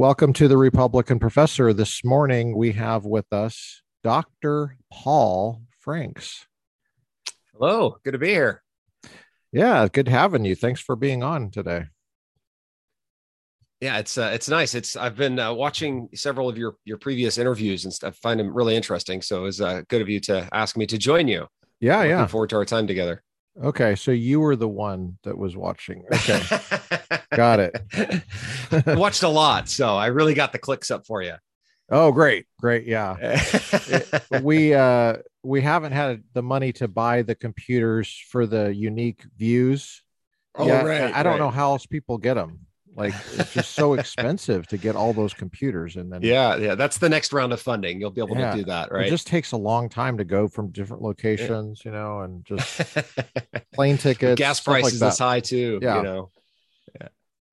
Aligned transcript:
Welcome 0.00 0.32
to 0.32 0.48
the 0.48 0.56
Republican 0.56 1.18
Professor. 1.18 1.74
This 1.74 2.02
morning 2.02 2.56
we 2.56 2.72
have 2.72 3.04
with 3.04 3.30
us 3.34 3.82
Dr. 4.02 4.78
Paul 4.90 5.60
Franks. 5.78 6.46
Hello, 7.52 7.98
good 8.02 8.12
to 8.12 8.18
be 8.18 8.28
here. 8.28 8.62
Yeah, 9.52 9.86
good 9.92 10.08
having 10.08 10.46
you. 10.46 10.54
Thanks 10.54 10.80
for 10.80 10.96
being 10.96 11.22
on 11.22 11.50
today. 11.50 11.84
Yeah, 13.82 13.98
it's 13.98 14.16
uh, 14.16 14.30
it's 14.32 14.48
nice. 14.48 14.74
It's 14.74 14.96
I've 14.96 15.16
been 15.16 15.38
uh, 15.38 15.52
watching 15.52 16.08
several 16.14 16.48
of 16.48 16.56
your 16.56 16.76
your 16.86 16.96
previous 16.96 17.36
interviews 17.36 17.84
and 17.84 17.92
stuff. 17.92 18.14
I 18.14 18.20
find 18.22 18.40
them 18.40 18.54
really 18.54 18.76
interesting. 18.76 19.20
So 19.20 19.40
it 19.40 19.42
was 19.42 19.60
uh, 19.60 19.82
good 19.88 20.00
of 20.00 20.08
you 20.08 20.18
to 20.20 20.48
ask 20.50 20.78
me 20.78 20.86
to 20.86 20.96
join 20.96 21.28
you. 21.28 21.46
Yeah, 21.78 21.96
yeah. 21.96 21.98
Looking 21.98 22.10
yeah. 22.10 22.26
Forward 22.28 22.48
to 22.50 22.56
our 22.56 22.64
time 22.64 22.86
together. 22.86 23.22
Okay, 23.62 23.94
so 23.94 24.10
you 24.10 24.40
were 24.40 24.56
the 24.56 24.68
one 24.68 25.18
that 25.22 25.36
was 25.36 25.56
watching. 25.56 26.04
Okay, 26.12 26.42
got 27.34 27.60
it. 27.60 27.76
Watched 28.86 29.22
a 29.22 29.28
lot, 29.28 29.68
so 29.68 29.96
I 29.96 30.06
really 30.06 30.32
got 30.32 30.52
the 30.52 30.58
clicks 30.58 30.90
up 30.90 31.06
for 31.06 31.22
you. 31.22 31.34
Oh, 31.90 32.10
great, 32.12 32.46
great. 32.58 32.86
Yeah, 32.86 33.16
we 34.42 34.72
uh 34.72 35.16
we 35.42 35.60
haven't 35.60 35.92
had 35.92 36.22
the 36.32 36.42
money 36.42 36.72
to 36.74 36.88
buy 36.88 37.22
the 37.22 37.34
computers 37.34 38.22
for 38.30 38.46
the 38.46 38.74
unique 38.74 39.24
views. 39.36 40.02
oh, 40.54 40.66
yet. 40.66 40.84
right. 40.84 41.14
I 41.14 41.22
don't 41.22 41.38
know 41.38 41.50
how 41.50 41.72
else 41.72 41.84
people 41.84 42.16
get 42.16 42.34
them. 42.34 42.66
Like 42.96 43.14
it's 43.34 43.54
just 43.54 43.72
so 43.72 43.94
expensive 43.94 44.66
to 44.68 44.76
get 44.76 44.96
all 44.96 45.12
those 45.12 45.32
computers, 45.32 45.96
and 45.96 46.12
then 46.12 46.22
Yeah, 46.22 46.56
yeah. 46.56 46.74
That's 46.74 46.98
the 46.98 47.08
next 47.08 47.32
round 47.32 47.52
of 47.52 47.60
funding. 47.60 48.00
You'll 48.00 48.10
be 48.10 48.20
able 48.20 48.36
Yeah, 48.36 48.50
to 48.50 48.58
do 48.58 48.64
that, 48.64 48.90
right? 48.92 49.06
it 49.06 49.10
just 49.10 49.26
takes 49.26 49.52
a 49.52 49.56
long 49.56 49.88
time 49.88 50.18
to 50.18 50.24
go 50.24 50.48
from 50.48 50.70
different 50.70 51.02
locations, 51.02 51.84
you 51.84 51.92
know, 51.92 52.20
and 52.20 52.44
just 52.44 52.80
plane 53.74 53.96
tickets, 53.96 54.38
gas 54.38 54.66
like 54.66 54.80
prices 54.82 55.00
that. 55.00 55.06
this 55.06 55.18
high 55.18 55.40
too. 55.40 55.78
Yeah. 55.80 55.98
You 55.98 56.02
know. 56.02 56.30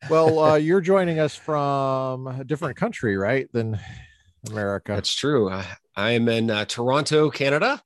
Well, 0.10 0.40
uh, 0.40 0.56
you're 0.58 0.82
joining 0.82 1.20
us 1.20 1.36
from 1.36 2.28
a 2.28 2.44
different 2.44 2.78
country, 2.78 3.18
right? 3.18 3.48
Than 3.52 3.80
America. 4.50 4.94
That's 4.94 5.14
true. 5.14 5.50
I, 5.50 5.66
I 5.96 6.12
am 6.12 6.28
in 6.30 6.50
uh, 6.50 6.66
Toronto, 6.66 7.30
Canada. 7.30 7.82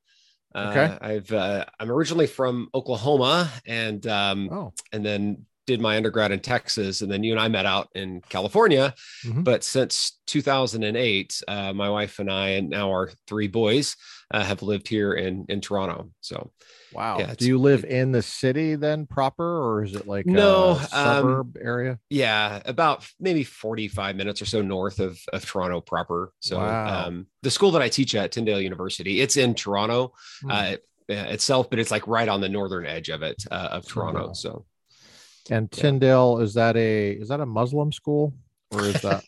Uh, 0.53 0.67
Okay. 0.69 0.97
I've 1.01 1.31
uh, 1.31 1.65
I'm 1.79 1.89
originally 1.91 2.27
from 2.27 2.67
Oklahoma, 2.73 3.49
and 3.65 4.05
um, 4.07 4.49
oh, 4.51 4.73
and 4.91 5.05
then 5.05 5.45
did 5.67 5.79
my 5.81 5.95
undergrad 5.97 6.31
in 6.31 6.39
Texas, 6.39 7.01
and 7.01 7.11
then 7.11 7.23
you 7.23 7.31
and 7.33 7.39
I 7.39 7.47
met 7.47 7.65
out 7.65 7.89
in 7.95 8.21
California. 8.29 8.93
Mhm. 9.25 9.43
But 9.43 9.63
since 9.63 10.19
2008, 10.27 11.41
uh, 11.47 11.73
my 11.73 11.89
wife 11.89 12.19
and 12.19 12.31
I, 12.31 12.49
and 12.49 12.69
now 12.69 12.89
our 12.89 13.11
three 13.27 13.47
boys, 13.47 13.95
uh, 14.33 14.43
have 14.43 14.61
lived 14.63 14.87
here 14.87 15.13
in 15.13 15.45
in 15.49 15.61
Toronto. 15.61 16.09
So 16.21 16.51
wow. 16.93 17.19
Yeah, 17.19 17.33
Do 17.37 17.45
you 17.45 17.57
live 17.57 17.83
in 17.85 18.11
the 18.11 18.21
city 18.21 18.75
then 18.75 19.05
proper, 19.05 19.43
or 19.43 19.83
is 19.83 19.93
it 19.95 20.07
like 20.07 20.25
No, 20.25 20.71
a 20.71 20.79
um, 20.79 20.87
suburb 20.87 21.57
area? 21.61 21.99
yeah, 22.09 22.61
about 22.65 23.05
maybe 23.19 23.43
45 23.43 24.15
minutes 24.15 24.41
or 24.41 24.45
so 24.45 24.61
north 24.61 24.99
of, 24.99 25.19
of 25.33 25.45
Toronto 25.45 25.79
proper. 25.81 26.33
So 26.39 26.57
Wow. 26.57 27.07
um, 27.07 27.27
the 27.43 27.51
school 27.51 27.71
that 27.71 27.81
I 27.81 27.89
teach 27.89 28.15
at 28.15 28.31
Tyndale 28.31 28.61
University, 28.61 29.21
it's 29.21 29.37
in 29.37 29.53
Toronto. 29.55 30.13
Hmm. 30.41 30.51
uh, 30.51 30.75
itself, 31.09 31.69
but 31.69 31.77
it's 31.77 31.91
like 31.91 32.07
right 32.07 32.29
on 32.29 32.39
the 32.39 32.47
northern 32.47 32.85
edge 32.85 33.09
of 33.09 33.21
it 33.21 33.43
uh, 33.51 33.67
of 33.71 33.85
Toronto. 33.85 34.19
Tyndale. 34.19 34.33
So 34.35 34.65
And 35.49 35.71
Tyndale 35.71 36.39
is 36.39 36.53
that 36.53 36.75
a 36.77 37.11
is 37.11 37.29
that 37.29 37.39
a 37.39 37.45
Muslim 37.45 37.91
school 37.91 38.33
or 38.71 38.81
is 38.85 39.01
that 39.01 39.23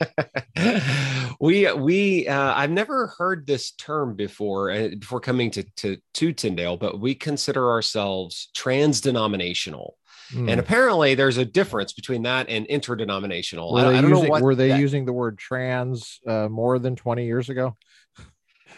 we 1.40 1.72
we 1.74 2.28
uh, 2.28 2.54
I've 2.56 2.72
never 2.72 3.08
heard 3.18 3.46
this 3.48 3.72
term 3.72 4.16
before 4.16 4.72
uh, 4.72 4.90
before 5.00 5.20
coming 5.20 5.52
to 5.52 5.64
to 5.78 5.98
to 6.16 6.34
Tyndale, 6.34 6.78
but 6.78 7.00
we 7.00 7.16
consider 7.16 7.70
ourselves 7.70 8.50
trans 8.54 9.02
denominational, 9.02 9.98
Hmm. 10.32 10.48
and 10.48 10.60
apparently 10.60 11.16
there's 11.16 11.38
a 11.38 11.44
difference 11.46 11.92
between 11.94 12.24
that 12.24 12.48
and 12.48 12.66
interdenominational. 12.68 13.74
were 13.74 13.80
I, 13.80 13.92
they, 13.92 13.98
I 13.98 14.02
don't 14.02 14.12
using, 14.12 14.24
know 14.26 14.30
what 14.30 14.42
were 14.42 14.56
they 14.56 14.70
that- 14.70 14.80
using 14.80 15.06
the 15.06 15.14
word 15.14 15.38
trans 15.38 16.20
uh, 16.26 16.48
more 16.50 16.80
than 16.80 16.96
20 16.96 17.26
years 17.26 17.50
ago? 17.50 17.76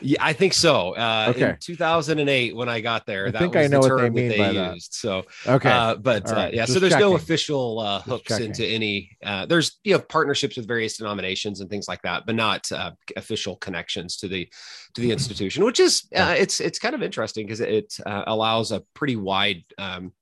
Yeah, 0.01 0.17
I 0.23 0.33
think 0.33 0.53
so. 0.53 0.95
Uh, 0.95 1.27
Okay. 1.35 1.49
In 1.51 1.57
2008, 1.59 2.55
when 2.55 2.69
I 2.69 2.81
got 2.81 3.05
there, 3.05 3.27
I 3.27 3.31
that 3.31 3.39
think 3.39 3.55
was 3.55 3.65
I 3.65 3.67
know 3.67 3.81
the 3.81 3.89
what 3.89 3.97
they 3.97 4.03
term 4.07 4.13
mean 4.13 4.27
that 4.29 4.37
by 4.37 4.47
they 4.49 4.53
that. 4.55 4.73
used. 4.75 4.93
So, 4.93 5.23
Okay. 5.47 5.69
uh, 5.69 5.95
but 5.95 6.29
uh, 6.31 6.35
right. 6.35 6.53
yeah, 6.53 6.65
so 6.65 6.73
Just 6.73 6.81
there's 6.81 6.95
no 6.99 7.15
official 7.15 7.79
uh, 7.79 8.01
hooks 8.01 8.39
into 8.39 8.65
any. 8.65 9.17
Uh, 9.23 9.45
there's 9.45 9.79
you 9.83 9.93
know 9.93 9.99
partnerships 9.99 10.57
with 10.57 10.67
various 10.67 10.97
denominations 10.97 11.61
and 11.61 11.69
things 11.69 11.87
like 11.87 12.01
that, 12.03 12.25
but 12.25 12.35
not 12.35 12.71
uh, 12.71 12.91
official 13.15 13.55
connections 13.57 14.17
to 14.17 14.27
the 14.27 14.47
to 14.93 15.01
the 15.01 15.11
institution, 15.11 15.63
which 15.63 15.79
is 15.79 16.03
Yeah. 16.11 16.29
uh, 16.29 16.31
it's 16.33 16.59
it's 16.59 16.79
kind 16.79 16.95
of 16.95 17.01
interesting 17.03 17.45
because 17.45 17.61
it 17.61 17.97
uh, 18.05 18.23
allows 18.27 18.71
a 18.71 18.81
pretty 18.93 19.15
wide. 19.15 19.63
Um, 19.77 20.13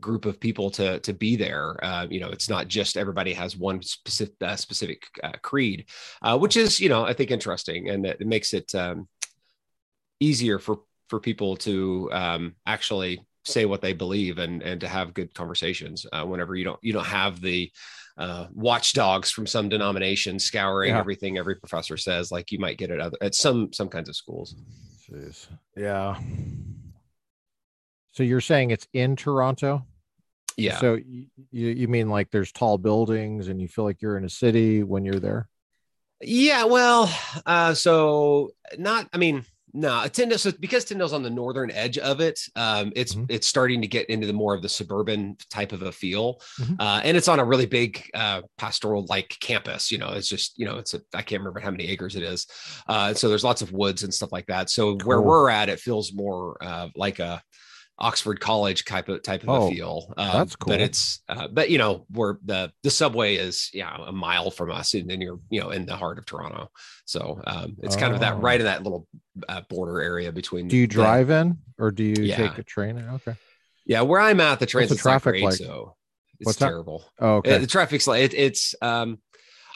group 0.00 0.26
of 0.26 0.38
people 0.38 0.70
to 0.70 1.00
to 1.00 1.12
be 1.12 1.34
there 1.34 1.76
uh, 1.84 2.06
you 2.08 2.20
know 2.20 2.28
it's 2.28 2.48
not 2.48 2.68
just 2.68 2.96
everybody 2.96 3.32
has 3.32 3.56
one 3.56 3.82
specific 3.82 4.32
uh, 4.40 4.54
specific 4.54 5.02
uh, 5.24 5.32
creed 5.42 5.86
uh, 6.22 6.38
which 6.38 6.56
is 6.56 6.78
you 6.78 6.88
know 6.88 7.04
i 7.04 7.12
think 7.12 7.32
interesting 7.32 7.88
and 7.90 8.06
it 8.06 8.20
makes 8.24 8.54
it 8.54 8.72
um, 8.76 9.08
easier 10.20 10.58
for 10.58 10.80
for 11.08 11.20
people 11.20 11.56
to 11.56 12.08
um, 12.12 12.54
actually 12.66 13.20
say 13.44 13.64
what 13.64 13.80
they 13.80 13.92
believe 13.92 14.38
and 14.38 14.62
and 14.62 14.80
to 14.80 14.88
have 14.88 15.14
good 15.14 15.32
conversations 15.34 16.04
uh, 16.12 16.24
whenever 16.24 16.54
you 16.54 16.64
don't 16.64 16.78
you 16.82 16.92
don't 16.92 17.06
have 17.06 17.40
the 17.40 17.70
uh, 18.18 18.46
watchdogs 18.52 19.30
from 19.30 19.46
some 19.46 19.68
denomination 19.68 20.38
scouring 20.38 20.90
Yeah. 20.90 20.98
everything 20.98 21.38
every 21.38 21.54
professor 21.54 21.96
says 21.96 22.30
like 22.32 22.50
you 22.52 22.58
might 22.58 22.76
get 22.76 22.90
at 22.90 23.00
other, 23.00 23.16
at 23.22 23.34
some 23.34 23.72
some 23.72 23.88
kinds 23.88 24.08
of 24.08 24.16
schools 24.16 24.54
Jeez. 25.08 25.46
Yeah. 25.76 26.18
So 28.12 28.22
you're 28.22 28.40
saying 28.42 28.70
it's 28.72 28.86
in 28.92 29.16
Toronto? 29.16 29.86
yeah 30.56 30.78
So 30.78 30.96
you, 30.96 31.26
you 31.52 31.88
mean 31.88 32.08
like 32.10 32.30
there's 32.30 32.52
tall 32.52 32.76
buildings 32.76 33.48
and 33.48 33.60
you 33.62 33.68
feel 33.68 33.84
like 33.84 34.02
you're 34.02 34.18
in 34.18 34.24
a 34.24 34.28
city 34.28 34.82
when 34.82 35.04
you're 35.04 35.20
there? 35.20 35.48
Yeah, 36.20 36.64
well, 36.64 37.08
uh, 37.46 37.74
so 37.74 38.50
not. 38.76 39.08
I 39.12 39.18
mean, 39.18 39.44
no, 39.72 40.06
Tyndale. 40.08 40.38
So 40.38 40.52
because 40.58 40.84
Tyndale's 40.84 41.12
on 41.12 41.22
the 41.22 41.30
northern 41.30 41.70
edge 41.70 41.98
of 41.98 42.20
it, 42.20 42.40
um, 42.56 42.92
it's 42.96 43.14
Mhm. 43.14 43.26
it's 43.28 43.46
starting 43.46 43.80
to 43.82 43.88
get 43.88 44.08
into 44.08 44.26
the 44.26 44.32
more 44.32 44.54
of 44.54 44.62
the 44.62 44.68
suburban 44.68 45.36
type 45.50 45.72
of 45.72 45.82
a 45.82 45.92
feel, 45.92 46.40
Mhm. 46.58 46.76
uh, 46.80 47.00
and 47.04 47.16
it's 47.16 47.28
on 47.28 47.38
a 47.40 47.44
really 47.44 47.66
big 47.66 48.02
uh, 48.14 48.42
pastoral 48.56 49.06
like 49.08 49.36
campus. 49.40 49.90
You 49.90 49.98
know, 49.98 50.08
it's 50.10 50.28
just 50.28 50.58
you 50.58 50.64
know, 50.66 50.78
it's 50.78 50.94
a 50.94 51.00
I 51.14 51.22
can't 51.22 51.40
remember 51.40 51.60
how 51.60 51.70
many 51.70 51.88
acres 51.88 52.16
it 52.16 52.22
is. 52.22 52.46
Uh, 52.88 53.14
so 53.14 53.28
there's 53.28 53.44
lots 53.44 53.62
of 53.62 53.72
woods 53.72 54.02
and 54.02 54.12
stuff 54.12 54.32
like 54.32 54.46
that. 54.46 54.70
So 54.70 54.96
where 55.04 55.20
we're 55.20 55.50
at, 55.50 55.68
it 55.68 55.80
feels 55.80 56.12
more 56.12 56.56
uh, 56.62 56.88
like 56.96 57.18
a 57.18 57.42
Oxford 58.00 58.38
College 58.40 58.84
type 58.84 59.08
of 59.08 59.22
type 59.22 59.42
of 59.42 59.48
Oh, 59.48 59.66
a 59.66 59.70
feel. 59.70 60.14
Um, 60.16 60.28
that's 60.32 60.54
cool. 60.56 60.72
But 60.72 60.80
it's 60.80 61.20
uh, 61.28 61.48
but 61.48 61.68
you 61.70 61.78
know 61.78 62.06
where 62.10 62.38
the 62.44 62.72
the 62.84 62.90
subway 62.90 63.34
is 63.36 63.70
yeah 63.74 63.96
a 64.06 64.12
mile 64.12 64.50
from 64.52 64.70
us 64.70 64.94
and 64.94 65.10
then 65.10 65.20
you're 65.20 65.40
you 65.50 65.60
know 65.60 65.70
in 65.70 65.84
the 65.86 65.96
heart 65.96 66.18
of 66.18 66.24
Toronto. 66.26 66.70
So 67.06 67.40
um, 67.46 67.76
it's 67.82 67.96
kind 67.96 68.12
of 68.14 68.18
Oh. 68.20 68.24
that 68.24 68.40
right 68.40 68.60
in 68.60 68.66
that 68.66 68.82
little 68.84 69.06
uh, 69.48 69.62
border 69.68 70.00
area 70.00 70.30
between. 70.30 70.68
Do 70.68 70.76
you 70.76 70.86
drive 70.86 71.30
in 71.30 71.58
or 71.78 71.90
do 71.90 72.04
you 72.04 72.14
Yeah. 72.22 72.36
take 72.36 72.58
a 72.58 72.62
train? 72.62 72.98
Okay. 73.14 73.34
yeah, 73.86 74.02
where 74.02 74.20
I'm 74.20 74.40
at, 74.40 74.60
the 74.60 74.66
the 74.66 74.70
transit's 74.70 75.04
not 75.04 75.10
traffic 75.10 75.32
great, 75.32 75.44
like? 75.44 75.54
so 75.54 75.96
it's 76.38 76.46
What's 76.46 76.58
that? 76.58 76.66
terrible. 76.68 77.04
Oh, 77.18 77.26
Uh, 77.26 77.38
okay. 77.38 77.58
the 77.58 77.66
traffic's 77.66 78.06
like 78.06 78.22
it, 78.22 78.34
it's 78.34 78.74
um, 78.80 79.18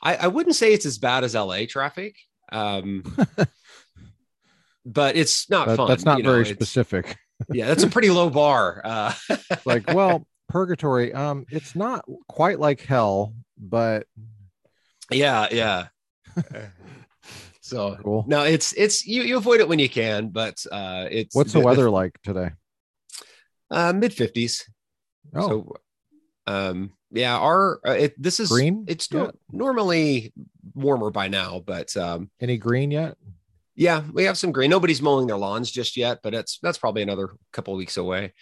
I, 0.03 0.17
I 0.17 0.27
wouldn't 0.29 0.55
say 0.57 0.73
it's 0.73 0.87
as 0.87 0.99
bad 0.99 1.25
as 1.25 1.35
LA 1.35 1.67
traffic. 1.69 2.17
Um, 2.53 3.03
but 4.85 5.17
it's 5.17 5.49
not 5.51 5.69
That- 5.69 5.77
fun. 5.77 5.89
that's 5.89 6.05
not 6.05 6.19
you 6.19 6.25
know, 6.25 6.33
very 6.33 6.47
specific. 6.47 7.17
Yeah, 7.53 7.67
that's 7.67 7.83
a 7.83 7.89
pretty 7.89 8.11
low 8.11 8.31
bar. 8.31 8.81
Uh, 8.85 9.13
like, 9.65 9.87
well, 9.89 10.27
purgatory, 10.49 11.13
um, 11.15 11.47
it's 11.51 11.75
not 11.75 12.05
quite 12.29 12.59
like 12.61 12.81
hell, 12.81 13.35
but 13.59 14.07
yeah, 15.11 15.49
yeah. 15.51 15.89
so 17.61 17.97
cool. 18.03 18.25
no, 18.29 18.45
it's 18.45 18.73
it's 18.75 19.07
you 19.07 19.23
you 19.23 19.37
avoid 19.37 19.61
it 19.61 19.69
when 19.69 19.79
you 19.79 19.89
can, 19.89 20.29
but 20.29 20.65
uh, 20.71 21.07
it's 21.11 21.35
What's 21.35 21.53
the 21.53 21.61
weather 21.61 21.91
like 21.91 22.19
today? 22.23 22.51
Uh, 23.71 23.93
Mid 23.93 24.13
fifties. 24.13 24.69
Oh, 25.35 25.49
So, 25.49 25.77
um, 26.47 26.93
yeah, 27.11 27.39
our 27.39 27.81
uh, 27.87 27.93
it 27.93 28.23
this 28.23 28.41
is 28.41 28.49
Green 28.51 28.85
It's 28.89 29.09
yet? 29.11 29.35
normally 29.51 30.33
warmer 30.75 31.11
by 31.11 31.29
now, 31.29 31.63
but 31.65 31.97
um, 31.97 32.31
any 32.41 32.59
green 32.59 32.91
yet? 32.91 33.17
Yeah, 33.75 34.03
we 34.13 34.25
have 34.25 34.37
some 34.39 34.53
green. 34.53 34.71
Nobody's 34.71 35.03
mowing 35.03 35.27
their 35.27 35.37
lawns 35.37 35.71
just 35.71 35.97
yet, 35.97 36.21
but 36.23 36.35
it's 36.35 36.59
that's 36.63 36.79
probably 36.79 37.03
another 37.03 37.31
couple 37.53 37.75
of 37.75 37.79
weeks 37.79 37.97
away. 37.97 38.33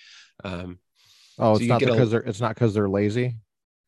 Um, 0.45 0.79
Oh, 1.39 1.53
it's 1.53 1.63
you 1.63 1.69
not 1.69 1.81
get 1.81 1.89
a- 1.89 1.93
because 1.93 2.11
they're 2.11 2.21
it's 2.21 2.41
not 2.41 2.55
because 2.55 2.75
they're 2.75 2.89
lazy. 2.89 3.37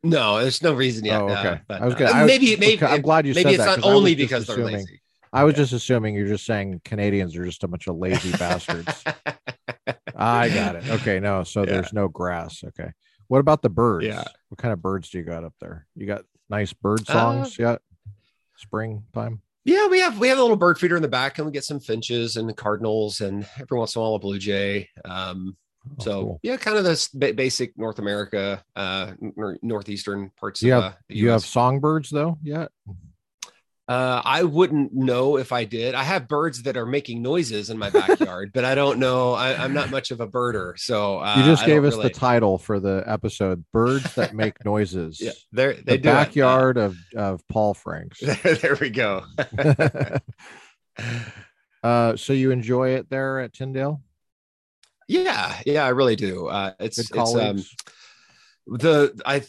no, 0.03 0.41
there's 0.41 0.63
no 0.63 0.73
reason 0.73 1.05
yet. 1.05 1.21
Oh, 1.21 1.29
uh, 1.29 1.39
okay. 1.41 1.61
but 1.69 1.83
I 1.83 1.85
was 1.85 1.95
uh, 1.95 1.99
gonna- 1.99 2.11
I 2.13 2.23
was- 2.23 2.29
maybe 2.29 2.57
maybe 2.57 2.83
I'm 2.85 3.03
glad 3.03 3.27
you 3.27 3.35
maybe 3.35 3.43
said 3.51 3.55
it's 3.55 3.59
that, 3.59 3.67
not 3.67 3.75
'cause 3.77 3.85
I 3.85 3.89
was 3.89 3.97
only 3.97 4.15
because 4.15 4.47
they're 4.47 4.57
lazy. 4.65 5.01
I 5.35 5.45
was 5.45 5.53
Yeah. 5.53 5.59
just 5.59 5.73
assuming 5.75 6.15
you're 6.15 6.27
just 6.29 6.45
saying 6.47 6.81
Canadians 6.85 7.37
are 7.37 7.45
just 7.45 7.63
a 7.65 7.69
bunch 7.69 7.87
of 7.89 7.97
lazy 7.97 8.33
bastards. 8.39 9.03
I 10.15 10.49
got 10.51 10.77
it. 10.77 10.89
Okay, 10.91 11.21
no, 11.21 11.43
so 11.45 11.61
Yeah. 11.61 11.67
there's 11.73 11.93
no 11.93 12.09
grass. 12.09 12.63
Okay. 12.65 12.91
What 13.29 13.39
about 13.41 13.63
the 13.63 13.71
birds? 13.71 14.07
Yeah. 14.07 14.25
What 14.49 14.59
kind 14.59 14.73
of 14.73 14.83
birds 14.83 15.09
do 15.11 15.19
you 15.19 15.25
got 15.25 15.43
up 15.45 15.55
there? 15.61 15.87
You 15.95 16.07
got 16.07 16.25
nice 16.51 16.73
bird 16.75 17.01
Uh, 17.09 17.13
songs 17.13 17.59
yet? 17.59 17.81
Springtime? 18.57 19.41
Yeah, 19.65 19.87
we 19.89 20.01
have 20.01 20.19
we 20.19 20.29
have 20.29 20.39
a 20.39 20.43
little 20.43 20.57
bird 20.57 20.79
feeder 20.79 20.97
in 20.97 21.03
the 21.03 21.09
back, 21.09 21.39
and 21.39 21.47
we 21.47 21.53
get 21.53 21.65
some 21.65 21.79
finches 21.81 22.37
and 22.37 22.55
cardinals, 22.57 23.21
and 23.21 23.47
every 23.61 23.79
once 23.79 23.95
in 23.95 24.01
a 24.01 24.03
while 24.03 24.15
a 24.15 24.19
blue 24.19 24.39
jay. 24.39 24.89
Um, 25.05 25.57
Oh, 25.85 26.05
so 26.05 26.23
cool. 26.23 26.41
yeah, 26.45 26.57
kind 26.57 26.79
of 26.79 26.85
this 26.85 27.09
ba- 27.09 27.35
basic 27.35 27.77
North 27.77 27.99
America, 27.99 28.65
uh, 28.77 29.15
nor- 29.37 29.59
northeastern 29.63 30.31
parts 30.39 30.63
Yeah, 30.63 30.69
you 30.69 30.73
have 30.75 30.85
uh, 30.85 30.97
you 31.09 31.29
have 31.31 31.45
songbirds 31.45 32.09
though 32.11 32.39
yet? 32.41 32.71
Uh, 33.89 34.23
I 34.25 34.45
wouldn't 34.45 34.95
know 34.95 35.37
if 35.39 35.51
I 35.51 35.65
did. 35.65 35.95
I 35.95 36.05
have 36.05 36.29
birds 36.29 36.63
that 36.63 36.77
are 36.77 36.87
making 36.87 37.21
noises 37.21 37.69
in 37.69 37.79
my 37.79 37.91
backyard, 37.91 38.53
but 38.55 38.65
I 38.65 38.77
don't 38.77 39.01
know. 39.01 39.33
I, 39.33 39.65
am 39.65 39.75
not 39.75 39.91
much 39.91 40.13
of 40.13 40.21
a 40.21 40.27
birder, 40.27 40.79
so 40.79 41.19
uh, 41.19 41.35
you 41.37 41.45
just 41.45 41.67
gave 41.67 41.85
us 41.85 41.95
really... 41.95 42.05
the 42.05 42.15
title 42.15 42.59
for 42.59 42.79
the 42.79 43.03
episode: 43.07 43.65
"Birds 43.73 44.15
That 44.15 44.35
Make 44.35 44.65
Noises." 44.65 45.21
yeah, 45.21 45.33
they're 45.51 45.75
they 45.75 45.97
the 45.97 46.03
backyard 46.05 46.77
of 46.79 46.97
of 47.17 47.47
Paul 47.49 47.75
Franks. 47.75 48.21
there 48.43 48.79
we 48.81 48.91
go. 48.91 49.25
uh, 51.83 52.17
so 52.17 52.33
you 52.33 52.53
enjoy 52.53 52.91
it 52.91 53.11
there 53.11 53.41
at 53.41 53.53
Tyndale? 53.53 54.01
Yeah, 55.09 55.61
yeah, 55.67 55.85
I 55.85 55.89
really 55.89 56.17
do. 56.17 56.47
Uh, 56.47 56.73
it's 56.79 56.99
it's 56.99 57.35
um, 57.35 57.63
the 58.67 59.21
I 59.27 59.43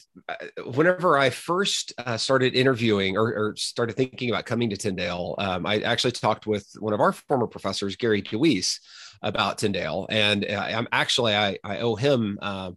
whenever 0.63 1.17
I 1.17 1.29
first 1.29 1.93
uh, 1.97 2.17
started 2.17 2.55
interviewing 2.55 3.17
or, 3.17 3.27
or, 3.33 3.55
started 3.55 3.95
thinking 3.95 4.29
about 4.29 4.45
coming 4.45 4.69
to 4.71 4.77
Tyndale, 4.77 5.35
um, 5.37 5.65
I 5.65 5.81
actually 5.81 6.11
talked 6.11 6.47
with 6.47 6.67
one 6.79 6.93
of 6.93 6.99
our 6.99 7.13
former 7.13 7.47
professors, 7.47 7.95
Gary 7.95 8.21
DeWeese, 8.21 8.79
about 9.21 9.59
Tyndale, 9.59 10.07
and 10.09 10.45
uh, 10.49 10.53
I'm 10.53 10.87
actually 10.91 11.35
I, 11.35 11.57
I 11.63 11.79
owe 11.79 11.95
him. 11.95 12.39
Uh, 12.41 12.71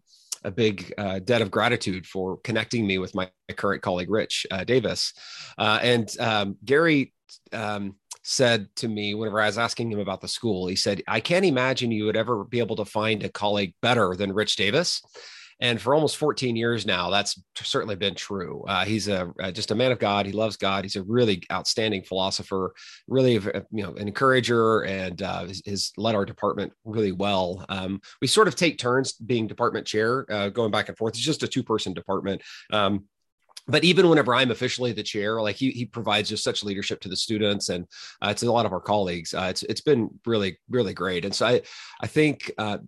a 0.45 0.51
big 0.51 0.95
uh, 0.97 1.19
debt 1.19 1.43
of 1.43 1.51
gratitude 1.51 2.07
for 2.07 2.37
connecting 2.37 2.87
me 2.87 2.99
with 2.99 3.17
my 3.17 3.29
current 3.57 3.83
colleague 3.83 4.11
Rich 4.11 4.47
uh, 4.53 4.63
Davis, 4.63 5.13
uh, 5.59 5.81
and 5.83 6.09
um, 6.21 6.57
Gary 6.65 7.13
um, 7.53 7.97
said 8.23 8.69
to 8.77 8.87
me 8.87 9.15
whenever 9.15 9.41
I 9.41 9.47
was 9.47 9.59
asking 9.59 9.91
him 9.91 9.99
about 9.99 10.21
the 10.21 10.29
school, 10.29 10.69
he 10.69 10.77
said, 10.77 11.03
"I 11.09 11.19
can't 11.19 11.45
imagine 11.45 11.91
you 11.91 12.05
would 12.05 12.17
ever 12.17 12.45
be 12.45 12.61
able 12.61 12.77
to 12.77 12.85
find 12.85 13.25
a 13.25 13.29
colleague 13.29 13.75
better 13.83 14.15
than 14.15 14.33
Rich 14.33 14.55
Davis." 14.55 15.03
And 15.61 15.81
for 15.81 15.95
almost 15.95 16.19
14 16.19 16.55
years 16.55 16.85
now, 16.85 17.09
that's 17.09 17.41
certainly 17.55 17.97
been 17.97 18.15
true. 18.15 18.63
Uh, 18.69 18.85
he's 18.85 19.09
a 19.09 19.33
uh, 19.43 19.51
just 19.51 19.71
a 19.71 19.75
man 19.75 19.91
of 19.91 19.99
God. 19.99 20.27
He 20.27 20.33
loves 20.33 20.57
God. 20.57 20.85
He's 20.85 20.97
a 20.97 21.03
really 21.03 21.43
outstanding 21.51 22.03
philosopher, 22.03 22.75
really 23.09 23.35
you 23.35 23.65
know 23.71 23.95
an 23.95 24.09
encourager, 24.09 24.83
and 24.83 25.23
uh, 25.23 25.47
has, 25.67 25.93
led 25.97 26.15
our 26.15 26.27
department 26.27 26.73
really 26.85 27.13
well. 27.13 27.65
Um, 27.69 28.01
we 28.21 28.27
sort 28.27 28.49
of 28.49 28.57
take 28.57 28.79
turns 28.79 29.13
being 29.13 29.47
department 29.47 29.87
chair, 29.87 30.27
uh, 30.31 30.51
going 30.51 30.71
back 30.71 30.89
and 30.89 30.99
forth. 30.99 31.15
It's 31.15 31.21
just 31.21 31.43
a 31.43 31.49
two 31.49 31.63
person 31.63 31.95
department. 31.95 32.43
Um, 32.73 33.05
but 33.69 33.85
even 33.85 34.09
whenever 34.09 34.35
I'm 34.35 34.51
officially 34.51 34.93
the 34.93 35.03
chair, 35.03 35.41
like 35.41 35.57
he, 35.57 35.71
he 35.71 35.85
provides 35.85 36.29
just 36.29 36.45
such 36.45 36.63
leadership 36.63 37.01
to 37.01 37.09
the 37.09 37.17
students 37.17 37.69
and 37.69 37.87
uh, 38.23 38.33
to 38.35 38.47
a 38.47 38.53
lot 38.53 38.67
of 38.67 38.73
our 38.73 38.81
colleagues. 38.81 39.35
Uh, 39.35 39.49
it's 39.51 39.63
it's 39.65 39.81
been 39.81 40.11
really 40.25 40.59
really 40.69 40.95
great, 40.95 41.25
and 41.25 41.35
so 41.35 41.47
I 41.47 41.63
I 42.01 42.07
think 42.07 42.51
uh, 42.59 42.79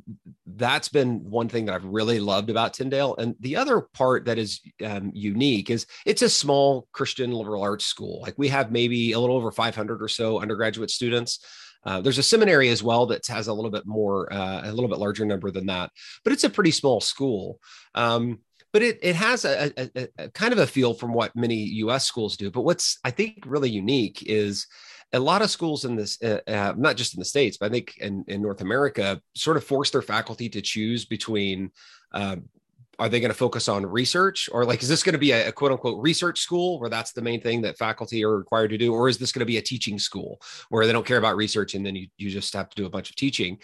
that's 0.47 0.89
been 0.89 1.29
one 1.29 1.49
thing 1.49 1.67
that 1.67 1.75
I've 1.75 1.85
really 1.85 2.21
loved 2.21 2.51
about 2.51 2.75
Tyndale. 2.75 3.17
And 3.17 3.35
the 3.41 3.57
other 3.57 3.81
part 3.81 4.27
that 4.27 4.39
is 4.39 4.61
um, 4.85 5.11
unique 5.15 5.71
is 5.71 5.87
it's 6.07 6.23
a 6.23 6.29
small 6.29 6.89
Christian 6.93 7.33
liberal 7.33 7.63
arts 7.63 7.87
school. 7.87 8.21
Like 8.23 8.35
we 8.37 8.49
have 8.49 8.71
maybe 8.71 9.13
a 9.13 9.21
little 9.21 9.37
over 9.37 9.51
500 9.51 10.03
or 10.03 10.09
so 10.09 10.41
undergraduate 10.41 10.91
students. 10.91 11.45
Uh, 11.85 12.01
there's 12.01 12.19
a 12.19 12.23
seminary 12.23 12.69
as 12.69 12.83
well 12.83 13.07
that 13.07 13.27
has 13.29 13.47
a 13.49 13.53
little 13.53 13.71
bit 13.71 13.87
more, 13.87 14.31
uh, 14.33 14.63
a 14.65 14.73
little 14.73 14.89
bit 14.89 14.99
larger 14.99 15.25
number 15.25 15.51
than 15.51 15.67
that, 15.67 15.91
but 16.25 16.33
it's 16.33 16.45
a 16.45 16.51
pretty 16.51 16.73
small 16.73 17.01
school. 17.01 17.61
Um, 17.95 18.41
but 18.73 18.83
it 18.83 18.99
it 19.03 19.15
has 19.15 19.45
a, 19.45 19.73
a, 19.77 20.09
a, 20.19 20.29
kind 20.31 20.53
of 20.53 20.59
a 20.59 20.67
feel 20.67 20.95
from 20.95 21.13
what 21.13 21.35
many 21.35 21.57
U.S. 21.57 22.05
schools 22.05 22.37
do. 22.37 22.51
But 22.51 22.63
what's 22.63 22.99
I 23.05 23.11
think 23.11 23.45
really 23.47 23.71
unique 23.71 24.23
is 24.27 24.67
a 25.13 25.19
lot 25.19 25.43
of 25.43 25.51
schools 25.51 25.85
in 25.85 25.97
this, 25.97 26.21
uh, 26.23 26.41
uh, 26.47 26.75
not 26.77 26.97
just 26.97 27.15
in 27.15 27.19
the 27.19 27.25
states, 27.25 27.57
but 27.57 27.67
I 27.67 27.69
think 27.71 27.97
in, 27.99 28.25
in 28.29 28.43
North 28.43 28.61
America, 28.61 29.21
sort 29.35 29.57
of 29.57 29.65
force 29.65 29.91
their 29.91 30.03
faculty 30.03 30.49
to 30.51 30.61
choose 30.61 31.07
between 31.07 31.71
uh, 32.13 32.37
are 32.99 33.09
they 33.09 33.21
going 33.21 33.31
to 33.31 33.37
focus 33.37 33.69
on 33.69 33.87
research? 33.87 34.49
Or 34.53 34.65
like 34.65 34.83
is 34.83 34.89
this 34.89 35.03
going 35.03 35.13
to 35.13 35.19
be 35.19 35.31
a, 35.31 35.49
a, 35.49 35.53
quote 35.53 35.73
unquote 35.73 36.03
research 36.03 36.41
school 36.41 36.81
where 36.81 36.91
that's 36.91 37.13
the 37.13 37.23
main 37.23 37.41
thing 37.41 37.61
that 37.63 37.79
faculty 37.79 38.25
are 38.25 38.37
required 38.37 38.69
to 38.69 38.79
do? 38.79 38.93
Or 38.93 39.09
is 39.09 39.19
this 39.19 39.33
going 39.33 39.41
to 39.41 39.47
be 39.47 39.59
a 39.59 39.63
teaching 39.63 39.99
school 39.99 40.41
where 40.69 40.87
they 40.87 40.93
don't 40.93 41.07
care 41.07 41.19
about 41.19 41.37
research 41.37 41.75
and 41.75 41.85
then 41.87 41.95
you, 41.95 42.09
you 42.17 42.31
just 42.31 42.53
have 42.55 42.69
to 42.71 42.77
do 42.77 42.87
a 42.87 42.91
bunch 42.91 43.11
of 43.11 43.17
teaching? 43.17 43.59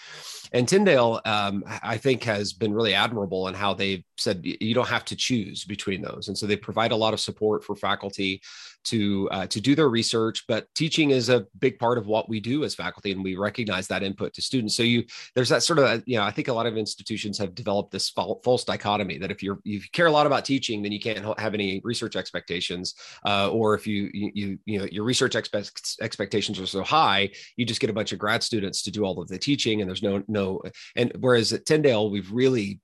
And 0.52 0.68
tyndale 0.68 1.20
um, 1.24 1.64
i 1.82 1.96
think 1.96 2.22
has 2.22 2.52
been 2.52 2.72
really 2.72 2.94
admirable 2.94 3.48
in 3.48 3.54
how 3.54 3.74
they've 3.74 4.04
said 4.16 4.40
you 4.44 4.74
don't 4.74 4.88
have 4.88 5.04
to 5.06 5.16
choose 5.16 5.64
between 5.64 6.02
those. 6.02 6.28
And 6.28 6.38
so 6.38 6.46
they 6.46 6.56
provide 6.56 6.92
a 6.92 6.96
lot 6.96 7.14
of 7.14 7.20
support 7.20 7.64
for 7.64 7.74
faculty 7.74 8.40
to 8.84 9.28
uh, 9.30 9.46
to 9.46 9.60
do 9.60 9.74
their 9.74 9.88
research 9.88 10.44
but 10.46 10.66
teaching 10.74 11.10
is 11.10 11.28
a 11.28 11.46
big 11.58 11.78
part 11.78 11.98
of 11.98 12.06
what 12.06 12.28
we 12.28 12.40
do 12.40 12.64
as 12.64 12.74
faculty 12.74 13.12
and 13.12 13.22
we 13.22 13.36
recognize 13.36 13.88
that 13.88 14.02
input 14.02 14.32
to 14.34 14.42
students. 14.42 14.76
So 14.76 14.82
you 14.82 15.04
there's 15.34 15.48
that 15.48 15.62
sort 15.62 15.78
of 15.78 16.02
you 16.06 16.16
know 16.16 16.24
i 16.24 16.30
think 16.30 16.48
a 16.48 16.52
lot 16.52 16.66
of 16.66 16.76
institutions 16.76 17.38
have 17.38 17.54
developed 17.54 17.90
this 17.90 18.10
false 18.10 18.64
dichotomy 18.64 19.18
that 19.18 19.30
if 19.30 19.42
you're 19.42 19.58
if 19.64 19.84
you 19.84 19.90
care 19.92 20.06
a 20.06 20.10
lot 20.10 20.26
about 20.26 20.44
teaching 20.44 20.82
then 20.82 20.92
you 20.92 21.00
can't 21.00 21.38
have 21.38 21.54
any 21.54 21.80
research 21.84 22.16
expectations 22.16 22.94
uh, 23.26 23.48
or 23.50 23.74
if 23.74 23.86
you, 23.86 24.10
you 24.12 24.58
you 24.64 24.78
know 24.78 24.86
your 24.90 25.04
research 25.04 25.34
expe- 25.34 26.00
expectations 26.00 26.58
are 26.58 26.66
so 26.66 26.82
high 26.82 27.30
you 27.56 27.64
just 27.64 27.80
get 27.80 27.90
a 27.90 27.92
bunch 27.92 28.12
of 28.12 28.18
grad 28.18 28.42
students 28.42 28.82
to 28.82 28.90
do 28.90 29.04
all 29.04 29.20
of 29.20 29.28
the 29.28 29.38
teaching 29.38 29.80
and 29.80 29.88
there's 29.88 30.02
no 30.02 30.22
no 30.28 30.62
and 30.96 31.12
whereas 31.20 31.52
at 31.52 31.66
tyndale 31.66 32.10
we've 32.10 32.30
really 32.32 32.80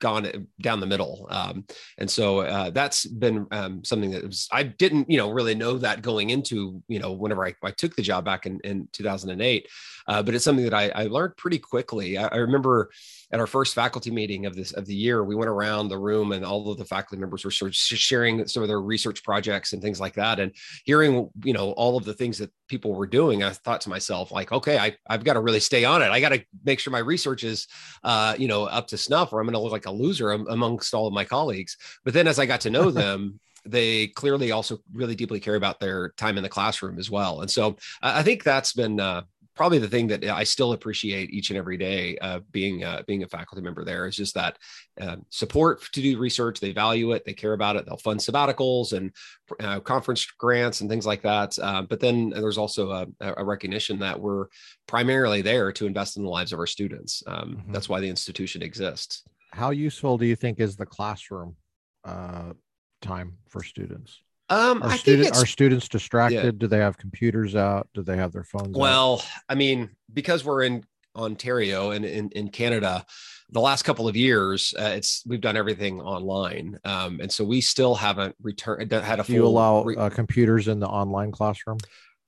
gone 0.00 0.48
down 0.60 0.80
the 0.80 0.86
middle. 0.86 1.26
Um, 1.30 1.64
and 1.98 2.10
so 2.10 2.40
uh, 2.40 2.70
that's 2.70 3.06
been 3.06 3.46
um, 3.50 3.84
something 3.84 4.10
that 4.12 4.24
was, 4.24 4.48
I 4.52 4.62
didn't, 4.62 5.10
you 5.10 5.16
know, 5.16 5.30
really 5.30 5.54
know 5.54 5.78
that 5.78 6.02
going 6.02 6.30
into, 6.30 6.82
you 6.88 6.98
know, 6.98 7.12
whenever 7.12 7.46
I, 7.46 7.54
I 7.62 7.70
took 7.70 7.96
the 7.96 8.02
job 8.02 8.24
back 8.24 8.46
in, 8.46 8.60
in 8.64 8.88
2008. 8.92 9.68
Uh, 10.06 10.22
but 10.22 10.34
it's 10.34 10.44
something 10.44 10.64
that 10.64 10.74
I, 10.74 10.90
I 10.90 11.04
learned 11.04 11.36
pretty 11.36 11.58
quickly. 11.58 12.18
I, 12.18 12.26
I 12.26 12.36
remember 12.36 12.90
at 13.32 13.40
our 13.40 13.46
first 13.46 13.74
faculty 13.74 14.10
meeting 14.10 14.46
of 14.46 14.54
this 14.54 14.72
of 14.72 14.86
the 14.86 14.94
year, 14.94 15.24
we 15.24 15.34
went 15.34 15.48
around 15.48 15.88
the 15.88 15.98
room 15.98 16.32
and 16.32 16.44
all 16.44 16.70
of 16.70 16.78
the 16.78 16.84
faculty 16.84 17.18
members 17.18 17.44
were 17.44 17.50
sort 17.50 17.70
of 17.70 17.74
sharing 17.74 18.46
some 18.46 18.62
of 18.62 18.68
their 18.68 18.80
research 18.80 19.24
projects 19.24 19.72
and 19.72 19.82
things 19.82 19.98
like 19.98 20.14
that. 20.14 20.38
And 20.38 20.52
hearing, 20.84 21.28
you 21.42 21.52
know, 21.52 21.72
all 21.72 21.96
of 21.96 22.04
the 22.04 22.14
things 22.14 22.38
that 22.38 22.52
people 22.68 22.94
were 22.94 23.06
doing, 23.06 23.42
I 23.42 23.50
thought 23.50 23.80
to 23.82 23.88
myself, 23.88 24.30
like, 24.30 24.52
okay, 24.52 24.78
I, 24.78 24.96
I've 25.08 25.24
got 25.24 25.34
to 25.34 25.40
really 25.40 25.60
stay 25.60 25.84
on 25.84 26.02
it. 26.02 26.10
I 26.10 26.20
got 26.20 26.28
to 26.30 26.44
make 26.64 26.78
sure 26.78 26.92
my 26.92 26.98
research 26.98 27.44
is, 27.44 27.66
uh, 28.04 28.36
you 28.38 28.46
know, 28.46 28.64
up 28.64 28.86
to 28.88 28.98
snuff 28.98 29.32
or 29.32 29.40
I'm 29.40 29.46
going 29.46 29.54
to 29.54 29.58
look 29.64 29.72
like 29.72 29.86
a 29.86 29.90
loser 29.90 30.30
amongst 30.32 30.94
all 30.94 31.06
of 31.06 31.12
my 31.12 31.24
colleagues. 31.24 31.76
But 32.04 32.14
then 32.14 32.28
as 32.28 32.38
I 32.38 32.46
got 32.46 32.60
to 32.62 32.70
know 32.70 32.90
them, 32.90 33.40
they 33.66 34.08
clearly 34.08 34.52
also 34.52 34.78
really 34.92 35.14
deeply 35.14 35.40
care 35.40 35.54
about 35.54 35.80
their 35.80 36.10
time 36.10 36.36
in 36.36 36.42
the 36.42 36.48
classroom 36.48 36.98
as 36.98 37.10
well. 37.10 37.40
And 37.40 37.50
so 37.50 37.76
I 38.02 38.22
think 38.22 38.44
that's 38.44 38.74
been 38.74 39.00
uh, 39.00 39.22
probably 39.54 39.78
the 39.78 39.88
thing 39.88 40.08
that 40.08 40.24
I 40.24 40.44
still 40.44 40.72
appreciate 40.72 41.30
each 41.30 41.50
and 41.50 41.58
every 41.58 41.76
day 41.76 42.18
uh, 42.18 42.40
being 42.50 42.84
uh, 42.84 43.02
being 43.06 43.22
a 43.22 43.28
faculty 43.28 43.62
member 43.62 43.84
there 43.84 44.06
is 44.06 44.16
just 44.16 44.34
that 44.34 44.58
uh, 45.00 45.16
support 45.30 45.82
to 45.92 46.02
do 46.02 46.18
research. 46.18 46.60
They 46.60 46.72
value 46.72 47.12
it, 47.12 47.24
they 47.24 47.32
care 47.32 47.52
about 47.52 47.76
it. 47.76 47.86
They'll 47.86 47.96
fund 47.96 48.20
sabbaticals 48.20 48.92
and 48.92 49.12
uh, 49.60 49.80
conference 49.80 50.26
grants 50.26 50.80
and 50.80 50.90
things 50.90 51.06
like 51.06 51.22
that. 51.22 51.56
Uh, 51.58 51.82
but 51.82 52.00
then 52.00 52.30
there's 52.30 52.58
also 52.58 52.90
a, 52.90 53.06
a, 53.20 53.44
recognition 53.44 53.98
that 53.98 54.18
we're 54.18 54.46
primarily 54.86 55.42
there 55.42 55.70
to 55.72 55.86
invest 55.86 56.16
in 56.16 56.22
the 56.22 56.28
lives 56.28 56.52
of 56.52 56.58
our 56.58 56.66
students. 56.66 57.22
Um, 57.26 57.56
mm-hmm. 57.56 57.72
That's 57.72 57.88
why 57.88 58.00
the 58.00 58.08
institution 58.08 58.62
exists. 58.62 59.22
How 59.54 59.70
useful 59.70 60.18
do 60.18 60.26
you 60.26 60.34
think 60.34 60.58
is 60.58 60.74
the 60.74 60.84
classroom 60.84 61.54
uh, 62.04 62.54
time 63.00 63.38
for 63.48 63.62
students? 63.62 64.20
Um, 64.50 64.82
are, 64.82 64.96
student, 64.96 65.36
are 65.36 65.46
students 65.46 65.88
distracted? 65.88 66.44
Yeah. 66.44 66.50
Do 66.56 66.66
they 66.66 66.78
have 66.78 66.98
computers 66.98 67.54
out? 67.54 67.88
Do 67.94 68.02
they 68.02 68.16
have 68.16 68.32
their 68.32 68.42
phones? 68.42 68.76
Well, 68.76 69.14
out? 69.14 69.26
I 69.48 69.54
mean, 69.54 69.90
because 70.12 70.44
we're 70.44 70.64
in 70.64 70.84
Ontario 71.14 71.92
and 71.92 72.04
in, 72.04 72.30
in 72.30 72.48
Canada, 72.48 73.06
the 73.50 73.60
last 73.60 73.84
couple 73.84 74.08
of 74.08 74.16
years, 74.16 74.74
uh, 74.76 74.92
it's 74.96 75.22
we've 75.24 75.40
done 75.40 75.56
everything 75.56 76.00
online, 76.00 76.76
um, 76.84 77.20
and 77.20 77.30
so 77.30 77.44
we 77.44 77.60
still 77.60 77.94
haven't 77.94 78.34
returned 78.42 78.90
had 78.90 79.20
a. 79.20 79.22
Do 79.22 79.32
you 79.32 79.46
allow 79.46 79.84
re- 79.84 79.96
uh, 79.96 80.10
computers 80.10 80.66
in 80.66 80.80
the 80.80 80.88
online 80.88 81.30
classroom? 81.30 81.78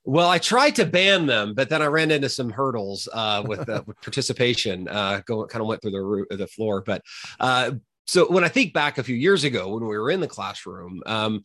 Well, 0.08 0.28
I 0.28 0.38
tried 0.38 0.76
to 0.76 0.86
ban 0.86 1.26
them, 1.26 1.52
but 1.52 1.68
then 1.68 1.82
I 1.82 1.86
ran 1.86 2.12
into 2.12 2.28
some 2.28 2.48
hurdles 2.48 3.08
uh, 3.12 3.42
with, 3.44 3.68
uh, 3.68 3.82
with 3.86 4.00
participation. 4.00 4.86
Uh, 4.86 5.20
go 5.26 5.44
kind 5.46 5.60
of 5.60 5.66
went 5.66 5.82
through 5.82 6.26
the 6.28 6.36
the 6.36 6.46
floor, 6.46 6.80
but 6.80 7.02
uh, 7.40 7.72
so 8.06 8.30
when 8.30 8.44
I 8.44 8.48
think 8.48 8.72
back 8.72 8.98
a 8.98 9.02
few 9.02 9.16
years 9.16 9.42
ago 9.42 9.68
when 9.68 9.84
we 9.84 9.98
were 9.98 10.10
in 10.10 10.20
the 10.20 10.28
classroom, 10.28 11.02
um, 11.06 11.42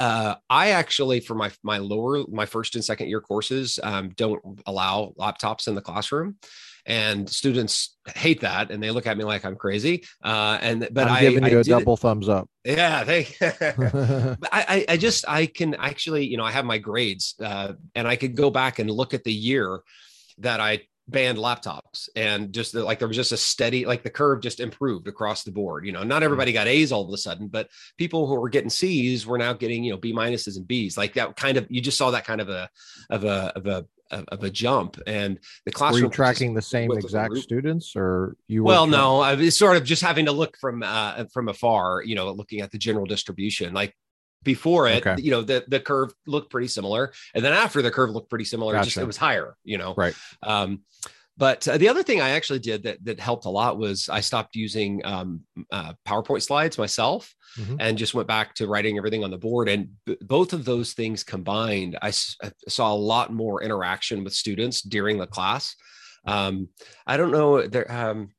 uh, 0.00 0.34
I 0.50 0.70
actually 0.70 1.20
for 1.20 1.36
my 1.36 1.52
my 1.62 1.78
lower 1.78 2.24
my 2.28 2.44
first 2.44 2.74
and 2.74 2.84
second 2.84 3.08
year 3.08 3.20
courses 3.20 3.78
um, 3.84 4.10
don't 4.16 4.42
allow 4.66 5.14
laptops 5.16 5.68
in 5.68 5.76
the 5.76 5.80
classroom, 5.80 6.36
and 6.86 7.28
students 7.28 7.96
hate 8.14 8.40
that 8.40 8.70
and 8.70 8.82
they 8.82 8.90
look 8.90 9.06
at 9.06 9.16
me 9.16 9.24
like 9.24 9.44
I'm 9.44 9.56
crazy. 9.56 10.04
Uh, 10.22 10.58
and 10.60 10.88
but 10.90 11.08
I'm 11.08 11.20
giving 11.20 11.44
I, 11.44 11.50
you 11.50 11.58
I 11.58 11.60
a 11.60 11.64
double 11.64 11.94
it. 11.94 12.00
thumbs 12.00 12.28
up. 12.28 12.48
Yeah, 12.64 13.04
they. 13.04 13.28
I 14.52 14.84
I 14.88 14.96
just 14.96 15.28
I 15.28 15.46
can 15.46 15.74
actually 15.74 16.26
you 16.26 16.36
know 16.36 16.44
I 16.44 16.50
have 16.50 16.64
my 16.64 16.78
grades 16.78 17.34
uh, 17.40 17.74
and 17.94 18.06
I 18.08 18.16
could 18.16 18.36
go 18.36 18.50
back 18.50 18.78
and 18.78 18.90
look 18.90 19.14
at 19.14 19.24
the 19.24 19.32
year 19.32 19.80
that 20.38 20.60
I 20.60 20.82
banned 21.08 21.38
laptops 21.38 22.08
and 22.14 22.52
just 22.52 22.72
the, 22.72 22.84
like 22.84 22.98
there 22.98 23.08
was 23.08 23.16
just 23.16 23.32
a 23.32 23.36
steady 23.36 23.84
like 23.84 24.04
the 24.04 24.10
curve 24.10 24.40
just 24.40 24.60
improved 24.60 25.08
across 25.08 25.42
the 25.42 25.50
board 25.50 25.84
you 25.84 25.90
know 25.90 26.04
not 26.04 26.16
mm-hmm. 26.16 26.24
everybody 26.24 26.52
got 26.52 26.68
a's 26.68 26.92
all 26.92 27.04
of 27.04 27.12
a 27.12 27.18
sudden 27.18 27.48
but 27.48 27.68
people 27.98 28.26
who 28.26 28.36
were 28.36 28.48
getting 28.48 28.70
c's 28.70 29.26
were 29.26 29.36
now 29.36 29.52
getting 29.52 29.82
you 29.82 29.90
know 29.90 29.98
b 29.98 30.12
minuses 30.12 30.56
and 30.56 30.68
b's 30.68 30.96
like 30.96 31.14
that 31.14 31.34
kind 31.36 31.56
of 31.56 31.66
you 31.68 31.80
just 31.80 31.98
saw 31.98 32.12
that 32.12 32.24
kind 32.24 32.40
of 32.40 32.48
a 32.48 32.70
of 33.10 33.24
a 33.24 33.52
of 33.56 33.66
a 33.66 33.84
of 34.28 34.44
a 34.44 34.50
jump 34.50 34.98
and 35.06 35.38
the 35.64 35.72
classroom 35.72 36.02
were 36.02 36.06
you 36.06 36.12
tracking 36.12 36.54
the 36.54 36.62
same 36.62 36.92
exact 36.92 37.36
students 37.38 37.94
or 37.96 38.36
you 38.46 38.62
well 38.62 38.86
no 38.86 39.20
i 39.20 39.34
was 39.34 39.56
sort 39.56 39.76
of 39.76 39.84
just 39.84 40.02
having 40.02 40.26
to 40.26 40.32
look 40.32 40.56
from 40.58 40.82
uh 40.82 41.24
from 41.32 41.48
afar 41.48 42.02
you 42.04 42.14
know 42.14 42.30
looking 42.30 42.60
at 42.60 42.70
the 42.70 42.78
general 42.78 43.06
distribution 43.06 43.72
like 43.72 43.94
before 44.44 44.88
it, 44.88 45.06
okay. 45.06 45.22
you 45.22 45.30
know, 45.30 45.42
the 45.42 45.64
the 45.68 45.80
curve 45.80 46.12
looked 46.26 46.50
pretty 46.50 46.68
similar, 46.68 47.12
and 47.34 47.44
then 47.44 47.52
after 47.52 47.82
the 47.82 47.90
curve 47.90 48.10
looked 48.10 48.28
pretty 48.28 48.44
similar. 48.44 48.72
Gotcha. 48.72 48.86
Just 48.86 48.96
it 48.98 49.06
was 49.06 49.16
higher, 49.16 49.56
you 49.64 49.78
know. 49.78 49.94
Right. 49.96 50.14
Um, 50.42 50.82
but 51.36 51.66
uh, 51.66 51.78
the 51.78 51.88
other 51.88 52.02
thing 52.02 52.20
I 52.20 52.30
actually 52.30 52.58
did 52.58 52.82
that 52.82 53.04
that 53.04 53.18
helped 53.18 53.46
a 53.46 53.50
lot 53.50 53.78
was 53.78 54.08
I 54.08 54.20
stopped 54.20 54.54
using 54.54 55.04
um, 55.04 55.40
uh, 55.70 55.94
PowerPoint 56.06 56.42
slides 56.42 56.76
myself 56.76 57.34
mm-hmm. 57.58 57.76
and 57.80 57.96
just 57.96 58.14
went 58.14 58.28
back 58.28 58.54
to 58.56 58.66
writing 58.66 58.98
everything 58.98 59.24
on 59.24 59.30
the 59.30 59.38
board. 59.38 59.68
And 59.68 59.92
b- 60.04 60.18
both 60.20 60.52
of 60.52 60.64
those 60.64 60.92
things 60.92 61.24
combined, 61.24 61.98
I, 62.02 62.08
s- 62.08 62.36
I 62.42 62.52
saw 62.68 62.92
a 62.92 62.94
lot 62.94 63.32
more 63.32 63.62
interaction 63.62 64.24
with 64.24 64.34
students 64.34 64.82
during 64.82 65.18
the 65.18 65.26
class. 65.26 65.74
Um, 66.26 66.68
I 67.06 67.16
don't 67.16 67.32
know 67.32 67.66
there. 67.66 67.90
Um, 67.90 68.30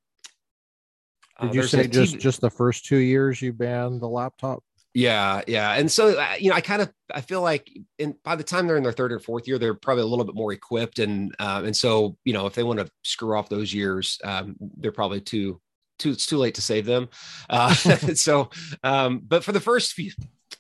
did 1.42 1.50
uh, 1.50 1.54
you 1.54 1.64
say 1.64 1.88
just 1.88 2.20
just 2.20 2.42
the 2.42 2.50
first 2.50 2.86
two 2.86 2.98
years 2.98 3.42
you 3.42 3.54
banned 3.54 4.02
the 4.02 4.08
laptop? 4.08 4.64
Yeah, 4.94 5.42
yeah, 5.48 5.74
and 5.74 5.92
so 5.92 6.20
uh, 6.20 6.36
you 6.40 6.52
know, 6.52 6.56
I 6.56 6.62
kind 6.62 6.82
of 6.82 6.94
I 7.14 7.22
feel 7.22 7.42
like 7.42 7.68
in 7.98 8.16
by 8.24 8.36
the 8.36 8.44
time 8.44 8.68
they're 8.68 8.78
in 8.78 8.84
their 8.84 8.92
third 8.92 9.12
or 9.12 9.20
fourth 9.20 9.48
year, 9.48 9.58
they're 9.58 9.74
probably 9.74 10.04
a 10.04 10.08
little 10.08 10.26
bit 10.26 10.36
more 10.36 10.54
equipped, 10.54 11.00
and 11.00 11.36
uh, 11.40 11.64
and 11.66 11.76
so 11.76 12.16
you 12.26 12.34
know, 12.34 12.46
if 12.46 12.54
they 12.54 12.64
want 12.64 12.80
to 12.80 12.90
screw 13.04 13.36
off 13.36 13.50
those 13.50 13.74
years, 13.74 14.20
um, 14.24 14.56
they're 14.78 14.92
probably 14.92 15.20
too 15.20 15.60
too 15.98 16.12
it's 16.12 16.28
too 16.28 16.38
late 16.38 16.56
to 16.56 16.62
save 16.62 16.86
them. 16.86 17.10
Uh, 17.50 17.74
so, 18.14 18.52
um, 18.84 19.22
but 19.26 19.44
for 19.44 19.52
the 19.52 19.60
first 19.60 19.94
few 19.94 20.12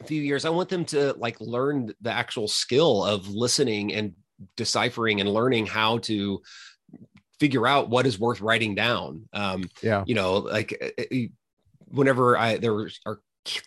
few 0.05 0.21
years, 0.21 0.45
I 0.45 0.49
want 0.49 0.69
them 0.69 0.85
to 0.85 1.13
like 1.13 1.39
learn 1.39 1.93
the 2.01 2.11
actual 2.11 2.47
skill 2.47 3.05
of 3.05 3.27
listening 3.27 3.93
and 3.93 4.13
deciphering 4.57 5.21
and 5.21 5.29
learning 5.29 5.67
how 5.67 5.99
to 5.99 6.41
figure 7.39 7.67
out 7.67 7.89
what 7.89 8.07
is 8.07 8.19
worth 8.19 8.41
writing 8.41 8.73
down. 8.73 9.29
Um, 9.31 9.69
yeah, 9.83 10.03
you 10.07 10.15
know, 10.15 10.37
like 10.37 10.95
uh, 10.99 11.17
whenever 11.85 12.35
I 12.35 12.57
there 12.57 12.89
are 13.05 13.19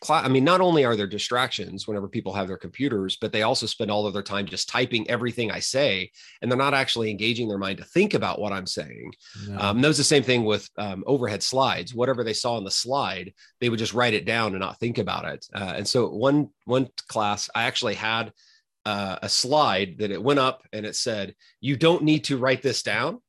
I 0.09 0.28
mean, 0.28 0.45
not 0.45 0.62
only 0.62 0.85
are 0.85 0.97
there 0.97 1.06
distractions 1.06 1.87
whenever 1.87 2.09
people 2.09 2.33
have 2.33 2.49
their 2.49 2.56
computers, 2.56 3.18
but 3.21 3.30
they 3.30 3.42
also 3.42 3.66
spend 3.66 3.90
all 3.90 4.06
of 4.06 4.14
their 4.14 4.23
time 4.23 4.47
just 4.47 4.71
typing 4.71 5.09
everything 5.11 5.50
I 5.50 5.61
say, 5.61 6.11
and 6.40 6.50
they're 6.50 6.56
not 6.56 6.73
actually 6.73 7.11
engaging 7.11 7.47
their 7.49 7.59
mind 7.59 7.78
to 7.78 7.85
think 7.85 8.14
about 8.14 8.40
what 8.40 8.52
I'm 8.52 8.66
saying. 8.66 9.12
No. 9.47 9.59
Um, 9.59 9.80
that 9.83 9.88
was 9.88 9.99
the 9.99 10.04
same 10.04 10.23
thing 10.23 10.45
with 10.45 10.68
um, 10.78 11.04
overhead 11.06 11.42
slides. 11.42 11.95
Whatever 11.95 12.25
they 12.25 12.33
saw 12.33 12.54
on 12.56 12.64
the 12.64 12.71
slide, 12.71 13.35
they 13.61 13.68
would 13.68 13.78
just 13.78 13.92
write 13.92 14.14
it 14.14 14.25
down 14.25 14.52
and 14.52 14.61
not 14.61 14.78
think 14.80 14.97
about 14.97 15.26
it. 15.26 15.47
Uh, 15.54 15.75
and 15.76 15.87
so 15.87 16.09
one 16.09 16.49
one 16.64 16.88
class, 17.09 17.50
I 17.54 17.64
actually 17.64 17.95
had 17.95 18.33
uh, 18.87 19.18
a 19.21 19.28
slide 19.28 19.99
that 19.99 20.11
it 20.11 20.23
went 20.23 20.38
up 20.38 20.62
and 20.73 20.87
it 20.87 20.97
said, 20.97 21.35
"You 21.61 21.76
don't 21.76 22.02
need 22.02 22.25
to 22.25 22.38
write 22.38 22.62
this 22.62 22.83
down." 22.83 23.21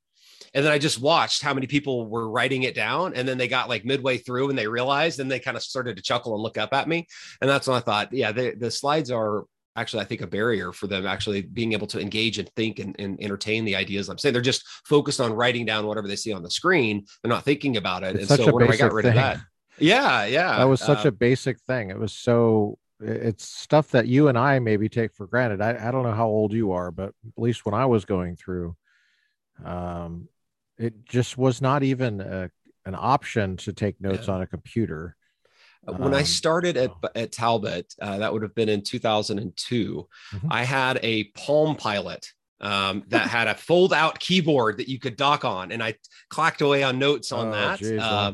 And 0.54 0.66
then 0.66 0.72
I 0.72 0.77
just 0.77 1.00
watched 1.00 1.42
how 1.42 1.54
many 1.54 1.68
people 1.68 2.08
were 2.08 2.30
writing 2.30 2.63
it 2.63 2.75
down. 2.75 3.13
And 3.13 3.27
then 3.27 3.38
they 3.38 3.48
got 3.48 3.70
like 3.70 3.86
midway 3.86 4.18
through 4.18 4.50
and 4.50 4.58
they 4.58 4.68
realized, 4.68 5.20
and 5.20 5.30
they 5.30 5.39
kind 5.39 5.58
of 5.58 5.63
started 5.63 5.98
to 5.98 6.04
chuckle 6.04 6.34
and 6.34 6.44
look 6.44 6.58
up 6.58 6.74
at 6.74 6.88
me. 6.88 7.08
And 7.42 7.50
that's 7.50 7.68
when 7.68 7.77
I 7.77 7.82
thought, 7.82 8.13
yeah, 8.13 8.32
the, 8.32 8.56
the 8.58 8.72
slides 8.72 9.12
are 9.12 9.46
actually, 9.77 10.01
I 10.01 10.06
think, 10.06 10.22
a 10.22 10.27
barrier 10.27 10.72
for 10.72 10.88
them 10.88 11.06
actually 11.06 11.44
being 11.44 11.74
able 11.74 11.88
to 11.88 12.01
engage 12.01 12.39
and 12.39 12.50
think 12.56 12.80
and, 12.80 12.96
and, 13.00 13.22
entertain 13.22 13.63
the 13.63 13.75
ideas 13.75 14.10
I'm 14.10 14.18
saying. 14.18 14.34
They're 14.34 14.42
just 14.42 14.66
focused 14.86 15.22
on 15.22 15.32
writing 15.34 15.66
down 15.66 15.86
whatever 15.86 16.08
they 16.08 16.16
see 16.16 16.34
on 16.34 16.44
the 16.44 16.50
screen. 16.50 17.06
They're 17.22 17.30
not 17.30 17.46
thinking 17.46 17.77
about 17.77 18.04
it. 18.04 18.16
It's 18.16 18.30
and 18.30 18.39
so 18.39 18.51
when 18.51 18.70
I 18.70 18.75
got 18.75 18.92
rid 18.92 19.04
thing. 19.04 19.12
of 19.12 19.16
that, 19.16 19.39
yeah, 19.80 20.25
yeah, 20.25 20.58
that 20.58 20.68
was 20.68 20.82
such 20.82 21.06
uh, 21.06 21.10
a 21.10 21.12
basic 21.12 21.60
thing. 21.62 21.89
It 21.89 22.00
was 22.00 22.12
so. 22.12 22.77
It's 23.00 23.48
stuff 23.48 23.92
that 23.92 24.08
you 24.08 24.27
and 24.27 24.39
I 24.39 24.58
maybe 24.58 24.89
take 24.89 25.13
for 25.13 25.27
granted. 25.27 25.62
I, 25.62 25.88
I 25.88 25.92
don't 25.92 26.01
know 26.01 26.13
how 26.13 26.25
old 26.25 26.51
you 26.51 26.72
are, 26.72 26.89
but 26.89 27.10
at 27.10 27.38
least 27.38 27.63
when 27.63 27.75
I 27.75 27.86
was 27.86 28.06
going 28.06 28.36
through, 28.36 28.75
um, 29.63 30.27
it 30.78 31.06
just 31.06 31.38
was 31.38 31.62
not 31.62 31.84
even 31.84 32.22
a, 32.22 32.50
an 32.86 32.96
option 32.98 33.58
to 33.58 33.74
take 33.74 34.00
notes 34.00 34.28
yeah. 34.28 34.36
on 34.36 34.42
a 34.42 34.48
computer. 34.48 35.16
Uh, 35.88 35.94
when 35.94 36.14
um, 36.14 36.20
I 36.20 36.24
started 36.24 36.78
at, 36.78 36.92
at 37.16 37.32
Talbot, 37.32 37.94
uh, 38.02 38.18
that 38.18 38.32
would 38.32 38.42
have 38.42 38.56
been 38.56 38.70
in 38.70 38.82
2002, 38.82 40.08
mm-hmm. 40.34 40.48
I 40.52 40.64
had 40.64 41.00
a 41.04 41.26
Palm 41.26 41.76
Pilot 41.76 42.32
um, 42.62 43.04
that 43.08 43.28
had 43.30 43.48
a 43.48 43.56
fold 43.56 43.94
out 43.94 44.20
keyboard 44.20 44.78
that 44.78 44.90
you 44.90 45.00
could 45.00 45.16
dock 45.16 45.46
on. 45.46 45.72
And 45.72 45.84
I 45.84 45.96
clacked 46.30 46.62
away 46.62 46.84
on 46.84 47.00
notes 47.00 47.32
on 47.32 47.48
oh, 47.48 47.52
that. 47.52 47.80
Geez, 47.80 48.00
uh, 48.02 48.34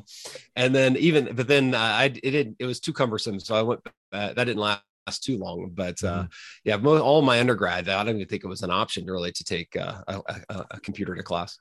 and 0.55 0.73
then 0.73 0.97
even, 0.97 1.35
but 1.35 1.47
then 1.47 1.73
uh, 1.73 1.79
I, 1.79 2.05
it 2.05 2.31
didn't, 2.31 2.57
it 2.59 2.65
was 2.65 2.79
too 2.79 2.93
cumbersome. 2.93 3.39
So 3.39 3.55
I 3.55 3.61
went, 3.61 3.81
uh, 4.11 4.33
that 4.33 4.43
didn't 4.43 4.59
last 4.59 4.83
too 5.21 5.37
long. 5.37 5.71
But 5.73 6.03
uh, 6.03 6.23
mm-hmm. 6.23 6.87
yeah, 6.87 6.99
all 6.99 7.21
my 7.21 7.39
undergrad, 7.39 7.89
I 7.89 8.03
don't 8.03 8.15
even 8.15 8.27
think 8.27 8.43
it 8.43 8.47
was 8.47 8.63
an 8.63 8.71
option 8.71 9.05
really 9.05 9.31
to 9.31 9.43
take 9.43 9.75
uh, 9.75 10.01
a, 10.07 10.21
a, 10.49 10.65
a 10.71 10.79
computer 10.79 11.15
to 11.15 11.23
class. 11.23 11.59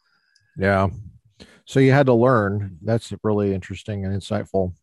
Yeah. 0.56 0.88
So 1.64 1.80
you 1.80 1.92
had 1.92 2.06
to 2.06 2.14
learn. 2.14 2.78
That's 2.82 3.12
really 3.23 3.54
interesting 3.54 4.04
and 4.04 4.14
insightful. 4.14 4.75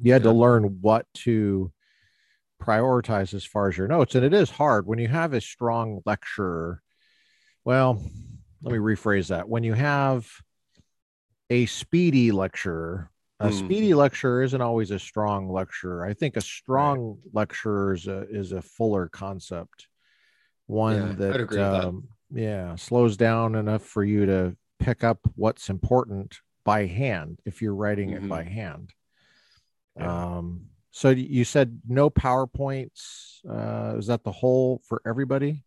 You 0.00 0.12
had 0.12 0.22
yeah. 0.22 0.30
to 0.30 0.36
learn 0.36 0.78
what 0.80 1.06
to 1.14 1.72
prioritize 2.62 3.34
as 3.34 3.44
far 3.44 3.68
as 3.68 3.76
your 3.76 3.88
notes. 3.88 4.14
And 4.14 4.24
it 4.24 4.34
is 4.34 4.50
hard 4.50 4.86
when 4.86 4.98
you 4.98 5.08
have 5.08 5.32
a 5.32 5.40
strong 5.40 6.00
lecturer. 6.06 6.82
Well, 7.64 8.02
let 8.62 8.72
me 8.72 8.78
rephrase 8.78 9.28
that. 9.28 9.48
When 9.48 9.62
you 9.62 9.74
have 9.74 10.26
a 11.50 11.66
speedy 11.66 12.32
lecturer, 12.32 13.10
a 13.38 13.48
mm. 13.48 13.58
speedy 13.58 13.94
lecturer 13.94 14.42
isn't 14.42 14.60
always 14.60 14.90
a 14.90 14.98
strong 14.98 15.50
lecturer. 15.50 16.04
I 16.04 16.14
think 16.14 16.36
a 16.36 16.40
strong 16.40 17.08
right. 17.08 17.34
lecturer 17.34 17.92
is 17.94 18.06
a, 18.06 18.26
is 18.30 18.52
a 18.52 18.62
fuller 18.62 19.08
concept, 19.08 19.88
one 20.66 20.96
yeah, 20.96 21.12
that, 21.12 21.58
um, 21.58 22.08
that, 22.30 22.40
yeah, 22.40 22.74
slows 22.76 23.16
down 23.16 23.54
enough 23.54 23.82
for 23.82 24.02
you 24.02 24.26
to 24.26 24.56
pick 24.78 25.04
up 25.04 25.20
what's 25.34 25.68
important 25.68 26.38
by 26.64 26.86
hand 26.86 27.40
if 27.44 27.62
you're 27.62 27.74
writing 27.74 28.10
mm-hmm. 28.10 28.24
it 28.24 28.28
by 28.28 28.42
hand. 28.42 28.92
Yeah. 29.96 30.36
Um, 30.36 30.66
so 30.90 31.10
you 31.10 31.44
said 31.44 31.80
no 31.86 32.10
PowerPoints. 32.10 33.46
Uh, 33.48 33.96
is 33.98 34.06
that 34.06 34.24
the 34.24 34.32
whole 34.32 34.80
for 34.88 35.02
everybody? 35.06 35.62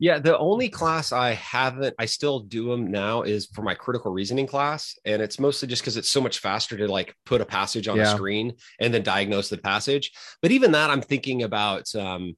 Yeah, 0.00 0.18
the 0.18 0.36
only 0.38 0.70
class 0.70 1.12
I 1.12 1.34
haven't, 1.34 1.94
I 1.98 2.06
still 2.06 2.40
do 2.40 2.70
them 2.70 2.90
now 2.90 3.20
is 3.20 3.46
for 3.52 3.60
my 3.60 3.74
critical 3.74 4.10
reasoning 4.10 4.46
class. 4.46 4.98
And 5.04 5.20
it's 5.20 5.38
mostly 5.38 5.68
just 5.68 5.82
because 5.82 5.98
it's 5.98 6.10
so 6.10 6.22
much 6.22 6.38
faster 6.38 6.76
to 6.78 6.88
like 6.88 7.14
put 7.26 7.42
a 7.42 7.44
passage 7.44 7.86
on 7.86 7.98
yeah. 7.98 8.04
a 8.04 8.16
screen 8.16 8.54
and 8.80 8.94
then 8.94 9.02
diagnose 9.02 9.50
the 9.50 9.58
passage. 9.58 10.10
But 10.40 10.52
even 10.52 10.72
that, 10.72 10.88
I'm 10.88 11.02
thinking 11.02 11.42
about 11.42 11.94
um, 11.94 12.34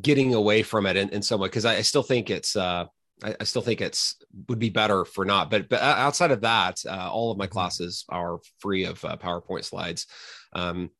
getting 0.00 0.32
away 0.32 0.62
from 0.62 0.86
it 0.86 0.96
in, 0.96 1.08
in 1.08 1.22
some 1.22 1.40
way 1.40 1.48
because 1.48 1.64
I, 1.64 1.76
I, 1.78 1.82
still 1.82 2.04
think 2.04 2.30
it's, 2.30 2.54
uh, 2.54 2.84
I, 3.22 3.36
I, 3.40 3.44
still 3.44 3.62
think 3.62 3.80
it's 3.80 4.16
would 4.48 4.58
be 4.58 4.70
better 4.70 5.04
for 5.04 5.24
not. 5.24 5.50
But 5.50 5.68
but 5.68 5.80
outside 5.80 6.30
of 6.30 6.40
that, 6.42 6.80
uh, 6.86 7.10
all 7.10 7.30
of 7.30 7.38
my 7.38 7.46
mm-hmm. 7.46 7.52
classes 7.52 8.04
are 8.08 8.38
free 8.58 8.84
of 8.84 9.04
uh, 9.04 9.16
PowerPoint 9.16 9.64
slides. 9.64 10.06
Um, 10.52 10.90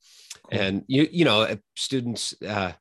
cool. 0.51 0.61
And 0.61 0.85
you 0.87 1.09
you 1.11 1.25
know 1.25 1.57
students. 1.77 2.35
Uh, 2.47 2.73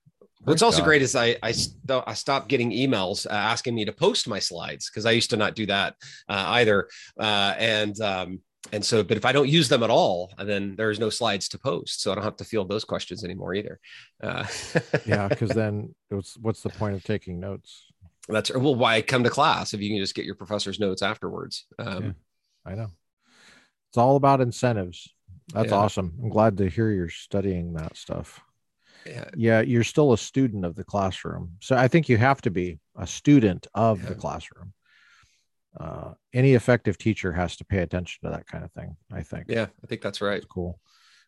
What's 0.45 0.61
also 0.61 0.81
great 0.81 1.01
is 1.01 1.17
I 1.17 1.35
I, 1.43 1.51
st- 1.51 1.75
I 1.89 2.13
stopped 2.13 2.47
getting 2.47 2.71
emails 2.71 3.27
uh, 3.27 3.31
asking 3.31 3.75
me 3.75 3.83
to 3.83 3.91
post 3.91 4.25
my 4.25 4.39
slides 4.39 4.89
because 4.89 5.05
I 5.05 5.11
used 5.11 5.31
to 5.31 5.37
not 5.37 5.53
do 5.53 5.65
that 5.65 5.95
uh, 6.29 6.45
either. 6.47 6.87
Uh, 7.19 7.55
and 7.57 7.99
um, 7.99 8.39
and 8.71 8.85
so, 8.85 9.03
but 9.03 9.17
if 9.17 9.25
I 9.25 9.31
don't 9.31 9.49
use 9.49 9.69
them 9.69 9.83
at 9.83 9.89
all, 9.89 10.33
then 10.37 10.75
there's 10.75 10.99
no 10.99 11.09
slides 11.09 11.47
to 11.49 11.59
post, 11.59 12.01
so 12.01 12.11
I 12.11 12.15
don't 12.15 12.23
have 12.23 12.35
to 12.37 12.43
field 12.43 12.69
those 12.69 12.83
questions 12.83 13.23
anymore 13.23 13.55
either. 13.55 13.79
Uh, 14.21 14.45
yeah, 15.05 15.27
because 15.27 15.49
then 15.49 15.95
was, 16.11 16.37
what's 16.39 16.61
the 16.61 16.69
point 16.69 16.95
of 16.95 17.03
taking 17.03 17.39
notes? 17.39 17.85
That's 18.29 18.53
well, 18.53 18.75
why 18.75 19.01
come 19.01 19.23
to 19.23 19.29
class 19.29 19.73
if 19.73 19.81
you 19.81 19.89
can 19.89 19.97
just 19.97 20.15
get 20.15 20.25
your 20.25 20.35
professor's 20.35 20.79
notes 20.79 21.01
afterwards? 21.01 21.65
Um, 21.79 22.03
yeah, 22.03 22.71
I 22.71 22.75
know. 22.75 22.87
It's 23.89 23.97
all 23.97 24.15
about 24.15 24.39
incentives. 24.41 25.11
That's 25.53 25.71
yeah. 25.71 25.77
awesome. 25.77 26.13
I'm 26.21 26.29
glad 26.29 26.57
to 26.57 26.69
hear 26.69 26.91
you're 26.91 27.09
studying 27.09 27.73
that 27.73 27.97
stuff. 27.97 28.39
Yeah. 29.05 29.29
yeah, 29.35 29.61
you're 29.61 29.83
still 29.83 30.13
a 30.13 30.17
student 30.17 30.65
of 30.65 30.75
the 30.75 30.83
classroom. 30.83 31.53
So 31.61 31.75
I 31.75 31.87
think 31.87 32.09
you 32.09 32.17
have 32.17 32.41
to 32.41 32.51
be 32.51 32.79
a 32.95 33.07
student 33.07 33.65
of 33.73 34.03
yeah. 34.03 34.09
the 34.09 34.15
classroom. 34.15 34.73
Uh, 35.79 36.13
any 36.33 36.53
effective 36.53 36.97
teacher 36.97 37.31
has 37.31 37.55
to 37.57 37.65
pay 37.65 37.79
attention 37.79 38.19
to 38.23 38.31
that 38.31 38.45
kind 38.45 38.63
of 38.63 38.71
thing. 38.73 38.97
I 39.11 39.23
think. 39.23 39.45
Yeah, 39.47 39.67
I 39.83 39.87
think 39.87 40.01
that's 40.01 40.21
right. 40.21 40.41
That's 40.41 40.45
cool. 40.45 40.79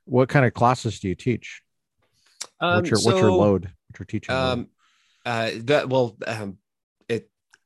What 0.05 0.29
kind 0.29 0.46
of 0.46 0.53
classes 0.53 1.00
do 1.00 1.08
you 1.08 1.15
teach? 1.15 1.62
Um, 2.60 2.75
what's 2.75 2.89
your 2.89 3.00
so, 3.00 3.10
what's 3.10 3.22
your 3.22 3.31
load? 3.31 3.72
What's 3.88 4.00
your 4.00 4.05
teaching? 4.05 4.36
Um? 4.36 4.67
Uh, 5.25 5.51
that 5.65 5.89
well, 5.89 6.17
um, 6.25 6.58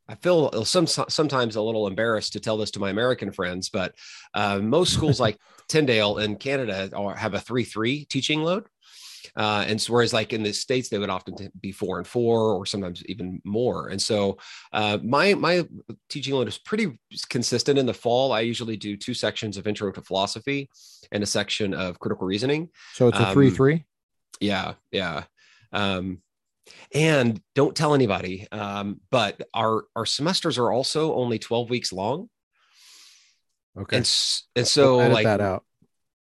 I 0.08 0.16
feel 0.16 0.66
some 0.66 0.88
sometimes 0.88 1.56
a 1.56 1.62
little 1.62 1.88
embarrassed 1.88 2.34
to 2.34 2.40
tell 2.40 2.58
this 2.58 2.72
to 2.72 2.80
my 2.80 2.90
American 2.90 3.32
friends, 3.32 3.70
but 3.70 3.96
uh, 4.34 4.60
most 4.60 4.94
schools 4.98 5.20
like 5.20 5.38
Tyndale 5.68 6.20
in 6.20 6.36
Canada 6.36 6.90
are, 6.96 7.16
have 7.16 7.34
a 7.34 7.40
three-three 7.40 8.06
teaching 8.06 8.44
load, 8.44 8.66
uh, 9.36 9.66
and 9.68 9.82
so 9.82 9.94
whereas 9.94 10.14
like 10.14 10.34
in 10.34 10.44
the 10.44 10.54
states 10.54 10.90
they 10.90 10.98
would 10.98 11.10
often 11.10 11.36
be 11.60 11.72
four 11.72 11.98
and 11.98 12.08
four, 12.08 12.54
or 12.54 12.66
sometimes 12.66 13.04
even 13.06 13.42
more. 13.44 13.88
And 13.88 14.02
so 14.02 14.38
uh, 14.72 15.00
my 15.04 15.34
my 15.34 15.68
teaching 16.10 16.34
load 16.36 16.48
is 16.48 16.58
pretty 16.58 17.00
consistent. 17.30 17.80
In 17.80 17.86
the 17.86 17.94
fall, 17.94 18.32
I 18.32 18.42
usually 18.42 18.78
do 18.78 18.96
two 18.96 19.14
sections 19.14 19.58
of 19.58 19.68
Intro 19.68 19.92
to 19.92 20.02
Philosophy 20.02 20.70
and 21.12 21.24
a 21.24 21.28
section 21.28 21.74
of 21.74 22.00
Critical 22.00 22.28
Reasoning. 22.28 22.70
So 22.94 23.08
it's 23.08 23.20
a. 23.20 23.28
Um, 23.28 23.34
yeah, 24.40 24.74
yeah. 24.92 25.24
Um, 25.72 26.22
and 26.94 27.42
don't 27.54 27.76
tell 27.76 27.94
anybody 27.94 28.48
um, 28.52 29.00
but 29.12 29.42
our 29.54 29.84
our 29.96 30.06
semesters 30.06 30.58
are 30.58 30.72
also 30.72 31.14
only 31.16 31.40
12 31.40 31.70
weeks 31.70 31.94
long 31.94 32.30
okay 33.78 33.98
and, 33.98 34.12
and 34.56 34.68
so 34.68 34.98
like 34.98 35.26
that 35.26 35.42
out 35.42 35.64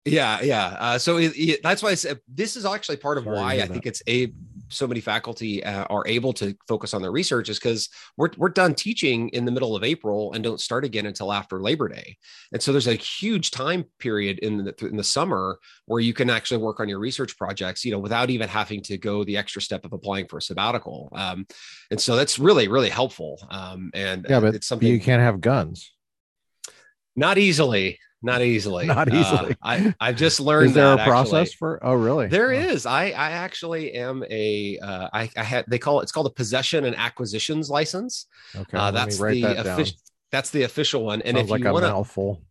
Yeah, 0.07 0.43
yeah. 0.43 0.67
Uh, 0.79 0.99
so 0.99 1.17
it, 1.17 1.33
it, 1.35 1.63
that's 1.63 1.83
why 1.83 1.89
I 1.89 1.95
said 1.95 2.21
this 2.29 2.57
is 2.57 2.67
actually 2.67 2.99
part 2.99 3.17
of 3.17 3.25
Sorry 3.25 3.37
why 3.37 3.53
I 3.55 3.57
that. 3.61 3.71
think 3.71 3.87
it's 3.87 4.03
a 4.07 4.35
so 4.69 4.87
many 4.87 5.01
faculty 5.01 5.63
uh, 5.65 5.85
are 5.85 6.07
able 6.07 6.33
to 6.35 6.57
focus 6.69 6.95
on 6.95 7.03
their 7.03 7.13
research 7.13 7.49
is 7.49 7.59
because 7.59 7.89
we're 8.17 8.31
we're 8.37 8.49
done 8.49 8.75
teaching 8.75 9.29
in 9.31 9.45
the 9.45 9.53
middle 9.53 9.77
of 9.77 9.85
April 9.85 10.33
and 10.33 10.43
don't 10.43 10.61
start 10.61 10.85
again 10.85 11.07
until 11.07 11.33
after 11.33 11.61
Labor 11.61 11.89
Day, 11.89 12.17
and 12.53 12.63
so 12.63 12.73
there's 12.73 12.87
a 12.87 12.95
huge 12.95 13.51
time 13.51 13.85
period 13.99 14.39
in 14.41 14.65
the 14.65 14.75
in 14.87 14.97
the 14.97 15.05
summer 15.05 15.59
where 15.87 16.01
you 16.01 16.13
can 16.13 16.31
actually 16.31 16.59
work 16.59 16.81
on 16.81 16.89
your 16.89 16.99
research 16.99 17.37
projects, 17.37 17.85
you 17.85 17.93
know, 17.93 17.99
without 17.99 18.31
even 18.31 18.49
having 18.49 18.83
to 18.83 18.99
go 18.99 19.25
the 19.25 19.37
extra 19.37 19.63
step 19.63 19.85
of 19.85 19.93
applying 19.93 20.27
for 20.27 20.39
a 20.39 20.43
sabbatical. 20.43 21.09
Um, 21.13 21.47
and 21.91 22.01
so 22.01 22.17
that's 22.17 22.39
really 22.39 22.69
really 22.69 22.91
helpful. 22.91 23.39
Um, 23.51 23.91
and 23.95 24.27
Yeah, 24.29 24.41
but 24.41 24.55
it's 24.55 24.67
something 24.67 24.89
you 24.89 25.01
can't 25.01 25.23
have 25.23 25.41
guns. 25.41 25.93
not 27.17 27.39
easily, 27.39 27.99
not 28.25 28.43
easily, 28.43 28.87
Not 28.87 29.13
Uh, 29.13 29.17
easily. 29.17 29.57
I 29.63 29.95
I've 30.01 30.17
just 30.17 30.41
learned. 30.49 30.69
Is 30.71 30.75
there 30.75 30.93
a 30.95 30.97
process 31.05 31.35
actually. 31.51 31.57
for? 31.59 31.81
Oh, 31.87 31.95
really? 31.95 32.27
There 32.29 32.53
Oh, 32.53 32.59
is. 32.59 32.87
I 32.87 33.07
I 33.11 33.31
actually 33.33 33.93
am 33.93 34.25
a 34.31 34.79
uh, 34.79 35.09
I 35.13 35.31
I 35.37 35.43
had 35.45 35.65
they 35.69 35.79
call 35.79 36.01
it 36.01 36.05
it's 36.05 36.13
called 36.13 36.27
a 36.27 36.31
possession 36.31 36.85
and 36.85 36.97
acquisitions 36.97 37.71
license. 37.71 38.27
Okay, 38.57 38.77
Uh, 38.79 38.91
that's 38.91 39.19
the 39.19 39.41
that 39.43 39.67
official. 39.67 39.97
That's 40.33 40.51
the 40.51 40.63
official 40.63 41.05
one. 41.05 41.23
And 41.23 41.37
Sounds 41.37 41.47
if 41.47 41.51
like 41.53 41.63
you 41.63 41.71
want 41.73 41.85
to, 41.85 41.91
mouthful. 41.93 42.43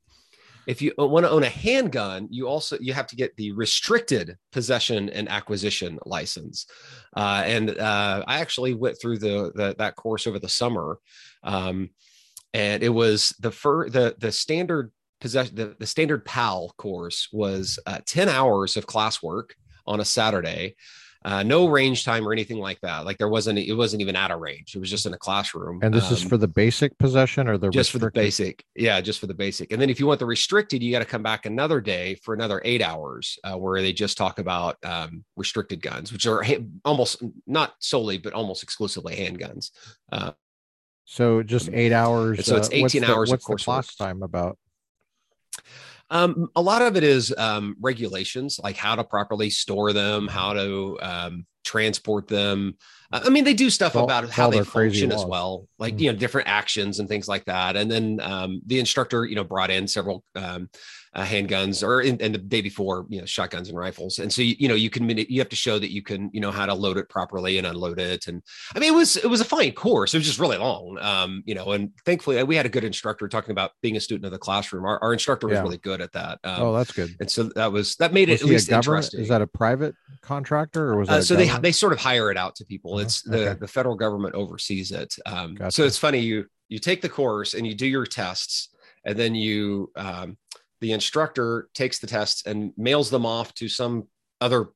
if 0.66 0.82
you 0.82 0.94
want 0.98 1.26
to 1.26 1.30
own 1.30 1.44
a 1.44 1.50
handgun, 1.50 2.28
you 2.32 2.48
also 2.48 2.78
you 2.80 2.94
have 2.94 3.08
to 3.08 3.16
get 3.18 3.36
the 3.36 3.52
restricted 3.52 4.38
possession 4.54 5.10
and 5.10 5.28
acquisition 5.28 6.00
license. 6.06 6.66
Uh, 7.16 7.44
and 7.46 7.78
uh, 7.78 8.24
I 8.26 8.40
actually 8.40 8.74
went 8.74 8.98
through 9.02 9.18
the, 9.20 9.52
the 9.56 9.76
that 9.80 9.96
course 9.98 10.28
over 10.28 10.40
the 10.40 10.48
summer, 10.48 11.00
um, 11.44 11.90
and 12.54 12.84
it 12.84 12.90
was 12.90 13.36
the 13.42 13.52
fir- 13.52 13.90
the 13.90 14.16
the 14.18 14.32
standard 14.32 14.92
possession 15.24 15.56
the, 15.56 15.76
the 15.80 15.88
standard 15.88 16.24
PAL 16.26 16.74
course 16.78 17.30
was 17.32 17.80
uh, 17.88 18.00
ten 18.06 18.30
hours 18.30 18.78
of 18.78 18.86
classwork 18.86 19.52
on 19.88 20.00
a 20.00 20.06
Saturday. 20.06 20.76
Uh, 21.26 21.42
no 21.42 21.68
range 21.70 22.04
time 22.04 22.28
or 22.28 22.34
anything 22.34 22.58
like 22.58 22.78
that. 22.82 23.06
Like 23.06 23.18
there 23.18 23.30
wasn't, 23.30 23.58
it 23.58 23.74
wasn't 23.76 24.02
even 24.02 24.14
at 24.14 24.30
a 24.30 24.36
range. 24.36 24.76
It 24.76 24.80
was 24.80 24.90
just 24.90 25.06
in 25.06 25.14
a 25.14 25.18
classroom. 25.18 25.80
And 25.82 25.94
this 25.94 26.12
is 26.12 26.22
Um, 26.24 26.28
for 26.28 26.38
the 26.38 26.50
basic 26.50 26.98
possession 26.98 27.48
or 27.48 27.58
the 27.58 27.70
just 27.70 27.92
for 27.92 27.98
the 28.00 28.12
basic 28.12 28.66
yeah 28.76 29.00
just 29.00 29.22
for 29.22 29.28
the 29.28 29.34
basic 29.34 29.72
and 29.72 29.82
then 29.82 29.90
if 29.90 30.02
you 30.02 30.06
want 30.06 30.20
the 30.20 30.26
restricted 30.26 30.84
you 30.84 30.92
got 30.92 31.00
to 31.00 31.06
come 31.06 31.24
back 31.24 31.46
another 31.46 31.80
day 31.80 32.16
for 32.16 32.34
another 32.34 32.62
eight 32.66 32.82
hours 32.82 33.40
uh, 33.46 33.56
where 33.58 33.82
they 33.82 33.94
just 33.94 34.18
talk 34.18 34.38
about 34.38 34.76
um, 34.84 35.24
restricted 35.38 35.82
guns 35.82 36.12
which 36.12 36.26
are 36.28 36.44
ha- 36.44 36.66
almost 36.84 37.24
not 37.48 37.76
solely 37.80 38.18
but 38.18 38.34
almost 38.34 38.62
exclusively 38.62 39.16
handguns 39.16 39.72
uh, 40.12 40.32
So 41.06 41.42
just 41.42 41.70
eight 41.72 41.94
hours. 41.94 42.46
So 42.46 42.58
it's 42.58 42.68
uh, 42.68 42.80
what's 42.82 42.96
18 42.96 43.02
the- 43.02 43.08
hours 43.14 43.30
of 43.32 43.40
What's 43.48 43.64
the 43.64 43.66
class 43.72 43.96
time 43.96 44.24
about? 44.24 44.58
Um, 46.10 46.50
a 46.56 46.62
lot 46.62 46.82
of 46.82 46.96
it 46.96 47.04
is 47.04 47.34
um, 47.38 47.76
regulations 47.82 48.60
like 48.62 48.76
how 48.78 48.96
to 48.96 49.04
properly 49.04 49.50
store 49.50 49.94
them 49.94 50.28
how 50.28 50.54
to 50.54 51.00
um, 51.02 51.46
transport 51.64 52.28
them. 52.28 52.76
Uh, 53.12 53.22
i 53.26 53.30
mean 53.30 53.44
they 53.46 53.54
do 53.54 53.70
stuff 53.70 53.96
All- 53.96 54.04
about 54.04 54.30
how 54.30 54.50
they 54.50 54.64
function 54.64 55.12
as 55.12 55.24
well 55.26 55.68
like 55.80 55.96
Mm. 55.96 56.00
you 56.02 56.12
know 56.12 56.18
different 56.18 56.48
actions 56.48 57.00
and 57.00 57.08
things 57.08 57.28
like 57.28 57.46
that. 57.46 57.76
And 57.76 57.90
then 57.90 58.20
um, 58.22 58.62
the 58.66 58.80
instructor 58.80 59.26
you 59.26 59.36
know 59.36 59.44
brought 59.44 59.70
in 59.72 59.88
several 59.88 60.24
um, 60.36 60.70
uh, 61.16 61.24
handguns 61.24 61.86
or 61.88 62.02
in, 62.02 62.20
and 62.22 62.34
the 62.34 62.38
day 62.40 62.62
before 62.62 63.06
you 63.10 63.20
know 63.20 63.26
shotguns 63.26 63.70
and 63.70 63.78
rifles 63.78 64.20
and 64.20 64.34
so 64.34 64.42
you, 64.42 64.56
you 64.60 64.68
know 64.68 64.74
you 64.74 64.90
can 64.90 65.08
you 65.10 65.40
have 65.40 65.50
to 65.50 65.56
show 65.56 65.78
that 65.78 65.92
you 65.92 66.02
can 66.02 66.30
you 66.34 66.40
know 66.42 66.52
how 66.52 66.66
to 66.66 66.74
load 66.74 66.98
it 66.98 67.08
properly 67.10 67.58
and 67.60 67.68
unload 67.68 68.00
it 68.00 68.28
and 68.28 68.42
i 68.76 68.80
mean 68.80 68.92
it 68.92 68.96
was 68.96 69.16
it 69.18 69.28
was 69.30 69.40
a 69.42 69.46
fine 69.46 69.72
course 69.72 70.14
it 70.14 70.18
was 70.18 70.26
just 70.26 70.40
really 70.40 70.58
long 70.58 70.98
um 71.02 71.44
you 71.46 71.54
know 71.54 71.72
and 71.74 71.92
thankfully 72.06 72.42
we 72.44 72.56
had 72.56 72.66
a 72.66 72.70
good 72.70 72.84
instructor 72.84 73.28
talking 73.28 73.52
about 73.52 73.72
being 73.82 73.96
a 73.96 74.00
student 74.00 74.26
of 74.26 74.32
the 74.32 74.40
classroom 74.40 74.86
our, 74.86 74.98
our 75.04 75.14
instructor 75.14 75.48
was 75.48 75.56
Yeah. 75.58 75.62
really 75.64 75.78
good 75.78 76.02
at 76.02 76.12
that 76.14 76.40
um, 76.44 76.62
oh, 76.64 76.74
that's 76.74 76.92
good. 76.92 77.16
and 77.20 77.30
so 77.30 77.44
that 77.56 77.72
was 77.72 77.96
that 77.98 78.12
made 78.14 78.30
it 78.30 78.34
Was 78.34 78.42
at 78.42 78.48
he 78.48 78.54
least 78.54 78.70
interesting 78.72 79.20
Is 79.22 79.28
that 79.30 79.42
a 79.42 79.48
private 79.48 79.96
contractor 80.22 80.94
or 80.94 80.98
was 80.98 81.10
that? 81.10 81.20
uh, 81.20 81.22
so 81.22 81.36
they 81.36 81.48
they 81.60 81.72
sort 81.72 81.94
of 81.94 82.00
hire 82.00 82.32
it 82.32 82.38
out 82.38 82.56
to 82.56 82.66
people. 82.66 82.94
Uh-huh. 82.96 83.04
It's 83.04 83.22
the 83.22 83.50
Okay. 83.50 83.60
the 83.60 83.68
federal 83.68 83.96
government 83.96 84.36
oversees 84.36 84.92
it. 84.92 85.14
Um, 85.26 85.56
Gotcha. 85.56 85.72
So 85.72 85.84
it's 85.86 85.98
funny 85.98 86.20
you 86.20 86.46
you 86.70 86.80
take 86.80 87.02
the 87.02 87.10
course 87.10 87.54
and 87.54 87.68
you 87.68 87.76
do 87.76 87.86
your 87.86 88.06
tests, 88.06 88.70
and 89.06 89.18
then 89.18 89.36
you 89.36 89.92
um, 89.96 90.38
the 90.84 90.92
instructor 90.92 91.70
takes 91.74 92.00
the 92.00 92.08
tests 92.08 92.46
and 92.46 92.74
mails 92.76 93.10
them 93.10 93.26
off 93.26 93.54
to 93.54 93.70
some 93.70 94.06
other 94.42 94.68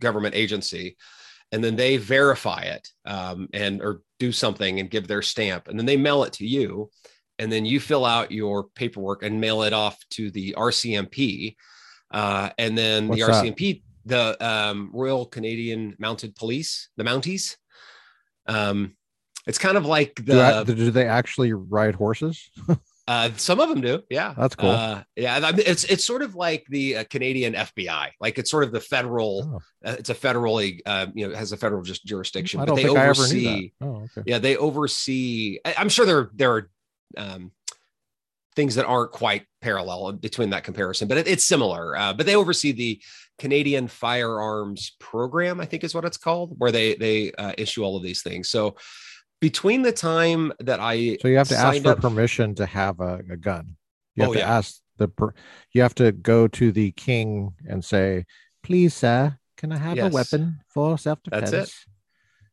government 0.00 0.34
agency, 0.34 0.98
and 1.50 1.64
then 1.64 1.76
they 1.76 1.96
verify 1.96 2.60
it 2.60 2.86
um, 3.06 3.48
and 3.54 3.80
or 3.80 4.02
do 4.18 4.32
something 4.32 4.80
and 4.80 4.90
give 4.90 5.08
their 5.08 5.22
stamp, 5.22 5.68
and 5.68 5.78
then 5.78 5.86
they 5.86 5.96
mail 5.96 6.24
it 6.24 6.34
to 6.34 6.46
you, 6.46 6.90
and 7.38 7.50
then 7.50 7.64
you 7.64 7.80
fill 7.80 8.04
out 8.04 8.30
your 8.30 8.64
paperwork 8.74 9.22
and 9.22 9.40
mail 9.40 9.62
it 9.62 9.72
off 9.72 9.96
to 10.10 10.30
the 10.30 10.54
RCMP, 10.58 11.56
uh, 12.10 12.50
and 12.58 12.76
then 12.76 13.04
the 13.04 13.22
What's 13.22 13.26
that? 13.26 13.44
RCMP 13.46 13.82
the 14.04 14.36
um, 14.46 14.90
Royal 14.92 15.24
Canadian 15.24 15.96
Mounted 15.98 16.36
Police, 16.36 16.90
the 16.98 17.02
Mounties. 17.02 17.56
Um, 18.46 18.94
it's 19.46 19.58
kind 19.58 19.78
of 19.78 19.86
like 19.86 20.16
do, 20.16 20.34
the 20.34 20.42
I- 20.42 20.64
do 20.64 20.90
they 20.90 21.08
actually 21.08 21.54
ride 21.54 21.94
horses? 21.94 22.50
uh, 23.08 23.30
some 23.36 23.60
of 23.60 23.68
them 23.68 23.80
do, 23.80 24.02
yeah. 24.10 24.34
That's 24.36 24.56
cool. 24.56 24.70
Uh, 24.70 25.02
yeah, 25.14 25.36
I 25.36 25.52
mean, 25.52 25.62
it's 25.64 25.84
it's 25.84 26.04
sort 26.04 26.22
of 26.22 26.34
like 26.34 26.66
the 26.68 26.96
uh, 26.98 27.04
Canadian 27.08 27.54
FBI, 27.54 28.10
like 28.20 28.38
it's 28.38 28.50
sort 28.50 28.64
of 28.64 28.72
the 28.72 28.80
federal. 28.80 29.60
Oh. 29.84 29.88
Uh, 29.88 29.96
it's 29.98 30.10
a 30.10 30.14
federally, 30.14 30.80
uh, 30.86 31.06
you 31.14 31.28
know, 31.28 31.34
has 31.34 31.52
a 31.52 31.56
federal 31.56 31.82
just 31.82 32.04
jurisdiction. 32.04 32.58
I 32.58 32.62
but 32.62 32.66
don't 32.66 32.76
they 32.76 32.84
think 32.84 32.98
I 32.98 33.02
ever 33.02 33.10
oversee, 33.10 33.44
knew 33.44 33.70
that. 33.80 33.86
Oh, 33.86 34.08
okay. 34.18 34.22
yeah, 34.26 34.38
they 34.38 34.56
oversee. 34.56 35.58
I, 35.64 35.74
I'm 35.78 35.88
sure 35.88 36.04
there 36.04 36.30
there 36.34 36.52
are 36.52 36.70
um, 37.16 37.52
things 38.56 38.74
that 38.74 38.86
aren't 38.86 39.12
quite 39.12 39.44
parallel 39.60 40.12
between 40.12 40.50
that 40.50 40.64
comparison, 40.64 41.06
but 41.06 41.18
it, 41.18 41.28
it's 41.28 41.44
similar. 41.44 41.96
Uh, 41.96 42.12
but 42.12 42.26
they 42.26 42.34
oversee 42.34 42.72
the 42.72 43.00
Canadian 43.38 43.86
Firearms 43.86 44.96
Program, 44.98 45.60
I 45.60 45.66
think 45.66 45.84
is 45.84 45.94
what 45.94 46.04
it's 46.04 46.16
called, 46.16 46.54
where 46.58 46.72
they 46.72 46.96
they 46.96 47.30
uh, 47.32 47.52
issue 47.56 47.84
all 47.84 47.96
of 47.96 48.02
these 48.02 48.22
things. 48.22 48.48
So 48.48 48.76
between 49.40 49.82
the 49.82 49.92
time 49.92 50.52
that 50.60 50.80
I 50.80 51.18
So 51.20 51.28
you 51.28 51.36
have 51.36 51.48
to 51.48 51.56
ask 51.56 51.82
for 51.82 51.90
up- 51.92 52.00
permission 52.00 52.54
to 52.56 52.66
have 52.66 53.00
a, 53.00 53.22
a 53.30 53.36
gun. 53.36 53.76
You 54.14 54.22
have 54.22 54.30
Oh, 54.30 54.34
to 54.34 54.38
yeah. 54.40 54.56
ask 54.58 54.80
the 54.96 55.08
per, 55.08 55.34
you 55.72 55.82
have 55.82 55.94
to 55.96 56.12
go 56.12 56.48
to 56.48 56.72
the 56.72 56.90
king 56.92 57.52
and 57.68 57.84
say, 57.84 58.24
"Please, 58.62 58.94
sir, 58.94 59.38
can 59.56 59.72
I 59.72 59.76
have 59.78 59.96
Yes. 59.96 60.10
a 60.10 60.14
weapon 60.14 60.60
for 60.68 60.96
self-defense?" 60.96 61.50
That's 61.50 61.68
it. 61.70 61.84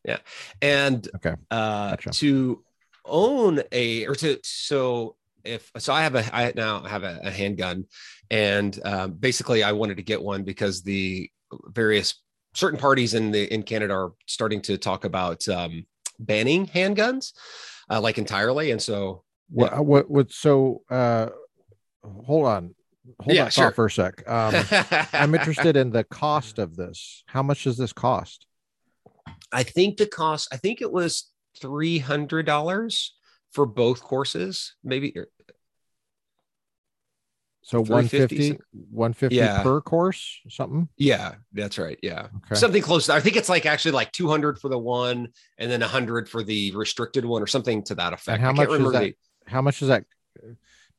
Yeah, 0.06 0.18
and 0.62 1.08
Okay. 1.16 1.36
uh 1.52 1.92
Gotcha. 1.92 2.10
to 2.10 2.64
own 3.06 3.62
a 3.72 4.06
or 4.06 4.16
to 4.16 4.40
so 4.44 5.16
if 5.46 5.72
so 5.78 5.94
i 5.94 6.02
have 6.04 6.16
a 6.16 6.24
i 6.36 6.52
now 6.56 6.84
have 6.84 7.04
a, 7.04 7.20
a 7.24 7.30
handgun 7.32 7.86
and 8.32 8.80
um, 8.86 9.12
basically 9.14 9.62
i 9.62 9.72
wanted 9.74 9.98
to 9.98 10.04
get 10.04 10.22
one 10.22 10.44
because 10.44 10.84
the 10.84 11.30
various 11.68 12.16
certain 12.54 12.80
parties 12.80 13.14
in 13.14 13.32
the 13.32 13.54
in 13.54 13.62
canada 13.64 13.94
are 13.94 14.14
starting 14.26 14.62
to 14.62 14.78
talk 14.78 15.04
about 15.06 15.46
um 15.50 15.86
banning 16.26 16.66
handguns 16.68 17.34
uh, 17.90 18.00
like 18.02 18.18
entirely 18.18 18.72
and 18.72 18.82
so 18.82 19.24
What, 19.50 19.86
what 19.86 20.10
what 20.10 20.32
so 20.32 20.82
uh 20.90 21.28
hold 22.26 22.46
on. 22.48 22.76
Hold 23.22 23.36
Yeah, 23.36 23.46
on 23.46 23.52
sure. 23.52 23.72
for 23.72 23.86
a 23.88 23.92
sec. 23.92 24.24
Um 24.28 24.56
I'm 25.14 25.36
interested 25.40 25.76
in 25.76 25.92
the 25.92 26.04
cost 26.06 26.58
of 26.60 26.76
this. 26.76 27.24
How 27.28 27.44
much 27.44 27.64
does 27.66 27.78
this 27.78 27.94
cost? 27.94 28.48
i 29.52 29.62
think 29.64 29.98
the 29.98 30.08
cost 30.08 30.48
i 30.52 30.58
think 30.58 30.82
it 30.82 30.92
was 30.92 31.30
$300 31.62 33.10
for 33.52 33.66
both 33.68 34.02
courses 34.02 34.76
maybe 34.84 35.14
So 37.66 37.84
350 37.84 38.52
150 38.52 38.64
150 38.92 39.36
Yeah. 39.36 39.64
per 39.64 39.80
course, 39.82 40.42
something? 40.50 40.90
Yeah, 40.98 41.36
that's 41.54 41.78
right. 41.78 41.98
Yeah. 42.04 42.28
Okay. 42.46 42.56
Something 42.56 42.82
close. 42.82 43.10
I 43.10 43.22
think 43.22 43.38
it's 43.38 43.48
like 43.48 43.66
actually 43.66 43.92
like 43.92 44.12
200 44.12 44.60
for 44.60 44.68
the 44.68 44.78
one 44.78 45.30
and 45.58 45.72
then 45.72 45.80
100 45.80 46.28
for 46.28 46.44
the 46.44 46.72
restricted 46.76 47.24
one 47.24 47.42
or 47.42 47.48
something 47.48 47.82
to 47.86 47.96
that 47.96 48.12
effect. 48.12 48.42
how 48.42 48.50
I 48.50 48.52
much 48.52 48.68
is 48.68 48.74
remember 48.74 48.92
that? 48.92 49.14
How 49.48 49.62
much 49.62 49.80
does 49.80 49.88
that 49.88 50.04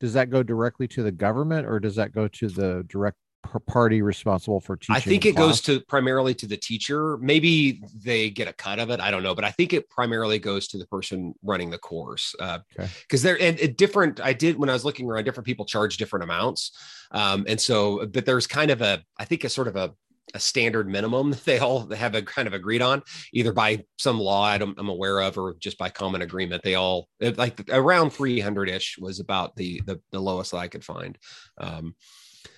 does 0.01 0.15
that 0.15 0.31
go 0.31 0.43
directly 0.43 0.89
to 0.89 1.03
the 1.03 1.13
government 1.13 1.67
or 1.67 1.79
does 1.81 1.97
that 1.97 2.13
go 2.13 2.29
to 2.29 2.49
the 2.49 2.85
direct 2.89 3.19
party 3.67 4.03
responsible 4.03 4.61
for 4.61 4.77
teaching? 4.77 4.97
I 4.97 5.01
think 5.01 5.27
it 5.27 5.37
goes 5.37 5.61
to 5.63 5.81
primarily 5.81 6.35
to 6.35 6.47
the 6.47 6.57
teacher. 6.57 7.17
Maybe 7.19 7.83
they 8.03 8.31
get 8.31 8.49
a 8.49 8.53
cut 8.53 8.79
of 8.79 8.91
it. 8.91 9.01
I 9.01 9.11
don't 9.11 9.23
know, 9.23 9.35
but 9.35 9.45
I 9.45 9.51
think 9.51 9.73
it 9.73 9.89
primarily 9.89 10.39
goes 10.39 10.69
to 10.69 10.79
the 10.79 10.87
person 10.87 11.35
running 11.43 11.71
the 11.71 11.79
course. 11.79 12.35
Uh, 12.39 12.59
Okay. 12.79 12.89
Because 13.03 13.23
they're 13.23 13.41
and, 13.41 13.59
and 13.61 13.77
different. 13.77 14.21
I 14.21 14.33
did 14.33 14.59
when 14.59 14.69
I 14.69 14.73
was 14.73 14.85
looking 14.85 15.09
around. 15.09 15.25
Different 15.25 15.47
people 15.47 15.65
charge 15.65 15.97
different 15.97 16.25
amounts, 16.25 16.73
um, 17.11 17.45
and 17.49 17.61
so 17.61 18.07
but 18.07 18.27
there's 18.27 18.47
kind 18.47 18.71
of 18.71 18.81
a 18.83 19.03
I 19.19 19.25
think 19.25 19.45
a 19.45 19.49
sort 19.49 19.69
of 19.69 19.77
a 19.77 19.93
a 20.33 20.41
standard 20.41 20.89
minimum 20.89 21.31
that 21.33 21.45
they 21.45 21.59
all 21.59 21.89
have 21.91 22.15
a 22.15 22.23
kind 22.23 22.49
of 22.49 22.55
agreed 22.55 22.83
on, 22.83 23.03
either 23.33 23.53
by 23.53 23.85
some 23.99 24.19
law 24.19 24.43
I 24.45 24.59
don't, 24.59 24.79
I'm 24.79 24.89
aware 24.89 25.21
of, 25.21 25.39
or 25.39 25.55
just 25.59 25.79
by 25.79 25.91
common 25.91 26.23
agreement. 26.23 26.63
They 26.63 26.75
all 26.75 27.09
like 27.21 27.69
around 27.71 28.11
300 28.11 28.69
ish 28.69 28.99
was 28.99 29.21
about 29.21 29.55
the, 29.57 29.83
the 29.87 30.01
the 30.11 30.21
lowest 30.21 30.53
that 30.53 30.59
I 30.59 30.69
could 30.69 30.85
find. 30.85 31.19
Um, 31.59 31.95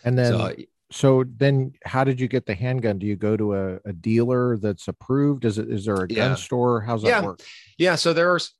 and 0.04 0.18
then 0.18 0.32
so 0.32 0.54
so 0.90 1.24
then 1.36 1.72
how 1.84 2.04
did 2.04 2.20
you 2.20 2.28
get 2.28 2.46
the 2.46 2.54
handgun? 2.54 2.98
Do 2.98 3.06
you 3.06 3.16
go 3.16 3.36
to 3.36 3.54
a, 3.54 3.74
a 3.84 3.92
dealer 3.92 4.56
that's 4.56 4.88
approved? 4.88 5.44
Is 5.44 5.58
it 5.58 5.68
is 5.70 5.84
there 5.84 6.02
a 6.02 6.08
gun 6.08 6.16
Yeah. 6.30 6.34
store? 6.36 6.80
How's 6.80 7.02
that 7.02 7.08
Yeah. 7.08 7.22
work? 7.22 7.40
yeah 7.78 7.94
so 7.96 8.12
there's 8.12 8.54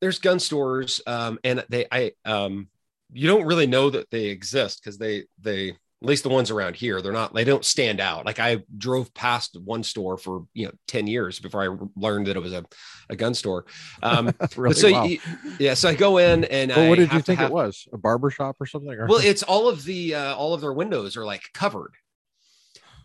there's 0.00 0.18
gun 0.18 0.38
stores 0.40 1.00
um 1.06 1.38
and 1.44 1.64
they 1.68 1.86
i 1.92 2.12
um 2.24 2.68
you 3.12 3.26
don't 3.28 3.46
really 3.46 3.66
know 3.66 3.90
that 3.90 4.10
they 4.10 4.26
exist 4.26 4.80
because 4.82 4.98
they 4.98 5.24
they 5.40 5.74
at 6.00 6.06
least 6.08 6.22
the 6.22 6.28
ones 6.28 6.50
around 6.50 6.76
here 6.76 7.02
they're 7.02 7.12
not 7.12 7.34
they 7.34 7.42
don't 7.44 7.64
stand 7.64 8.00
out 8.00 8.24
like 8.24 8.38
i 8.38 8.62
drove 8.76 9.12
past 9.14 9.56
one 9.64 9.82
store 9.82 10.16
for 10.16 10.44
you 10.54 10.66
know 10.66 10.72
10 10.86 11.06
years 11.08 11.40
before 11.40 11.62
i 11.64 11.76
learned 11.96 12.26
that 12.28 12.36
it 12.36 12.40
was 12.40 12.52
a, 12.52 12.64
a 13.10 13.16
gun 13.16 13.34
store 13.34 13.64
um 14.02 14.32
really? 14.56 14.74
so 14.74 14.90
Wow. 14.92 15.02
y- 15.04 15.18
yeah 15.58 15.74
so 15.74 15.88
i 15.88 15.94
go 15.94 16.18
in 16.18 16.44
and 16.44 16.70
Well, 16.70 16.80
I 16.86 16.88
what 16.88 16.98
did 16.98 17.12
you 17.12 17.20
think 17.20 17.40
have- 17.40 17.50
it 17.50 17.54
was? 17.54 17.88
A 17.92 17.98
barber 17.98 18.30
shop 18.30 18.56
or 18.60 18.66
something? 18.66 18.92
Or? 18.92 19.06
well 19.08 19.18
it's 19.22 19.42
all 19.42 19.68
of 19.68 19.82
the 19.84 20.14
uh 20.14 20.34
all 20.36 20.54
of 20.54 20.60
their 20.60 20.72
windows 20.72 21.16
are 21.16 21.24
like 21.24 21.42
covered 21.52 21.94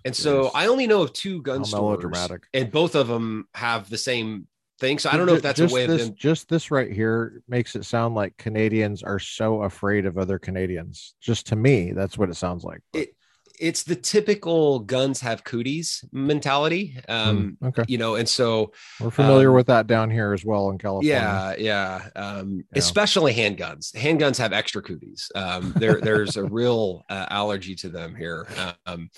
and 0.06 0.16
so 0.16 0.44
Yes. 0.44 0.52
i 0.54 0.68
only 0.68 0.86
know 0.86 1.02
of 1.02 1.14
two 1.14 1.42
gun 1.42 1.60
How 1.60 1.64
stores 1.64 2.30
and 2.54 2.72
both 2.72 2.94
of 2.96 3.08
them 3.08 3.48
have 3.56 3.90
the 3.90 3.98
same 3.98 4.48
thing 4.80 4.98
so 5.00 5.10
i 5.10 5.18
don't 5.18 5.28
know 5.28 5.36
if 5.36 5.42
that's 5.42 5.60
just 5.60 5.72
a 5.72 5.76
way 5.76 5.86
this, 5.86 6.02
of 6.02 6.08
them 6.08 6.16
Just 6.18 6.50
this 6.50 6.72
right 6.72 6.92
here 6.92 7.42
makes 7.48 7.76
it 7.76 7.86
sound 7.86 8.16
like 8.16 8.36
Canadians 8.38 9.04
are 9.04 9.20
so 9.20 9.64
afraid 9.64 10.06
of 10.06 10.18
other 10.18 10.40
Canadians. 10.40 11.16
Just 11.22 11.48
to 11.48 11.56
me, 11.56 11.92
that's 11.92 12.18
what 12.18 12.30
it 12.30 12.36
sounds 12.36 12.64
like. 12.64 12.82
It- 12.94 13.16
it's 13.60 13.84
the 13.84 13.96
typical 13.96 14.80
guns 14.80 15.22
have 15.22 15.44
cooties 15.44 16.04
mentality 16.12 16.98
um 17.08 17.58
Hmm, 17.60 17.68
okay, 17.68 17.84
you 17.88 17.98
know 17.98 18.16
and 18.16 18.28
so 18.28 18.72
we're 19.00 19.12
familiar 19.12 19.50
um, 19.50 19.56
with 19.56 19.68
that 19.68 19.88
down 19.88 20.10
here 20.10 20.34
as 20.34 20.46
well 20.46 20.70
in 20.70 20.78
California. 20.78 21.12
Yeah, 21.14 21.56
yeah. 21.58 22.10
Um, 22.16 22.64
Yeah. 22.72 22.80
Especially 22.80 23.34
handguns. 23.34 23.94
Handguns 23.94 24.38
have 24.38 24.54
extra 24.54 24.82
cooties. 24.82 25.32
Um, 25.36 25.74
there, 25.78 26.00
there's 26.02 26.38
a 26.38 26.44
real 26.60 27.04
uh, 27.10 27.28
allergy 27.30 27.76
to 27.76 27.90
them 27.90 28.16
here. 28.16 28.48
Um, 28.86 29.10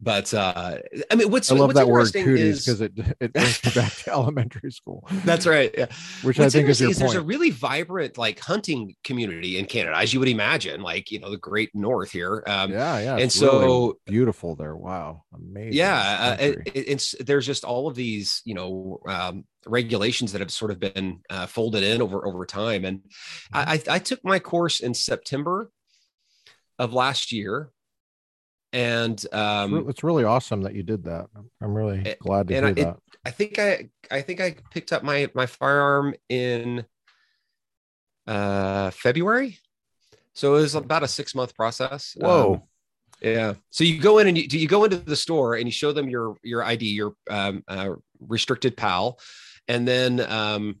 but 0.00 0.32
uh, 0.34 0.78
I 1.10 1.14
mean, 1.14 1.30
what's 1.30 1.50
I 1.50 1.54
love 1.54 1.68
what's 1.68 1.78
that 1.78 1.88
word 1.88 2.12
cooties 2.12 2.64
because 2.64 2.80
it 2.80 2.92
it 3.20 3.32
brings 3.32 3.64
me 3.64 3.70
back 3.74 3.92
to 3.94 4.10
elementary 4.12 4.70
school. 4.70 5.06
That's 5.24 5.46
right. 5.46 5.74
Yeah. 5.76 5.86
Which 6.22 6.38
What's 6.38 6.54
I 6.54 6.58
think 6.58 6.68
is 6.68 6.80
your 6.80 6.90
is 6.90 6.98
there's 6.98 7.14
a 7.14 7.22
really 7.22 7.50
vibrant 7.50 8.18
like 8.18 8.38
hunting 8.40 8.94
community 9.04 9.58
in 9.58 9.64
Canada, 9.66 9.96
as 9.96 10.12
you 10.12 10.20
would 10.20 10.28
imagine, 10.28 10.82
like 10.82 11.10
you 11.10 11.18
know 11.18 11.30
the 11.30 11.38
Great 11.38 11.74
North 11.74 12.10
here. 12.10 12.42
Um, 12.46 12.72
yeah, 12.72 12.98
yeah. 12.98 13.16
and 13.16 13.34
really 13.34 13.55
so- 13.60 13.98
beautiful 14.06 14.56
there. 14.56 14.74
Wow, 14.76 15.24
amazing. 15.34 15.72
yeah 15.74 16.36
uh, 16.40 16.42
it, 16.42 16.58
it's 16.74 17.14
there's 17.20 17.46
just 17.46 17.64
all 17.64 17.88
of 17.88 17.94
these 17.94 18.42
you 18.44 18.54
know 18.54 18.98
um, 19.08 19.44
regulations 19.66 20.32
that 20.32 20.40
have 20.40 20.50
sort 20.50 20.70
of 20.70 20.78
been 20.80 21.20
uh, 21.30 21.46
folded 21.46 21.82
in 21.82 22.00
over 22.02 22.26
over 22.26 22.44
time 22.46 22.84
and 22.84 23.00
I, 23.52 23.80
I 23.88 23.94
I 23.96 23.98
took 23.98 24.24
my 24.24 24.38
course 24.38 24.80
in 24.80 24.94
september 24.94 25.70
of 26.78 26.92
last 26.92 27.32
year 27.32 27.70
and 28.72 29.12
It's 29.14 29.32
um 29.34 29.88
it's 29.88 30.04
really 30.04 30.24
awesome 30.24 30.62
that 30.62 30.74
you 30.74 30.82
did 30.82 31.04
that. 31.04 31.26
I'm 31.62 31.72
really 31.74 32.00
a- 32.10 32.16
glad 32.20 32.48
to 32.48 32.54
hear 32.54 32.66
I- 32.66 32.70
it- 32.70 32.74
that. 32.76 32.96
i 33.24 33.30
think 33.30 33.58
i 33.58 33.88
i 34.10 34.20
think 34.20 34.40
i 34.40 34.54
picked 34.70 34.92
up 34.92 35.02
my 35.02 35.30
my 35.34 35.46
firearm 35.46 36.14
in 36.28 36.84
uh 38.26 38.90
february 38.90 39.58
so 40.34 40.56
it 40.56 40.60
was 40.60 40.74
about 40.74 41.02
a 41.02 41.08
six 41.08 41.34
month 41.34 41.54
process 41.54 42.14
Whoa. 42.18 42.54
Um, 42.54 42.62
yeah. 43.20 43.54
So 43.70 43.84
you 43.84 44.00
go 44.00 44.18
in 44.18 44.28
and 44.28 44.36
you, 44.36 44.44
you 44.50 44.68
go 44.68 44.84
into 44.84 44.96
the 44.96 45.16
store 45.16 45.54
and 45.54 45.66
you 45.66 45.72
show 45.72 45.92
them 45.92 46.08
your 46.08 46.36
your 46.42 46.62
ID, 46.62 46.86
your 46.86 47.14
um, 47.30 47.62
uh, 47.68 47.90
restricted 48.20 48.76
PAL, 48.76 49.18
and 49.68 49.86
then 49.86 50.20
um, 50.20 50.76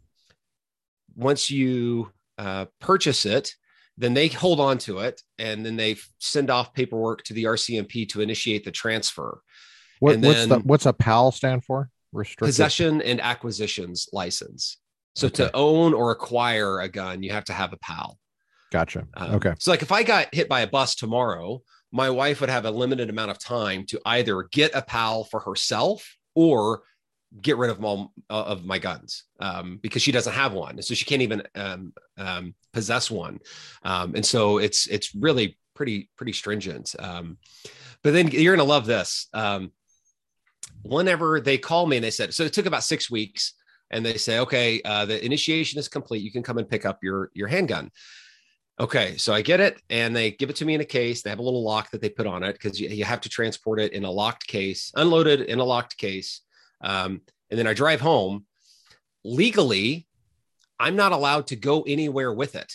once 1.14 1.50
you 1.50 2.10
uh, 2.38 2.66
purchase 2.80 3.26
it, 3.26 3.54
then 3.96 4.14
they 4.14 4.28
hold 4.28 4.60
on 4.60 4.78
to 4.78 4.98
it 4.98 5.22
and 5.38 5.64
then 5.64 5.76
they 5.76 5.96
send 6.18 6.50
off 6.50 6.74
paperwork 6.74 7.22
to 7.24 7.34
the 7.34 7.44
RCMP 7.44 8.08
to 8.10 8.20
initiate 8.20 8.64
the 8.64 8.70
transfer. 8.70 9.40
What, 10.00 10.14
and 10.16 10.24
what's 10.24 10.46
the 10.46 10.58
what's 10.60 10.86
a 10.86 10.92
PAL 10.92 11.32
stand 11.32 11.64
for? 11.64 11.90
Restricted. 12.12 12.48
Possession 12.48 13.02
and 13.02 13.20
acquisitions 13.20 14.08
license. 14.12 14.78
So 15.14 15.28
Okay. 15.28 15.44
to 15.44 15.56
own 15.56 15.94
or 15.94 16.10
acquire 16.10 16.80
a 16.80 16.88
gun, 16.88 17.22
you 17.22 17.32
have 17.32 17.44
to 17.46 17.54
have 17.54 17.72
a 17.72 17.78
PAL. 17.78 18.18
Gotcha. 18.70 19.06
Um, 19.14 19.36
okay. 19.36 19.54
So, 19.58 19.70
like, 19.70 19.82
if 19.82 19.92
I 19.92 20.02
got 20.02 20.34
hit 20.34 20.48
by 20.48 20.60
a 20.60 20.66
bus 20.66 20.94
tomorrow, 20.94 21.62
my 21.96 22.10
wife 22.10 22.40
would 22.40 22.50
have 22.50 22.66
a 22.66 22.70
limited 22.70 23.08
amount 23.08 23.30
of 23.30 23.38
time 23.38 23.86
to 23.86 23.98
either 24.04 24.42
get 24.52 24.70
a 24.74 24.82
pal 24.82 25.24
for 25.24 25.40
herself 25.40 26.16
or 26.34 26.82
get 27.40 27.56
rid 27.56 27.70
of 27.70 27.82
all 27.82 28.12
uh, 28.28 28.44
of 28.44 28.66
my 28.66 28.78
guns 28.78 29.24
um, 29.40 29.78
because 29.82 30.02
she 30.02 30.12
doesn't 30.12 30.34
have 30.34 30.52
one, 30.52 30.80
so 30.82 30.94
she 30.94 31.06
can't 31.06 31.22
even 31.22 31.42
um, 31.54 31.94
um, 32.18 32.54
possess 32.74 33.10
one. 33.10 33.40
Um, 33.82 34.14
and 34.14 34.24
so 34.24 34.58
it's 34.58 34.86
it's 34.88 35.14
really 35.14 35.58
pretty 35.74 36.10
pretty 36.16 36.32
stringent. 36.32 36.94
Um, 36.98 37.38
but 38.02 38.12
then 38.12 38.28
you're 38.28 38.54
gonna 38.54 38.68
love 38.68 38.84
this. 38.84 39.28
Um, 39.32 39.72
whenever 40.82 41.40
they 41.40 41.56
call 41.56 41.86
me 41.86 41.96
and 41.96 42.04
they 42.04 42.10
said, 42.10 42.34
so 42.34 42.44
it 42.44 42.52
took 42.52 42.66
about 42.66 42.84
six 42.84 43.10
weeks, 43.10 43.54
and 43.90 44.04
they 44.04 44.18
say, 44.18 44.40
okay, 44.40 44.82
uh, 44.84 45.06
the 45.06 45.24
initiation 45.24 45.78
is 45.78 45.88
complete. 45.88 46.22
You 46.22 46.30
can 46.30 46.42
come 46.42 46.58
and 46.58 46.68
pick 46.68 46.84
up 46.84 47.02
your 47.02 47.30
your 47.32 47.48
handgun. 47.48 47.90
Okay, 48.78 49.16
so 49.16 49.32
I 49.32 49.40
get 49.40 49.60
it, 49.60 49.80
and 49.88 50.14
they 50.14 50.32
give 50.32 50.50
it 50.50 50.56
to 50.56 50.66
me 50.66 50.74
in 50.74 50.82
a 50.82 50.84
case. 50.84 51.22
They 51.22 51.30
have 51.30 51.38
a 51.38 51.42
little 51.42 51.64
lock 51.64 51.90
that 51.90 52.02
they 52.02 52.10
put 52.10 52.26
on 52.26 52.42
it 52.42 52.52
because 52.52 52.78
you, 52.78 52.88
you 52.88 53.04
have 53.04 53.22
to 53.22 53.28
transport 53.30 53.80
it 53.80 53.92
in 53.92 54.04
a 54.04 54.10
locked 54.10 54.46
case, 54.46 54.92
unloaded 54.94 55.40
in 55.40 55.60
a 55.60 55.64
locked 55.64 55.96
case. 55.96 56.42
Um, 56.82 57.22
and 57.48 57.58
then 57.58 57.66
I 57.66 57.72
drive 57.72 58.02
home. 58.02 58.44
Legally, 59.24 60.06
I'm 60.78 60.94
not 60.94 61.12
allowed 61.12 61.46
to 61.48 61.56
go 61.56 61.82
anywhere 61.82 62.32
with 62.32 62.54
it 62.54 62.74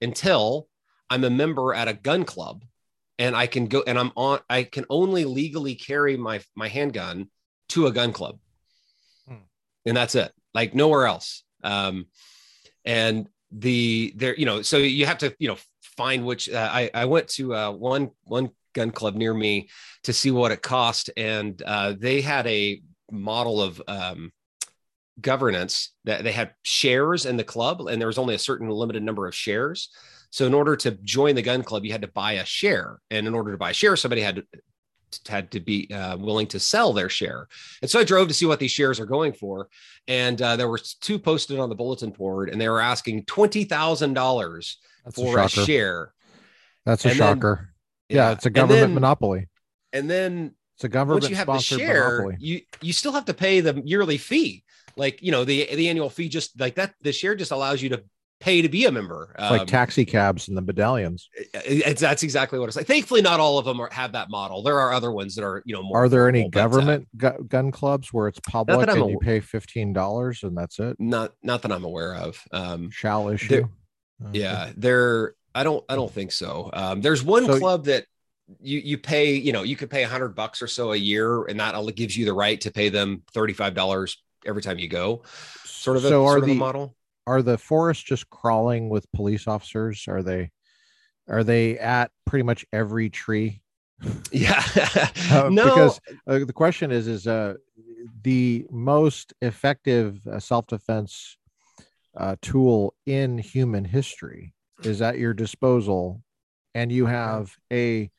until 0.00 0.68
I'm 1.10 1.24
a 1.24 1.30
member 1.30 1.74
at 1.74 1.88
a 1.88 1.94
gun 1.94 2.24
club, 2.24 2.64
and 3.18 3.34
I 3.34 3.48
can 3.48 3.66
go. 3.66 3.82
And 3.84 3.98
I'm 3.98 4.12
on. 4.14 4.38
I 4.48 4.62
can 4.62 4.84
only 4.90 5.24
legally 5.24 5.74
carry 5.74 6.16
my 6.16 6.40
my 6.54 6.68
handgun 6.68 7.30
to 7.70 7.88
a 7.88 7.92
gun 7.92 8.12
club, 8.12 8.38
Hmm. 9.26 9.42
and 9.86 9.96
that's 9.96 10.14
it. 10.14 10.32
Like 10.54 10.72
nowhere 10.72 11.06
else. 11.06 11.42
Um, 11.64 12.06
and 12.84 13.28
the 13.50 14.12
there 14.16 14.36
you 14.36 14.44
know 14.44 14.60
so 14.62 14.76
you 14.76 15.06
have 15.06 15.18
to 15.18 15.34
you 15.38 15.48
know 15.48 15.56
find 15.96 16.24
which 16.24 16.50
uh, 16.50 16.68
i 16.70 16.90
i 16.92 17.04
went 17.06 17.26
to 17.28 17.54
uh 17.54 17.70
one 17.70 18.10
one 18.24 18.50
gun 18.78 18.90
club 18.90 19.16
near 19.16 19.34
me 19.34 19.68
to 20.04 20.12
see 20.12 20.30
what 20.30 20.52
it 20.52 20.62
cost. 20.62 21.10
And 21.16 21.60
uh 21.62 21.94
they 21.98 22.20
had 22.20 22.46
a 22.46 22.80
model 23.10 23.60
of 23.60 23.82
um 23.88 24.32
governance 25.20 25.92
that 26.04 26.22
they 26.22 26.32
had 26.32 26.54
shares 26.62 27.26
in 27.26 27.36
the 27.36 27.44
club 27.44 27.80
and 27.80 28.00
there 28.00 28.06
was 28.06 28.18
only 28.18 28.36
a 28.36 28.38
certain 28.38 28.68
limited 28.68 29.02
number 29.02 29.26
of 29.26 29.34
shares. 29.34 29.90
So 30.30 30.46
in 30.46 30.54
order 30.54 30.76
to 30.76 30.92
join 31.02 31.34
the 31.34 31.42
gun 31.42 31.62
club 31.62 31.84
you 31.84 31.92
had 31.92 32.02
to 32.02 32.08
buy 32.08 32.32
a 32.32 32.44
share. 32.44 33.00
And 33.10 33.26
in 33.26 33.34
order 33.34 33.50
to 33.52 33.58
buy 33.58 33.70
a 33.70 33.74
share 33.74 33.96
somebody 33.96 34.22
had 34.22 34.36
to 34.36 34.44
had 35.28 35.50
to 35.50 35.60
be 35.60 35.90
uh, 35.92 36.16
willing 36.16 36.46
to 36.46 36.58
sell 36.60 36.92
their 36.92 37.08
share 37.08 37.46
and 37.82 37.90
so 37.90 37.98
i 38.00 38.04
drove 38.04 38.28
to 38.28 38.34
see 38.34 38.46
what 38.46 38.58
these 38.60 38.70
shares 38.70 38.98
are 39.00 39.06
going 39.06 39.32
for 39.32 39.68
and 40.06 40.40
uh, 40.42 40.56
there 40.56 40.68
were 40.68 40.80
two 41.00 41.18
posted 41.18 41.58
on 41.58 41.68
the 41.68 41.74
bulletin 41.74 42.10
board 42.10 42.48
and 42.50 42.60
they 42.60 42.68
were 42.68 42.80
asking 42.80 43.24
$20000 43.24 44.76
That's 45.04 45.18
a 45.18 45.20
for 45.20 45.38
a, 45.38 45.48
share 45.48 46.12
That's 46.84 47.04
a 47.04 47.10
And 47.10 47.18
then- 47.20 47.36
shocker. 47.36 47.74
yeah, 48.08 48.32
it's 48.32 48.44
a 48.46 48.48
And 48.48 48.54
government 48.54 48.80
then- 48.80 48.94
monopoly. 48.94 49.48
and 49.92 50.08
then 50.10 50.54
It's 50.76 50.84
a 50.84 50.88
government 50.88 51.22
once 51.22 51.30
you 51.30 51.36
have 51.36 51.46
the 51.46 51.58
share 51.58 52.10
monopoly. 52.22 52.36
you 52.40 52.60
you 52.80 52.92
still 52.92 53.12
have 53.12 53.24
to 53.26 53.34
pay 53.34 53.60
the 53.60 53.80
yearly 53.84 54.18
fee 54.18 54.64
like 54.96 55.22
you 55.22 55.30
know 55.32 55.44
the 55.44 55.68
the 55.74 55.88
annual 55.88 56.10
fee 56.10 56.28
just 56.28 56.58
like 56.60 56.74
that 56.76 56.94
the 57.02 57.12
share 57.12 57.34
just 57.34 57.50
allows 57.52 57.82
you 57.82 57.88
to 57.90 58.02
pay 58.40 58.62
to 58.62 58.68
be 58.68 58.84
a 58.86 58.92
member 58.92 59.34
It's 59.38 59.50
like 59.50 59.60
Um, 59.62 59.66
taxi 59.66 60.04
cabs 60.04 60.46
and 60.48 60.56
the 60.56 60.62
medallions. 60.62 61.28
it's, 61.54 62.00
that's 62.00 62.22
exactly 62.22 62.58
what 62.58 62.68
it's 62.68 62.76
like 62.76 62.86
thankfully 62.86 63.20
not 63.20 63.40
all 63.40 63.58
of 63.58 63.64
them 63.64 63.80
are, 63.80 63.88
have 63.92 64.12
that 64.12 64.30
model 64.30 64.62
there 64.62 64.78
are 64.78 64.92
other 64.92 65.10
ones 65.10 65.34
that 65.34 65.44
are 65.44 65.62
you 65.66 65.74
know 65.74 65.82
more 65.82 66.04
Are 66.04 66.08
there 66.08 66.28
any 66.28 66.44
uh, 66.44 66.48
government 66.48 67.08
gu- 67.16 67.42
gun 67.48 67.70
clubs 67.72 68.12
where 68.12 68.28
it's 68.28 68.38
public 68.48 68.88
and 68.88 69.10
you 69.10 69.18
pay 69.18 69.40
fifteen 69.40 69.92
dollars 69.92 70.42
and 70.44 70.56
that's 70.56 70.78
it? 70.78 70.94
not 71.00 71.32
not 71.42 71.62
that 71.62 71.72
i'm 71.72 71.84
aware 71.84 72.14
of 72.14 72.40
um 72.52 72.90
Shall 72.90 73.28
issue. 73.28 73.54
Okay. 73.56 74.38
yeah 74.38 74.70
there 74.76 75.34
i 75.54 75.64
don't 75.64 75.84
i 75.88 75.96
don't 75.96 76.12
think 76.12 76.30
so 76.32 76.70
um 76.72 77.00
there's 77.00 77.24
one 77.24 77.46
So- 77.46 77.58
club 77.58 77.84
that 77.86 78.04
you 78.60 78.78
you 78.78 78.98
pay 78.98 79.34
you 79.34 79.52
know 79.52 79.62
you 79.62 79.74
could 79.76 79.90
pay 79.90 80.04
a 80.04 80.08
hundred 80.08 80.28
bucks 80.36 80.62
or 80.62 80.68
so 80.68 80.92
a 80.92 80.96
year 80.96 81.44
and 81.44 81.58
that 81.60 81.74
gives 81.96 82.16
you 82.16 82.24
the 82.24 82.32
right 82.32 82.58
to 82.62 82.70
pay 82.70 82.88
them 82.88 83.22
$35 83.34 84.16
every 84.46 84.62
time 84.62 84.78
you 84.78 84.88
go 84.88 85.22
sort 85.64 85.96
of 85.98 86.04
a 86.04 86.08
so 86.08 86.24
are 86.24 86.28
sort 86.30 86.38
of 86.38 86.44
a 86.44 86.46
the 86.52 86.54
model 86.54 86.94
are 87.28 87.42
the 87.42 87.58
forests 87.58 88.02
just 88.02 88.28
crawling 88.30 88.88
with 88.88 89.10
police 89.12 89.46
officers? 89.46 90.06
Are 90.08 90.22
they 90.22 90.50
are 91.28 91.44
they 91.44 91.78
at 91.78 92.10
pretty 92.24 92.42
much 92.42 92.64
every 92.72 93.10
tree? 93.10 93.60
yeah 94.32 94.62
Uh, 95.30 95.50
no 95.50 95.64
because 95.64 96.00
uh, 96.26 96.38
the 96.46 96.52
question 96.52 96.90
is 96.90 97.06
is 97.06 97.26
uh 97.26 97.54
the 98.22 98.64
most 98.70 99.34
effective 99.42 100.26
uh, 100.26 100.38
self-defense 100.38 101.36
uh, 102.16 102.36
tool 102.40 102.94
in 103.06 103.36
human 103.38 103.84
history 103.84 104.54
is 104.84 105.02
at 105.02 105.18
your 105.18 105.34
disposal 105.34 106.22
and 106.74 106.90
you 106.90 107.06
have 107.06 107.54
a 107.72 108.10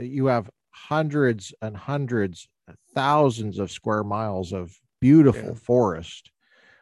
you 0.00 0.26
have 0.26 0.50
hundreds 0.70 1.54
and 1.62 1.76
hundreds 1.76 2.48
thousands 2.94 3.58
of 3.58 3.70
square 3.70 4.02
miles 4.02 4.52
of 4.52 4.74
beautiful 5.00 5.50
Yeah. 5.50 5.60
forest 5.62 6.30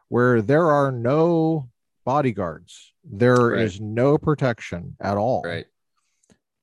where 0.08 0.42
there 0.42 0.70
are 0.70 0.92
no 0.92 1.68
bodyguards 2.04 2.92
There 3.04 3.54
is 3.54 3.80
Right. 3.80 3.86
no 3.88 4.18
protection 4.18 4.96
at 5.00 5.16
all 5.16 5.42
right 5.42 5.66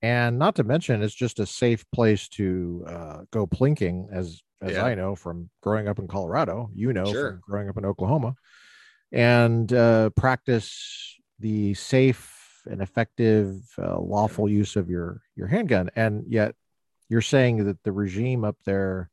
and 0.03 0.39
not 0.39 0.55
to 0.55 0.63
mention 0.63 1.03
it's 1.03 1.13
just 1.13 1.39
a 1.39 1.45
safe 1.45 1.83
place 1.91 2.27
to 2.29 2.83
uh, 2.87 3.17
go 3.31 3.45
plinking 3.47 4.07
as 4.11 4.41
as 4.61 4.73
Yeah. 4.73 4.83
i 4.85 4.95
know 4.95 5.15
from 5.15 5.49
growing 5.61 5.87
up 5.87 5.99
in 5.99 6.07
colorado 6.07 6.69
you 6.73 6.93
know 6.93 7.05
Sure. 7.11 7.31
from 7.31 7.41
growing 7.41 7.69
up 7.69 7.77
in 7.77 7.85
oklahoma 7.85 8.35
and 9.11 9.71
uh, 9.73 10.09
practice 10.11 11.19
the 11.39 11.73
safe 11.73 12.37
and 12.69 12.81
effective 12.81 13.55
uh, 13.79 13.99
lawful 13.99 14.47
use 14.47 14.75
of 14.75 14.89
your 14.89 15.21
your 15.35 15.47
handgun 15.47 15.89
and 15.95 16.23
yet 16.27 16.53
you're 17.09 17.21
saying 17.21 17.65
that 17.65 17.81
the 17.83 17.91
regime 17.91 18.43
up 18.45 18.57
there 18.65 19.09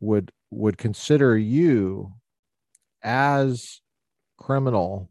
would 0.00 0.30
would 0.50 0.76
consider 0.78 1.36
you 1.38 2.12
as 3.02 3.80
criminal 4.38 5.10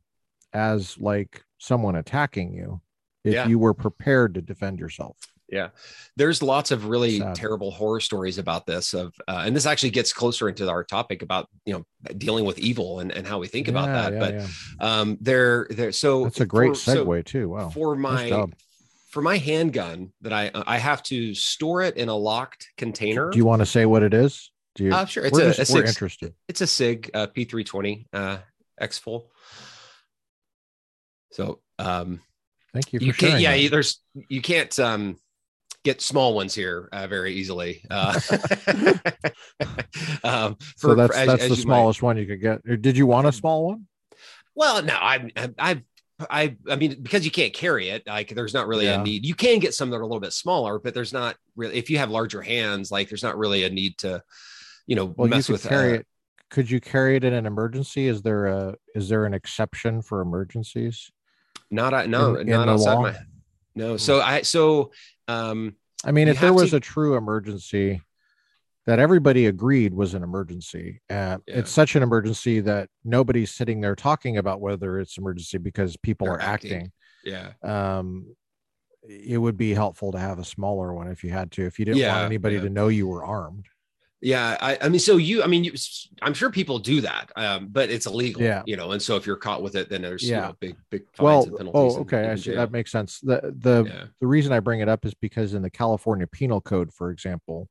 as 0.54 0.98
like 0.98 1.44
someone 1.58 1.96
attacking 1.96 2.54
you 2.54 2.82
if 3.24 3.34
Yeah. 3.34 3.48
you 3.48 3.60
were 3.60 3.74
prepared 3.74 4.34
to 4.36 4.42
defend 4.42 4.80
yourself 4.80 5.18
Yeah, 5.52 5.70
there's 6.16 6.42
lots 6.44 6.70
of 6.72 6.86
really 6.86 7.20
Sad. 7.20 7.36
terrible 7.36 7.72
horror 7.72 8.00
stories 8.00 8.38
about 8.38 8.66
this. 8.68 8.94
Of 8.94 9.14
uh, 9.28 9.44
and 9.46 9.56
this 9.56 9.66
actually 9.66 9.90
gets 9.90 10.14
closer 10.14 10.48
into 10.48 10.70
our 10.70 10.84
topic 10.84 11.22
about 11.24 11.48
you 11.66 11.74
know 11.74 11.84
dealing 12.18 12.46
with 12.46 12.60
evil 12.60 13.00
and, 13.00 13.12
and 13.12 13.26
how 13.28 13.40
we 13.40 13.48
think 13.48 13.68
about 13.68 13.88
that. 13.88 14.14
yeah, 14.14 14.20
but 14.20 14.34
yeah. 14.36 14.48
um, 14.80 15.18
there 15.22 15.68
there 15.72 15.92
so 15.92 16.24
that's 16.26 16.40
a 16.40 16.46
great 16.46 16.70
for- 16.70 16.76
so 16.76 17.06
segue 17.06 17.26
too 17.26 17.50
wow 17.50 17.70
for 17.70 17.96
my 17.96 18.30
job. 18.30 18.54
for 19.10 19.22
my 19.24 19.38
handgun 19.38 20.14
that 20.22 20.34
I 20.34 20.52
I 20.54 20.78
have 20.78 21.02
to 21.04 21.34
store 21.34 21.82
it 21.82 21.98
in 21.98 22.10
a 22.10 22.16
locked 22.16 22.68
container. 22.78 23.30
do 23.32 23.38
you 23.38 23.46
want 23.46 23.62
to 23.62 23.66
say 23.66 23.86
what 23.88 24.04
it 24.04 24.14
is 24.14 24.52
do 24.76 24.86
you 24.86 24.94
Uh, 24.94 25.06
sure, 25.06 25.26
it's 25.26 25.34
we're, 25.34 25.50
a, 25.50 25.54
just- 25.54 25.72
a 25.72 25.74
we're 25.74 25.80
six, 25.82 25.90
interested 25.92 26.34
It's 26.48 26.62
a 26.62 26.68
Sig 26.68 27.12
uh, 27.14 27.28
P320 27.28 28.06
uh, 28.14 28.38
X 28.80 28.98
full. 28.98 29.30
So 31.32 31.60
um, 31.78 32.22
thank 32.74 32.94
you 32.94 33.00
for 33.00 33.06
you 33.06 33.14
can't 33.14 33.42
yeah 33.42 33.52
that. 33.52 33.60
you- 33.62 33.70
there's 33.70 34.02
you 34.30 34.42
can't 34.42 34.78
um 34.80 35.18
get 35.86 36.02
small 36.02 36.34
ones 36.34 36.54
here 36.54 36.90
uh, 36.92 37.08
very 37.08 37.34
easily 37.36 37.82
uh 37.90 38.20
um 40.24 40.58
so 40.76 40.94
that's 40.96 41.14
for- 41.14 41.20
as- 41.20 41.28
that's 41.28 41.30
as 41.30 41.40
the 41.40 41.48
you 41.48 41.50
might- 41.50 41.58
smallest 41.62 42.02
one 42.02 42.18
you 42.18 42.26
could 42.26 42.42
get 42.42 42.62
Or 42.68 42.76
did 42.78 42.98
you 42.98 43.06
want 43.08 43.28
a 43.28 43.32
small 43.32 43.66
one 43.68 43.88
well 44.56 44.82
no 44.84 44.94
i 44.94 45.32
i 45.58 45.82
I, 46.30 46.58
I 46.70 46.76
mean, 46.76 47.02
because 47.02 47.24
you 47.24 47.32
can't 47.32 47.54
carry 47.54 47.88
it, 47.88 48.06
like 48.06 48.36
there's 48.36 48.54
not 48.54 48.68
really 48.68 48.84
Yeah. 48.88 49.00
a 49.00 49.04
need. 49.06 49.26
You 49.26 49.36
can 49.36 49.60
get 49.60 49.74
some 49.74 49.90
that 49.90 49.96
are 49.96 50.02
a 50.02 50.06
little 50.06 50.20
bit 50.20 50.34
smaller, 50.34 50.78
but 50.78 50.94
there's 50.94 51.14
not 51.14 51.38
really. 51.56 51.78
If 51.78 51.90
you 51.90 51.98
have 52.00 52.12
larger 52.12 52.42
hands, 52.42 52.92
like 52.92 53.08
there's 53.08 53.24
not 53.24 53.38
really 53.38 53.64
a 53.64 53.70
need 53.70 53.98
to, 54.00 54.22
you 54.90 54.96
know, 54.96 55.14
well 55.16 55.28
mess 55.30 55.48
you 55.48 55.54
with 55.54 55.62
could 55.62 55.70
carry 55.70 55.92
uh, 55.92 56.00
it 56.00 56.08
could 56.50 56.70
you 56.72 56.80
carry 56.82 57.16
it 57.16 57.24
in 57.24 57.34
an 57.34 57.46
emergency 57.46 58.08
is 58.08 58.24
there 58.24 58.48
a 58.48 58.76
is 58.96 59.08
there 59.08 59.26
an 59.26 59.34
exception 59.36 60.02
for 60.02 60.20
emergencies 60.22 61.12
Not 61.70 61.94
uh, 61.94 62.06
no, 62.08 62.36
in- 62.36 62.48
in 62.50 62.54
not 62.56 62.66
the 62.66 62.72
outside 62.74 62.94
law? 62.96 63.02
my. 63.04 63.16
No, 63.76 63.98
so 63.98 64.20
I 64.20 64.42
so 64.42 64.92
um 65.28 65.76
I 66.04 66.12
mean, 66.12 66.28
if 66.28 66.40
there 66.42 66.54
was 66.54 66.72
to- 66.72 66.78
a 66.78 66.80
true 66.80 67.16
emergency 67.18 68.02
that 68.88 68.98
everybody 68.98 69.46
agreed 69.46 69.94
was 69.94 70.14
an 70.16 70.24
emergency, 70.24 71.02
uh, 71.12 71.38
Yeah. 71.46 71.60
it's 71.60 71.70
such 71.70 71.96
an 71.96 72.02
emergency 72.02 72.62
that 72.62 72.90
nobody's 73.04 73.52
sitting 73.52 73.82
there 73.82 73.96
talking 73.96 74.38
about 74.38 74.60
whether 74.62 74.98
it's 74.98 75.18
emergency 75.20 75.60
because 75.60 75.96
people 75.98 76.26
They're 76.26 76.38
are 76.38 76.42
acting. 76.42 76.74
acting. 76.74 76.92
yeah 77.24 77.52
Um, 77.62 78.36
it 79.08 79.38
would 79.38 79.58
be 79.58 79.74
helpful 79.76 80.12
to 80.14 80.18
have 80.20 80.40
a 80.40 80.44
smaller 80.44 80.94
one 80.94 81.08
if 81.10 81.24
you 81.24 81.30
had 81.30 81.52
to, 81.52 81.66
if 81.66 81.78
you 81.78 81.86
didn't 81.86 82.00
Yeah, 82.00 82.14
want 82.16 82.26
anybody 82.26 82.56
yeah. 82.56 82.62
to 82.62 82.70
know 82.70 82.88
you 82.88 83.08
were 83.08 83.24
armed. 83.24 83.68
Yeah, 84.22 84.58
I, 84.60 84.78
I 84.82 84.90
mean, 84.90 85.00
so 85.00 85.16
you, 85.16 85.42
I 85.44 85.48
mean, 85.48 85.64
you, 85.64 85.72
I'm 86.22 86.34
sure 86.34 86.50
people 86.50 86.78
do 86.80 87.00
that, 87.02 87.32
um, 87.38 87.70
but 87.72 87.90
it's 87.90 88.06
illegal, 88.06 88.42
Yeah. 88.42 88.64
you 88.66 88.76
know. 88.76 88.92
And 88.92 89.02
so 89.02 89.16
if 89.16 89.26
you're 89.26 89.38
caught 89.38 89.64
with 89.64 89.76
it, 89.76 89.90
then 89.90 90.02
there's 90.02 90.24
you 90.24 90.36
know, 90.36 90.56
big, 90.60 90.76
big 90.90 91.04
fines 91.14 91.20
Well, 91.22 91.44
and 91.44 91.58
penalties. 91.58 91.96
oh, 91.96 92.02
okay, 92.02 92.28
I 92.30 92.36
see. 92.36 92.54
That 92.54 92.72
makes 92.72 92.92
sense. 92.92 93.22
The 93.22 93.54
the 93.58 93.86
yeah. 93.88 94.04
the 94.20 94.28
reason 94.28 94.52
I 94.52 94.60
bring 94.60 94.82
it 94.82 94.90
up 94.90 95.06
is 95.06 95.14
because 95.14 95.54
in 95.54 95.62
the 95.62 95.70
California 95.70 96.28
Penal 96.28 96.60
Code, 96.62 96.94
for 96.94 97.12
example, 97.12 97.70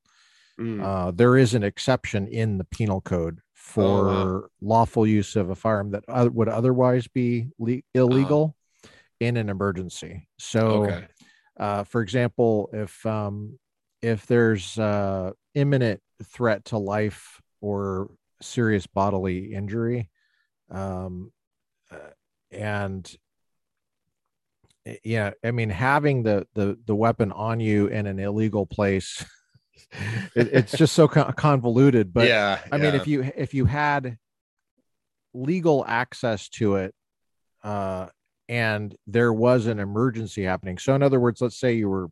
Mm. 0.58 0.82
uh, 0.82 1.11
there 1.12 1.37
is 1.37 1.54
an 1.54 1.62
exception 1.62 2.26
in 2.26 2.58
the 2.58 2.64
penal 2.64 3.00
code 3.00 3.38
for 3.54 4.08
Oh, 4.08 4.24
wow. 4.40 4.42
lawful 4.61 5.06
use 5.06 5.37
of 5.37 5.50
a 5.50 5.54
firearm 5.54 5.92
that 5.92 6.02
uh, 6.08 6.28
would 6.32 6.48
otherwise 6.48 7.06
be 7.06 7.46
le- 7.61 7.82
illegal 7.94 8.56
in 9.20 9.37
an 9.37 9.50
emergency. 9.50 10.26
So, 10.40 10.82
okay. 10.87 11.06
uh, 11.61 11.84
for 11.84 12.00
example, 12.00 12.70
if 12.72 13.06
um, 13.06 13.56
if 14.02 14.26
there's 14.26 14.76
uh, 14.80 15.30
imminent 15.54 16.00
threat 16.24 16.66
to 16.66 16.78
life 16.78 17.40
or 17.61 18.11
serious 18.40 18.87
bodily 18.87 19.52
injury, 19.52 20.11
um, 20.70 21.33
uh, 21.90 21.96
and 22.50 23.11
uh, 24.87 24.92
yeah, 25.04 25.33
I 25.44 25.50
mean, 25.50 25.70
having 25.70 26.22
the 26.22 26.46
the 26.54 26.78
the 26.85 26.94
weapon 26.94 27.33
on 27.33 27.61
you 27.61 27.87
in 27.87 28.07
an 28.07 28.18
illegal 28.18 28.66
place, 28.66 29.24
it, 30.35 30.48
it's 30.52 30.76
just 30.76 30.94
so 30.94 31.09
convoluted. 31.09 32.12
But 32.12 32.28
yeah, 32.28 32.59
I 32.70 32.78
mean, 32.78 32.94
if 32.94 33.07
you 33.07 33.31
if 33.37 33.54
you 33.54 33.64
had 33.64 34.18
legal 35.35 35.85
access 35.87 36.48
to 36.48 36.76
it, 36.76 36.94
uh, 37.62 38.09
and 38.48 38.94
there 39.07 39.33
was 39.33 39.66
an 39.66 39.78
emergency 39.78 40.44
happening. 40.44 40.78
So, 40.78 40.94
in 40.94 41.02
other 41.02 41.20
words, 41.20 41.40
let's 41.40 41.59
say 41.59 41.74
you 41.74 41.88
were. 41.88 42.11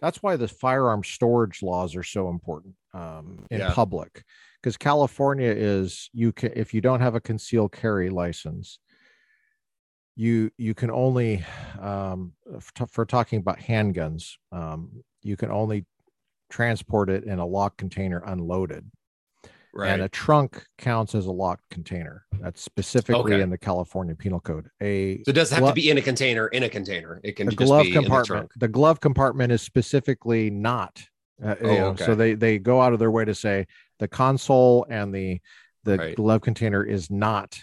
That's 0.00 0.22
why 0.22 0.36
the 0.36 0.48
firearm 0.48 1.02
storage 1.04 1.62
laws 1.62 1.96
are 1.96 2.02
so 2.02 2.28
important 2.28 2.74
um, 2.94 3.44
in 3.50 3.58
Yeah. 3.60 3.72
public, 3.72 4.24
because 4.62 4.76
California 4.76 5.50
is 5.50 6.08
you 6.12 6.32
can 6.32 6.52
if 6.54 6.72
you 6.72 6.80
don't 6.80 7.00
have 7.00 7.14
a 7.14 7.20
concealed 7.20 7.72
carry 7.72 8.08
license, 8.08 8.78
you 10.16 10.50
you 10.56 10.74
can 10.74 10.90
only 10.90 11.44
um, 11.80 12.32
for, 12.60 12.86
for 12.86 13.04
talking 13.04 13.40
about 13.40 13.58
handguns, 13.58 14.32
um, 14.52 15.02
you 15.22 15.36
can 15.36 15.50
only 15.50 15.84
transport 16.50 17.10
it 17.10 17.24
in 17.24 17.38
a 17.38 17.46
locked 17.46 17.78
container 17.78 18.22
unloaded 18.26 18.88
right. 19.74 19.90
and 19.90 20.02
a 20.02 20.08
trunk 20.08 20.64
counts 20.78 21.14
as 21.14 21.26
a 21.26 21.32
locked 21.32 21.68
container. 21.70 22.24
That's 22.40 22.62
specifically 22.62 23.34
Okay. 23.34 23.42
in 23.42 23.50
the 23.50 23.58
California 23.58 24.14
Penal 24.14 24.38
Code. 24.40 24.68
A 24.80 25.16
so 25.24 25.30
it 25.30 25.32
doesn't 25.32 25.54
have 25.56 25.62
glo- 25.62 25.70
to 25.70 25.74
be 25.74 25.90
in 25.90 25.98
a 25.98 26.02
container. 26.02 26.46
In 26.48 26.62
a 26.62 26.68
container, 26.68 27.20
it 27.24 27.32
can 27.32 27.46
the 27.46 27.52
just 27.52 27.66
glove 27.66 27.82
be 27.82 27.88
in 27.88 27.94
the 27.94 28.00
compartment. 28.02 28.26
trunk. 28.26 28.52
The, 28.56 28.68
glove 28.68 29.00
compartment 29.00 29.52
is 29.52 29.62
specifically 29.62 30.50
not. 30.50 31.02
Uh, 31.42 31.54
you 31.60 31.68
Oh, 31.68 31.74
know, 31.74 31.86
okay. 31.88 32.04
So 32.04 32.14
they 32.14 32.34
they 32.34 32.58
go 32.58 32.80
out 32.80 32.92
of 32.92 32.98
their 32.98 33.10
way 33.10 33.24
to 33.24 33.34
say 33.34 33.66
the 33.98 34.08
console 34.08 34.86
and 34.90 35.14
the 35.14 35.40
the 35.84 35.96
Right. 35.98 36.16
glove 36.16 36.40
container 36.42 36.82
is 36.84 37.10
not. 37.10 37.58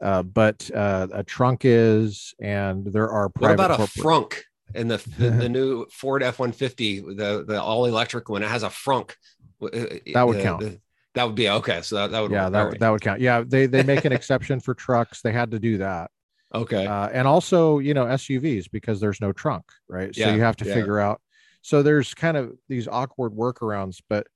Uh, 0.00 0.22
but 0.22 0.68
uh, 0.74 1.06
a 1.12 1.22
trunk 1.22 1.60
is, 1.64 2.34
and 2.40 2.84
there 2.86 3.08
are 3.10 3.30
What 3.38 3.52
about 3.52 3.70
a 3.70 3.76
corporate- 3.76 4.04
frunk 4.04 4.34
in 4.74 4.88
the 4.88 4.96
the, 5.18 5.30
the 5.30 5.48
new 5.58 5.86
Ford 5.92 6.22
F 6.22 6.38
one 6.40 6.52
fifty, 6.52 7.00
the 7.00 7.44
the 7.46 7.60
all 7.62 7.84
electric 7.86 8.28
one? 8.28 8.42
It 8.42 8.48
has 8.48 8.62
a 8.64 8.68
frunk. 8.68 9.12
That 9.60 10.26
would 10.26 10.38
The- 10.38 10.42
count. 10.42 10.60
the- 10.60 10.80
that 11.14 11.24
would 11.26 11.34
be 11.34 11.48
okay. 11.48 11.82
So 11.82 11.96
that, 11.96 12.10
that 12.10 12.20
would 12.20 12.30
Yeah, 12.32 12.48
that 12.48 12.62
would 12.64 12.70
right. 12.72 12.80
that 12.80 12.88
would 12.90 13.00
count. 13.02 13.20
Yeah, 13.20 13.44
they 13.46 13.66
they 13.66 13.82
make 13.82 14.04
an 14.06 14.12
exception 14.18 14.60
for 14.60 14.74
trucks. 14.74 15.20
They 15.20 15.32
had 15.32 15.50
to 15.52 15.58
do 15.58 15.78
that. 15.78 16.10
okay. 16.54 16.86
uh, 16.86 17.08
and 17.12 17.28
also 17.28 17.78
you 17.78 17.94
know 17.94 18.06
SUVs 18.06 18.70
because 18.72 18.98
there's 19.00 19.20
no 19.20 19.30
trunk, 19.32 19.64
right? 19.88 20.14
So 20.14 20.20
Yeah, 20.22 20.34
you 20.34 20.40
have 20.40 20.56
to 20.56 20.64
yeah. 20.64 20.74
figure 20.74 20.98
out. 20.98 21.20
So 21.62 21.82
there's 21.82 22.14
kind 22.14 22.36
of 22.36 22.52
these 22.68 22.88
awkward 22.88 23.32
workarounds, 23.32 23.98
but 24.08 24.26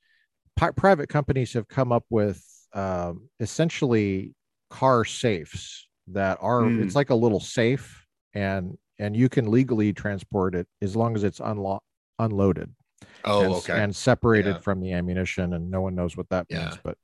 pi- 0.56 0.70
private 0.70 1.08
companies 1.08 1.52
have 1.52 1.68
come 1.68 1.92
up 1.92 2.04
with 2.08 2.42
um, 2.72 3.28
essentially 3.40 4.34
car 4.70 5.04
safes 5.04 5.88
that 6.08 6.38
are. 6.40 6.62
Mm. 6.62 6.84
It's 6.84 6.94
like 6.94 7.10
a 7.10 7.14
little 7.14 7.40
safe, 7.40 8.06
and 8.34 8.78
and 8.98 9.16
you 9.16 9.28
can 9.28 9.50
legally 9.50 9.92
transport 9.92 10.54
it 10.54 10.66
as 10.80 10.96
long 10.96 11.16
as 11.16 11.24
it's 11.24 11.40
unlo- 11.40 11.80
unloaded 12.18 12.72
oh, 13.24 13.42
and, 13.42 13.54
okay. 13.54 13.82
and 13.82 13.94
separated 13.94 14.56
Yeah. 14.56 14.60
from 14.60 14.80
the 14.80 14.92
ammunition 14.92 15.52
and 15.52 15.70
no 15.70 15.82
one 15.82 15.94
knows 15.94 16.16
what 16.16 16.28
that 16.30 16.46
means 16.50 16.62
Yeah. 16.62 16.76
but 16.82 16.98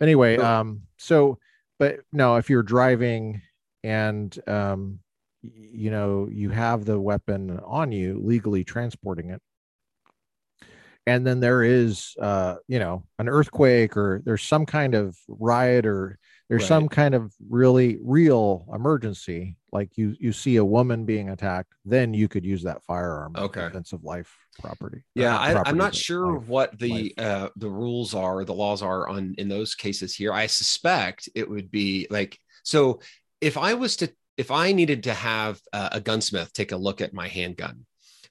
anyway 0.00 0.36
So- 0.36 0.44
um 0.44 0.82
so 0.98 1.38
but 1.78 2.00
no 2.12 2.36
if 2.36 2.50
you're 2.50 2.62
driving 2.62 3.40
and 3.82 4.36
um 4.46 4.98
you 5.42 5.90
know 5.90 6.28
you 6.30 6.50
have 6.50 6.84
the 6.84 7.00
weapon 7.00 7.58
on 7.64 7.92
you 7.92 8.20
legally 8.22 8.62
transporting 8.64 9.30
it 9.30 9.40
and 11.06 11.26
then 11.26 11.40
there 11.40 11.62
is 11.62 12.14
uh 12.20 12.56
you 12.68 12.78
know 12.78 13.04
an 13.18 13.28
earthquake 13.28 13.96
or 13.96 14.22
there's 14.24 14.42
some 14.42 14.66
kind 14.66 14.94
of 14.94 15.16
riot 15.28 15.86
or 15.86 16.18
there's 16.48 16.62
Right. 16.62 16.68
some 16.68 16.88
kind 16.88 17.14
of 17.14 17.32
really 17.48 17.98
real 18.02 18.66
emergency 18.74 19.56
like 19.72 19.96
you 19.96 20.14
you 20.20 20.32
see 20.32 20.56
a 20.56 20.64
woman 20.64 21.04
being 21.04 21.30
attacked 21.30 21.72
then 21.84 22.12
you 22.14 22.28
could 22.28 22.44
use 22.44 22.62
that 22.62 22.82
firearm 22.84 23.34
Okay. 23.38 23.68
defense 23.68 23.92
of 23.92 24.04
life 24.04 24.36
property 24.60 25.02
Yeah, 25.14 25.36
not 25.36 25.66
I, 25.66 25.68
i'm 25.68 25.76
not 25.78 25.94
sure 25.94 26.34
life. 26.34 26.46
what 26.46 26.78
the 26.78 27.14
life. 27.16 27.26
uh, 27.26 27.48
the 27.56 27.70
rules 27.70 28.14
are, 28.14 28.44
the 28.44 28.54
laws 28.54 28.82
are 28.82 29.08
on 29.08 29.34
in 29.38 29.48
those 29.48 29.74
cases 29.74 30.14
here. 30.14 30.32
I 30.32 30.46
suspect 30.46 31.28
it 31.34 31.48
would 31.48 31.70
be 31.70 32.06
like 32.10 32.38
so. 32.64 33.00
If 33.40 33.58
I 33.58 33.74
was 33.74 33.96
to, 33.96 34.12
if 34.36 34.50
I 34.52 34.72
needed 34.72 35.02
to 35.04 35.14
have 35.14 35.60
uh, 35.72 35.88
a 35.92 36.00
gunsmith 36.00 36.52
take 36.52 36.70
a 36.72 36.76
look 36.76 37.00
at 37.00 37.12
my 37.12 37.26
handgun 37.28 37.84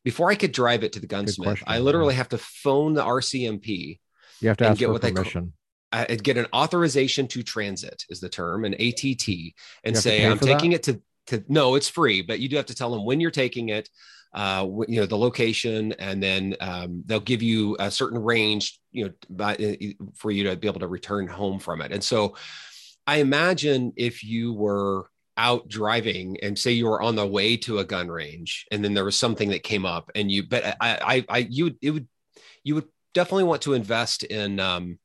before 0.04 0.32
I 0.32 0.36
could 0.36 0.52
drive 0.52 0.84
it 0.84 0.94
to 0.94 1.00
the 1.00 1.08
gunsmith, 1.08 1.46
question, 1.46 1.68
I 1.68 1.76
yeah. 1.76 1.84
literally 1.84 2.16
have 2.16 2.30
to 2.30 2.38
phone 2.38 2.94
the 2.94 3.04
RCMP. 3.04 4.00
you 4.40 4.48
have 4.48 4.58
to 4.58 4.68
and 4.68 4.78
get 4.78 4.90
what 4.90 5.02
they 5.02 5.12
call- 5.12 5.52
I'd 5.94 6.24
get 6.24 6.38
an 6.38 6.48
authorization 6.54 7.28
to 7.28 7.44
transit 7.44 8.06
is 8.10 8.22
the 8.22 8.30
term, 8.30 8.64
an 8.64 8.74
ATT, 8.76 9.54
and 9.84 9.98
say 9.98 10.26
I'm 10.26 10.40
taking 10.40 10.72
it 10.72 10.84
to 10.84 11.02
to. 11.28 11.44
No, 11.48 11.76
it's 11.76 11.90
free, 11.90 12.22
but 12.22 12.40
you 12.40 12.48
do 12.48 12.56
have 12.56 12.68
to 12.68 12.76
tell 12.76 12.92
them 12.92 13.04
when 13.04 13.20
you're 13.20 13.30
taking 13.30 13.70
it, 13.70 13.90
uh, 14.34 14.66
you 14.88 15.02
know, 15.02 15.06
the 15.06 15.18
location, 15.18 15.92
and 15.94 16.24
then 16.24 16.56
um, 16.62 17.04
they'll 17.06 17.20
give 17.20 17.42
you 17.42 17.76
a 17.80 17.92
certain 17.92 18.20
range, 18.20 18.80
you 18.92 19.06
know, 19.06 19.12
by, 19.30 19.56
uh, 19.56 20.06
for 20.16 20.32
you 20.32 20.46
to 20.46 20.56
be 20.56 20.68
able 20.68 20.80
to 20.80 20.88
return 20.88 21.28
home 21.28 21.60
from 21.60 21.82
it. 21.82 21.92
And 21.92 22.04
so, 22.04 22.36
I 23.06 23.18
imagine 23.18 23.92
if 23.98 24.24
you 24.24 24.54
were 24.54 25.11
out 25.42 25.68
driving 25.68 26.38
and 26.44 26.58
say 26.58 26.72
you 26.72 26.86
were 26.86 27.02
on 27.02 27.16
the 27.16 27.26
way 27.26 27.58
to 27.58 27.80
a 27.80 27.84
gun 27.84 28.08
range 28.08 28.66
and 28.72 28.84
then 28.84 28.94
there 28.94 29.06
was 29.06 29.18
something 29.18 29.50
that 29.50 29.64
came 29.64 29.86
up 29.86 30.12
and 30.14 30.32
you 30.32 30.44
but 30.44 30.64
I 30.64 30.76
I, 30.80 31.26
I 31.28 31.38
you 31.50 31.76
it 31.82 31.92
would 31.92 32.08
you 32.64 32.76
would 32.76 32.88
definitely 33.14 33.46
want 33.46 33.64
to 33.64 33.74
invest 33.74 34.24
in 34.24 34.60
um, 34.60 35.00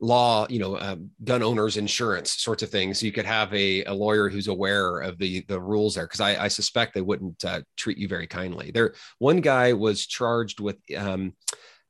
law, 0.00 0.46
you 0.50 0.58
know, 0.58 0.74
uh, 0.74 0.96
gun 1.24 1.42
owners 1.42 1.76
insurance 1.76 2.32
sorts 2.32 2.62
of 2.62 2.70
things. 2.70 2.98
so 3.00 3.06
You 3.06 3.12
could 3.12 3.24
have 3.24 3.52
a, 3.54 3.84
a 3.84 3.94
lawyer 3.94 4.28
who's 4.28 4.48
aware 4.48 4.98
of 4.98 5.16
the 5.18 5.44
the 5.48 5.60
rules 5.60 5.94
there, 5.94 6.04
because 6.04 6.20
I, 6.20 6.44
I, 6.44 6.48
suspect 6.48 6.92
they 6.92 7.00
wouldn't 7.00 7.44
uh, 7.44 7.62
treat 7.76 7.98
you 7.98 8.08
very 8.08 8.26
kindly. 8.26 8.72
There, 8.72 8.94
one 9.18 9.40
guy 9.40 9.72
was 9.72 10.06
charged 10.06 10.60
with. 10.60 10.76
Um, 10.96 11.34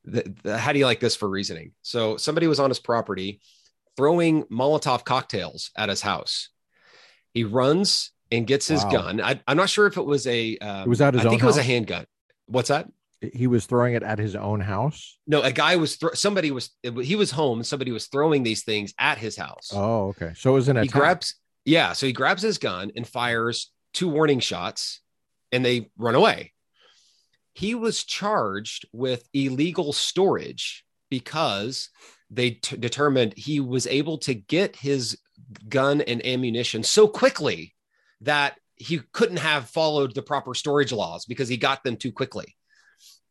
the, 0.04 0.34
the, 0.42 0.58
how 0.58 0.72
do 0.72 0.80
you 0.80 0.84
like 0.84 0.98
this 0.98 1.14
for 1.14 1.28
reasoning? 1.28 1.72
So 1.82 2.16
somebody 2.16 2.48
was 2.48 2.58
on 2.58 2.70
his 2.70 2.80
property 2.80 3.40
throwing 3.96 4.42
Molotov 4.44 5.04
cocktails 5.04 5.70
at 5.76 5.88
his 5.88 6.00
house. 6.00 6.48
He 7.34 7.44
runs 7.44 8.12
and 8.30 8.46
gets 8.46 8.66
his 8.66 8.84
wow. 8.84 8.90
gun. 8.90 9.20
I, 9.20 9.40
am 9.46 9.56
not 9.56 9.68
sure 9.68 9.86
if 9.86 9.96
it 9.96 10.04
was 10.04 10.26
a. 10.26 10.56
Um, 10.58 10.82
it 10.82 10.88
was 10.88 11.00
out 11.00 11.14
his 11.14 11.24
I 11.24 11.28
think 11.28 11.42
house? 11.42 11.46
it 11.46 11.50
was 11.50 11.58
a 11.58 11.62
handgun. 11.62 12.04
What's 12.46 12.68
that? 12.68 12.88
he 13.32 13.46
was 13.46 13.66
throwing 13.66 13.94
it 13.94 14.02
at 14.02 14.18
his 14.18 14.34
own 14.34 14.60
house 14.60 15.18
no 15.26 15.42
a 15.42 15.52
guy 15.52 15.76
was 15.76 15.98
somebody 16.14 16.50
was 16.50 16.70
he 17.02 17.14
was 17.14 17.30
home 17.30 17.62
somebody 17.62 17.92
was 17.92 18.06
throwing 18.06 18.42
these 18.42 18.64
things 18.64 18.92
at 18.98 19.18
his 19.18 19.36
house 19.36 19.70
oh 19.72 20.08
okay 20.08 20.32
so 20.34 20.50
it 20.50 20.54
was 20.54 20.68
an 20.68 20.76
he 20.82 20.88
grabs 20.88 21.36
yeah 21.64 21.92
so 21.92 22.06
he 22.06 22.12
grabs 22.12 22.42
his 22.42 22.58
gun 22.58 22.90
and 22.96 23.06
fires 23.06 23.70
two 23.94 24.08
warning 24.08 24.40
shots 24.40 25.00
and 25.52 25.64
they 25.64 25.90
run 25.96 26.14
away 26.14 26.52
he 27.54 27.74
was 27.74 28.04
charged 28.04 28.86
with 28.92 29.28
illegal 29.32 29.92
storage 29.92 30.84
because 31.10 31.90
they 32.32 32.52
t- 32.52 32.76
determined 32.76 33.34
he 33.36 33.60
was 33.60 33.86
able 33.86 34.18
to 34.18 34.34
get 34.34 34.76
his 34.76 35.18
gun 35.68 36.00
and 36.00 36.24
ammunition 36.24 36.82
so 36.82 37.06
quickly 37.06 37.74
that 38.22 38.58
he 38.76 39.00
couldn't 39.12 39.38
have 39.38 39.68
followed 39.68 40.14
the 40.14 40.22
proper 40.22 40.54
storage 40.54 40.92
laws 40.92 41.24
because 41.26 41.48
he 41.48 41.56
got 41.56 41.84
them 41.84 41.96
too 41.96 42.12
quickly 42.12 42.56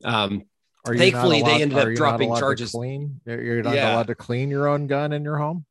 um, 0.04 0.44
thankfully, 0.86 1.42
allowed, 1.42 1.50
they 1.50 1.62
ended 1.62 1.78
up 1.78 1.94
dropping 1.96 2.36
charges. 2.36 2.72
Clean? 2.72 3.20
You're 3.26 3.64
not 3.64 3.76
yeah. 3.76 3.94
allowed 3.94 4.08
to 4.08 4.16
clean 4.16 4.50
your 4.50 4.68
own 4.68 4.88
gun 4.88 5.14
in 5.14 5.24
your 5.24 5.38
home. 5.38 5.66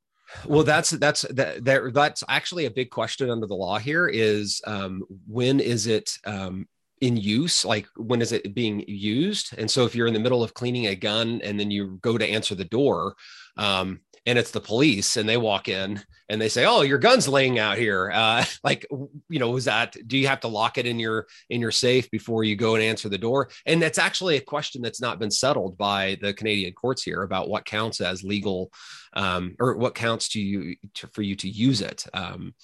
Well, 0.47 0.63
that's 0.63 0.91
that's 0.91 1.23
that, 1.23 1.65
that 1.65 1.93
that's 1.93 2.23
actually 2.29 2.67
a 2.67 2.71
big 2.71 2.91
question 2.91 3.31
under 3.31 3.47
the 3.47 3.55
law. 3.55 3.79
Here 3.79 4.07
is 4.07 4.63
um, 4.67 5.03
when 5.27 5.59
is 5.59 5.89
it 5.89 6.13
um, 6.25 6.69
in 7.01 7.17
use? 7.17 7.65
Like 7.65 7.87
when 7.97 8.23
is 8.23 8.33
it 8.33 8.55
being 8.55 8.85
used? 8.87 9.55
And 9.59 9.71
so, 9.71 9.85
if 9.85 9.95
you're 9.95 10.07
in 10.07 10.15
the 10.15 10.21
middle 10.21 10.43
of 10.43 10.55
cleaning 10.55 10.87
a 10.87 10.95
gun 10.95 11.41
and 11.43 11.59
then 11.59 11.71
you 11.71 11.99
go 12.03 12.19
to 12.19 12.27
answer 12.27 12.55
the 12.55 12.65
door, 12.65 13.15
um, 13.57 14.01
and 14.27 14.39
it's 14.39 14.51
the 14.51 14.61
police 14.61 15.17
and 15.17 15.29
they 15.29 15.37
walk 15.37 15.69
in 15.69 16.01
and 16.29 16.41
they 16.41 16.49
say 16.49 16.65
oh 16.67 16.83
your 16.83 16.99
gun's 16.99 17.27
laying 17.27 17.59
out 17.59 17.79
here 17.79 18.11
uh, 18.13 18.45
like 18.65 18.87
you 19.29 19.39
know 19.39 19.57
is 19.57 19.65
that 19.65 19.97
do 20.07 20.19
you 20.19 20.27
have 20.27 20.41
to 20.41 20.49
lock 20.49 20.79
it 20.79 20.87
in 20.87 20.99
your 20.99 21.27
in 21.49 21.61
your 21.61 21.71
safe 21.71 22.11
before 22.11 22.45
you 22.45 22.57
go 22.57 22.75
and 22.75 22.85
answer 22.85 23.09
the 23.09 23.19
door 23.19 23.49
and 23.67 23.81
that's 23.81 23.99
actually 23.99 24.37
a 24.37 24.41
question 24.41 24.83
that's 24.83 25.01
not 25.01 25.19
been 25.19 25.31
settled 25.31 25.77
by 25.77 26.17
the 26.21 26.35
canadian 26.35 26.73
courts 26.73 27.03
here 27.03 27.23
about 27.23 27.49
what 27.49 27.65
counts 27.65 28.01
as 28.01 28.23
legal 28.23 28.71
um, 29.15 29.57
or 29.59 29.77
what 29.77 29.95
counts 29.95 30.29
to 30.29 30.41
you 30.41 30.77
to, 30.95 31.07
for 31.09 31.23
you 31.23 31.35
to 31.35 31.49
use 31.49 31.81
it 31.81 32.07
um, 32.15 32.55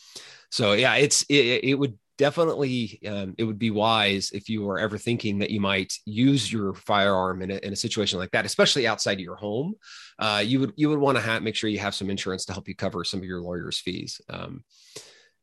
so 0.50 0.72
yeah 0.72 0.94
it's 0.94 1.22
it, 1.28 1.64
it 1.64 1.74
would 1.74 1.98
definitely 2.18 3.00
um, 3.06 3.34
it 3.38 3.44
would 3.44 3.58
be 3.58 3.70
wise 3.70 4.30
if 4.32 4.48
you 4.48 4.68
are 4.68 4.78
ever 4.78 4.98
thinking 4.98 5.38
that 5.38 5.50
you 5.50 5.60
might 5.60 5.92
use 6.04 6.50
your 6.50 6.74
firearm 6.74 7.42
in 7.42 7.50
a, 7.50 7.56
in 7.56 7.72
a 7.72 7.76
situation 7.76 8.18
like 8.18 8.30
that 8.30 8.46
especially 8.46 8.86
outside 8.86 9.14
of 9.14 9.20
your 9.20 9.36
home. 9.36 9.74
Uh, 10.18 10.42
you 10.44 10.60
would 10.60 10.72
you 10.76 10.88
would 10.88 10.98
want 10.98 11.16
to 11.16 11.22
have 11.22 11.42
make 11.42 11.54
sure 11.54 11.68
you 11.70 11.78
have 11.78 11.94
some 11.94 12.10
insurance 12.10 12.44
to 12.44 12.52
help 12.52 12.68
you 12.68 12.74
cover 12.74 13.04
some 13.04 13.20
of 13.20 13.26
your 13.26 13.40
lawyer's 13.40 13.78
fees 13.78 14.20
um, 14.28 14.64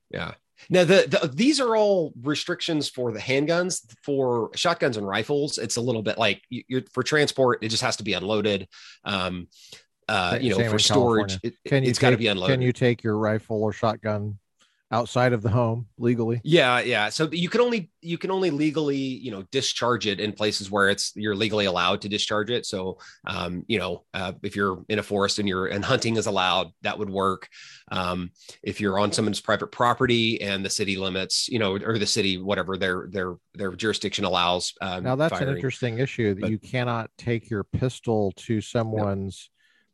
yeah. 0.10 0.34
Now 0.70 0.84
the, 0.84 1.08
the, 1.08 1.28
these 1.34 1.60
are 1.60 1.76
all 1.76 2.14
restrictions 2.22 2.88
for 2.88 3.12
the 3.12 3.20
handguns. 3.20 3.82
For 4.04 4.52
shotguns 4.56 4.98
and 4.98 5.08
rifles 5.08 5.58
it's 5.58 5.78
a 5.78 5.82
little 5.82 6.04
bit 6.04 6.18
like 6.18 6.42
you, 6.50 6.84
for 6.92 7.04
transport 7.04 7.64
it 7.64 7.70
just 7.70 7.84
has 7.84 7.98
to 7.98 8.04
be 8.04 8.14
unloaded 8.14 8.68
um, 9.04 9.48
uh, 10.10 10.38
you 10.42 10.50
know, 10.50 10.58
Same 10.58 10.72
for 10.72 10.80
storage, 10.80 11.40
it, 11.44 11.56
has 11.66 11.98
got 11.98 12.10
to 12.10 12.18
be 12.18 12.28
unloaded. 12.28 12.56
Can 12.56 12.62
you 12.62 12.74
take 12.74 13.04
your 13.04 13.18
rifle 13.18 13.64
or 13.64 13.72
shotgun 13.72 14.38
outside 14.94 15.34
of 15.34 15.42
the 15.42 15.50
home 15.50 15.88
legally 15.98 16.40
yeah 16.44 16.80
yeah 16.80 17.10
so 17.10 17.28
you 17.32 17.50
can 17.50 17.62
only 17.62 17.90
you 18.02 18.16
can 18.16 18.30
only 18.30 18.52
legally 18.52 18.96
you 18.96 19.32
know 19.32 19.42
discharge 19.52 20.06
it 20.06 20.20
in 20.20 20.32
places 20.32 20.70
where 20.70 20.88
it's 20.88 21.12
you're 21.16 21.36
legally 21.36 21.66
allowed 21.66 22.00
to 22.00 22.08
discharge 22.08 22.52
it 22.52 22.64
so 22.64 23.00
um, 23.26 23.66
you 23.68 23.80
know 23.80 24.04
uh, 24.14 24.34
if 24.44 24.56
you're 24.56 24.86
in 24.90 25.00
a 25.00 25.04
forest 25.04 25.40
and 25.40 25.50
you're 25.50 25.66
and 25.66 25.84
hunting 25.84 26.16
is 26.16 26.28
allowed 26.28 26.68
that 26.84 27.00
would 27.00 27.10
work 27.10 27.50
um, 27.92 28.30
if 28.62 28.80
you're 28.80 29.00
on 29.00 29.12
someone's 29.12 29.42
private 29.42 29.72
property 29.72 30.40
and 30.42 30.64
the 30.64 30.70
city 30.70 30.96
limits 30.96 31.50
you 31.50 31.58
know 31.58 31.76
or 31.76 31.98
the 31.98 32.06
city 32.06 32.38
whatever 32.38 32.78
their 32.78 33.08
their 33.10 33.34
their 33.56 33.72
jurisdiction 33.72 34.26
allows 34.26 34.74
um, 34.82 35.04
now 35.04 35.16
that's 35.16 35.34
firing. 35.34 35.50
an 35.50 35.56
interesting 35.56 35.98
issue 35.98 36.36
that 36.36 36.42
but, 36.42 36.52
you 36.52 36.60
cannot 36.60 37.10
take 37.18 37.50
your 37.50 37.64
pistol 37.64 38.32
to 38.36 38.62
someone's 38.62 39.50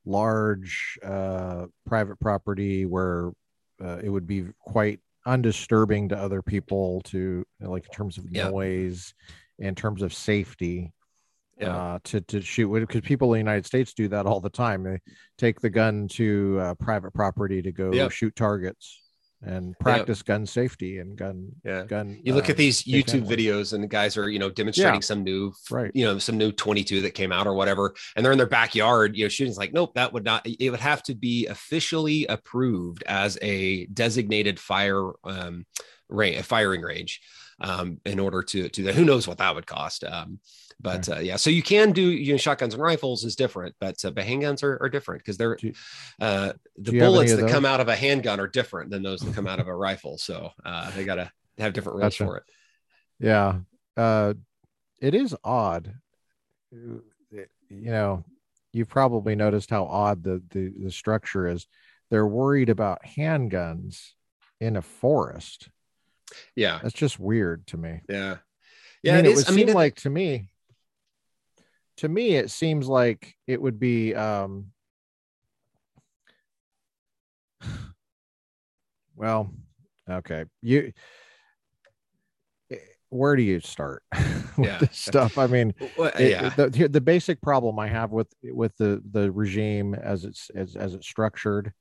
no. 0.05 0.11
large 0.11 0.99
uh, 1.05 1.67
private 1.85 2.19
property 2.19 2.85
where 2.85 3.31
uh, 3.83 3.97
it 4.03 4.09
would 4.09 4.27
be 4.27 4.45
quite 4.59 4.99
undisturbing 5.25 6.09
to 6.09 6.17
other 6.17 6.41
people 6.41 7.01
to 7.01 7.45
like 7.59 7.85
in 7.85 7.91
terms 7.91 8.17
of 8.17 8.25
yeah. 8.29 8.49
noise 8.49 9.13
in 9.59 9.75
terms 9.75 10.01
of 10.01 10.13
safety 10.13 10.93
yeah. 11.59 11.75
uh, 11.75 11.99
to 12.03 12.21
to 12.21 12.41
shoot 12.41 12.71
because 12.73 13.01
people 13.01 13.33
in 13.33 13.39
the 13.39 13.51
United 13.51 13.65
States 13.65 13.93
do 13.93 14.07
that 14.07 14.25
all 14.25 14.39
the 14.39 14.49
time. 14.49 14.83
They 14.83 14.99
take 15.37 15.59
the 15.59 15.69
gun 15.69 16.07
to 16.09 16.57
uh, 16.61 16.73
private 16.75 17.13
property 17.13 17.61
to 17.61 17.71
go 17.71 17.91
yep. 17.91 18.11
shoot 18.11 18.35
targets 18.35 19.01
and 19.41 19.77
practice 19.79 20.21
gun 20.21 20.45
safety 20.45 20.97
and 20.97 21.17
gun 21.17 21.49
yeah. 21.63 21.83
gun 21.83 22.19
you 22.23 22.33
look 22.33 22.49
uh, 22.49 22.51
at 22.51 22.57
these 22.57 22.83
youtube 22.83 23.25
videos 23.25 23.71
and 23.71 23.81
the 23.81 23.87
guys 23.87 24.17
are 24.17 24.29
you 24.29 24.37
know 24.37 24.49
demonstrating 24.49 24.95
yeah. 24.95 24.99
some 24.99 25.23
new 25.23 25.53
right. 25.71 25.91
you 25.93 26.03
know 26.03 26.17
some 26.17 26.37
new 26.37 26.51
22 26.51 27.01
that 27.01 27.13
came 27.13 27.31
out 27.31 27.47
or 27.47 27.53
whatever 27.53 27.93
and 28.15 28.25
they're 28.25 28.33
in 28.33 28.37
their 28.37 28.47
backyard 28.47 29.15
you 29.15 29.23
know 29.23 29.29
shooting's 29.29 29.57
like 29.57 29.71
nope 29.71 29.93
that 29.93 30.11
would 30.11 30.25
not 30.25 30.45
it 30.45 30.69
would 30.69 30.79
have 30.79 31.01
to 31.01 31.15
be 31.15 31.47
officially 31.47 32.25
approved 32.27 33.01
as 33.07 33.37
a 33.41 33.85
designated 33.87 34.59
fire 34.59 35.11
um 35.23 35.65
range 36.09 36.37
a 36.37 36.43
firing 36.43 36.81
range 36.81 37.21
um 37.61 37.99
in 38.05 38.19
order 38.19 38.43
to 38.43 38.67
to 38.67 38.83
that 38.83 38.95
who 38.95 39.05
knows 39.05 39.25
what 39.25 39.37
that 39.37 39.55
would 39.55 39.65
cost 39.65 40.03
um 40.03 40.39
but 40.81 41.09
uh, 41.09 41.19
yeah, 41.19 41.35
so 41.35 41.49
you 41.49 41.61
can 41.61 41.91
do 41.91 42.01
you 42.01 42.33
know 42.33 42.37
shotguns 42.37 42.73
and 42.73 42.81
rifles 42.81 43.25
is 43.25 43.35
different, 43.35 43.75
but 43.79 44.03
uh, 44.05 44.11
but 44.11 44.25
handguns 44.25 44.63
are, 44.63 44.81
are 44.81 44.89
different 44.89 45.21
because 45.21 45.37
they're 45.37 45.57
uh, 46.21 46.53
the 46.77 46.99
bullets 46.99 47.33
that 47.35 47.49
come 47.49 47.65
out 47.65 47.81
of 47.81 47.89
a 47.89 47.95
handgun 47.95 48.39
are 48.39 48.47
different 48.47 48.89
than 48.89 49.03
those 49.03 49.19
that 49.21 49.35
come 49.35 49.47
out 49.47 49.59
of 49.59 49.67
a 49.67 49.75
rifle. 49.75 50.17
So 50.17 50.51
uh, 50.63 50.89
they 50.91 51.03
gotta 51.03 51.31
have 51.57 51.73
different 51.73 51.97
rules 51.97 52.13
gotcha. 52.13 52.25
for 52.25 52.37
it. 52.37 52.43
Yeah, 53.19 53.59
uh, 53.97 54.35
it 55.01 55.15
is 55.15 55.35
odd. 55.43 55.93
You 56.71 57.91
know, 57.91 58.23
you've 58.71 58.89
probably 58.89 59.35
noticed 59.35 59.69
how 59.69 59.83
odd 59.83 60.23
the, 60.23 60.41
the 60.51 60.73
the 60.83 60.91
structure 60.91 61.47
is. 61.47 61.67
They're 62.09 62.25
worried 62.25 62.69
about 62.69 63.03
handguns 63.03 64.11
in 64.59 64.77
a 64.77 64.81
forest. 64.81 65.69
Yeah, 66.55 66.79
that's 66.81 66.95
just 66.95 67.19
weird 67.19 67.67
to 67.67 67.77
me. 67.77 67.99
Yeah, 68.07 68.37
yeah. 69.03 69.13
I 69.13 69.15
mean, 69.17 69.25
it, 69.25 69.31
it 69.31 69.35
would 69.35 69.49
I 69.49 69.51
seem 69.51 69.65
mean, 69.67 69.75
like 69.75 69.95
to 69.97 70.09
me 70.09 70.48
to 71.99 72.07
me 72.07 72.35
it 72.35 72.49
seems 72.49 72.87
like 72.87 73.35
it 73.45 73.61
would 73.61 73.77
be 73.77 74.15
um 74.15 74.67
well 79.15 79.51
okay 80.09 80.45
you 80.61 80.93
where 83.09 83.35
do 83.35 83.41
you 83.43 83.59
start 83.59 84.01
with 84.57 84.67
yeah. 84.67 84.77
this 84.77 84.97
stuff 84.97 85.37
i 85.37 85.45
mean 85.45 85.73
well, 85.97 86.11
yeah. 86.17 86.53
It, 86.57 86.71
the, 86.71 86.87
the 86.87 87.01
basic 87.01 87.41
problem 87.41 87.77
i 87.79 87.87
have 87.87 88.11
with 88.11 88.33
with 88.43 88.77
the 88.77 89.03
the 89.11 89.29
regime 89.31 89.93
as 89.93 90.23
it's 90.23 90.49
as, 90.55 90.77
as 90.77 90.93
it's 90.93 91.07
structured 91.07 91.73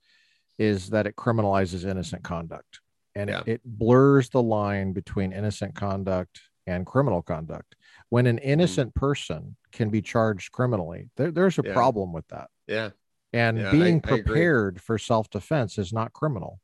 is 0.58 0.90
that 0.90 1.06
it 1.06 1.14
criminalizes 1.14 1.88
innocent 1.88 2.24
conduct 2.24 2.80
and 3.14 3.30
yeah. 3.30 3.40
it, 3.40 3.48
it 3.48 3.60
blurs 3.64 4.30
the 4.30 4.42
line 4.42 4.92
between 4.92 5.32
innocent 5.32 5.76
conduct 5.76 6.40
and 6.66 6.84
criminal 6.86 7.22
conduct 7.22 7.76
when 8.10 8.26
an 8.26 8.36
mm-hmm. 8.36 8.48
innocent 8.48 8.94
person 8.94 9.56
can 9.72 9.90
be 9.90 10.02
charged 10.02 10.52
criminally 10.52 11.08
there, 11.16 11.30
there's 11.30 11.58
a 11.58 11.62
yeah. 11.64 11.72
problem 11.72 12.12
with 12.12 12.26
that 12.28 12.48
yeah 12.66 12.90
and 13.32 13.58
yeah, 13.58 13.70
being 13.70 14.00
I, 14.04 14.08
prepared 14.08 14.78
I 14.78 14.80
for 14.80 14.98
self-defense 14.98 15.78
is 15.78 15.92
not 15.92 16.12
criminal 16.12 16.60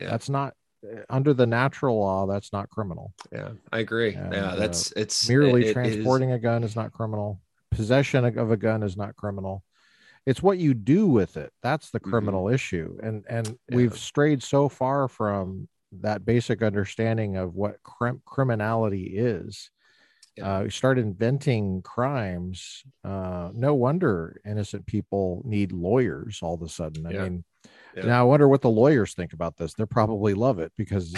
yeah. 0.00 0.10
that's 0.10 0.28
not 0.28 0.54
uh, 0.84 1.02
under 1.10 1.34
the 1.34 1.46
natural 1.46 1.98
law 1.98 2.26
that's 2.26 2.52
not 2.52 2.68
criminal 2.70 3.12
yeah 3.32 3.50
i 3.72 3.80
agree 3.80 4.14
and, 4.14 4.32
yeah 4.32 4.54
that's 4.56 4.92
uh, 4.92 5.00
it's 5.00 5.28
merely 5.28 5.66
it, 5.66 5.72
transporting 5.72 6.32
a 6.32 6.38
gun 6.38 6.64
is 6.64 6.76
not 6.76 6.92
criminal 6.92 7.40
possession 7.70 8.24
of 8.24 8.50
a 8.50 8.56
gun 8.56 8.82
is 8.82 8.96
not 8.96 9.16
criminal 9.16 9.62
it's 10.26 10.42
what 10.42 10.58
you 10.58 10.74
do 10.74 11.06
with 11.06 11.36
it 11.36 11.52
that's 11.62 11.90
the 11.90 12.00
mm-hmm. 12.00 12.10
criminal 12.10 12.44
mm-hmm. 12.44 12.54
issue 12.54 12.98
and 13.02 13.24
and 13.28 13.58
yeah. 13.68 13.76
we've 13.76 13.98
strayed 13.98 14.42
so 14.42 14.68
far 14.68 15.08
from 15.08 15.68
that 15.92 16.24
basic 16.24 16.62
understanding 16.62 17.36
of 17.36 17.54
what 17.54 17.82
crim- 17.82 18.22
criminality 18.26 19.16
is 19.16 19.70
uh, 20.42 20.68
start 20.68 20.98
inventing 20.98 21.82
crimes. 21.82 22.84
Uh, 23.04 23.50
no 23.54 23.74
wonder 23.74 24.40
innocent 24.46 24.86
people 24.86 25.42
need 25.44 25.72
lawyers 25.72 26.40
all 26.42 26.54
of 26.54 26.62
a 26.62 26.68
sudden. 26.68 27.06
I 27.06 27.10
yeah. 27.10 27.22
mean, 27.24 27.44
Yeah. 27.96 28.06
Now 28.06 28.20
I 28.20 28.24
wonder 28.24 28.48
what 28.48 28.62
the 28.62 28.70
lawyers 28.70 29.14
think 29.14 29.32
about 29.32 29.56
this. 29.56 29.74
They 29.74 29.84
probably 29.84 30.34
love 30.34 30.58
it 30.58 30.72
because 30.76 31.12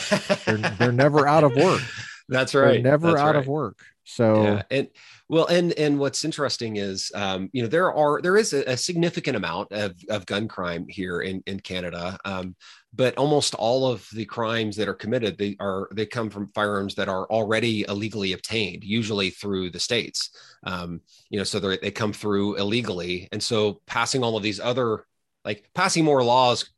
they're 0.47 0.57
they're 0.57 0.93
never 0.93 1.27
out 1.27 1.45
of 1.45 1.55
work. 1.55 1.83
That's 2.31 2.55
right. 2.55 2.83
They're 2.83 2.93
never 2.93 3.09
That's 3.09 3.21
out 3.21 3.35
right. 3.35 3.37
of 3.37 3.49
work. 3.49 3.79
So 4.05 4.43
yeah. 4.43 4.63
and 4.71 4.89
well, 5.29 5.47
and 5.47 5.73
and 5.75 5.99
what's 5.99 6.25
interesting 6.25 6.77
is, 6.77 7.13
um, 7.15 7.51
you 7.53 7.63
know, 7.63 7.69
there 7.69 7.93
are 7.93 8.21
there 8.23 8.37
is 8.37 8.53
a, 8.53 8.63
a, 8.71 8.77
significant 8.77 9.37
amount 9.37 9.71
of, 9.73 9.95
of 10.09 10.27
gun 10.27 10.49
crime 10.49 10.87
here 10.89 11.21
in 11.21 11.43
in 11.47 11.61
Canada, 11.61 12.19
um, 12.25 12.57
but 12.93 13.17
almost 13.17 13.55
all 13.55 13.87
of 13.87 14.09
the 14.13 14.25
crimes 14.25 14.75
that 14.77 14.89
are 14.89 14.95
committed 14.95 15.39
they 15.39 15.57
are 15.61 15.89
they 15.95 16.07
come 16.07 16.31
from 16.31 16.51
firearms 16.55 16.95
that 16.97 17.09
are 17.09 17.27
already 17.27 17.85
illegally 17.89 18.33
obtained, 18.33 18.83
usually 18.83 19.31
through 19.31 19.71
the 19.71 19.79
states. 19.79 20.31
Um, 20.65 21.01
you 21.29 21.39
know, 21.39 21.45
so 21.45 21.61
they 21.61 21.79
they 21.79 21.91
come 21.93 22.13
through 22.13 22.57
illegally, 22.57 23.29
and 23.31 23.43
so 23.43 23.81
passing 23.87 24.25
all 24.25 24.37
of 24.37 24.43
these 24.43 24.59
other 24.59 25.05
like 25.45 25.69
passing 25.75 26.05
more 26.05 26.25
laws 26.25 26.69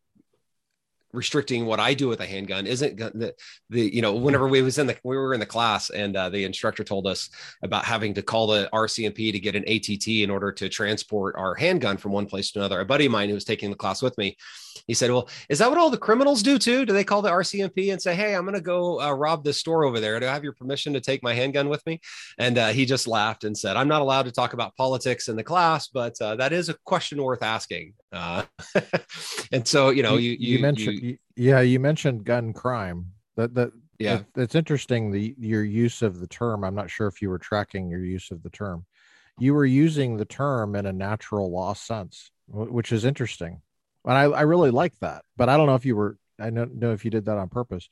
restricting 1.12 1.66
what 1.66 1.80
I 1.80 1.94
do 1.94 2.08
with 2.08 2.20
a 2.20 2.26
handgun 2.26 2.66
isn't 2.66 2.96
the, 2.96 3.34
the 3.70 3.94
you 3.94 4.02
know 4.02 4.14
whenever 4.14 4.48
we 4.48 4.62
was 4.62 4.78
in 4.78 4.86
the 4.86 4.96
we 5.04 5.16
were 5.16 5.34
in 5.34 5.40
the 5.40 5.46
class 5.46 5.90
and 5.90 6.16
uh, 6.16 6.28
the 6.30 6.44
instructor 6.44 6.84
told 6.84 7.06
us 7.06 7.30
about 7.62 7.84
having 7.84 8.14
to 8.14 8.22
call 8.22 8.46
the 8.46 8.68
RCMP 8.72 9.32
to 9.32 9.38
get 9.38 9.54
an 9.54 9.64
ATT 9.68 10.08
in 10.08 10.30
order 10.30 10.52
to 10.52 10.68
transport 10.68 11.34
our 11.36 11.54
handgun 11.54 11.96
from 11.96 12.12
one 12.12 12.26
place 12.26 12.50
to 12.52 12.60
another. 12.60 12.80
A 12.80 12.84
buddy 12.84 13.06
of 13.06 13.12
mine 13.12 13.28
who 13.28 13.34
was 13.34 13.44
taking 13.44 13.70
the 13.70 13.76
class 13.76 14.02
with 14.02 14.16
me, 14.16 14.36
he 14.86 14.94
said, 14.94 15.10
"Well, 15.10 15.28
is 15.48 15.58
that 15.58 15.68
what 15.68 15.78
all 15.78 15.90
the 15.90 15.98
criminals 15.98 16.42
do 16.42 16.58
too? 16.58 16.84
Do 16.84 16.92
they 16.92 17.04
call 17.04 17.22
the 17.22 17.30
RCMP 17.30 17.92
and 17.92 18.00
say, 18.00 18.14
"Hey, 18.14 18.34
I'm 18.34 18.42
going 18.42 18.54
to 18.54 18.60
go 18.60 19.00
uh, 19.00 19.12
rob 19.12 19.44
this 19.44 19.58
store 19.58 19.84
over 19.84 20.00
there. 20.00 20.18
Do 20.20 20.26
I 20.26 20.32
have 20.32 20.44
your 20.44 20.52
permission 20.54 20.92
to 20.94 21.00
take 21.00 21.22
my 21.22 21.34
handgun 21.34 21.68
with 21.68 21.84
me?" 21.86 22.00
And 22.38 22.58
uh, 22.58 22.68
he 22.68 22.84
just 22.84 23.06
laughed 23.06 23.44
and 23.44 23.56
said, 23.56 23.76
"I'm 23.76 23.88
not 23.88 24.02
allowed 24.02 24.24
to 24.24 24.32
talk 24.32 24.52
about 24.52 24.76
politics 24.76 25.28
in 25.28 25.36
the 25.36 25.44
class, 25.44 25.88
but 25.88 26.20
uh, 26.20 26.36
that 26.36 26.52
is 26.52 26.68
a 26.68 26.74
question 26.84 27.22
worth 27.22 27.42
asking." 27.42 27.94
Uh, 28.12 28.44
and 29.52 29.66
so, 29.66 29.90
you 29.90 30.02
know, 30.02 30.16
you 30.16 30.30
you, 30.32 30.56
you 30.56 30.58
mentioned 30.60 31.02
you, 31.02 31.18
yeah, 31.36 31.60
you 31.60 31.80
mentioned 31.80 32.24
gun 32.24 32.52
crime. 32.52 33.06
That 33.36 33.54
that 33.54 33.72
yeah, 33.98 34.16
that, 34.16 34.26
that's 34.34 34.54
interesting. 34.54 35.10
The 35.10 35.34
your 35.38 35.64
use 35.64 36.02
of 36.02 36.20
the 36.20 36.26
term. 36.26 36.64
I'm 36.64 36.74
not 36.74 36.90
sure 36.90 37.06
if 37.06 37.22
you 37.22 37.30
were 37.30 37.38
tracking 37.38 37.88
your 37.88 38.04
use 38.04 38.30
of 38.30 38.42
the 38.42 38.50
term. 38.50 38.84
You 39.38 39.54
were 39.54 39.66
using 39.66 40.16
the 40.16 40.24
term 40.24 40.76
in 40.76 40.86
a 40.86 40.92
natural 40.92 41.50
law 41.50 41.72
sense, 41.72 42.30
which 42.48 42.92
is 42.92 43.04
interesting, 43.04 43.62
and 44.04 44.14
I, 44.14 44.22
I 44.24 44.42
really 44.42 44.70
like 44.70 44.98
that. 45.00 45.24
But 45.36 45.48
I 45.48 45.56
don't 45.56 45.66
know 45.66 45.74
if 45.74 45.86
you 45.86 45.96
were. 45.96 46.18
I 46.38 46.50
don't 46.50 46.76
know 46.76 46.92
if 46.92 47.04
you 47.04 47.10
did 47.10 47.26
that 47.26 47.38
on 47.38 47.48
purpose. 47.48 47.88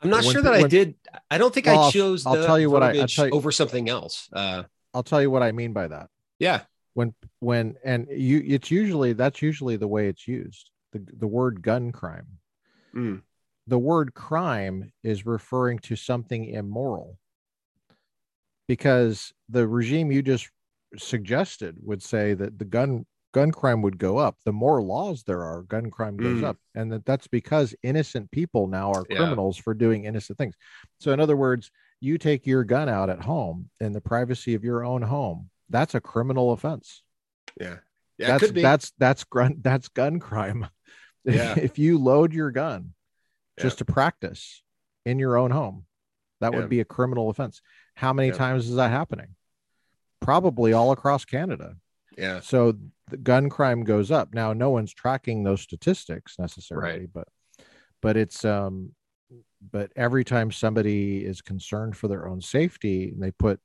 I'm 0.00 0.10
not 0.10 0.24
when, 0.24 0.32
sure 0.32 0.42
that 0.42 0.52
when, 0.52 0.64
I 0.64 0.68
did. 0.68 0.94
I 1.30 1.38
don't 1.38 1.54
think 1.54 1.66
well, 1.66 1.84
I 1.84 1.90
chose. 1.90 2.26
I'll, 2.26 2.36
I'll 2.36 2.46
tell 2.46 2.58
you 2.58 2.70
what 2.70 2.82
I. 2.82 2.98
I'll 2.98 3.06
tell 3.06 3.26
you, 3.26 3.32
over 3.32 3.52
something 3.52 3.88
else. 3.88 4.28
Uh, 4.32 4.64
I'll 4.92 5.02
tell 5.02 5.22
you 5.22 5.30
what 5.30 5.42
I 5.42 5.52
mean 5.52 5.72
by 5.72 5.88
that. 5.88 6.08
Yeah. 6.38 6.62
When 6.94 7.14
when 7.40 7.74
and 7.84 8.06
you, 8.10 8.42
it's 8.46 8.70
usually 8.70 9.12
that's 9.14 9.42
usually 9.42 9.76
the 9.76 9.88
way 9.88 10.08
it's 10.08 10.28
used. 10.28 10.70
The 10.92 11.02
the 11.18 11.26
word 11.26 11.62
gun 11.62 11.90
crime 11.92 12.38
Mm. 12.94 13.22
The 13.66 13.78
word 13.78 14.14
crime 14.14 14.92
is 15.02 15.26
referring 15.26 15.78
to 15.80 15.96
something 15.96 16.44
immoral 16.44 17.18
because 18.68 19.32
the 19.48 19.66
regime 19.66 20.12
you 20.12 20.22
just 20.22 20.48
suggested 20.96 21.76
would 21.82 22.02
say 22.02 22.34
that 22.34 22.58
the 22.58 22.64
gun 22.64 23.06
gun 23.34 23.50
crime 23.50 23.82
would 23.82 23.98
go 23.98 24.16
up 24.16 24.36
the 24.44 24.52
more 24.52 24.80
laws 24.80 25.22
there 25.24 25.42
are 25.42 25.62
gun 25.62 25.90
crime 25.90 26.16
goes 26.16 26.40
mm. 26.40 26.44
up 26.44 26.56
and 26.74 26.90
that 26.90 27.04
that's 27.04 27.26
because 27.26 27.74
innocent 27.82 28.30
people 28.30 28.66
now 28.66 28.90
are 28.92 29.04
criminals 29.04 29.58
yeah. 29.58 29.62
for 29.62 29.74
doing 29.74 30.04
innocent 30.04 30.38
things 30.38 30.54
so 30.98 31.12
in 31.12 31.20
other 31.20 31.36
words 31.36 31.70
you 32.00 32.16
take 32.16 32.46
your 32.46 32.64
gun 32.64 32.88
out 32.88 33.10
at 33.10 33.20
home 33.20 33.68
in 33.80 33.92
the 33.92 34.00
privacy 34.00 34.54
of 34.54 34.64
your 34.64 34.84
own 34.84 35.02
home 35.02 35.50
that's 35.68 35.94
a 35.94 36.00
criminal 36.00 36.52
offense 36.52 37.02
yeah 37.60 37.76
yeah 38.16 38.38
that's 38.38 38.52
that's 38.52 38.92
that's 38.98 39.24
gun 39.24 39.56
that's 39.60 39.88
gun 39.88 40.18
crime 40.18 40.66
yeah. 41.24 41.54
if 41.58 41.78
you 41.78 41.98
load 41.98 42.32
your 42.32 42.50
gun 42.50 42.94
just 43.58 43.76
yeah. 43.76 43.78
to 43.78 43.84
practice 43.92 44.62
in 45.04 45.18
your 45.18 45.36
own 45.36 45.50
home, 45.50 45.84
that 46.40 46.52
yeah. 46.52 46.58
would 46.58 46.68
be 46.68 46.80
a 46.80 46.84
criminal 46.84 47.30
offense. 47.30 47.60
How 47.94 48.12
many 48.12 48.32
times 48.32 48.68
is 48.68 48.76
that 48.76 48.90
happening? 48.90 49.28
Probably 50.20 50.72
all 50.72 50.92
across 50.92 51.24
Canada. 51.24 51.76
Yeah. 52.16 52.40
So 52.40 52.74
the 53.08 53.16
gun 53.16 53.48
crime 53.48 53.84
goes 53.84 54.10
up. 54.10 54.34
Now, 54.34 54.52
no 54.52 54.70
one's 54.70 54.92
tracking 54.92 55.42
those 55.42 55.60
statistics 55.60 56.36
necessarily, 56.38 57.00
right. 57.00 57.08
but 57.12 57.28
but 58.02 58.16
it's 58.16 58.44
um 58.44 58.92
but 59.72 59.90
every 59.96 60.24
time 60.24 60.52
somebody 60.52 61.24
is 61.24 61.40
concerned 61.40 61.96
for 61.96 62.08
their 62.08 62.28
own 62.28 62.40
safety 62.40 63.08
and 63.08 63.22
they 63.22 63.30
put 63.30 63.58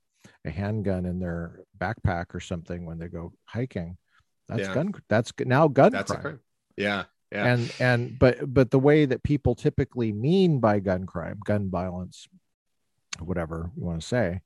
a 0.46 0.50
handgun 0.50 1.06
in 1.06 1.20
their 1.20 1.62
backpack 1.78 2.34
or 2.34 2.40
something 2.40 2.86
when 2.86 2.98
they 2.98 3.08
go 3.08 3.34
hiking, 3.46 3.98
that's 4.48 4.68
gun 4.70 4.94
that's 5.10 5.32
now 5.46 5.68
gun 5.68 5.92
that's 5.92 6.12
crime. 6.12 6.22
crime. 6.22 6.40
Yeah 6.78 7.04
yeah. 7.32 7.54
and 7.54 7.74
and 7.80 8.20
but 8.20 8.52
but 8.52 8.72
the 8.72 8.80
way 8.80 9.06
that 9.06 9.24
people 9.24 9.56
typically 9.56 10.12
mean 10.12 10.60
by 10.60 10.80
gun 10.80 11.06
crime 11.06 11.40
gun 11.46 11.70
violence 11.70 12.28
whatever 13.20 13.72
you 13.76 13.84
want 13.84 14.02
to 14.02 14.08
say 14.08 14.42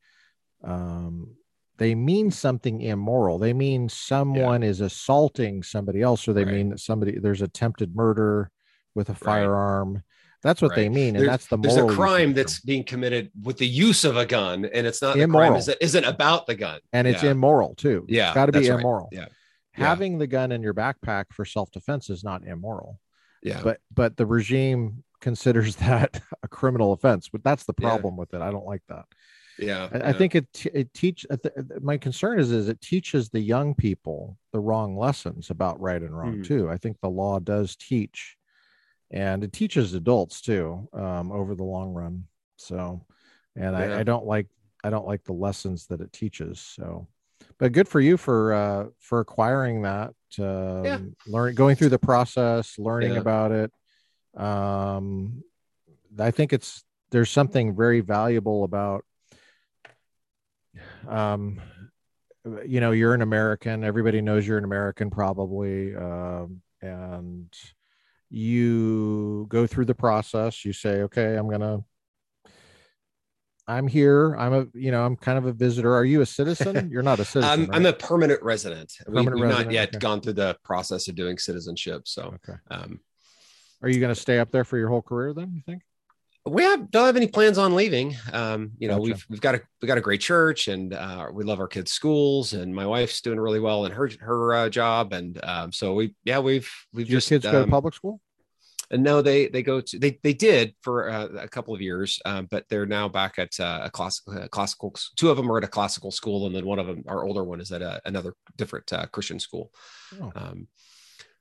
um 0.64 1.36
they 1.78 1.96
mean 1.96 2.28
mm-hmm. 2.28 2.32
something 2.32 2.82
immoral 2.82 3.38
they 3.38 3.54
mean 3.54 3.90
someone 3.90 4.62
yeah. 4.62 4.70
is 4.70 4.82
assaulting 4.82 5.64
somebody 5.64 6.02
else 6.02 6.28
or 6.28 6.34
they 6.34 6.46
right. 6.46 6.54
mean 6.54 6.70
that 6.70 6.80
somebody 6.80 7.18
there's 7.20 7.42
attempted 7.42 7.96
murder 7.96 8.50
with 8.96 9.10
a 9.10 9.16
firearm 9.16 9.94
right. 9.94 10.04
that's 10.42 10.62
what 10.62 10.72
right. 10.72 10.78
they 10.78 10.90
mean 10.90 11.16
and 11.16 11.20
there's, 11.20 11.28
that's 11.28 11.48
the 11.48 11.58
there's 11.58 11.78
a 11.78 11.88
crime 11.88 12.34
that's 12.34 12.60
being 12.60 12.84
committed 12.84 13.32
with 13.42 13.58
the 13.58 13.68
use 13.68 14.04
of 14.04 14.18
a 14.18 14.26
gun 14.26 14.66
and 14.66 14.86
it's 14.86 15.02
not 15.02 15.18
immoral. 15.18 15.48
the 15.48 15.50
crime 15.50 15.60
isn't, 15.60 15.78
isn't 15.82 16.06
about 16.06 16.46
the 16.46 16.56
gun 16.56 16.80
and 16.92 17.08
it's 17.08 17.24
yeah. 17.24 17.32
immoral 17.32 17.76
too 17.76 18.06
yeah 18.08 18.28
it's 18.28 18.36
got 18.36 18.46
to 18.46 18.52
be 18.52 18.68
immoral 18.68 19.10
yeah 19.12 19.26
having 19.72 20.20
the 20.20 20.28
gun 20.28 20.52
in 20.52 20.62
your 20.62 20.74
backpack 20.74 21.26
for 21.32 21.46
self-defense 21.46 22.10
is 22.10 22.24
not 22.24 22.46
immoral 22.46 23.00
yeah 23.42 23.60
but 23.64 23.80
but 23.94 24.16
the 24.18 24.26
regime 24.26 25.04
considers 25.20 25.76
that 25.78 26.22
a 26.44 26.48
criminal 26.48 26.94
offense 26.94 27.30
but 27.30 27.44
that's 27.44 27.64
the 27.64 27.74
problem 27.74 28.14
yeah. 28.14 28.20
with 28.20 28.34
it 28.36 28.42
i 28.42 28.52
don't 28.52 28.66
like 28.66 28.84
that 28.88 29.06
yeah 29.60 29.89
i, 29.91 29.97
yeah. 29.97 30.08
I 30.10 30.14
think 30.14 30.36
it 30.36 30.47
it 30.74 30.93
teach 30.93 31.26
my 31.82 31.97
concern 31.97 32.39
is 32.39 32.51
is 32.51 32.70
it 32.70 32.82
teaches 32.82 33.30
the 33.30 33.39
young 33.39 33.76
people 33.76 34.38
the 34.51 34.60
wrong 34.60 34.97
lessons 34.97 35.49
about 35.49 35.80
right 35.80 36.01
and 36.01 36.18
wrong 36.18 36.38
mm. 36.38 36.45
too 36.47 36.70
i 36.70 36.78
think 36.78 36.97
the 37.01 37.10
law 37.10 37.39
does 37.39 37.76
teach 37.76 38.38
and 39.12 39.43
it 39.43 39.54
teaches 39.54 39.93
adults 39.93 40.41
too 40.41 40.88
um, 40.93 41.32
over 41.32 41.56
the 41.56 41.64
long 41.64 41.93
run 41.93 42.26
so 42.58 43.06
and 43.56 43.78
yeah. 43.78 43.95
I, 43.95 43.99
I 43.99 44.04
don't 44.04 44.26
like 44.26 44.47
i 44.84 44.89
don't 44.89 45.08
like 45.08 45.24
the 45.24 45.34
lessons 45.34 45.88
that 45.88 46.01
it 46.01 46.12
teaches 46.12 46.60
so 46.60 47.08
but 47.60 47.72
good 47.72 47.88
for 47.88 48.01
you 48.01 48.18
for 48.18 48.54
uh 48.54 48.86
for 48.99 49.20
acquiring 49.20 49.84
that 49.84 50.14
um 50.39 50.86
yeah. 50.86 50.99
learning 51.28 51.56
going 51.56 51.76
through 51.76 51.89
the 51.89 51.99
process 51.99 52.78
learning 52.80 53.14
yeah. 53.14 53.20
about 53.20 53.51
it 53.51 53.72
um 54.36 55.43
i 56.20 56.32
think 56.32 56.54
it's 56.54 56.84
there's 57.12 57.30
something 57.30 57.76
very 57.76 57.99
valuable 57.99 58.64
about 58.64 59.06
um 61.08 61.60
you 62.66 62.80
know 62.80 62.92
you're 62.92 63.14
an 63.14 63.22
american 63.22 63.84
everybody 63.84 64.22
knows 64.22 64.46
you're 64.46 64.58
an 64.58 64.64
american 64.64 65.10
probably 65.10 65.96
um 65.96 66.62
and 66.82 67.54
you 68.30 69.46
go 69.50 69.66
through 69.68 69.86
the 69.86 69.96
process 69.96 70.66
you 70.66 70.74
say 70.74 71.04
okay 71.04 71.36
i'm 71.36 71.50
gonna 71.50 71.80
I'm 73.68 73.88
here. 73.88 74.36
I'm 74.36 74.54
a, 74.54 74.66
you 74.74 74.92
know, 74.92 75.06
I'm 75.06 75.16
kind 75.16 75.38
of 75.38 75.46
a 75.46 75.54
visitor. 75.54 75.94
Are 75.96 76.04
you 76.04 76.22
a 76.22 76.26
citizen? 76.26 76.90
You're 76.92 77.04
not 77.04 77.20
a 77.20 77.26
citizen. 77.26 77.44
I'm, 77.50 77.66
right? 77.68 77.76
I'm 77.78 77.86
a 77.86 77.94
permanent 77.94 78.44
resident. 78.44 78.94
Permanent 79.06 79.36
we, 79.36 79.42
have 79.48 79.50
not 79.50 79.72
yet 79.72 79.90
okay. 79.90 80.00
gone 80.00 80.20
through 80.20 80.34
the 80.34 80.58
process 80.64 81.08
of 81.08 81.16
doing 81.16 81.38
citizenship. 81.38 82.08
So, 82.08 82.36
okay. 82.36 82.60
Um, 82.70 83.00
are 83.82 83.90
you 83.90 84.00
going 84.00 84.14
to 84.14 84.20
stay 84.20 84.40
up 84.40 84.52
there 84.52 84.66
for 84.66 84.78
your 84.78 84.90
whole 84.90 85.02
career 85.02 85.34
then? 85.34 85.54
You 85.54 85.62
think? 85.66 85.84
We 86.46 86.64
have, 86.64 86.91
don't 86.91 87.06
have 87.06 87.16
any 87.16 87.28
plans 87.28 87.58
on 87.58 87.74
leaving. 87.74 88.18
Um, 88.34 88.72
you 88.78 88.89
know, 88.89 88.98
Gotcha. 88.98 89.04
we've 89.06 89.26
we've 89.30 89.41
got 89.41 89.56
a 89.56 89.62
we 89.82 89.88
got 89.88 89.98
a 89.98 90.02
great 90.02 90.20
church, 90.20 90.68
and 90.68 90.94
uh, 90.94 91.28
we 91.32 91.46
love 91.46 91.62
our 91.62 91.68
kids' 91.68 91.94
schools, 91.94 92.52
and 92.52 92.76
my 92.76 92.86
wife's 92.86 93.22
doing 93.22 93.39
really 93.39 93.62
well 93.62 93.86
in 93.86 93.94
her 93.94 94.10
her 94.20 94.54
uh, 94.54 94.70
job, 94.70 95.14
and 95.14 95.39
um, 95.44 95.72
so 95.72 95.94
we 95.94 96.16
yeah 96.26 96.39
we've 96.39 96.70
we've 96.91 97.10
Your 97.10 97.18
just 97.20 97.30
kids 97.30 97.46
go 97.46 97.52
to 97.52 97.64
um, 97.64 97.70
public 97.70 97.94
school? 97.94 98.20
and 98.94 99.04
no, 99.04 99.22
they 99.22 99.48
they 99.48 99.64
go 99.64 99.82
to 99.82 100.00
they 100.00 100.20
they 100.22 100.34
did 100.34 100.76
for 100.82 101.10
uh, 101.10 101.28
a 101.39 101.48
couple 101.48 101.74
of 101.74 101.82
years, 101.82 102.22
um, 102.26 102.48
but 102.52 102.66
they're 102.70 102.86
now 102.86 103.10
back 103.10 103.39
at 103.39 103.60
uh, 103.60 103.82
a 103.84 103.89
classical 103.89 104.38
uh, 104.38 104.48
classical. 104.48 104.94
Two 105.16 105.32
of 105.32 105.38
them 105.38 105.52
are 105.52 105.58
at 105.58 105.64
a 105.64 105.68
classical 105.68 106.12
school, 106.12 106.46
and 106.46 106.56
then 106.56 106.66
one 106.66 106.78
of 106.78 106.86
them, 106.86 107.04
our 107.08 107.26
older 107.26 107.44
one, 107.44 107.60
is 107.60 107.72
at 107.72 107.82
a, 107.82 108.00
another 108.06 108.36
different 108.56 108.94
uh, 108.94 109.08
Christian 109.08 109.39
school. 109.39 109.72
Oh. 110.22 110.32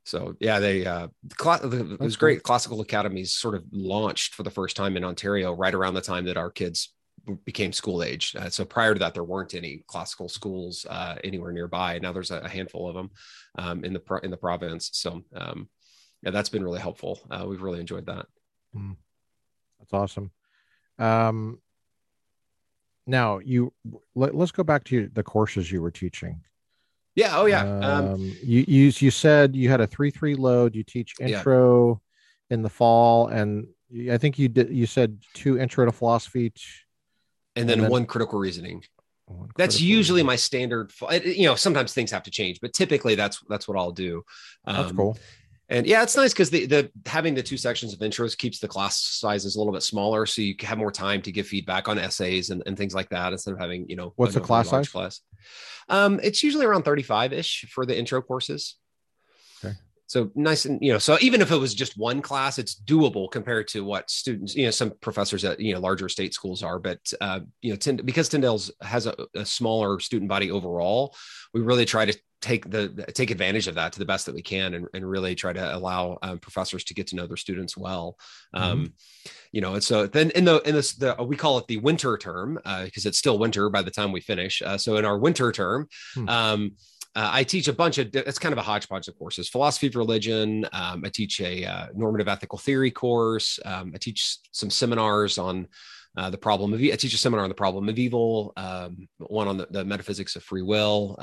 So 0.04 0.34
yeah, 0.40 0.58
they 0.58 0.84
uh, 0.84 1.08
it 1.40 2.00
was 2.00 2.16
great. 2.16 2.42
Classical 2.42 2.80
academies 2.80 3.34
sort 3.34 3.54
of 3.54 3.64
launched 3.70 4.34
for 4.34 4.42
the 4.42 4.50
first 4.50 4.76
time 4.76 4.96
in 4.96 5.04
Ontario 5.04 5.52
right 5.52 5.74
around 5.74 5.94
the 5.94 6.00
time 6.00 6.24
that 6.24 6.36
our 6.36 6.50
kids 6.50 6.92
became 7.44 7.72
school 7.72 8.02
age. 8.02 8.34
Uh, 8.36 8.50
so 8.50 8.64
prior 8.64 8.94
to 8.94 8.98
that, 8.98 9.14
there 9.14 9.24
weren't 9.24 9.54
any 9.54 9.84
classical 9.86 10.28
schools 10.28 10.84
uh, 10.90 11.16
anywhere 11.22 11.52
nearby. 11.52 11.98
Now 12.00 12.12
there's 12.12 12.32
a, 12.32 12.38
a 12.38 12.48
handful 12.48 12.88
of 12.88 12.94
them 12.94 13.10
um, 13.58 13.84
in 13.84 13.92
the 13.92 14.00
pro- 14.00 14.18
in 14.18 14.30
the 14.30 14.36
province. 14.36 14.90
So 14.92 15.22
um, 15.34 15.68
yeah, 16.22 16.30
that's 16.30 16.48
been 16.48 16.64
really 16.64 16.80
helpful. 16.80 17.20
Uh, 17.30 17.46
we've 17.48 17.62
really 17.62 17.80
enjoyed 17.80 18.06
that. 18.06 18.26
Mm. 18.74 18.96
That's 19.78 19.92
awesome. 19.92 20.30
Um, 20.98 21.60
now 23.06 23.38
you 23.38 23.72
let, 24.14 24.34
us 24.34 24.52
go 24.52 24.62
back 24.62 24.84
to 24.84 25.10
the 25.12 25.22
courses 25.22 25.70
you 25.70 25.82
were 25.82 25.90
teaching. 25.90 26.40
Yeah. 27.14 27.38
Oh, 27.38 27.46
yeah. 27.46 27.62
Um, 27.62 27.82
Um, 28.14 28.20
you, 28.42 28.64
you 28.66 28.92
you 28.96 29.10
said 29.10 29.54
you 29.54 29.68
had 29.68 29.80
a 29.80 29.86
three 29.86 30.10
three 30.10 30.34
load. 30.34 30.74
You 30.74 30.82
teach 30.84 31.14
Yeah. 31.20 31.26
intro 31.38 32.00
in 32.50 32.62
the 32.62 32.70
fall, 32.70 33.28
and 33.28 33.66
I 34.10 34.18
think 34.18 34.38
you 34.38 34.48
did. 34.48 34.70
You 34.70 34.86
said 34.86 35.18
two 35.34 35.58
intro 35.58 35.84
to 35.86 35.92
philosophy. 35.92 36.50
t- 36.50 36.62
and 37.56 37.68
then 37.68 37.74
and 37.78 37.84
then- 37.84 37.90
one 37.90 38.06
critical 38.06 38.38
reasoning. 38.38 38.82
one 39.26 39.48
That's 39.56 39.74
critical 39.76 39.86
usually 39.96 40.16
reasoning. 40.22 40.26
my 40.26 40.36
standard. 40.36 40.92
You 41.24 41.44
know, 41.48 41.54
sometimes 41.54 41.92
things 41.94 42.10
have 42.10 42.22
to 42.24 42.30
change, 42.30 42.60
but 42.60 42.72
typically 42.72 43.14
that's 43.14 43.40
that's 43.48 43.68
what 43.68 43.76
I'll 43.76 43.92
do. 43.92 44.24
That's 44.64 44.90
Um, 44.90 44.96
cool. 44.96 45.18
And 45.68 45.86
yeah, 45.86 46.02
it's 46.02 46.16
nice 46.16 46.32
because 46.32 46.50
the 46.50 46.66
the 46.66 46.90
having 47.06 47.34
the 47.34 47.42
two 47.42 47.56
sections 47.56 47.92
of 47.94 48.00
intros 48.00 48.36
keeps 48.36 48.58
the 48.58 48.68
class 48.68 49.00
sizes 49.00 49.56
a 49.56 49.58
little 49.58 49.72
bit 49.72 49.82
smaller, 49.82 50.26
so 50.26 50.42
you 50.42 50.54
have 50.60 50.76
more 50.76 50.92
time 50.92 51.22
to 51.22 51.32
give 51.32 51.46
feedback 51.46 51.88
on 51.88 51.98
essays 51.98 52.50
and, 52.50 52.62
and 52.66 52.76
things 52.76 52.94
like 52.94 53.08
that 53.10 53.32
instead 53.32 53.54
of 53.54 53.60
having 53.60 53.88
you 53.88 53.96
know 53.96 54.12
What's 54.16 54.34
the 54.34 54.40
class 54.40 54.68
size? 54.68 54.88
Class. 54.88 55.20
Um, 55.88 56.20
it's 56.22 56.42
usually 56.42 56.66
around 56.66 56.82
thirty 56.82 57.02
five 57.02 57.32
ish 57.32 57.66
for 57.70 57.86
the 57.86 57.98
intro 57.98 58.20
courses. 58.20 58.76
So 60.12 60.30
nice 60.34 60.66
and 60.66 60.78
you 60.82 60.92
know, 60.92 60.98
so 60.98 61.16
even 61.22 61.40
if 61.40 61.50
it 61.50 61.56
was 61.56 61.72
just 61.72 61.96
one 61.96 62.20
class, 62.20 62.58
it's 62.58 62.78
doable 62.78 63.30
compared 63.30 63.66
to 63.68 63.82
what 63.82 64.10
students, 64.10 64.54
you 64.54 64.66
know, 64.66 64.70
some 64.70 64.92
professors 65.00 65.42
at 65.42 65.58
you 65.58 65.72
know 65.72 65.80
larger 65.80 66.06
state 66.10 66.34
schools 66.34 66.62
are. 66.62 66.78
But 66.78 66.98
uh, 67.22 67.40
you 67.62 67.70
know, 67.70 67.76
Tynd- 67.76 68.04
because 68.04 68.28
Tyndale's 68.28 68.70
has 68.82 69.06
a, 69.06 69.14
a 69.34 69.46
smaller 69.46 70.00
student 70.00 70.28
body 70.28 70.50
overall, 70.50 71.16
we 71.54 71.62
really 71.62 71.86
try 71.86 72.04
to 72.04 72.14
take 72.42 72.68
the 72.70 73.06
take 73.14 73.30
advantage 73.30 73.68
of 73.68 73.76
that 73.76 73.94
to 73.94 74.00
the 74.00 74.04
best 74.04 74.26
that 74.26 74.34
we 74.34 74.42
can 74.42 74.74
and, 74.74 74.86
and 74.92 75.08
really 75.08 75.34
try 75.34 75.52
to 75.54 75.74
allow 75.74 76.18
um, 76.22 76.38
professors 76.38 76.84
to 76.84 76.92
get 76.92 77.06
to 77.06 77.16
know 77.16 77.26
their 77.26 77.36
students 77.36 77.76
well 77.76 78.18
um, 78.52 78.92
you 79.52 79.60
know 79.60 79.74
and 79.74 79.84
so 79.84 80.08
then 80.08 80.30
in 80.32 80.44
the 80.44 80.60
in 80.68 80.74
this 80.74 80.94
the 80.94 81.14
we 81.24 81.36
call 81.36 81.56
it 81.56 81.66
the 81.68 81.76
winter 81.78 82.18
term 82.18 82.58
uh, 82.64 82.84
because 82.84 83.06
it's 83.06 83.16
still 83.16 83.38
winter 83.38 83.70
by 83.70 83.80
the 83.80 83.92
time 83.92 84.10
we 84.10 84.20
finish 84.20 84.60
uh, 84.60 84.76
so 84.76 84.96
in 84.96 85.04
our 85.04 85.16
winter 85.16 85.52
term 85.52 85.88
Hmm. 86.14 86.28
um, 86.28 86.72
uh, 87.14 87.30
I 87.32 87.44
teach 87.44 87.68
a 87.68 87.72
bunch 87.72 87.98
of 87.98 88.14
it's 88.14 88.38
kind 88.38 88.52
of 88.52 88.58
a 88.58 88.62
hodgepodge 88.62 89.08
of 89.08 89.18
courses 89.18 89.48
philosophy 89.48 89.88
of 89.88 89.96
religion 89.96 90.66
um, 90.72 91.02
I 91.04 91.08
teach 91.08 91.40
a 91.40 91.64
uh, 91.64 91.86
normative 91.94 92.28
ethical 92.28 92.58
theory 92.58 92.90
course 92.90 93.58
um, 93.64 93.92
I 93.94 93.98
teach 93.98 94.38
some 94.52 94.70
seminars 94.70 95.38
on 95.38 95.68
uh, 96.16 96.30
the 96.30 96.38
problem 96.38 96.72
of 96.72 96.80
I 96.80 96.96
teach 96.96 97.14
a 97.14 97.18
seminar 97.18 97.44
on 97.44 97.48
the 97.48 97.54
problem 97.54 97.88
of 97.88 97.98
evil, 97.98 98.52
um, 98.56 99.08
one 99.18 99.48
on 99.48 99.56
the, 99.56 99.66
the 99.70 99.84
metaphysics 99.84 100.36
of 100.36 100.42
free 100.42 100.62
will. 100.62 101.16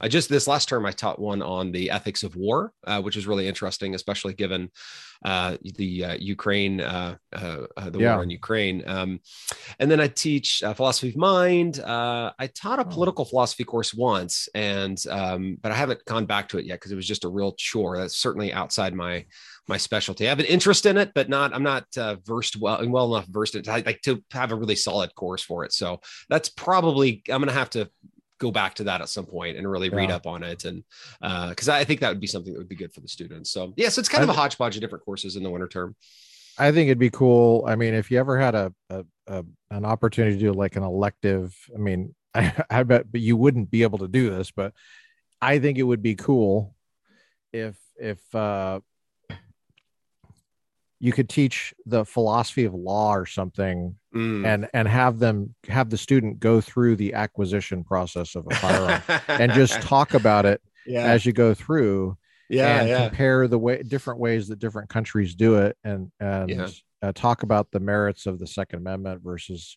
I 0.00 0.08
just 0.08 0.28
this 0.28 0.46
last 0.46 0.68
term 0.68 0.84
I 0.86 0.92
taught 0.92 1.18
one 1.18 1.42
on 1.42 1.72
the 1.72 1.90
ethics 1.90 2.22
of 2.22 2.36
war, 2.36 2.72
uh, 2.86 3.00
which 3.02 3.16
is 3.16 3.26
really 3.26 3.48
interesting, 3.48 3.94
especially 3.94 4.34
given 4.34 4.70
uh, 5.24 5.56
the 5.76 6.04
uh, 6.04 6.14
Ukraine, 6.20 6.80
uh, 6.82 7.16
uh, 7.32 7.62
uh, 7.76 7.90
the 7.90 8.00
Yeah. 8.00 8.14
war 8.14 8.22
in 8.22 8.30
Ukraine. 8.30 8.82
Um, 8.86 9.20
and 9.78 9.90
then 9.90 10.00
I 10.00 10.08
teach 10.08 10.62
uh, 10.62 10.74
philosophy 10.74 11.08
of 11.08 11.16
mind. 11.16 11.80
Uh, 11.80 12.32
I 12.38 12.46
taught 12.48 12.78
a 12.78 12.82
Oh. 12.82 12.90
political 12.90 13.24
philosophy 13.24 13.64
course 13.64 13.94
once, 13.94 14.48
and 14.54 15.02
um, 15.10 15.56
but 15.62 15.72
I 15.72 15.74
haven't 15.74 16.04
gone 16.04 16.26
back 16.26 16.48
to 16.50 16.58
it 16.58 16.66
yet 16.66 16.78
because 16.80 16.92
it 16.92 16.96
was 16.96 17.06
just 17.08 17.24
a 17.24 17.28
real 17.28 17.52
chore. 17.52 17.96
That's 17.98 18.16
certainly 18.16 18.52
outside 18.52 18.94
my 18.94 19.24
my 19.68 19.78
specialty. 19.78 20.26
I 20.26 20.28
have 20.28 20.38
an 20.38 20.46
interest 20.46 20.86
in 20.86 20.96
it, 20.98 21.12
but 21.14 21.28
not 21.28 21.54
I'm 21.54 21.62
not 21.62 21.86
uh, 21.96 22.16
versed 22.24 22.56
well 22.56 22.86
well 22.88 23.14
enough 23.16 23.26
versed 23.28 23.54
in 23.54 23.60
it 23.62 23.68
I 23.68 23.80
like 23.80 24.02
to 24.02 24.22
have 24.32 24.52
a 24.52 24.54
really 24.56 24.76
solid 24.76 25.14
course 25.14 25.42
for 25.42 25.64
it. 25.64 25.72
So 25.72 26.00
that's 26.28 26.50
probably 26.50 27.22
I'm 27.30 27.40
going 27.40 27.48
to 27.48 27.58
have 27.58 27.70
to 27.70 27.90
go 28.38 28.50
back 28.50 28.74
to 28.74 28.84
that 28.84 29.00
at 29.00 29.08
some 29.08 29.26
point 29.26 29.56
and 29.56 29.70
really 29.70 29.88
read 29.88 30.10
up 30.10 30.26
on 30.26 30.42
it 30.42 30.64
and 30.64 30.84
uh 31.22 31.48
because 31.48 31.68
I 31.68 31.84
think 31.84 32.00
that 32.00 32.10
would 32.10 32.20
be 32.20 32.26
something 32.26 32.52
that 32.52 32.58
would 32.58 32.68
be 32.68 32.76
good 32.76 32.92
for 32.92 33.00
the 33.00 33.08
students. 33.08 33.50
So 33.50 33.72
yeah, 33.76 33.88
so 33.88 34.00
it's 34.00 34.08
kind 34.08 34.24
of 34.24 34.30
a 34.30 34.34
hodgepodge 34.34 34.76
of 34.76 34.80
different 34.80 35.04
courses 35.04 35.36
in 35.36 35.42
the 35.42 35.50
winter 35.50 35.68
term. 35.68 35.96
I 36.58 36.72
think 36.72 36.88
it'd 36.88 36.98
be 36.98 37.10
cool. 37.10 37.64
I 37.66 37.76
mean, 37.76 37.94
if 37.94 38.10
you 38.10 38.18
ever 38.18 38.38
had 38.38 38.54
a, 38.54 38.72
a, 38.88 39.04
a 39.26 39.44
an 39.70 39.84
opportunity 39.84 40.36
to 40.36 40.40
do 40.40 40.52
like 40.52 40.76
an 40.76 40.82
elective, 40.82 41.54
I 41.74 41.78
mean, 41.78 42.14
I, 42.34 42.52
I 42.70 42.82
bet, 42.82 43.10
but 43.10 43.20
you 43.20 43.36
wouldn't 43.36 43.70
be 43.70 43.82
able 43.82 43.98
to 43.98 44.08
do 44.08 44.30
this, 44.30 44.50
but 44.50 44.72
I 45.40 45.58
think 45.58 45.78
it 45.78 45.82
would 45.82 46.02
be 46.02 46.14
cool 46.14 46.74
if 47.52 47.76
if 47.98 48.34
uh, 48.34 48.80
you 50.98 51.12
could 51.12 51.28
teach 51.28 51.74
the 51.84 52.04
philosophy 52.04 52.64
of 52.64 52.74
law 52.74 53.14
or 53.14 53.26
something, 53.26 53.96
Mm. 54.14 54.46
and 54.46 54.68
and 54.72 54.88
have 54.88 55.18
them 55.18 55.54
have 55.68 55.90
the 55.90 55.98
student 55.98 56.40
go 56.40 56.60
through 56.62 56.96
the 56.96 57.12
acquisition 57.12 57.84
process 57.84 58.34
of 58.34 58.46
a 58.50 58.54
firearm 58.54 59.02
and 59.28 59.52
just 59.52 59.74
talk 59.82 60.14
about 60.14 60.46
it 60.46 60.62
yeah, 60.86 61.02
as 61.04 61.26
you 61.26 61.34
go 61.34 61.52
through 61.52 62.16
yeah, 62.48 62.80
and 62.80 62.88
yeah. 62.88 63.08
compare 63.08 63.46
the 63.46 63.58
way 63.58 63.82
different 63.82 64.18
ways 64.18 64.48
that 64.48 64.58
different 64.58 64.88
countries 64.88 65.34
do 65.34 65.56
it 65.56 65.76
and 65.84 66.10
and 66.18 66.48
Yeah. 66.48 66.68
uh, 67.02 67.12
talk 67.12 67.42
about 67.42 67.70
the 67.72 67.80
merits 67.80 68.24
of 68.24 68.38
the 68.38 68.46
second 68.46 68.78
amendment 68.78 69.20
versus 69.22 69.76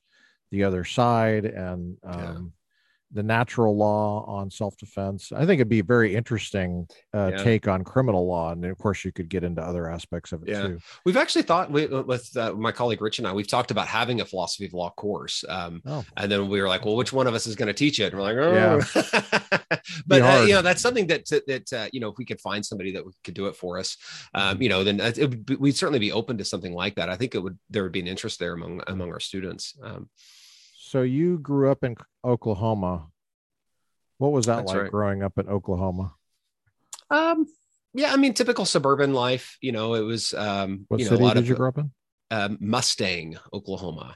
the 0.51 0.63
other 0.63 0.85
side 0.85 1.43
and 1.45 1.97
um. 2.05 2.53
The 3.11 3.23
natural 3.23 3.75
law 3.75 4.23
on 4.25 4.51
self-defense 4.51 5.31
i 5.31 5.39
think 5.45 5.59
it'd 5.59 5.67
be 5.69 5.79
a 5.79 5.83
very 5.83 6.15
interesting 6.15 6.87
uh, 7.13 7.31
Yeah. 7.33 7.43
take 7.43 7.67
on 7.67 7.83
criminal 7.83 8.27
law 8.27 8.51
and 8.51 8.63
of 8.65 8.77
course 8.77 9.03
you 9.03 9.11
could 9.11 9.29
get 9.29 9.43
into 9.43 9.61
other 9.61 9.89
aspects 9.89 10.31
of 10.31 10.43
it 10.43 10.49
Yeah. 10.49 10.67
too 10.67 10.79
We've 11.05 11.17
actually 11.17 11.43
thought 11.43 11.71
we, 11.71 11.87
with 11.87 12.35
uh, 12.37 12.53
my 12.53 12.71
colleague 12.71 13.01
Rich 13.01 13.19
and 13.19 13.27
I, 13.27 13.33
we've 13.33 13.47
talked 13.47 13.71
about 13.71 13.87
having 13.87 14.21
a 14.21 14.25
philosophy 14.25 14.65
of 14.65 14.73
law 14.73 14.91
course. 14.91 15.43
Um, 15.47 15.81
oh 15.85 16.03
and 16.17 16.31
then 16.31 16.47
we 16.49 16.61
were 16.61 16.67
like, 16.67 16.85
well, 16.85 16.95
which 16.95 17.11
one 17.13 17.25
of 17.27 17.33
us 17.33 17.47
is 17.47 17.55
going 17.55 17.67
to 17.67 17.73
teach 17.73 17.99
it? 17.99 18.13
And 18.13 18.15
we're 18.15 18.21
like, 18.21 18.37
oh, 18.37 18.79
but 20.07 20.21
uh, 20.21 20.45
you 20.47 20.53
know, 20.53 20.61
that's 20.61 20.81
something 20.81 21.07
that, 21.07 21.25
that, 21.47 21.73
uh, 21.73 21.87
you 21.91 21.99
know, 21.99 22.09
if 22.09 22.17
we 22.17 22.25
could 22.25 22.41
find 22.41 22.65
somebody 22.65 22.91
that 22.93 23.03
could 23.23 23.33
do 23.33 23.47
it 23.47 23.55
for 23.55 23.79
us, 23.79 23.97
um, 24.33 24.61
you 24.61 24.69
know, 24.69 24.83
then 24.83 24.99
it 24.99 25.17
would 25.17 25.45
be, 25.45 25.55
we'd 25.55 25.77
certainly 25.77 25.99
be 25.99 26.11
open 26.11 26.37
to 26.37 26.45
something 26.45 26.73
like 26.73 26.95
that. 26.95 27.09
I 27.09 27.15
think 27.15 27.35
it 27.35 27.39
would, 27.39 27.57
there 27.69 27.83
would 27.83 27.91
be 27.91 28.01
an 28.01 28.07
interest 28.07 28.39
there 28.39 28.53
among, 28.53 28.81
among 28.87 29.09
our 29.09 29.19
students. 29.19 29.77
Um, 29.81 30.09
so 30.89 31.01
you 31.01 31.37
grew 31.39 31.69
up 31.71 31.83
in 31.83 31.95
oklahoma 32.23 33.07
what 34.17 34.31
was 34.31 34.47
that 34.47 34.57
That's 34.57 34.69
like 34.69 34.81
right. 34.83 34.91
growing 34.91 35.23
up 35.23 35.37
in 35.37 35.47
oklahoma 35.47 36.13
um, 37.11 37.47
yeah, 37.93 38.13
I 38.13 38.17
mean, 38.17 38.33
typical 38.33 38.65
suburban 38.65 39.13
life, 39.13 39.57
you 39.61 39.71
know, 39.71 39.95
it 39.95 40.01
was, 40.01 40.33
um, 40.33 40.85
what 40.89 40.99
you 40.99 41.05
know, 41.05 41.11
a 41.11 41.15
city 41.15 41.23
lot 41.23 41.33
did 41.35 41.43
of 41.43 41.49
you 41.49 41.55
grow 41.55 41.69
up 41.69 41.77
in 41.79 41.91
um, 42.31 42.57
Mustang, 42.61 43.37
Oklahoma. 43.51 44.15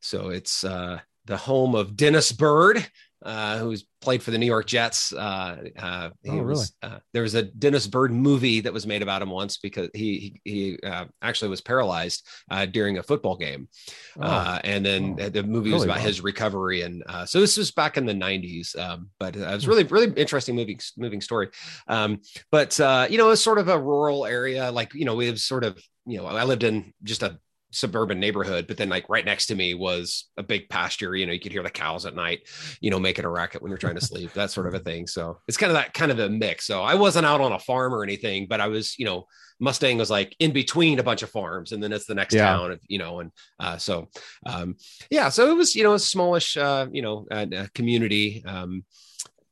So 0.00 0.28
it's 0.28 0.62
uh, 0.62 1.00
the 1.24 1.36
home 1.36 1.74
of 1.74 1.96
Dennis 1.96 2.30
Byrd, 2.30 2.86
uh, 3.24 3.58
who's 3.58 3.84
played 4.00 4.22
for 4.22 4.30
the 4.30 4.38
New 4.38 4.46
York 4.46 4.66
Jets. 4.66 5.12
Uh, 5.12 5.64
uh, 5.78 6.10
he 6.22 6.40
Oh, 6.40 6.42
was, 6.42 6.72
uh, 6.82 6.98
there 7.12 7.22
was 7.22 7.34
a 7.34 7.42
Dennis 7.42 7.86
Byrd 7.86 8.12
movie 8.12 8.60
that 8.60 8.72
was 8.72 8.86
made 8.86 9.02
about 9.02 9.22
him 9.22 9.30
once 9.30 9.58
because 9.58 9.88
he 9.94 10.40
he, 10.44 10.50
he 10.50 10.78
uh, 10.88 11.06
actually 11.22 11.48
was 11.48 11.60
paralyzed 11.60 12.26
uh, 12.50 12.66
during 12.66 12.98
a 12.98 13.02
football 13.02 13.36
game, 13.36 13.68
Oh, 14.16 14.22
uh, 14.26 14.60
and 14.64 14.84
then 14.84 15.16
Oh. 15.16 15.28
the 15.30 15.42
movie 15.42 15.72
was 15.72 15.82
Really? 15.82 15.88
about 15.88 15.98
Wow. 15.98 16.04
his 16.06 16.20
recovery. 16.20 16.82
And 16.82 17.02
uh, 17.08 17.26
so 17.26 17.40
this 17.40 17.56
was 17.56 17.70
back 17.70 17.96
in 17.96 18.06
the 18.06 18.14
'90s, 18.14 18.74
um, 18.76 19.10
but 19.18 19.36
uh, 19.36 19.40
it 19.40 19.54
was 19.54 19.66
really 19.68 19.84
really 19.84 20.12
interesting 20.16 20.54
moving 20.56 20.78
moving 20.96 21.20
story. 21.20 21.48
Um, 21.88 22.20
but 22.50 22.78
uh, 22.80 23.06
you 23.10 23.18
know, 23.18 23.30
it's 23.30 23.42
sort 23.42 23.58
of 23.58 23.68
a 23.68 23.78
rural 23.78 24.26
area, 24.26 24.70
like 24.70 24.94
you 24.94 25.04
know, 25.04 25.14
we 25.14 25.26
have 25.26 25.38
sort 25.40 25.64
of 25.64 25.78
you 26.06 26.18
know, 26.18 26.26
I 26.26 26.44
lived 26.44 26.64
in 26.64 26.92
just 27.02 27.22
a 27.22 27.38
suburban 27.70 28.18
neighborhood, 28.18 28.66
but 28.66 28.76
then 28.76 28.88
like 28.88 29.08
right 29.08 29.24
next 29.24 29.46
to 29.46 29.54
me 29.54 29.74
was 29.74 30.28
a 30.36 30.42
big 30.42 30.68
pasture. 30.68 31.14
You 31.14 31.26
know, 31.26 31.32
you 31.32 31.40
could 31.40 31.52
hear 31.52 31.62
the 31.62 31.70
cows 31.70 32.06
at 32.06 32.14
night, 32.14 32.40
you 32.80 32.90
know, 32.90 32.98
making 32.98 33.24
a 33.24 33.30
racket 33.30 33.62
when 33.62 33.70
you're 33.70 33.78
trying 33.78 33.94
to 33.96 34.00
sleep, 34.04 34.32
that 34.34 34.50
sort 34.50 34.66
of 34.66 34.74
a 34.74 34.78
thing. 34.78 35.06
So 35.06 35.38
it's 35.48 35.56
kind 35.56 35.70
of 35.70 35.74
that 35.74 35.94
kind 35.94 36.10
of 36.10 36.18
a 36.18 36.28
mix. 36.28 36.66
So 36.66 36.82
I 36.82 36.94
wasn't 36.94 37.26
out 37.26 37.40
on 37.40 37.52
a 37.52 37.58
farm 37.58 37.94
or 37.94 38.02
anything, 38.02 38.46
but 38.48 38.60
I 38.60 38.68
was, 38.68 38.98
you 38.98 39.04
know, 39.04 39.26
Mustang 39.60 39.98
was 39.98 40.10
like 40.10 40.36
in 40.38 40.52
between 40.52 40.98
a 40.98 41.02
bunch 41.02 41.22
of 41.22 41.30
farms, 41.30 41.72
and 41.72 41.82
then 41.82 41.92
it's 41.92 42.06
the 42.06 42.14
next 42.14 42.34
Yeah. 42.34 42.44
town, 42.44 42.78
you 42.86 42.98
know, 42.98 43.20
and 43.20 43.32
uh, 43.58 43.76
so 43.76 44.08
um, 44.46 44.76
yeah, 45.10 45.28
so 45.28 45.50
it 45.50 45.54
was, 45.56 45.74
you 45.74 45.82
know, 45.82 45.94
a 45.94 45.98
smallish, 45.98 46.56
uh, 46.56 46.86
you 46.92 47.02
know, 47.02 47.26
uh, 47.30 47.46
uh, 47.54 47.66
community, 47.74 48.44
um, 48.46 48.84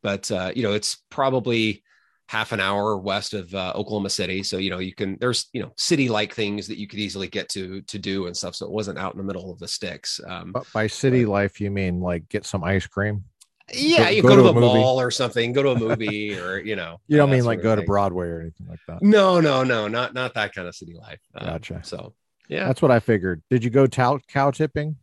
but 0.02 0.30
uh, 0.30 0.52
you 0.54 0.62
know, 0.62 0.72
it's 0.72 1.02
probably 1.10 1.82
half 2.28 2.50
an 2.52 2.60
hour 2.60 2.96
west 2.98 3.34
of 3.34 3.54
uh, 3.54 3.72
Oklahoma 3.76 4.10
City. 4.10 4.42
So, 4.42 4.56
you 4.58 4.68
know, 4.70 4.78
you 4.78 4.94
can, 4.94 5.16
there's, 5.20 5.46
you 5.52 5.62
know, 5.62 5.72
city 5.76 6.08
like 6.08 6.34
things 6.34 6.66
that 6.66 6.78
you 6.78 6.88
could 6.88 6.98
easily 6.98 7.28
get 7.28 7.48
to, 7.50 7.82
to 7.82 7.98
do 7.98 8.26
and 8.26 8.36
stuff. 8.36 8.54
So 8.56 8.66
it 8.66 8.72
wasn't 8.72 8.98
out 8.98 9.12
in 9.14 9.18
the 9.18 9.24
middle 9.24 9.50
of 9.52 9.58
the 9.60 9.68
sticks. 9.68 10.20
Um, 10.26 10.52
But 10.52 10.66
by 10.72 10.86
city 10.88 11.24
life, 11.24 11.60
you 11.60 11.70
mean 11.70 12.00
like 12.00 12.28
get 12.28 12.44
some 12.44 12.64
ice 12.64 12.86
cream? 12.86 13.24
yeah, 13.72 14.04
go- 14.04 14.10
you 14.10 14.22
go 14.22 14.28
go, 14.30 14.36
to 14.36 14.42
to, 14.42 14.48
a 14.48 14.52
movie. 14.54 14.66
mall 14.66 15.00
or 15.00 15.10
something, 15.10 15.52
go 15.52 15.62
to 15.62 15.70
a 15.70 15.78
movie 15.78 16.38
or, 16.38 16.58
you 16.58 16.76
know, 16.76 17.00
You 17.06 17.16
don't 17.16 17.30
mean 17.30 17.44
like 17.44 17.62
go 17.62 17.74
to 17.76 17.80
thing. 17.82 17.86
Broadway 17.86 18.26
or 18.28 18.40
anything 18.40 18.66
like 18.68 18.80
that. 18.88 19.02
No, 19.02 19.40
no, 19.40 19.62
no, 19.64 19.86
not, 19.88 20.14
not 20.14 20.34
that 20.34 20.54
kind 20.54 20.66
of 20.68 20.74
city 20.74 20.94
life. 20.94 21.20
Um, 21.34 21.46
Gotcha. 21.46 21.80
So, 21.84 22.14
yeah, 22.48 22.66
That's 22.66 22.80
what 22.82 22.90
I 22.92 23.00
figured. 23.00 23.42
Did 23.50 23.64
you 23.64 23.70
go 23.70 23.86
cow 23.88 24.18
cow 24.28 24.50
tipping? 24.52 24.96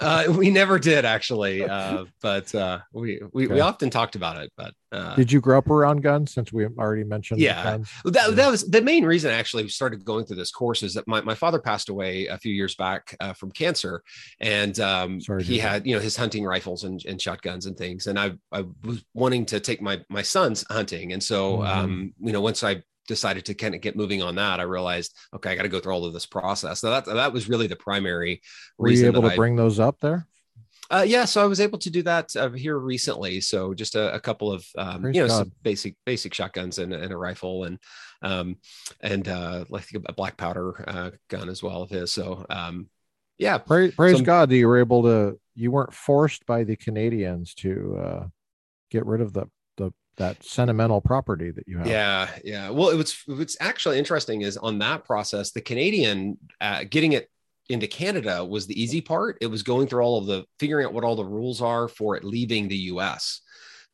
Uh, 0.00 0.24
we 0.36 0.50
never 0.50 0.78
did 0.78 1.04
actually. 1.04 1.66
Uh, 1.66 2.04
but 2.22 2.54
uh, 2.54 2.80
we, 2.92 3.20
we, 3.32 3.46
we 3.46 3.60
often 3.60 3.90
talked 3.90 4.16
about 4.16 4.36
it, 4.38 4.52
but 4.56 4.72
uh, 4.92 5.16
Did 5.16 5.32
you 5.32 5.40
grow 5.40 5.58
up 5.58 5.68
around 5.70 6.02
guns 6.02 6.32
since 6.32 6.52
we 6.52 6.66
already 6.66 7.04
mentioned 7.04 7.40
Yeah. 7.40 7.62
guns? 7.62 7.88
Well, 8.04 8.12
that, 8.12 8.36
that 8.36 8.50
was 8.50 8.68
the 8.68 8.82
main 8.82 9.04
reason 9.04 9.30
I 9.30 9.34
actually 9.34 9.68
started 9.68 10.04
going 10.04 10.24
through 10.24 10.36
this 10.36 10.50
course 10.52 10.82
is 10.82 10.94
that 10.94 11.06
my, 11.08 11.20
my 11.20 11.34
father 11.34 11.58
passed 11.58 11.88
away 11.88 12.26
a 12.26 12.38
few 12.38 12.52
years 12.52 12.74
back 12.74 13.16
uh, 13.20 13.32
from 13.32 13.50
cancer 13.50 14.02
and 14.40 14.78
um, 14.80 15.20
Sorry 15.20 15.42
he 15.42 15.58
that. 15.58 15.62
had, 15.68 15.86
you 15.86 15.94
know, 15.94 16.00
his 16.00 16.16
hunting 16.16 16.44
rifles 16.44 16.84
and, 16.84 17.02
and 17.06 17.20
shotguns 17.20 17.66
and 17.66 17.76
things. 17.76 18.06
And 18.06 18.18
I, 18.18 18.32
I 18.52 18.64
was 18.84 19.04
wanting 19.14 19.46
to 19.46 19.60
take 19.60 19.82
my, 19.82 20.00
my 20.08 20.22
son's 20.22 20.64
hunting. 20.70 21.12
And 21.12 21.22
so, 21.22 21.58
Mhm. 21.58 21.66
um, 21.68 22.14
you 22.20 22.32
know, 22.32 22.40
once 22.40 22.62
I 22.62 22.82
decided 23.06 23.44
to 23.46 23.54
kind 23.54 23.74
of 23.74 23.80
get 23.80 23.96
moving 23.96 24.22
on 24.22 24.34
that, 24.36 24.60
I 24.60 24.64
realized, 24.64 25.16
okay, 25.34 25.50
I 25.50 25.56
got 25.56 25.62
to 25.62 25.68
go 25.68 25.80
through 25.80 25.94
all 25.94 26.04
of 26.04 26.12
this 26.12 26.26
process. 26.26 26.80
So 26.80 26.90
that, 26.90 27.04
that 27.06 27.32
was 27.32 27.48
really 27.48 27.66
the 27.66 27.76
primary 27.76 28.42
Were 28.78 28.90
you 28.90 29.06
able 29.06 29.22
to 29.22 29.28
I- 29.28 29.36
bring 29.36 29.56
those 29.56 29.80
up 29.80 30.00
there? 30.00 30.26
Uh, 30.90 31.04
yeah, 31.06 31.24
so 31.24 31.42
I 31.42 31.46
was 31.46 31.60
able 31.60 31.78
to 31.78 31.90
do 31.90 32.02
that 32.02 32.36
uh, 32.36 32.50
here 32.50 32.78
recently. 32.78 33.40
So 33.40 33.72
just 33.72 33.94
a, 33.94 34.14
a 34.14 34.20
couple 34.20 34.52
of 34.52 34.66
um, 34.76 35.06
you 35.06 35.22
know 35.22 35.28
some 35.28 35.50
basic 35.62 35.96
basic 36.04 36.34
shotguns 36.34 36.78
and, 36.78 36.92
and, 36.92 37.10
a 37.10 37.16
rifle 37.16 37.64
and 37.64 37.78
um, 38.20 38.56
and 39.00 39.26
uh, 39.26 39.64
like 39.70 39.86
a 39.94 40.12
black 40.12 40.36
powder 40.36 40.84
uh, 40.86 41.10
gun 41.28 41.48
as 41.48 41.62
well 41.62 41.82
of 41.82 41.90
his. 41.90 42.12
So 42.12 42.44
um, 42.50 42.90
yeah, 43.38 43.56
praise, 43.58 43.94
praise 43.94 44.18
so, 44.18 44.24
God 44.24 44.50
that 44.50 44.56
you 44.56 44.68
were 44.68 44.78
able 44.78 45.02
to. 45.04 45.40
You 45.54 45.70
weren't 45.70 45.94
forced 45.94 46.44
by 46.46 46.64
the 46.64 46.76
Canadians 46.76 47.54
to 47.56 47.98
uh, 47.98 48.26
get 48.90 49.06
rid 49.06 49.20
of 49.20 49.32
the 49.32 49.46
the 49.46 49.46
that 50.16 50.42
sentimental 50.42 51.00
property 51.00 51.50
that 51.50 51.66
you 51.66 51.78
have. 51.78 51.86
Yeah, 51.86 52.28
yeah. 52.44 52.70
Well, 52.70 52.90
it 52.90 52.96
was 52.96 53.22
what's 53.26 53.56
actually 53.60 53.98
interesting 53.98 54.42
is 54.42 54.56
on 54.56 54.78
that 54.78 55.04
process, 55.04 55.50
the 55.52 55.60
Canadian 55.60 56.38
uh, 56.60 56.84
getting 56.88 57.12
it 57.12 57.30
into 57.68 57.86
Canada 57.86 58.44
was 58.44 58.66
the 58.66 58.80
easy 58.80 59.00
part. 59.00 59.38
It 59.40 59.46
was 59.46 59.62
going 59.62 59.86
through 59.86 60.02
all 60.02 60.18
of 60.18 60.26
the 60.26 60.44
figuring 60.58 60.86
out 60.86 60.92
what 60.92 61.04
all 61.04 61.16
the 61.16 61.24
rules 61.24 61.60
are 61.60 61.88
for 61.88 62.16
it 62.16 62.24
leaving 62.24 62.68
the 62.68 62.76
US 62.76 63.40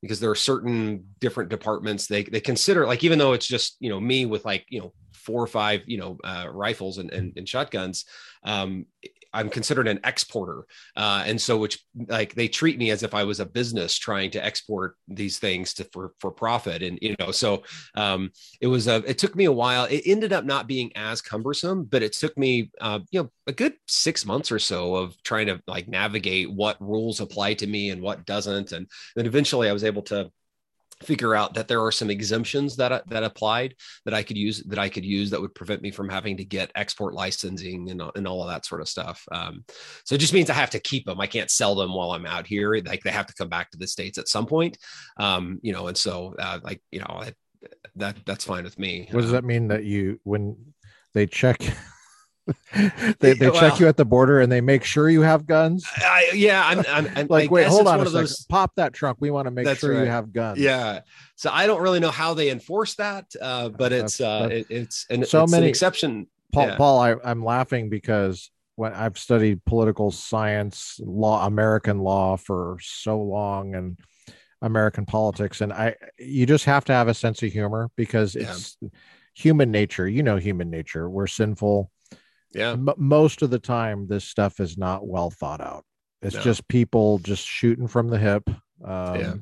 because 0.02 0.20
there 0.20 0.30
are 0.30 0.36
certain 0.36 1.04
different 1.18 1.50
departments 1.50 2.06
they 2.06 2.22
they 2.24 2.40
consider 2.40 2.86
like 2.86 3.04
even 3.04 3.18
though 3.18 3.32
it's 3.32 3.46
just 3.46 3.76
you 3.80 3.90
know 3.90 4.00
me 4.00 4.26
with 4.26 4.44
like 4.44 4.64
you 4.68 4.80
know 4.80 4.92
four 5.12 5.42
or 5.42 5.46
five 5.46 5.82
you 5.86 5.98
know 5.98 6.16
uh, 6.24 6.46
rifles 6.50 6.98
and, 6.98 7.10
and, 7.12 7.32
and 7.36 7.48
shotguns 7.48 8.06
um, 8.44 8.86
I'm 9.33 9.49
considered 9.49 9.89
an 9.89 10.01
exporter, 10.05 10.66
uh, 10.97 11.22
and 11.26 11.41
so 11.41 11.57
which 11.59 11.83
like 12.09 12.35
they 12.35 12.49
treat 12.49 12.78
me 12.78 12.91
as 12.91 13.03
if 13.03 13.14
I 13.14 13.24
was 13.24 13.41
a 13.41 13.47
business 13.47 13.97
trying 13.97 14.31
to 14.33 14.45
export 14.45 14.97
these 15.09 15.39
things 15.39 15.74
to 15.74 15.85
for 15.93 16.12
for 16.18 16.31
profit, 16.31 16.83
and 16.83 16.99
you 17.01 17.14
know, 17.18 17.31
so 17.31 17.62
um, 17.95 18.31
it 18.61 18.66
was 18.66 18.89
a 18.89 18.97
it 19.07 19.18
took 19.18 19.37
me 19.37 19.45
a 19.45 19.53
while. 19.53 19.85
It 19.85 20.03
ended 20.07 20.33
up 20.33 20.45
not 20.45 20.66
being 20.66 20.91
as 20.97 21.22
cumbersome, 21.22 21.85
but 21.85 22.03
it 22.03 22.12
took 22.12 22.37
me 22.37 22.70
uh, 22.81 23.01
you 23.11 23.22
know 23.22 23.31
a 23.47 23.53
good 23.53 23.74
six 23.87 24.26
months 24.26 24.51
or 24.51 24.59
so 24.59 24.97
of 24.97 25.20
trying 25.22 25.47
to 25.47 25.61
like 25.66 25.89
navigate 25.89 26.51
what 26.51 26.81
rules 26.81 27.20
apply 27.20 27.55
to 27.55 27.66
me 27.66 27.91
and 27.91 28.03
what 28.03 28.26
doesn't, 28.26 28.72
and 28.72 28.87
then 29.16 29.26
eventually 29.26 29.68
I 29.68 29.72
was 29.72 29.85
able 29.85 30.03
to 30.03 30.31
figure 31.03 31.34
out 31.34 31.55
that 31.55 31.66
there 31.66 31.82
are 31.82 31.92
some 31.92 32.11
exemptions 32.11 32.76
that 32.76 33.03
that 33.09 33.24
applied 33.24 33.74
that 34.05 34.14
I 34.14 34.22
could 34.22 34.36
use 34.36 34.62
that 34.64 34.78
I 34.78 34.88
could 34.88 35.05
use 35.05 35.30
that 35.30 35.40
would 35.40 35.55
prevent 35.55 35.82
me 35.82 35.90
from 35.90 36.09
having 36.09 36.36
to 36.36 36.44
get 36.44 36.70
export 36.74 37.14
licensing 37.14 37.90
and, 37.90 38.03
and 38.14 38.28
all 38.28 38.42
of 38.42 38.48
that 38.48 38.66
sort 38.66 38.80
of 38.80 38.88
stuff. 38.88 39.24
Um, 39.32 39.64
so 40.05 40.14
it 40.14 40.18
just 40.18 40.34
means 40.34 40.51
I 40.51 40.55
have 40.55 40.70
to 40.70 40.80
keep 40.80 41.07
them. 41.07 41.20
I 41.20 41.26
can't 41.26 41.51
sell 41.51 41.74
them 41.74 41.94
while 41.94 42.12
I'm 42.12 42.26
out 42.26 42.46
here. 42.46 42.74
Like 42.84 43.03
they 43.03 43.11
have 43.11 43.26
to 43.26 43.34
come 43.34 43.48
back 43.48 43.70
to 43.70 43.78
the 43.78 43.86
states 43.86 44.18
at 44.18 44.28
some 44.28 44.46
point. 44.46 44.78
Um, 45.16 45.59
you 45.62 45.72
know, 45.72 45.86
and 45.86 45.96
so 45.96 46.34
uh, 46.38 46.61
like 46.62 46.82
you 46.90 47.01
know 47.01 47.24
that 47.96 48.16
that's 48.26 48.44
fine 48.44 48.64
with 48.64 48.78
me. 48.78 49.09
What 49.11 49.22
does 49.22 49.32
that 49.32 49.44
mean 49.44 49.68
that 49.68 49.84
you 49.84 50.20
when 50.24 50.57
they 51.14 51.26
check? 51.26 51.62
they 53.20 53.34
they 53.34 53.51
well, 53.51 53.61
check 53.61 53.80
you 53.80 53.88
at 53.88 53.97
the 53.97 54.05
border 54.05 54.41
and 54.41 54.51
they 54.51 54.61
make 54.61 54.84
sure 54.84 55.09
you 55.09 55.22
have 55.22 55.47
guns. 55.47 55.86
I, 55.97 56.30
yeah, 56.34 56.62
I'm, 56.66 56.80
I'm, 56.88 57.09
I'm 57.16 57.26
like, 57.28 57.51
wait, 57.51 57.66
hold 57.66 57.86
on 57.86 58.01
a 58.01 58.05
second. 58.07 58.12
Those... 58.12 58.45
Pop 58.47 58.74
that 58.76 58.93
trunk. 58.93 59.18
We 59.20 59.30
want 59.30 59.47
to 59.47 59.51
make 59.51 59.78
sure 59.78 59.95
right. 59.95 60.05
you 60.05 60.11
have 60.11 60.32
guns. 60.32 60.59
Yeah. 60.59 61.01
So 61.36 61.51
I 61.53 61.66
don't 61.66 61.80
really 61.80 62.01
know 62.01 62.11
how 62.11 62.34
they 62.34 62.51
enforce 62.51 62.95
that, 62.97 63.26
uh, 63.41 63.68
but 63.68 63.93
it's 63.93 64.18
that's, 64.18 64.20
uh, 64.20 64.49
it, 64.51 64.66
it's 64.68 65.07
and 65.11 65.26
so 65.26 65.45
it's 65.45 65.53
many 65.53 65.66
an 65.66 65.68
exception. 65.70 66.26
Paul, 66.53 66.66
yeah. 66.66 66.76
Paul, 66.76 67.01
I, 67.01 67.14
I'm 67.24 67.45
laughing 67.45 67.88
because 67.88 68.51
when 68.76 68.93
I've 68.93 69.18
studied 69.18 69.64
political 69.64 70.11
science, 70.11 70.99
law, 71.03 71.47
American 71.47 72.01
law 72.01 72.36
for 72.36 72.78
so 72.80 73.20
long, 73.20 73.74
and 73.74 73.99
American 74.62 75.07
politics, 75.07 75.61
and 75.61 75.72
I, 75.72 75.97
you 76.18 76.47
just 76.47 76.64
have 76.64 76.84
to 76.86 76.93
have 76.93 77.09
a 77.09 77.14
sense 77.14 77.43
of 77.43 77.53
humor 77.53 77.91
because 77.97 78.36
it's 78.36 78.76
yeah. 78.80 78.88
human 79.34 79.70
nature. 79.70 80.09
You 80.09 80.22
know, 80.22 80.36
human 80.36 80.70
nature. 80.70 81.09
We're 81.09 81.26
sinful 81.26 81.91
yeah. 82.53 82.72
M- 82.72 82.88
most 82.96 83.42
of 83.42 83.51
the 83.51 83.59
time, 83.59 84.07
this 84.07 84.24
stuff 84.24 84.61
is 84.61 84.76
not 84.76 85.07
well 85.07 85.30
thought 85.30 85.61
out. 85.61 85.84
It's 86.22 86.36
no. 86.36 86.42
just 86.42 86.68
people 86.68 87.18
just 87.18 87.46
shooting 87.46 87.86
from 87.86 88.09
the 88.09 88.18
hip. 88.18 88.48
Um, 88.84 89.20
yeah. 89.20 89.34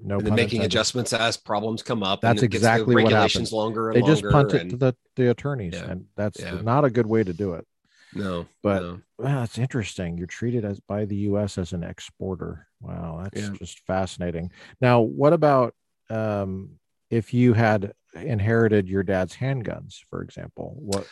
No, 0.00 0.18
and 0.18 0.30
making 0.30 0.42
intended. 0.42 0.66
adjustments 0.66 1.12
as 1.12 1.36
problems 1.36 1.82
come 1.82 2.02
up. 2.02 2.20
That's 2.20 2.42
exactly 2.42 3.02
what 3.02 3.12
happens. 3.12 3.52
Longer 3.52 3.92
they 3.92 4.02
just 4.02 4.22
punt 4.24 4.52
and, 4.52 4.60
it 4.60 4.70
to 4.70 4.76
the, 4.76 4.96
the 5.16 5.30
attorneys, 5.30 5.74
yeah. 5.74 5.90
and 5.90 6.06
that's 6.16 6.40
yeah. 6.40 6.60
not 6.60 6.84
a 6.84 6.90
good 6.90 7.06
way 7.06 7.24
to 7.24 7.32
do 7.32 7.54
it. 7.54 7.66
No, 8.14 8.46
but 8.62 8.82
no. 8.82 9.00
Well, 9.18 9.42
it's 9.42 9.58
interesting. 9.58 10.16
You're 10.16 10.28
treated 10.28 10.64
as 10.64 10.80
by 10.80 11.04
the 11.04 11.16
U.S. 11.16 11.58
as 11.58 11.72
an 11.72 11.82
exporter. 11.82 12.68
Wow, 12.80 13.22
that's 13.24 13.48
yeah. 13.48 13.54
just 13.58 13.80
fascinating. 13.86 14.52
Now, 14.80 15.00
what 15.00 15.32
about 15.32 15.74
um, 16.10 16.78
if 17.10 17.34
you 17.34 17.52
had 17.52 17.92
inherited 18.14 18.88
your 18.88 19.02
dad's 19.02 19.34
handguns, 19.34 19.96
for 20.10 20.22
example? 20.22 20.76
What 20.78 21.08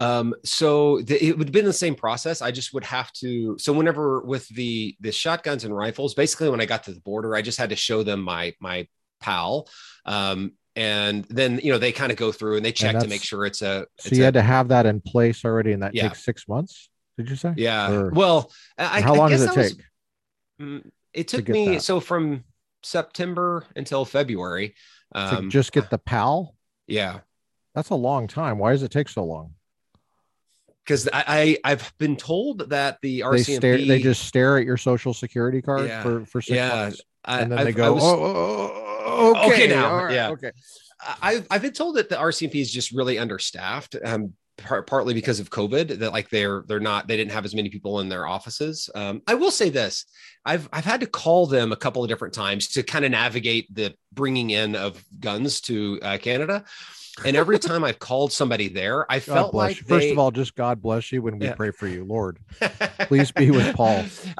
um, 0.00 0.34
so 0.44 1.02
the, 1.02 1.22
it 1.22 1.36
would 1.36 1.48
have 1.48 1.52
been 1.52 1.66
the 1.66 1.72
same 1.72 1.94
process. 1.94 2.40
I 2.40 2.50
just 2.50 2.72
would 2.72 2.84
have 2.84 3.12
to. 3.14 3.56
So 3.58 3.72
whenever 3.72 4.20
with 4.22 4.48
the 4.48 4.96
the 5.00 5.12
shotguns 5.12 5.64
and 5.64 5.76
rifles, 5.76 6.14
basically 6.14 6.48
when 6.48 6.60
I 6.60 6.64
got 6.64 6.84
to 6.84 6.92
the 6.92 7.00
border, 7.00 7.36
I 7.36 7.42
just 7.42 7.58
had 7.58 7.70
to 7.70 7.76
show 7.76 8.02
them 8.02 8.22
my 8.22 8.54
my 8.60 8.88
PAL. 9.20 9.68
Um, 10.06 10.52
and 10.74 11.24
then 11.24 11.60
you 11.62 11.70
know 11.70 11.78
they 11.78 11.92
kind 11.92 12.10
of 12.10 12.16
go 12.16 12.32
through 12.32 12.56
and 12.56 12.64
they 12.64 12.72
check 12.72 12.94
and 12.94 13.04
to 13.04 13.08
make 13.08 13.22
sure 13.22 13.44
it's 13.44 13.60
a. 13.60 13.86
So 13.98 14.16
you 14.16 14.22
a, 14.22 14.24
had 14.24 14.34
to 14.34 14.42
have 14.42 14.68
that 14.68 14.86
in 14.86 15.02
place 15.02 15.44
already, 15.44 15.72
and 15.72 15.82
that 15.82 15.94
yeah. 15.94 16.04
takes 16.04 16.24
six 16.24 16.48
months. 16.48 16.88
Did 17.18 17.28
you 17.28 17.36
say? 17.36 17.52
Yeah. 17.56 17.92
Or, 17.92 18.10
well, 18.10 18.50
I, 18.78 19.02
how 19.02 19.14
long 19.14 19.28
does 19.28 19.42
it 19.42 19.52
take? 19.52 19.56
Was, 19.56 19.76
mm, 20.60 20.90
it 21.12 21.28
took 21.28 21.44
to 21.44 21.52
me 21.52 21.74
that? 21.74 21.82
so 21.82 22.00
from 22.00 22.44
September 22.82 23.66
until 23.76 24.06
February. 24.06 24.74
Um, 25.12 25.50
just 25.50 25.72
get 25.72 25.90
the 25.90 25.98
PAL. 25.98 26.54
Yeah, 26.86 27.18
that's 27.74 27.90
a 27.90 27.96
long 27.96 28.28
time. 28.28 28.56
Why 28.56 28.72
does 28.72 28.82
it 28.82 28.90
take 28.90 29.10
so 29.10 29.24
long? 29.24 29.54
Because 30.90 31.08
I, 31.12 31.56
I 31.62 31.70
have 31.70 31.92
been 31.98 32.16
told 32.16 32.70
that 32.70 32.98
the 33.00 33.20
RCMP 33.20 33.46
they, 33.46 33.54
stare, 33.54 33.78
they 33.78 34.02
just 34.02 34.24
stare 34.24 34.58
at 34.58 34.66
your 34.66 34.76
social 34.76 35.14
security 35.14 35.62
card 35.62 35.86
yeah, 35.86 36.02
for 36.02 36.24
for 36.26 36.42
six 36.42 36.56
yeah, 36.56 36.68
months, 36.68 37.00
and 37.26 37.52
then 37.52 37.58
I've, 37.60 37.66
they 37.66 37.72
go, 37.72 37.94
was, 37.94 38.02
oh, 38.02 38.18
oh, 38.20 39.02
oh, 39.06 39.46
okay, 39.46 39.54
okay 39.54 39.66
now, 39.68 40.04
right, 40.04 40.14
yeah, 40.14 40.30
okay. 40.30 40.50
I've 41.22 41.46
I've 41.48 41.62
been 41.62 41.72
told 41.72 41.94
that 41.94 42.08
the 42.08 42.16
RCMP 42.16 42.56
is 42.56 42.72
just 42.72 42.90
really 42.90 43.18
understaffed. 43.18 43.96
Um, 44.04 44.34
Part, 44.58 44.86
partly 44.86 45.14
because 45.14 45.40
of 45.40 45.48
COVID, 45.48 46.00
that 46.00 46.12
like 46.12 46.28
they're 46.28 46.64
they're 46.66 46.80
not 46.80 47.08
they 47.08 47.16
didn't 47.16 47.32
have 47.32 47.46
as 47.46 47.54
many 47.54 47.70
people 47.70 48.00
in 48.00 48.10
their 48.10 48.26
offices. 48.26 48.90
Um, 48.94 49.22
I 49.26 49.32
will 49.32 49.50
say 49.50 49.70
this: 49.70 50.04
I've 50.44 50.68
I've 50.70 50.84
had 50.84 51.00
to 51.00 51.06
call 51.06 51.46
them 51.46 51.72
a 51.72 51.76
couple 51.76 52.04
of 52.04 52.10
different 52.10 52.34
times 52.34 52.68
to 52.72 52.82
kind 52.82 53.06
of 53.06 53.10
navigate 53.10 53.74
the 53.74 53.94
bringing 54.12 54.50
in 54.50 54.76
of 54.76 55.02
guns 55.18 55.62
to 55.62 55.98
uh, 56.02 56.18
Canada. 56.18 56.66
And 57.24 57.36
every 57.36 57.58
time 57.58 57.84
I've 57.84 57.98
called 57.98 58.32
somebody 58.32 58.68
there, 58.68 59.10
I 59.10 59.18
God 59.18 59.24
felt 59.24 59.54
like 59.54 59.78
they... 59.78 60.00
first 60.00 60.12
of 60.12 60.18
all, 60.18 60.30
just 60.30 60.54
God 60.54 60.80
bless 60.80 61.12
you 61.12 61.22
when 61.22 61.38
we 61.38 61.46
yeah. 61.46 61.54
pray 61.54 61.70
for 61.70 61.86
you, 61.86 62.04
Lord. 62.04 62.38
Please 63.00 63.30
be 63.30 63.50
with 63.50 63.74
Paul 63.76 63.98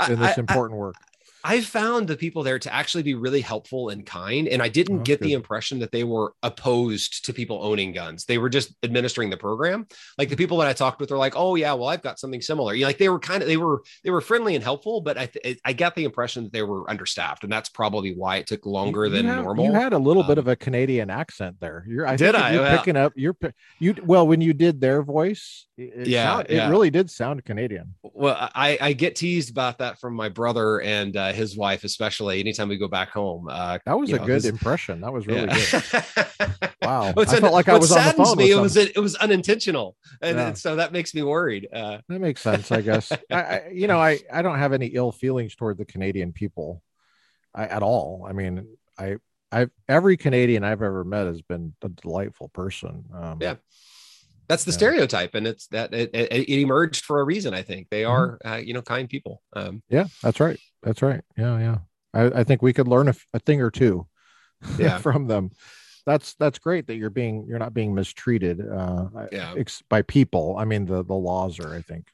in 0.09 0.19
this 0.19 0.37
I, 0.39 0.41
important 0.41 0.79
work. 0.79 0.97
I 1.43 1.61
found 1.61 2.09
the 2.09 2.17
people 2.17 2.43
there 2.43 2.59
to 2.59 2.73
actually 2.73 3.03
be 3.03 3.15
really 3.15 3.41
helpful 3.41 3.89
and 3.89 4.05
kind. 4.05 4.49
And 4.49 4.63
I 4.63 4.69
didn't 4.69 5.01
oh, 5.01 5.03
get 5.03 5.21
good. 5.21 5.27
the 5.27 5.33
impression 5.33 5.79
that 5.81 5.93
they 5.93 6.05
were 6.05 6.35
opposed 6.43 7.25
to 7.25 7.33
people 7.33 7.61
owning 7.63 7.93
guns. 7.93 8.25
They 8.25 8.39
were 8.39 8.49
just 8.49 8.75
administering 8.83 9.31
the 9.31 9.37
program. 9.37 9.87
Like 10.19 10.29
the 10.29 10.37
people 10.37 10.59
that 10.59 10.69
I 10.69 10.73
talked 10.73 11.01
with 11.01 11.11
are 11.13 11.19
like, 11.19 11.35
oh 11.37 11.55
yeah, 11.55 11.73
well, 11.73 11.89
I've 11.89 12.03
got 12.03 12.19
something 12.19 12.41
similar. 12.41 12.75
You 12.75 12.83
know, 12.83 12.89
like 12.89 12.99
they 12.99 13.09
were 13.09 13.19
kind 13.19 13.43
of 13.43 13.49
they 13.49 13.57
were 13.57 13.83
they 14.05 14.11
were 14.11 14.21
friendly 14.21 14.55
and 14.55 14.63
helpful, 14.63 15.01
but 15.01 15.17
I 15.17 15.27
th- 15.27 15.61
I 15.65 15.73
got 15.73 15.95
the 15.95 16.05
impression 16.05 16.45
that 16.45 16.53
they 16.53 16.63
were 16.63 16.89
understaffed. 16.91 17.45
And 17.45 17.53
that's 17.53 17.69
probably 17.69 18.15
why 18.15 18.37
it 18.37 18.47
took 18.47 18.67
longer 18.67 19.07
you, 19.07 19.11
than 19.11 19.27
have, 19.27 19.45
normal. 19.45 19.65
You 19.65 19.73
had 19.73 19.93
a 19.93 19.99
little 19.99 20.23
um, 20.23 20.29
bit 20.29 20.39
of 20.39 20.49
a 20.49 20.57
Canadian 20.57 21.11
accent 21.11 21.57
there. 21.61 21.85
You're 21.89 22.07
I 22.07 22.17
did 22.17 22.35
I 22.35 22.53
you're 22.53 22.63
well, 22.63 22.79
picking 22.79 22.97
up 22.97 23.13
you're 23.17 23.37
you 23.79 23.95
well 24.05 24.27
when 24.27 24.41
you 24.41 24.53
did 24.53 24.81
their 24.81 25.03
voice, 25.03 25.67
it, 25.77 26.07
yeah, 26.07 26.25
sound, 26.25 26.47
yeah, 26.51 26.67
it 26.67 26.71
really 26.71 26.91
did 26.91 27.11
sound 27.11 27.45
Canadian. 27.45 27.95
Well, 28.03 28.51
I, 28.55 28.77
I 28.81 28.93
get 28.93 29.17
teased 29.17 29.51
about 29.51 29.79
that 29.79 29.99
from 29.99 30.15
my 30.15 30.29
brother 30.29 30.81
and 30.81 31.17
uh, 31.17 31.30
his 31.33 31.57
wife, 31.57 31.85
especially 31.85 32.41
anytime 32.41 32.69
we 32.69 32.77
go 32.77 32.89
back 32.89 33.11
home. 33.11 33.49
Uh, 33.51 33.79
that 33.85 33.99
was 33.99 34.11
a 34.13 34.17
know, 34.17 34.27
good 34.27 34.45
impression. 34.45 35.01
That 35.01 35.13
was 35.13 35.27
really 35.27 35.49
yeah. 35.49 35.83
good. 35.91 36.73
wow, 36.83 37.13
I 37.17 37.25
felt 37.25 37.53
like 37.53 37.69
I 37.69 37.79
was 37.79 37.93
on 37.93 38.05
the 38.05 38.13
phone. 38.13 38.37
Me, 38.37 38.51
it 38.51 38.57
was 38.57 38.77
it 38.77 38.99
was 38.99 39.15
unintentional, 39.17 39.97
and, 40.21 40.37
yeah. 40.37 40.49
and, 40.49 40.59
so 40.59 40.77
that 40.77 40.93
makes 40.93 41.15
me 41.15 41.23
worried. 41.23 41.69
Uh, 41.73 41.99
that 42.09 42.21
makes 42.21 42.41
sense, 42.41 42.71
I 42.73 42.81
guess. 42.81 43.13
I, 43.31 43.35
I, 43.35 43.71
you 43.73 43.87
know, 43.87 43.99
I 43.99 44.19
I 44.33 44.43
don't 44.43 44.59
have 44.59 44.73
any 44.73 44.87
ill 44.87 45.13
feelings 45.13 45.55
toward 45.55 45.79
the 45.79 45.85
Canadian 45.85 46.33
people, 46.33 46.83
I, 47.55 47.65
at 47.67 47.83
all. 47.83 48.27
I 48.29 48.33
mean, 48.33 48.67
I 48.99 49.17
I've 49.53 49.71
every 49.89 50.17
Canadian 50.17 50.65
I've 50.65 50.83
ever 50.83 51.05
met 51.05 51.27
has 51.27 51.43
been 51.43 51.75
a 51.83 51.89
delightful 51.89 52.49
person. 52.49 53.05
Um, 53.13 53.39
yeah 53.41 53.57
that's 54.51 54.65
the 54.65 54.73
yeah. 54.73 54.77
stereotype 54.79 55.37
and 55.37 55.47
it's 55.47 55.69
that 55.69 55.95
it, 55.95 56.11
it, 56.13 56.33
it, 56.33 56.61
emerged 56.61 57.05
for 57.05 57.21
a 57.21 57.25
reason 57.25 57.55
i 57.55 57.63
think 57.63 57.89
they 57.89 58.03
mm-hmm. 58.03 58.13
are 58.13 58.39
mm-hmm. 58.45 58.53
uh, 58.53 58.57
you 58.57 58.75
know 58.75 58.83
kind 58.83 59.09
people 59.09 59.43
um, 59.55 59.81
yeah 59.89 60.07
that's 60.25 60.41
right 60.41 60.59
that's 60.83 61.03
right 61.03 61.23
yeah 61.39 61.59
yeah 61.59 61.79
i, 62.13 62.41
I 62.41 62.45
think 62.45 62.61
we 62.61 62.73
could 62.73 62.89
learn 62.89 63.09
a, 63.09 63.15
a 63.33 63.39
thing 63.39 63.63
or 63.63 63.71
two 63.71 64.09
yeah. 64.77 64.99
from 65.07 65.29
them 65.29 65.53
that's 66.05 66.35
that's 66.35 66.59
great 66.59 66.89
that 66.89 66.97
you're 66.97 67.11
being 67.11 67.47
you're 67.47 67.61
not 67.61 67.73
being 67.73 67.95
mistreated 67.95 68.61
uh 68.69 69.07
yeah. 69.31 69.55
ex- 69.57 69.85
by 69.89 70.03
people 70.03 70.57
i 70.59 70.65
mean 70.65 70.85
the 70.85 71.05
the 71.05 71.15
laws 71.15 71.61
are 71.61 71.73
i 71.73 71.81
think 71.81 72.09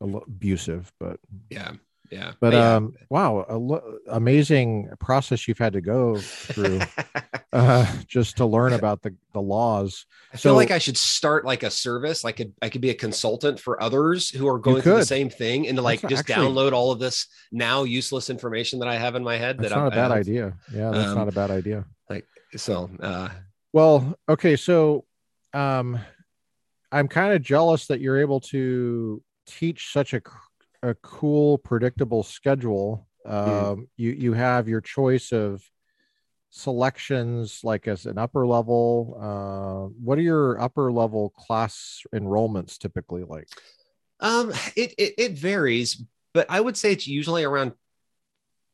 abusive 0.00 0.90
but 0.98 1.20
yeah 1.50 1.72
yeah. 2.10 2.32
But 2.40 2.52
yeah. 2.52 2.76
um, 2.76 2.94
wow, 3.08 3.46
a 3.48 3.56
lo- 3.56 3.98
amazing 4.08 4.90
process 4.98 5.46
you've 5.46 5.58
had 5.58 5.74
to 5.74 5.80
go 5.80 6.16
through 6.16 6.80
uh, 7.52 7.86
just 8.06 8.38
to 8.38 8.46
learn 8.46 8.72
about 8.72 9.02
the 9.02 9.14
the 9.32 9.40
laws. 9.40 10.06
I 10.32 10.36
feel 10.36 10.54
like 10.54 10.70
I 10.70 10.78
should 10.78 10.96
start 10.96 11.44
like 11.44 11.62
a 11.62 11.70
service. 11.70 12.24
Like 12.24 12.40
I 12.60 12.68
could 12.68 12.80
be 12.80 12.90
a 12.90 12.94
consultant 12.94 13.60
for 13.60 13.80
others 13.82 14.28
who 14.28 14.48
are 14.48 14.58
going 14.58 14.82
through 14.82 14.96
the 14.96 15.04
same 15.04 15.30
thing, 15.30 15.68
and 15.68 15.76
to 15.76 15.82
like 15.82 16.00
That's 16.00 16.10
just 16.14 16.30
actually- 16.30 16.48
download 16.48 16.72
all 16.72 16.90
of 16.90 16.98
this 16.98 17.26
now 17.52 17.84
useless 17.84 18.28
information 18.30 18.80
that 18.80 18.88
I 18.88 18.96
have 18.96 19.14
in 19.14 19.22
my 19.22 19.36
head. 19.36 19.58
That's 19.58 19.70
that 19.70 19.76
not 19.76 19.92
I'm, 19.92 19.98
a 19.98 20.08
bad 20.08 20.10
idea. 20.10 20.54
Yeah, 20.74 20.90
that's 20.90 21.10
Um, 21.10 21.14
not 21.16 21.28
a 21.28 21.32
bad 21.32 21.50
idea. 21.50 21.84
Like 22.08 22.26
so 22.56 22.90
uh, 23.00 23.28
Well, 23.72 24.18
okay, 24.28 24.56
so 24.56 25.04
um, 25.54 25.98
I'm 26.90 27.06
kind 27.08 27.34
of 27.34 27.42
jealous 27.42 27.86
that 27.86 28.00
you're 28.00 28.18
able 28.20 28.40
to 28.40 29.22
teach 29.46 29.92
such 29.92 30.12
a 30.14 30.20
a 30.82 30.94
cool, 30.94 31.58
predictable 31.58 32.22
schedule. 32.22 33.06
Um, 33.26 33.88
You 33.96 34.12
you 34.12 34.32
have 34.32 34.68
your 34.68 34.80
choice 34.80 35.32
of 35.32 35.62
selections, 36.50 37.60
like 37.62 37.86
as 37.86 38.06
an 38.06 38.18
upper 38.18 38.46
level. 38.46 39.16
Uh, 39.20 39.92
what 40.02 40.18
are 40.18 40.22
your 40.22 40.60
upper 40.60 40.90
level 40.90 41.30
class 41.30 42.02
enrollments 42.14 42.78
typically 42.78 43.24
like? 43.24 43.48
Um, 44.20 44.52
it, 44.76 44.94
it 44.98 45.14
it 45.18 45.32
varies, 45.32 46.02
but 46.34 46.46
I 46.50 46.60
would 46.60 46.76
say 46.76 46.92
it's 46.92 47.06
usually 47.06 47.44
around 47.44 47.72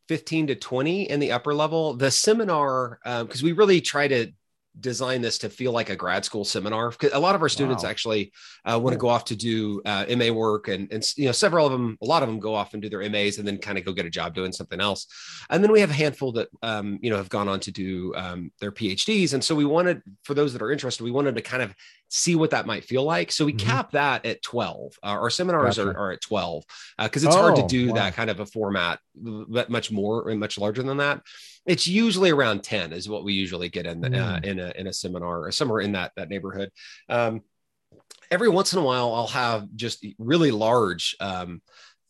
15 0.09 0.49
to 0.49 0.55
20 0.55 1.11
in 1.11 1.21
the 1.21 1.33
upper 1.33 1.55
level. 1.55 1.95
The 1.95 2.11
seminar, 2.11 2.99
because 3.05 3.43
we 3.43 3.53
really 3.53 3.81
try 3.81 4.09
to 4.09 4.33
design 4.81 5.23
this 5.23 5.39
to 5.39 5.49
feel 5.49 5.73
like 5.73 5.89
a 5.91 5.97
grad 5.97 6.25
school 6.25 6.45
seminar. 6.45 6.93
A 7.13 7.19
lot 7.19 7.35
of 7.35 7.43
our 7.43 7.49
students 7.49 7.83
Wow. 7.83 7.91
actually 7.91 8.33
uh, 8.65 8.79
want 8.79 8.93
to 8.95 8.99
go 8.99 9.09
off 9.09 9.25
to 9.27 9.37
do 9.37 9.81
uh, 9.85 10.05
MA 10.17 10.31
work, 10.31 10.69
and 10.69 10.93
and 10.93 11.03
you 11.17 11.27
know 11.27 11.33
several 11.33 11.67
of 11.67 11.73
them, 11.73 11.97
a 12.03 12.07
lot 12.07 12.23
of 12.23 12.29
them 12.29 12.39
go 12.39 12.55
off 12.55 12.73
and 12.75 12.83
do 12.83 12.89
their 12.89 13.09
MAs, 13.09 13.39
and 13.39 13.47
then 13.47 13.59
kind 13.59 13.79
of 13.79 13.85
go 13.85 13.93
get 13.93 14.07
a 14.07 14.11
job 14.11 14.35
doing 14.35 14.53
something 14.53 14.81
else. 14.81 15.07
And 15.51 15.63
then 15.63 15.73
we 15.73 15.81
have 15.81 15.91
a 15.91 15.95
handful 15.95 16.33
that 16.33 16.49
um, 16.63 16.99
you 17.01 17.11
know 17.11 17.17
have 17.17 17.29
gone 17.29 17.49
on 17.49 17.61
to 17.61 17.71
do 17.73 18.15
um, 18.17 18.51
their 18.61 18.73
PhDs, 18.73 19.33
and 19.35 19.43
so 19.43 19.55
we 19.55 19.65
wanted 19.65 20.03
for 20.25 20.35
those 20.35 20.53
that 20.53 20.63
are 20.63 20.73
interested, 20.73 21.05
we 21.05 21.11
wanted 21.11 21.35
to 21.37 21.43
kind 21.43 21.63
of 21.63 21.75
see 22.09 22.37
what 22.37 22.51
that 22.51 22.67
might 22.67 22.85
feel 22.85 23.03
like. 23.03 23.33
So 23.33 23.45
we 23.45 23.53
Mhm. 23.53 23.59
cap 23.59 23.91
that 23.93 24.25
at 24.25 24.41
12. 24.43 24.93
Uh, 25.03 25.07
our 25.07 25.31
seminars 25.31 25.77
Gotcha. 25.77 25.89
are, 25.91 25.97
are 25.99 26.13
at 26.13 26.21
12 26.21 26.65
because 26.99 27.25
it's 27.25 27.35
hard 27.35 27.57
to 27.57 27.63
Oh, 27.63 27.69
do 27.69 27.89
wow. 27.89 27.95
that 27.95 28.15
kind 28.15 28.31
of 28.31 28.39
a 28.41 28.47
format, 28.47 29.01
but 29.15 29.71
much 29.71 29.91
more 29.91 30.29
and 30.31 30.39
much 30.39 30.57
larger 30.57 30.85
than 30.85 30.99
that. 30.99 31.23
It's 31.67 31.87
usually 31.87 32.31
around 32.31 32.63
10 32.63 32.93
is 32.93 33.09
what 33.09 33.25
we 33.25 33.33
usually 33.33 33.69
get 33.69 33.87
in 33.87 34.01
the, 34.01 34.09
uh, 34.09 34.41
Mm. 34.41 34.45
in 34.45 34.59
a 34.61 34.73
in 34.77 34.87
a 34.87 34.93
seminar 34.93 35.45
or 35.45 35.53
somewhere 35.53 35.81
in 35.81 35.93
that 35.93 36.13
that 36.17 36.29
neighborhood. 36.29 36.71
Um, 37.09 37.43
every 38.31 38.49
once 38.49 38.73
in 38.73 38.79
a 38.79 38.83
while, 38.83 39.15
I'll 39.15 39.27
have 39.29 39.69
just 39.75 40.05
really 40.19 40.51
large 40.51 41.17
um, 41.21 41.61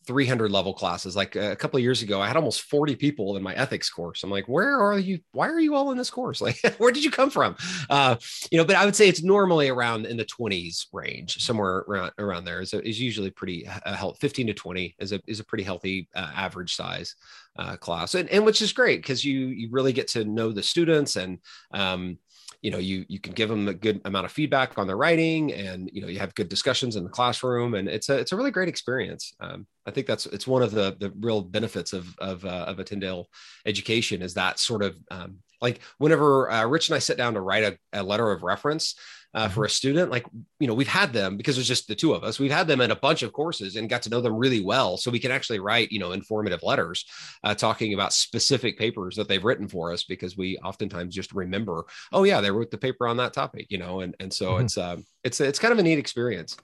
300 0.05 0.49
level 0.49 0.73
classes. 0.73 1.17
Like 1.17 1.35
a 1.35 1.53
couple 1.55 1.77
of 1.77 1.83
years 1.83 2.01
ago, 2.01 2.21
I 2.21 2.27
had 2.27 2.37
almost 2.37 2.61
40 2.61 2.95
people 2.95 3.35
in 3.35 3.43
my 3.43 3.53
ethics 3.55 3.89
course. 3.89 4.23
I'm 4.23 4.29
like, 4.31 4.47
where 4.47 4.79
are 4.79 4.97
you? 4.97 5.19
Why 5.33 5.49
are 5.49 5.59
you 5.59 5.75
all 5.75 5.91
in 5.91 5.97
this 5.97 6.09
course? 6.09 6.39
Like, 6.47 6.57
where 6.77 6.93
did 6.93 7.03
you 7.03 7.11
come 7.11 7.29
from? 7.29 7.57
Uh, 7.89 8.15
you 8.49 8.57
know, 8.57 8.63
but 8.63 8.77
I 8.77 8.85
would 8.85 8.95
say 8.95 9.09
it's 9.09 9.21
normally 9.21 9.67
around 9.67 10.05
in 10.05 10.15
the 10.15 10.23
20s 10.25 10.85
range, 10.93 11.43
somewhere 11.43 11.79
around 11.89 12.11
around 12.19 12.45
there 12.45 12.61
is, 12.61 12.73
is 12.73 13.01
usually 13.01 13.31
pretty 13.31 13.67
uh, 13.67 13.93
health. 13.93 14.17
15 14.21 14.47
to 14.47 14.53
20 14.53 14.95
is 14.99 15.11
a 15.11 15.19
is 15.27 15.41
a 15.41 15.45
pretty 15.45 15.65
healthy 15.65 16.07
uh, 16.15 16.31
average 16.33 16.73
size 16.73 17.13
uh, 17.57 17.77
class, 17.77 18.15
and 18.15 18.29
and 18.29 18.45
which 18.45 18.61
is 18.61 18.73
great 18.73 19.01
because 19.01 19.23
you 19.23 19.47
you 19.47 19.69
really 19.71 19.93
get 19.93 20.07
to 20.09 20.25
know 20.25 20.51
the 20.51 20.63
students 20.63 21.15
and 21.15 21.39
um, 21.71 22.17
you 22.61 22.71
know 22.71 22.77
you 22.77 23.05
you 23.07 23.19
can 23.19 23.33
give 23.33 23.49
them 23.49 23.67
a 23.67 23.73
good 23.73 24.01
amount 24.05 24.25
of 24.25 24.31
feedback 24.31 24.77
on 24.77 24.87
their 24.87 24.97
writing 24.97 25.53
and 25.53 25.89
you 25.93 26.01
know 26.01 26.07
you 26.07 26.19
have 26.19 26.35
good 26.35 26.49
discussions 26.49 26.95
in 26.95 27.03
the 27.03 27.09
classroom 27.09 27.75
and 27.75 27.87
it's 27.87 28.09
a 28.09 28.17
it's 28.17 28.31
a 28.31 28.35
really 28.35 28.51
great 28.51 28.69
experience. 28.69 29.33
Um, 29.39 29.67
i 29.85 29.91
think 29.91 30.05
that's 30.07 30.25
it's 30.27 30.47
one 30.47 30.61
of 30.61 30.71
the 30.71 30.95
the 30.99 31.11
real 31.19 31.41
benefits 31.41 31.93
of 31.93 32.13
of 32.19 32.43
uh, 32.45 32.65
of 32.67 32.79
a 32.79 32.83
tyndale 32.83 33.27
education 33.65 34.21
is 34.21 34.33
that 34.33 34.59
sort 34.59 34.83
of 34.83 34.97
um, 35.11 35.37
like 35.61 35.79
whenever 35.97 36.51
uh, 36.51 36.65
rich 36.65 36.89
and 36.89 36.95
i 36.95 36.99
sit 36.99 37.17
down 37.17 37.33
to 37.33 37.41
write 37.41 37.63
a, 37.63 37.77
a 37.93 38.03
letter 38.03 38.31
of 38.31 38.43
reference 38.43 38.95
uh, 39.33 39.47
for 39.49 39.65
a 39.65 39.69
student 39.69 40.09
like 40.09 40.25
you 40.59 40.67
know 40.67 40.73
we've 40.73 40.87
had 40.87 41.13
them 41.13 41.37
because 41.37 41.57
it's 41.57 41.67
just 41.67 41.87
the 41.87 41.95
two 41.95 42.13
of 42.13 42.23
us 42.23 42.39
we've 42.39 42.51
had 42.51 42.67
them 42.67 42.81
in 42.81 42.91
a 42.91 42.95
bunch 42.95 43.23
of 43.23 43.31
courses 43.33 43.75
and 43.75 43.89
got 43.89 44.01
to 44.01 44.09
know 44.09 44.21
them 44.21 44.33
really 44.35 44.61
well 44.61 44.97
so 44.97 45.11
we 45.11 45.19
can 45.19 45.31
actually 45.31 45.59
write 45.59 45.91
you 45.91 45.99
know 45.99 46.11
informative 46.13 46.63
letters 46.63 47.05
uh, 47.43 47.53
talking 47.53 47.93
about 47.93 48.13
specific 48.13 48.77
papers 48.79 49.15
that 49.15 49.27
they've 49.27 49.43
written 49.43 49.67
for 49.67 49.91
us 49.91 50.03
because 50.03 50.37
we 50.37 50.57
oftentimes 50.59 51.13
just 51.13 51.33
remember 51.33 51.85
oh 52.13 52.23
yeah 52.23 52.41
they 52.41 52.49
wrote 52.51 52.71
the 52.71 52.77
paper 52.77 53.07
on 53.07 53.17
that 53.17 53.33
topic 53.33 53.67
you 53.69 53.77
know 53.77 53.99
and 53.99 54.15
and 54.19 54.33
so 54.33 54.53
Mhm. 54.53 54.61
it's 54.63 54.77
um 54.77 55.05
it's 55.23 55.39
it's 55.41 55.59
kind 55.59 55.71
of 55.73 55.79
a 55.79 55.83
neat 55.83 55.99
experience 55.99 56.57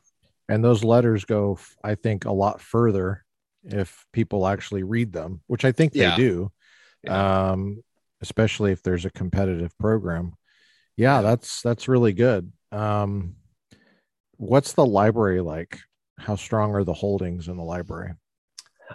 And 0.50 0.64
those 0.64 0.84
letters 0.84 1.24
go, 1.26 1.58
I 1.84 1.96
think, 1.96 2.26
a 2.26 2.32
lot 2.34 2.60
further 2.60 3.24
if 3.64 4.06
people 4.12 4.46
actually 4.46 4.84
read 4.84 5.14
them, 5.14 5.42
which 5.48 5.64
I 5.64 5.72
think 5.72 5.94
they 5.94 6.00
Yeah. 6.02 6.18
do. 6.18 6.52
Um, 7.08 7.82
especially 8.22 8.72
if 8.72 8.84
there's 8.84 9.06
a 9.06 9.10
competitive 9.10 9.78
program. 9.78 10.34
Yeah, 10.96 11.22
that's 11.22 11.62
that's 11.62 11.88
really 11.88 12.14
good. 12.14 12.52
Um, 12.72 13.36
what's 14.38 14.74
the 14.74 14.86
library 14.86 15.42
like? 15.42 15.80
How 16.20 16.36
strong 16.36 16.76
are 16.76 16.84
the 16.84 16.94
holdings 16.94 17.48
in 17.48 17.58
the 17.58 17.64
library? 17.64 18.14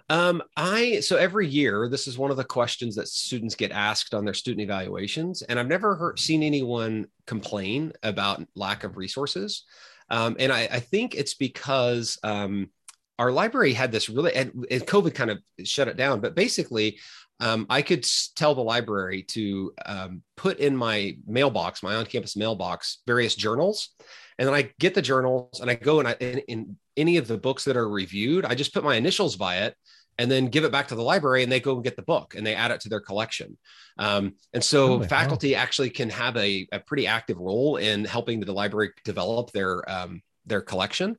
Um, 0.08 0.42
I 0.56 1.00
so 1.00 1.16
every 1.16 1.48
year 1.48 1.88
this 1.88 2.06
is 2.06 2.16
one 2.16 2.30
of 2.30 2.36
the 2.36 2.44
questions 2.44 2.94
that 2.94 3.08
students 3.08 3.56
get 3.56 3.72
asked 3.72 4.14
on 4.14 4.24
their 4.24 4.34
student 4.34 4.62
evaluations, 4.62 5.42
and 5.42 5.58
I've 5.58 5.66
never 5.66 5.96
heard 5.96 6.18
seen 6.18 6.42
anyone 6.42 7.06
complain 7.26 7.92
about 8.02 8.44
lack 8.54 8.84
of 8.84 8.96
resources. 8.96 9.64
Um, 10.10 10.36
and 10.38 10.52
I, 10.52 10.68
I 10.70 10.80
think 10.80 11.14
it's 11.14 11.34
because 11.34 12.18
um, 12.22 12.70
our 13.18 13.32
library 13.32 13.72
had 13.72 13.90
this 13.90 14.08
really 14.08 14.34
and, 14.34 14.66
and 14.70 14.86
COVID 14.86 15.14
kind 15.14 15.30
of 15.30 15.38
shut 15.64 15.88
it 15.88 15.96
down, 15.96 16.20
but 16.20 16.36
basically. 16.36 16.98
Um, 17.40 17.66
I 17.70 17.82
could 17.82 18.06
tell 18.34 18.54
the 18.54 18.62
library 18.62 19.22
to 19.28 19.72
um, 19.86 20.22
put 20.36 20.58
in 20.58 20.76
my 20.76 21.16
mailbox, 21.26 21.82
my 21.82 21.94
on-campus 21.94 22.36
mailbox, 22.36 22.98
various 23.06 23.34
journals, 23.34 23.90
and 24.38 24.46
then 24.46 24.54
I 24.54 24.70
get 24.78 24.94
the 24.94 25.02
journals 25.02 25.60
and 25.60 25.70
I 25.70 25.74
go 25.74 25.98
and 26.00 26.08
I 26.08 26.16
in, 26.20 26.38
in 26.48 26.76
any 26.96 27.16
of 27.16 27.28
the 27.28 27.38
books 27.38 27.64
that 27.64 27.76
are 27.76 27.88
reviewed, 27.88 28.44
I 28.44 28.54
just 28.54 28.74
put 28.74 28.84
my 28.84 28.96
initials 28.96 29.36
by 29.36 29.58
it 29.58 29.74
and 30.18 30.30
then 30.30 30.46
give 30.46 30.64
it 30.64 30.72
back 30.72 30.88
to 30.88 30.96
the 30.96 31.02
library 31.02 31.44
and 31.44 31.50
they 31.50 31.60
go 31.60 31.74
and 31.74 31.84
get 31.84 31.96
the 31.96 32.02
book 32.02 32.34
and 32.34 32.44
they 32.44 32.54
add 32.54 32.72
it 32.72 32.80
to 32.80 32.88
their 32.88 33.00
collection. 33.00 33.56
Um, 33.98 34.34
and 34.52 34.62
so? 34.62 34.98
Wow. 34.98 35.04
faculty 35.04 35.54
actually 35.54 35.90
can 35.90 36.10
have 36.10 36.36
a, 36.36 36.66
a 36.72 36.80
pretty 36.80 37.06
active 37.06 37.38
role 37.38 37.76
in 37.76 38.04
helping 38.04 38.40
the 38.40 38.52
library 38.52 38.90
develop 39.04 39.52
their 39.52 39.88
um, 39.88 40.22
their 40.48 40.60
collection. 40.60 41.16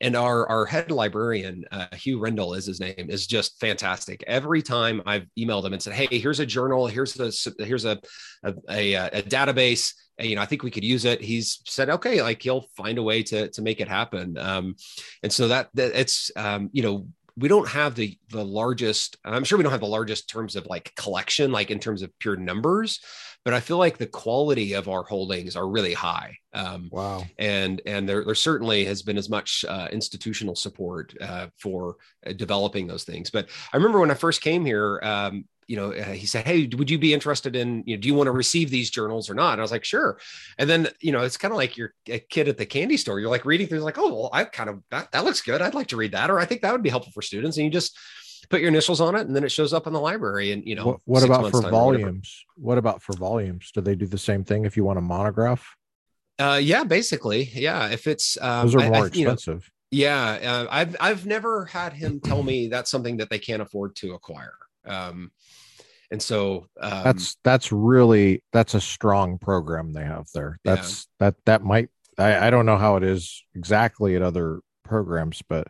And 0.00 0.16
our 0.16 0.48
our 0.48 0.66
head 0.66 0.90
librarian, 0.90 1.64
uh, 1.70 1.86
Hugh 1.94 2.18
Rendell 2.18 2.54
is 2.54 2.66
his 2.66 2.80
name, 2.80 3.06
is 3.08 3.26
just 3.26 3.58
fantastic. 3.60 4.24
Every 4.26 4.62
time 4.62 5.02
I've 5.06 5.26
emailed 5.38 5.64
him 5.64 5.72
and 5.72 5.82
said, 5.82 5.94
"Hey, 5.94 6.18
here's 6.18 6.40
a 6.40 6.46
journal, 6.46 6.86
here's 6.86 7.18
a 7.18 7.32
here's 7.64 7.84
a 7.84 7.98
a, 8.44 8.54
a, 8.68 8.94
a 8.94 9.22
database." 9.22 9.94
and, 10.18 10.28
You 10.28 10.36
know, 10.36 10.42
I 10.42 10.46
think 10.46 10.62
we 10.62 10.70
could 10.70 10.84
use 10.84 11.04
it. 11.04 11.20
He's 11.20 11.60
said, 11.66 11.88
"Okay," 11.90 12.22
like 12.22 12.42
he'll 12.42 12.66
find 12.76 12.98
a 12.98 13.02
way 13.02 13.22
to 13.24 13.48
to 13.48 13.62
make 13.62 13.80
it 13.80 13.88
happen. 13.88 14.36
Um, 14.38 14.76
and 15.22 15.32
so 15.32 15.48
that, 15.48 15.68
that 15.74 15.92
it's 15.98 16.30
um, 16.36 16.70
you 16.72 16.82
know 16.82 17.06
we 17.36 17.48
don't 17.48 17.68
have 17.68 17.94
the 17.94 18.18
the 18.30 18.44
largest 18.44 19.16
i'm 19.24 19.44
sure 19.44 19.56
we 19.58 19.62
don't 19.62 19.72
have 19.72 19.80
the 19.80 19.86
largest 19.86 20.28
terms 20.28 20.56
of 20.56 20.66
like 20.66 20.92
collection 20.96 21.52
like 21.52 21.70
in 21.70 21.78
terms 21.78 22.02
of 22.02 22.16
pure 22.18 22.36
numbers 22.36 23.00
but 23.44 23.54
i 23.54 23.60
feel 23.60 23.78
like 23.78 23.96
the 23.98 24.06
quality 24.06 24.74
of 24.74 24.88
our 24.88 25.02
holdings 25.02 25.56
are 25.56 25.68
really 25.68 25.94
high 25.94 26.36
um, 26.54 26.88
Wow. 26.92 27.24
and 27.38 27.80
and 27.86 28.06
there, 28.08 28.24
there 28.24 28.34
certainly 28.34 28.84
has 28.84 29.02
been 29.02 29.16
as 29.16 29.30
much 29.30 29.64
uh, 29.66 29.88
institutional 29.90 30.54
support 30.54 31.14
uh, 31.20 31.46
for 31.58 31.96
uh, 32.26 32.32
developing 32.32 32.86
those 32.86 33.04
things 33.04 33.30
but 33.30 33.48
i 33.72 33.76
remember 33.76 34.00
when 34.00 34.10
i 34.10 34.14
first 34.14 34.42
came 34.42 34.64
here 34.64 35.00
um, 35.02 35.44
you 35.68 35.76
know 35.76 35.92
uh, 35.92 36.04
he 36.12 36.26
said 36.26 36.46
hey 36.46 36.68
would 36.76 36.90
you 36.90 36.98
be 36.98 37.14
interested 37.14 37.54
in 37.56 37.82
you 37.86 37.96
know 37.96 38.00
do 38.00 38.08
you 38.08 38.14
want 38.14 38.26
to 38.26 38.32
receive 38.32 38.70
these 38.70 38.90
journals 38.90 39.30
or 39.30 39.34
not 39.34 39.52
and 39.52 39.60
i 39.60 39.62
was 39.62 39.70
like 39.72 39.84
sure 39.84 40.18
and 40.58 40.68
then 40.68 40.88
you 41.00 41.12
know 41.12 41.20
it's 41.22 41.36
kind 41.36 41.52
of 41.52 41.56
like 41.58 41.76
you're 41.76 41.94
a 42.08 42.18
kid 42.18 42.48
at 42.48 42.58
the 42.58 42.66
candy 42.66 42.96
store 42.96 43.20
you're 43.20 43.30
like 43.30 43.44
reading 43.44 43.66
through 43.66 43.78
like 43.80 43.98
oh 43.98 44.12
well 44.12 44.30
i 44.32 44.44
kind 44.44 44.68
of 44.70 44.80
that, 44.90 45.10
that 45.12 45.24
looks 45.24 45.40
good 45.40 45.62
i'd 45.62 45.74
like 45.74 45.86
to 45.86 45.96
read 45.96 46.12
that 46.12 46.30
or 46.30 46.38
i 46.38 46.44
think 46.44 46.62
that 46.62 46.72
would 46.72 46.82
be 46.82 46.90
helpful 46.90 47.12
for 47.12 47.22
students 47.22 47.56
and 47.56 47.64
you 47.64 47.70
just 47.70 47.96
put 48.50 48.60
your 48.60 48.68
initials 48.68 49.00
on 49.00 49.14
it 49.14 49.26
and 49.26 49.34
then 49.36 49.44
it 49.44 49.50
shows 49.52 49.72
up 49.72 49.86
in 49.86 49.92
the 49.92 50.00
library 50.00 50.52
and 50.52 50.64
you 50.66 50.74
know 50.74 50.84
what 50.84 51.00
what 51.04 51.22
about 51.24 51.50
for 51.50 51.62
time 51.62 51.72
or 51.72 51.84
whatever. 51.86 52.02
volumes? 52.04 52.44
What 52.56 52.76
about 52.76 53.00
for 53.02 53.14
volumes? 53.14 53.70
Do 53.72 53.80
they 53.80 53.94
do 53.94 54.06
the 54.06 54.18
same 54.18 54.42
thing 54.44 54.64
if 54.64 54.76
you 54.76 54.84
want 54.84 54.98
a 54.98 55.02
monograph? 55.02 55.64
uh 56.38 56.58
yeah 56.62 56.82
basically 56.82 57.50
yeah 57.54 57.88
if 57.90 58.06
it's 58.06 58.36
um, 58.40 58.66
Those 58.66 58.74
are 58.74 58.80
I- 58.80 58.86
I- 58.86 58.88
more 58.88 59.08
you 59.08 59.24
know, 59.26 59.32
expensive. 59.32 59.70
Yeah, 59.94 60.38
uh, 60.42 60.66
I've 60.70 60.96
I've 61.00 61.26
never 61.26 61.66
had 61.66 61.92
him 61.92 62.18
tell 62.18 62.42
me 62.42 62.68
that's 62.68 62.90
something 62.90 63.18
that 63.18 63.28
they 63.28 63.38
can't 63.38 63.60
afford 63.60 63.94
to 63.96 64.14
acquire. 64.14 64.54
Um, 64.84 65.30
and 66.10 66.22
so 66.22 66.66
um, 66.80 67.04
that's 67.04 67.36
that's 67.42 67.72
really 67.72 68.44
that's 68.52 68.74
a 68.74 68.80
strong 68.80 69.38
program 69.38 69.92
they 69.92 70.04
have 70.04 70.26
there. 70.34 70.58
Yeah. 70.62 70.74
That's 70.74 71.08
that 71.18 71.36
that 71.46 71.64
might 71.64 71.88
I, 72.18 72.48
I 72.48 72.50
don't 72.50 72.66
know 72.66 72.76
how 72.76 72.96
it 72.96 73.02
is 73.02 73.42
exactly 73.54 74.14
at 74.14 74.22
other 74.22 74.60
programs, 74.84 75.42
but 75.48 75.68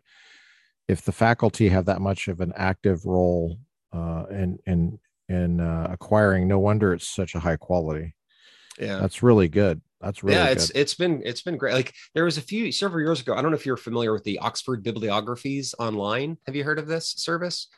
if 0.89 1.03
the 1.03 1.13
faculty 1.13 1.69
have 1.69 1.87
that 1.87 2.01
much 2.01 2.27
of 2.29 2.41
an 2.41 2.53
active 2.57 3.07
role 3.07 3.59
uh, 3.93 4.25
in 4.31 4.59
in 4.67 4.99
in 5.29 5.61
uh, 5.61 5.89
acquiring, 5.91 6.49
no 6.49 6.59
wonder 6.59 6.93
it's 6.93 7.09
such 7.09 7.35
a 7.35 7.41
high 7.41 7.57
quality. 7.57 8.15
yeah. 8.79 8.99
That's 8.99 9.23
really 9.23 9.49
good. 9.49 9.81
That's 10.01 10.25
really 10.25 10.37
yeah, 10.37 10.49
good. 10.49 10.57
it's 10.57 10.71
it's 10.71 10.95
been 10.95 11.23
it's 11.25 11.43
been 11.43 11.57
great. 11.57 11.75
Like 11.75 11.95
there 12.15 12.25
was 12.25 12.37
a 12.37 12.43
few 12.43 12.73
several 12.73 13.05
years 13.05 13.21
ago. 13.21 13.35
I 13.35 13.43
don't 13.43 13.53
know 13.53 13.57
if 13.57 13.65
you're 13.65 13.77
familiar 13.77 14.13
with 14.13 14.25
the 14.25 14.41
Oxford 14.41 14.83
bibliographies 14.83 15.75
online. 15.79 16.39
Have 16.47 16.57
you 16.57 16.65
heard 16.65 16.81
of 16.81 16.89
this 16.89 17.15
service? 17.17 17.69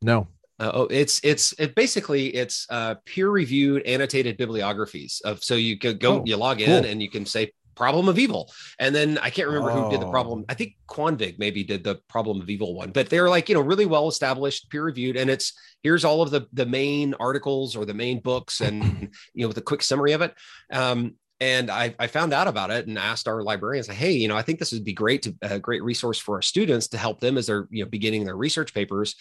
No. 0.00 0.28
Uh, 0.58 0.70
oh, 0.74 0.82
it's 0.90 1.20
it's 1.22 1.52
it 1.58 1.74
basically 1.74 2.28
it's 2.34 2.66
uh, 2.70 2.94
peer 3.04 3.28
reviewed 3.30 3.82
annotated 3.82 4.38
bibliographies 4.38 5.20
of 5.24 5.44
so 5.44 5.54
you 5.54 5.78
could 5.78 6.00
go 6.00 6.20
Oh, 6.20 6.22
you 6.24 6.36
log 6.36 6.60
in 6.60 6.82
cool. 6.82 6.90
and 6.90 7.02
you 7.02 7.10
can 7.10 7.26
say 7.26 7.52
problem 7.74 8.08
of 8.08 8.18
evil 8.18 8.50
and 8.78 8.94
then 8.94 9.18
I 9.18 9.28
can't 9.28 9.48
remember 9.48 9.70
who 9.70 9.90
did 9.90 10.00
the 10.00 10.06
Oh. 10.06 10.10
problem 10.10 10.46
I 10.48 10.54
think 10.54 10.76
Kvanvig 10.88 11.38
maybe 11.38 11.62
did 11.62 11.84
the 11.84 11.96
problem 12.08 12.40
of 12.40 12.48
evil 12.48 12.74
one 12.74 12.90
but 12.90 13.10
they're 13.10 13.28
like 13.28 13.50
you 13.50 13.54
know 13.54 13.60
really 13.60 13.84
well 13.84 14.08
established 14.08 14.70
peer 14.70 14.82
reviewed 14.84 15.18
and 15.18 15.28
it's 15.28 15.52
here's 15.82 16.02
all 16.06 16.22
of 16.22 16.30
the 16.30 16.46
the 16.54 16.64
main 16.64 17.12
articles 17.20 17.76
or 17.76 17.84
the 17.84 17.92
main 17.92 18.20
books 18.20 18.62
and 18.62 18.82
you 19.34 19.42
know 19.42 19.48
with 19.48 19.58
a 19.58 19.62
quick 19.62 19.82
summary 19.82 20.12
of 20.12 20.22
it 20.22 20.32
um 20.72 21.16
and 21.40 21.70
I, 21.70 21.94
I 21.98 22.06
found 22.06 22.32
out 22.32 22.48
about 22.48 22.70
it 22.70 22.86
and 22.86 22.98
asked 22.98 23.28
our 23.28 23.42
librarians, 23.42 23.88
hey, 23.88 24.12
you 24.12 24.26
know, 24.26 24.36
I 24.36 24.42
think 24.42 24.58
this 24.58 24.72
would 24.72 24.84
be 24.84 24.94
great 24.94 25.22
to 25.22 25.34
a 25.42 25.58
great 25.58 25.82
resource 25.82 26.18
for 26.18 26.36
our 26.36 26.42
students 26.42 26.88
to 26.88 26.98
help 26.98 27.20
them 27.20 27.36
as 27.36 27.46
they're 27.46 27.68
you 27.70 27.84
know 27.84 27.90
beginning 27.90 28.24
their 28.24 28.36
research 28.36 28.72
papers. 28.72 29.14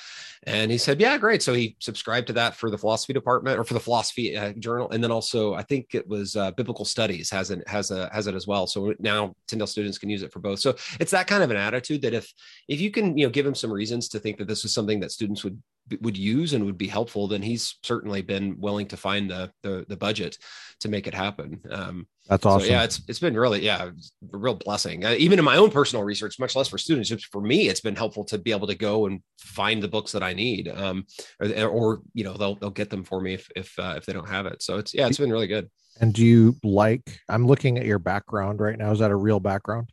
And 0.43 0.71
he 0.71 0.77
said, 0.77 1.01
yeah, 1.01 1.17
great. 1.17 1.43
So 1.43 1.53
he 1.53 1.75
subscribed 1.79 2.27
to 2.27 2.33
that 2.33 2.55
for 2.55 2.69
the 2.69 2.77
philosophy 2.77 3.11
department 3.11 3.59
or 3.59 3.65
for 3.65 3.73
the 3.73 3.79
philosophy 3.81 4.37
uh, 4.37 4.53
journal, 4.53 4.89
and 4.91 5.03
then 5.03 5.11
also 5.11 5.55
I 5.55 5.63
think 5.63 5.93
it 5.93 6.07
was 6.07 6.35
uh, 6.37 6.51
biblical 6.51 6.85
studies 6.85 7.29
has 7.31 7.51
it 7.51 7.67
has 7.67 7.91
a 7.91 8.09
has 8.13 8.27
it 8.27 8.35
as 8.35 8.47
well. 8.47 8.65
So 8.65 8.93
now 8.99 9.35
Tyndale 9.47 9.67
students 9.67 9.97
can 9.97 10.09
use 10.09 10.23
it 10.23 10.31
for 10.31 10.39
both. 10.39 10.59
So 10.59 10.75
it's 10.99 11.11
that 11.11 11.27
kind 11.27 11.43
of 11.43 11.51
an 11.51 11.57
attitude 11.57 12.01
that 12.03 12.13
if 12.13 12.31
if 12.69 12.79
you 12.79 12.91
can 12.91 13.17
you 13.17 13.25
know 13.25 13.31
give 13.31 13.45
them 13.45 13.55
some 13.55 13.71
reasons 13.71 14.07
to 14.09 14.19
think 14.19 14.37
that 14.37 14.47
this 14.47 14.63
is 14.63 14.73
something 14.73 15.01
that 15.01 15.11
students 15.11 15.43
would 15.43 15.61
would 16.01 16.17
use 16.17 16.53
and 16.53 16.65
would 16.65 16.77
be 16.77 16.87
helpful, 16.87 17.27
then 17.27 17.41
he's 17.41 17.77
certainly 17.83 18.21
been 18.21 18.59
willing 18.59 18.87
to 18.87 18.97
find 18.97 19.29
the 19.29 19.51
the, 19.63 19.85
the 19.87 19.97
budget 19.97 20.37
to 20.79 20.89
make 20.89 21.07
it 21.07 21.13
happen. 21.13 21.61
Um, 21.69 22.07
That's 22.27 22.45
awesome. 22.45 22.67
so 22.67 22.73
yeah, 22.73 22.83
it's 22.83 23.01
it's 23.07 23.19
been 23.19 23.37
really 23.37 23.61
yeah, 23.61 23.85
a 23.85 24.37
real 24.37 24.55
blessing. 24.55 25.05
Uh, 25.05 25.15
even 25.17 25.39
in 25.39 25.45
my 25.45 25.57
own 25.57 25.69
personal 25.69 26.03
research, 26.03 26.39
much 26.39 26.55
less 26.55 26.67
for 26.67 26.77
students, 26.77 27.09
just 27.09 27.27
for 27.27 27.41
me, 27.41 27.69
it's 27.69 27.81
been 27.81 27.95
helpful 27.95 28.23
to 28.25 28.37
be 28.37 28.51
able 28.51 28.67
to 28.67 28.75
go 28.75 29.05
and 29.05 29.21
find 29.39 29.81
the 29.81 29.87
books 29.87 30.11
that 30.13 30.23
I 30.23 30.33
need, 30.33 30.67
um, 30.67 31.05
or, 31.39 31.67
or 31.67 32.01
you 32.13 32.23
know 32.23 32.33
they'll 32.33 32.55
they'll 32.55 32.71
get 32.71 32.89
them 32.89 33.03
for 33.03 33.21
me 33.21 33.35
if 33.35 33.49
if 33.55 33.77
uh, 33.77 33.95
if 33.97 34.05
they 34.05 34.13
don't 34.13 34.29
have 34.29 34.45
it. 34.47 34.63
So 34.63 34.77
it's 34.77 34.93
yeah, 34.93 35.07
it's 35.07 35.19
been 35.19 35.31
really 35.31 35.47
good. 35.47 35.69
and 36.01 36.13
do 36.13 36.25
you 36.25 36.55
like? 36.63 37.19
I'm 37.29 37.45
looking 37.45 37.77
at 37.77 37.85
your 37.85 37.99
background 37.99 38.59
right 38.59 38.77
now. 38.77 38.91
Is 38.91 38.99
that 38.99 39.11
a 39.11 39.15
real 39.15 39.39
background? 39.39 39.89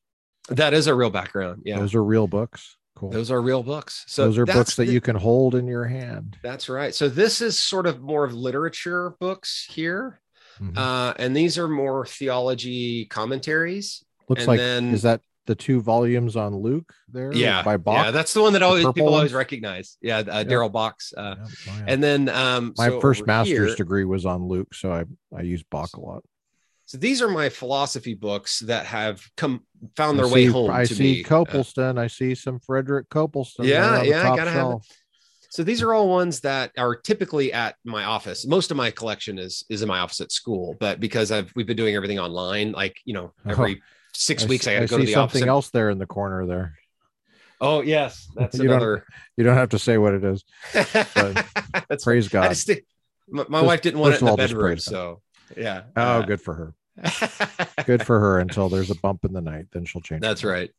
That 0.49 0.75
is 0.75 0.87
a 0.87 0.95
real 0.95 1.11
background. 1.11 1.63
Yeah, 1.65 1.79
Those 1.79 1.95
are 1.95 2.03
real 2.03 2.27
books. 2.27 2.77
Cool. 2.95 3.11
those 3.11 3.31
are 3.31 3.41
real 3.41 3.63
books. 3.63 4.05
So 4.07 4.27
Those 4.27 4.39
are 4.39 4.47
books 4.47 4.77
that 4.77 4.85
the- 4.87 4.93
you 4.93 5.01
can 5.01 5.17
hold 5.17 5.55
in 5.55 5.67
your 5.67 5.85
hand. 5.87 6.37
That's 6.43 6.69
right. 6.69 6.95
So 6.95 7.09
this 7.09 7.41
is 7.41 7.59
sort 7.59 7.87
of 7.87 8.01
more 8.01 8.25
of 8.25 8.33
literature 8.35 9.15
books 9.19 9.67
here, 9.71 10.21
Mhm. 10.61 10.77
uh, 10.77 11.15
and 11.19 11.35
these 11.37 11.59
are 11.59 11.69
more 11.69 12.05
theology 12.07 13.07
commentaries. 13.07 14.05
Looks 14.29 14.43
and 14.43 14.49
like 14.49 14.59
then- 14.59 14.93
is 14.95 15.03
that 15.03 15.21
the 15.47 15.55
two 15.57 15.81
volumes 15.81 16.37
on 16.37 16.55
Luke 16.55 16.93
there? 17.09 17.33
Yeah, 17.33 17.63
by 17.65 17.77
Bock. 17.77 18.05
Yeah, 18.05 18.11
that's 18.13 18.33
the 18.33 18.43
one 18.43 18.53
that 18.53 18.63
always 18.63 18.87
people 18.87 19.13
always 19.13 19.33
recognize. 19.33 19.97
Yeah, 20.01 20.19
uh, 20.19 20.45
Daryl 20.45 20.71
Box. 20.71 21.13
Uh, 21.17 21.35
oh, 21.43 21.47
yeah. 21.67 21.85
And 21.89 22.01
then 22.03 22.29
um, 22.29 22.75
my 22.79 22.89
so 22.91 23.01
first 23.01 23.27
master's 23.27 23.71
here- 23.71 23.75
degree 23.77 24.05
was 24.05 24.25
on 24.25 24.47
Luke, 24.47 24.73
so 24.75 24.93
I 24.93 25.05
I 25.37 25.43
use 25.43 25.65
Bock 25.65 25.97
a 25.97 26.01
lot. 26.01 26.23
So 26.93 26.99
these 26.99 27.23
are 27.23 27.29
my 27.29 27.49
philosophy 27.49 28.13
books 28.13 28.59
that 28.67 28.85
have 28.85 29.27
come 29.39 29.63
found 29.97 30.21
I 30.21 30.25
their 30.25 30.31
way 30.31 30.45
home 30.45 30.71
I 30.71 30.85
to 30.85 30.95
see 30.95 31.03
me. 31.03 31.25
Uh, 31.25 31.27
Copleston. 31.27 31.97
I 31.97 32.07
see 32.07 32.35
some 32.35 32.61
Frederick 32.61 33.09
Copleston. 33.09 33.65
Yeah, 33.65 34.03
yeah, 34.03 34.25
gotta 34.37 34.51
have 34.51 34.73
it. 34.73 34.79
so 35.49 35.65
these 35.65 35.81
are 35.81 35.95
all 35.95 36.07
ones 36.11 36.41
that 36.41 36.71
are 36.77 36.95
typically 36.95 37.51
at 37.51 37.77
my 37.87 38.05
office. 38.05 38.47
Most 38.47 38.71
of 38.71 38.77
my 38.77 38.91
collection 38.91 39.39
is 39.39 39.65
is 39.71 39.81
in 39.81 39.89
my 39.89 40.01
office 40.01 40.21
at 40.21 40.33
school, 40.33 40.77
but 40.81 41.01
because 41.01 41.33
I've 41.33 41.51
we've 41.57 41.67
been 41.67 41.79
doing 41.79 41.95
everything 41.97 42.19
online, 42.19 42.73
like 42.73 42.95
you 43.07 43.15
know, 43.15 43.33
every 43.49 43.81
six 44.13 44.45
I 44.45 44.49
weeks 44.49 44.67
see- 44.67 44.73
I 44.73 44.75
got 44.75 44.81
to 44.83 44.87
go 44.89 44.97
see 44.99 45.01
to 45.05 45.07
the 45.07 45.13
something 45.15 45.43
office. 45.45 45.49
else 45.49 45.71
there 45.71 45.89
in 45.89 45.97
the 45.97 46.05
corner 46.05 46.45
there. 46.47 46.75
oh 47.59 47.81
yes, 47.81 48.29
that's 48.37 48.59
You 48.59 48.65
don't- 48.65 48.73
another. 48.73 49.07
You 49.39 49.45
don't 49.45 49.57
have 49.57 49.71
to 49.71 49.79
say 49.79 49.97
what 49.97 50.13
it 50.13 50.25
is. 50.25 50.45
that's 50.75 52.05
Praise 52.05 52.29
God. 52.29 52.51
just 52.51 52.69
my, 53.31 53.47
my 53.49 53.59
Just- 53.61 53.67
wife 53.67 53.81
didn't 53.81 54.01
want 54.01 54.15
it 54.17 54.21
in 54.21 54.27
the 54.27 54.37
bedroom, 54.37 54.79
so 54.79 55.23
yeah. 55.57 55.85
Oh, 55.97 56.03
Uh, 56.03 56.23
good 56.27 56.43
for 56.43 56.53
her. 56.53 56.75
Good 57.87 58.07
for 58.07 58.19
her 58.19 58.39
until 58.41 58.69
there's 58.69 58.91
a 58.91 58.95
bump 58.97 59.25
in 59.25 59.33
the 59.33 59.41
night. 59.41 59.67
Then 59.73 59.85
she'll 59.85 60.03
change. 60.03 60.23
That's 60.23 60.45
right. 60.45 60.71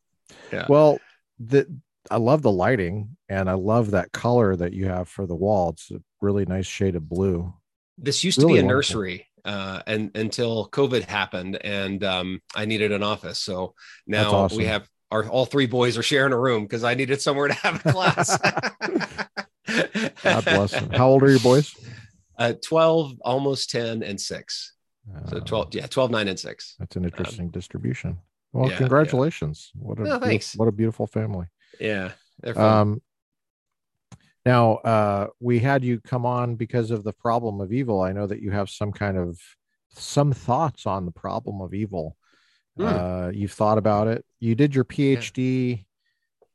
Yeah. 0.51 0.65
Well, 0.69 0.99
the 1.39 1.67
I 2.11 2.17
love 2.17 2.41
the 2.41 2.51
lighting 2.51 3.15
and 3.29 3.49
I 3.49 3.53
love 3.53 3.91
that 3.91 4.11
color 4.11 4.55
that 4.55 4.73
you 4.73 4.87
have 4.87 5.07
for 5.07 5.25
the 5.25 5.35
wall. 5.35 5.69
It's 5.69 5.91
a 5.91 6.01
really 6.21 6.45
nice 6.45 6.65
shade 6.65 6.95
of 6.95 7.07
blue. 7.07 7.53
this 7.97 8.23
used 8.23 8.39
to 8.39 8.47
be 8.47 8.53
a 8.53 8.55
wonderful. 8.57 8.75
nursery 8.75 9.27
uh, 9.45 9.81
and 9.87 10.15
until 10.15 10.67
COVID 10.69 11.03
happened 11.03 11.57
and 11.63 12.03
um, 12.03 12.41
I 12.55 12.65
needed 12.65 12.91
an 12.91 13.03
office. 13.03 13.39
So 13.39 13.73
now 14.07 14.31
awesome. 14.31 14.57
we 14.57 14.65
have 14.65 14.87
our 15.11 15.27
all 15.27 15.45
three 15.45 15.67
boys 15.67 15.97
are 15.97 16.03
sharing 16.03 16.33
a 16.33 16.39
room 16.39 16.63
because 16.63 16.83
I 16.83 16.95
needed 16.95 17.21
somewhere 17.21 17.47
to 17.47 17.53
have 17.53 17.85
a 17.85 17.91
class. 17.91 18.37
God 20.23 20.45
bless 20.45 20.71
them. 20.71 20.89
How 20.89 21.09
old 21.09 21.23
are 21.23 21.29
your 21.29 21.39
boys? 21.39 21.73
Uh, 22.35 22.53
12, 22.63 23.21
almost 23.21 23.69
10, 23.69 24.01
and 24.01 24.19
six. 24.19 24.72
So 25.29 25.37
Uh, 25.37 25.39
12, 25.41 25.75
yeah, 25.75 25.87
12, 25.87 26.11
9, 26.11 26.27
and 26.27 26.39
six. 26.39 26.75
That's 26.79 26.95
an 26.95 27.03
interesting 27.05 27.49
distribution. 27.49 28.17
Well, 28.53 28.69
yeah, 28.69 28.77
congratulations. 28.77 29.71
What 29.75 29.97
a 29.97 30.01
No, 30.01 30.05
beautiful- 30.05 30.27
thanks. 30.27 30.55
what 30.55 30.67
a 30.67 30.71
beautiful 30.71 31.07
family. 31.07 31.47
Yeah. 31.79 32.11
Um 32.55 33.01
now 34.45 34.75
uh 34.75 35.27
we 35.39 35.59
had 35.59 35.83
you 35.83 35.99
come 36.01 36.25
on 36.25 36.55
because 36.55 36.91
of 36.91 37.03
the 37.03 37.13
problem 37.13 37.61
of 37.61 37.71
evil. 37.73 38.01
I 38.01 38.11
know 38.11 38.27
that 38.27 38.41
you 38.41 38.51
have 38.51 38.69
some 38.69 38.91
kind 38.91 39.17
of 39.17 39.39
some 39.95 40.33
thoughts 40.33 40.85
on 40.85 41.05
the 41.05 41.11
problem 41.11 41.61
of 41.61 41.73
evil. 41.73 42.17
Hmm. 42.77 42.83
Uh 42.85 43.29
you've 43.33 43.53
thought 43.53 43.77
about 43.77 44.07
it. 44.07 44.25
You 44.39 44.55
did 44.55 44.75
your 44.75 44.85
PhD 44.85 45.85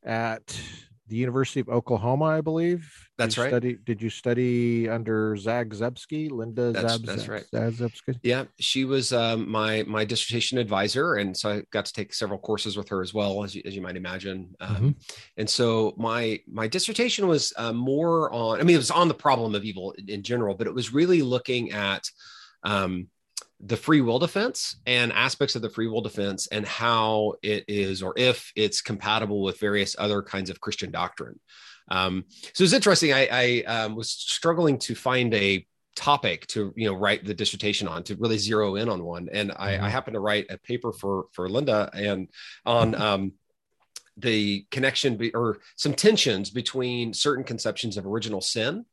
at 0.05 0.61
the 1.09 1.17
University 1.17 1.61
of 1.61 1.69
Oklahoma, 1.69 2.27
I 2.27 2.41
believe. 2.41 2.91
That's 3.17 3.35
Did 3.35 3.41
right. 3.41 3.49
Study, 3.51 3.79
did 3.85 4.01
you 4.01 4.11
study 4.11 4.89
under 4.89 5.35
Zagzebski, 5.37 6.31
Linda 6.31 6.73
That's- 6.73 6.93
Zab, 6.93 7.03
that's 7.05 7.29
right. 7.29 7.45
Zagzebski? 7.53 8.19
Yeah, 8.23 8.45
she 8.61 8.85
was 8.85 9.13
um, 9.13 9.51
my 9.51 9.85
my 9.89 10.05
dissertation 10.05 10.59
advisor, 10.59 11.15
and 11.15 11.37
so 11.37 11.51
I 11.51 11.63
got 11.73 11.85
to 11.87 11.93
take 11.93 12.15
several 12.15 12.39
courses 12.39 12.77
with 12.77 12.89
her 12.91 13.03
as 13.03 13.13
well, 13.13 13.43
as 13.43 13.55
you, 13.55 13.63
as 13.65 13.75
you 13.75 13.83
might 13.83 13.97
imagine. 13.97 14.55
Um, 14.61 14.69
Mm-hmm. 14.77 14.91
And 15.39 15.51
so 15.51 15.95
my 15.97 16.41
my 16.47 16.69
dissertation 16.69 17.27
was 17.27 17.53
uh, 17.57 17.73
more 17.73 18.33
on. 18.33 18.61
I 18.61 18.63
mean, 18.63 18.75
it 18.75 18.79
was 18.79 18.91
on 18.91 19.09
the 19.09 19.15
problem 19.15 19.55
of 19.55 19.65
evil 19.65 19.93
in, 19.99 20.09
in 20.09 20.23
general, 20.23 20.55
but 20.55 20.67
it 20.67 20.75
was 20.75 20.93
really 20.93 21.23
looking 21.23 21.73
at 21.73 22.09
um, 22.63 23.09
the 23.61 23.77
free 23.77 24.01
will 24.01 24.19
defense 24.19 24.77
and 24.87 25.13
aspects 25.13 25.57
of 25.57 25.63
the 25.63 25.71
free 25.71 25.89
will 25.89 26.01
defense 26.01 26.47
and 26.49 26.65
how 26.67 27.35
it 27.43 27.65
is, 27.67 28.03
or 28.03 28.15
if 28.17 28.53
it's 28.55 28.81
compatible 28.81 29.43
with 29.43 29.59
various 29.59 29.97
other 29.99 30.23
kinds 30.23 30.49
of 30.51 30.61
Christian 30.61 30.91
doctrine. 30.91 31.41
Um, 31.91 32.25
so 32.53 32.65
it's 32.65 32.73
interesting. 32.73 33.13
I, 33.13 33.29
I 33.31 33.63
um, 33.65 33.97
was 33.97 34.11
struggling 34.11 34.79
to 34.81 34.95
find 34.95 35.35
a 35.35 35.67
topic 35.97 36.47
to 36.47 36.73
you 36.77 36.89
know 36.89 36.95
write 36.95 37.25
the 37.25 37.35
dissertation 37.35 37.89
on 37.89 38.05
to 38.05 38.15
really 38.17 38.39
zero 38.39 38.77
in 38.77 38.89
on 38.89 39.03
one 39.03 39.29
and 39.33 39.51
I, 39.57 39.75
I 39.75 39.79
Mhm. 39.79 39.91
happened 39.91 40.15
to 40.15 40.21
write 40.21 40.47
a 40.49 40.57
paper 40.57 40.93
for 40.93 41.25
for 41.33 41.49
linda 41.49 41.91
and 41.93 42.29
on 42.65 42.95
um 42.95 43.33
the 44.17 44.65
connection 44.71 45.17
be, 45.17 45.35
or 45.35 45.59
some 45.77 45.95
tensions 45.95 46.51
between 46.51 47.13
certain 47.15 47.43
conceptions 47.43 47.97
of 47.97 48.07
original 48.07 48.41
sin 48.41 48.85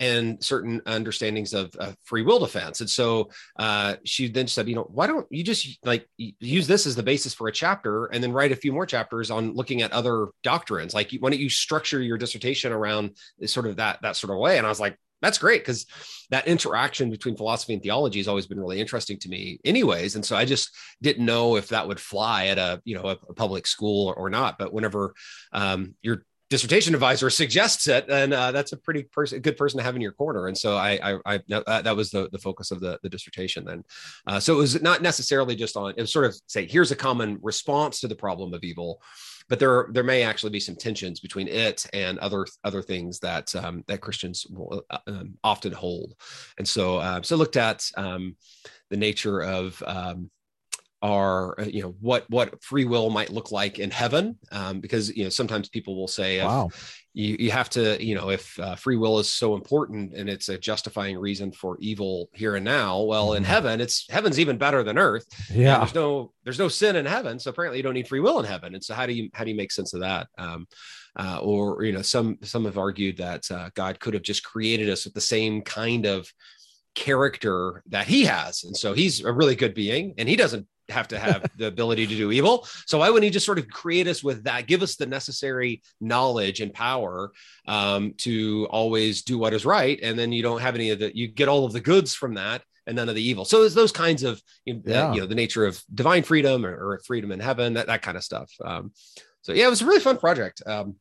and 0.00 0.42
certain 0.42 0.80
understandings 0.86 1.54
of, 1.54 1.74
free 2.04 2.22
will 2.22 2.38
defense. 2.38 2.80
And 2.80 2.90
so 2.90 3.30
uh, 3.58 3.96
she 4.04 4.28
then 4.28 4.46
said, 4.46 4.68
you 4.68 4.74
know, 4.74 4.88
why 4.90 5.06
don't 5.06 5.26
you 5.30 5.44
just 5.44 5.78
like 5.84 6.08
use 6.16 6.66
this 6.66 6.86
as 6.86 6.96
the 6.96 7.02
basis 7.02 7.34
for 7.34 7.48
a 7.48 7.52
chapter 7.52 8.06
and 8.06 8.22
then 8.22 8.32
write 8.32 8.52
a 8.52 8.56
few 8.56 8.72
more 8.72 8.86
chapters 8.86 9.30
on 9.30 9.54
looking 9.54 9.82
at 9.82 9.92
other 9.92 10.28
doctrines? 10.42 10.94
Like, 10.94 11.12
why 11.20 11.30
don't 11.30 11.40
you 11.40 11.50
structure 11.50 12.00
your 12.00 12.18
dissertation 12.18 12.72
around 12.72 13.16
sort 13.46 13.66
of 13.66 13.76
that 13.76 14.00
that 14.02 14.16
sort 14.16 14.32
of 14.32 14.38
way? 14.38 14.58
And 14.58 14.66
I 14.66 14.70
was 14.70 14.80
like, 14.80 14.96
that's 15.22 15.38
great 15.38 15.62
because 15.62 15.86
that 16.30 16.48
interaction 16.48 17.08
between 17.08 17.36
philosophy 17.36 17.72
and 17.72 17.82
theology 17.82 18.18
has 18.18 18.28
always 18.28 18.46
been 18.46 18.60
really 18.60 18.80
interesting 18.80 19.18
to 19.20 19.28
me 19.28 19.58
anyways 19.64 20.16
and 20.16 20.24
so 20.24 20.36
i 20.36 20.44
just 20.44 20.70
didn't 21.00 21.24
know 21.24 21.56
if 21.56 21.68
that 21.68 21.86
would 21.86 22.00
fly 22.00 22.46
at 22.46 22.58
a 22.58 22.82
you 22.84 22.94
know 22.94 23.04
a, 23.04 23.16
a 23.28 23.34
public 23.34 23.66
school 23.66 24.08
or, 24.08 24.14
or 24.14 24.28
not 24.28 24.58
but 24.58 24.72
whenever 24.72 25.14
um, 25.52 25.94
your 26.02 26.24
dissertation 26.52 26.92
advisor 26.92 27.30
suggests 27.30 27.88
it 27.88 28.04
and 28.10 28.34
uh, 28.34 28.52
that's 28.52 28.72
a 28.72 28.76
pretty 28.76 29.04
person 29.04 29.40
good 29.40 29.56
person 29.56 29.78
to 29.78 29.82
have 29.82 29.96
in 29.96 30.02
your 30.02 30.12
corner. 30.12 30.48
And 30.48 30.56
so 30.56 30.76
i 30.76 30.92
i, 31.02 31.18
I 31.24 31.40
that, 31.48 31.84
that 31.84 31.96
was 31.96 32.10
the, 32.10 32.28
the 32.30 32.38
focus 32.38 32.70
of 32.70 32.80
the, 32.80 32.98
the 33.02 33.08
dissertation 33.08 33.64
then. 33.64 33.82
Uh, 34.26 34.38
so 34.38 34.52
it 34.52 34.58
was 34.58 34.82
not 34.82 35.00
necessarily 35.00 35.56
just 35.56 35.78
on 35.78 35.94
it 35.96 36.00
was 36.02 36.12
sort 36.12 36.26
of 36.26 36.36
say 36.46 36.66
here's 36.66 36.90
a 36.90 36.96
common 37.08 37.38
response 37.40 38.00
to 38.00 38.08
the 38.08 38.14
problem 38.14 38.52
of 38.52 38.64
evil 38.64 39.00
but 39.48 39.58
there 39.58 39.88
there 39.92 40.04
may 40.04 40.22
actually 40.22 40.50
be 40.50 40.60
some 40.60 40.76
tensions 40.76 41.20
between 41.20 41.48
it 41.48 41.86
and 41.94 42.18
other 42.18 42.46
other 42.64 42.82
things 42.82 43.18
that 43.20 43.54
um, 43.56 43.82
that 43.88 44.02
Christians 44.02 44.46
will 44.50 44.84
uh, 44.90 44.98
um, 45.06 45.38
often 45.42 45.72
hold, 45.72 46.14
and 46.58 46.68
so 46.68 46.98
uh, 46.98 47.22
so 47.22 47.34
looked 47.36 47.56
at 47.56 47.82
um, 47.96 48.36
the 48.90 48.96
nature 48.96 49.42
of 49.42 49.82
um, 49.86 50.30
are 51.02 51.60
uh, 51.60 51.64
you 51.64 51.82
know 51.82 51.94
what 52.00 52.24
what 52.30 52.62
free 52.62 52.84
will 52.84 53.10
might 53.10 53.32
look 53.32 53.50
like 53.50 53.80
in 53.80 53.90
heaven 53.90 54.38
um, 54.52 54.80
because 54.80 55.14
you 55.14 55.24
know 55.24 55.30
sometimes 55.30 55.68
people 55.68 55.96
will 55.96 56.08
say 56.08 56.42
wow. 56.42 56.70
you, 57.12 57.36
you 57.40 57.50
have 57.50 57.68
to 57.68 58.02
you 58.02 58.14
know 58.14 58.30
if 58.30 58.58
uh, 58.60 58.76
free 58.76 58.96
will 58.96 59.18
is 59.18 59.28
so 59.28 59.54
important 59.54 60.14
and 60.14 60.30
it's 60.30 60.48
a 60.48 60.56
justifying 60.56 61.18
reason 61.18 61.50
for 61.50 61.76
evil 61.80 62.30
here 62.32 62.54
and 62.54 62.64
now 62.64 63.02
well 63.02 63.32
in 63.32 63.42
mm-hmm. 63.42 63.52
heaven 63.52 63.80
it's 63.80 64.06
heaven's 64.10 64.38
even 64.38 64.56
better 64.56 64.84
than 64.84 64.96
earth. 64.96 65.26
Yeah. 65.52 65.78
there's 65.78 65.94
no 65.94 66.32
there's 66.44 66.58
no 66.58 66.68
sin 66.68 66.94
in 66.94 67.04
heaven 67.04 67.38
so 67.40 67.50
apparently 67.50 67.78
you 67.78 67.82
don't 67.82 67.94
need 67.94 68.08
free 68.08 68.20
will 68.20 68.38
in 68.38 68.46
heaven. 68.46 68.74
And 68.74 68.84
so 68.84 68.94
how 68.94 69.06
do 69.06 69.12
you 69.12 69.28
how 69.34 69.42
do 69.42 69.50
you 69.50 69.56
make 69.56 69.72
sense 69.72 69.94
of 69.94 70.00
that? 70.00 70.28
Um, 70.38 70.66
uh, 71.18 71.40
or 71.42 71.82
you 71.82 71.92
know 71.92 72.00
some 72.00 72.38
some 72.42 72.64
have 72.64 72.78
argued 72.78 73.18
that 73.18 73.50
uh, 73.50 73.68
god 73.74 74.00
could 74.00 74.14
have 74.14 74.22
just 74.22 74.42
created 74.44 74.88
us 74.88 75.04
with 75.04 75.12
the 75.12 75.20
same 75.20 75.60
kind 75.60 76.06
of 76.06 76.26
character 76.94 77.82
that 77.86 78.06
he 78.06 78.24
has. 78.24 78.64
And 78.64 78.76
so 78.76 78.92
he's 78.92 79.24
a 79.24 79.32
really 79.32 79.56
good 79.56 79.74
being 79.74 80.14
and 80.18 80.28
he 80.28 80.36
doesn't 80.36 80.66
have 80.88 81.08
to 81.08 81.18
have 81.18 81.44
the 81.56 81.66
ability 81.66 82.06
to 82.06 82.16
do 82.16 82.32
evil. 82.32 82.66
So 82.86 82.98
why 82.98 83.08
wouldn't 83.08 83.24
he 83.24 83.30
just 83.30 83.46
sort 83.46 83.58
of 83.58 83.68
create 83.68 84.06
us 84.06 84.22
with 84.22 84.44
that, 84.44 84.66
give 84.66 84.82
us 84.82 84.96
the 84.96 85.06
necessary 85.06 85.82
knowledge 86.00 86.60
and 86.60 86.72
power 86.72 87.32
um, 87.66 88.14
to 88.18 88.66
always 88.70 89.22
do 89.22 89.38
what 89.38 89.54
is 89.54 89.64
right, 89.64 89.98
and 90.02 90.18
then 90.18 90.32
you 90.32 90.42
don't 90.42 90.60
have 90.60 90.74
any 90.74 90.90
of 90.90 90.98
the, 90.98 91.16
you 91.16 91.28
get 91.28 91.48
all 91.48 91.64
of 91.64 91.72
the 91.72 91.80
goods 91.80 92.14
from 92.14 92.34
that 92.34 92.62
and 92.86 92.96
none 92.96 93.08
of 93.08 93.14
the 93.14 93.22
evil. 93.22 93.44
So 93.44 93.60
there's 93.60 93.74
those 93.74 93.92
kinds 93.92 94.22
of, 94.22 94.42
you 94.64 94.74
know, 94.74 94.82
yeah. 94.84 95.12
you 95.12 95.20
know 95.20 95.26
the 95.26 95.34
nature 95.34 95.66
of 95.66 95.80
divine 95.94 96.22
freedom 96.22 96.66
or, 96.66 96.74
or, 96.74 97.00
freedom 97.06 97.30
in 97.30 97.40
heaven, 97.40 97.74
that 97.74 97.86
that 97.86 98.02
kind 98.02 98.16
of 98.16 98.24
stuff. 98.24 98.50
Um, 98.64 98.92
so 99.42 99.52
yeah, 99.52 99.66
it 99.66 99.70
was 99.70 99.82
a 99.82 99.86
really 99.86 100.00
fun 100.00 100.18
project. 100.18 100.62
Um, 100.66 100.96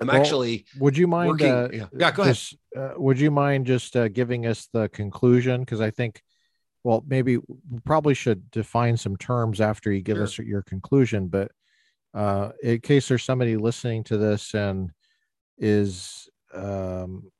I'm 0.00 0.08
well, 0.08 0.16
actually. 0.16 0.66
Would 0.78 0.96
you 0.96 1.06
mind? 1.06 1.30
Working, 1.30 1.52
uh, 1.52 1.68
yeah. 1.72 1.86
yeah, 1.96 2.10
go 2.10 2.24
just, 2.24 2.56
ahead. 2.74 2.92
Uh, 2.92 3.00
would 3.00 3.18
you 3.18 3.30
mind 3.30 3.66
just 3.66 3.96
uh, 3.96 4.08
giving 4.08 4.46
us 4.46 4.68
the 4.72 4.88
conclusion? 4.88 5.60
Because 5.60 5.80
I 5.80 5.90
think 5.90 6.20
well, 6.84 7.02
maybe 7.08 7.38
we 7.38 7.80
probably 7.84 8.14
should 8.14 8.50
define 8.50 8.96
some 8.96 9.16
terms 9.16 9.60
after 9.60 9.90
you 9.90 10.02
give 10.02 10.18
sure. 10.18 10.24
us 10.24 10.38
your 10.38 10.62
conclusion. 10.62 11.28
But 11.28 11.50
uh, 12.12 12.50
in 12.62 12.80
case 12.80 13.08
there's 13.08 13.24
somebody 13.24 13.56
listening 13.56 14.04
to 14.04 14.18
this 14.18 14.54
and 14.54 14.90
is 15.58 16.28
um, 16.54 17.30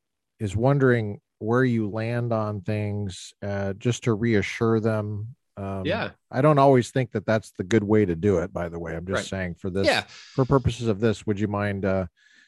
is 0.40 0.56
wondering 0.56 1.20
where 1.38 1.64
you 1.64 1.90
land 1.90 2.32
on 2.32 2.62
things, 2.62 3.34
uh, 3.42 3.74
just 3.74 4.04
to 4.04 4.14
reassure 4.14 4.80
them. 4.80 5.36
Um, 5.56 5.84
yeah, 5.84 6.10
I 6.30 6.40
don't 6.40 6.58
always 6.58 6.90
think 6.90 7.12
that 7.12 7.26
that's 7.26 7.52
the 7.52 7.64
good 7.64 7.84
way 7.84 8.06
to 8.06 8.16
do 8.16 8.38
it. 8.38 8.52
By 8.52 8.68
the 8.68 8.78
way, 8.78 8.96
I'm 8.96 9.06
just 9.06 9.16
right. 9.16 9.38
saying 9.38 9.54
for 9.56 9.70
this, 9.70 9.86
yeah. 9.86 10.04
for 10.08 10.44
purposes 10.44 10.88
of 10.88 11.00
this, 11.00 11.26
would 11.26 11.38
you 11.38 11.48
mind 11.48 11.84
uh, 11.84 12.06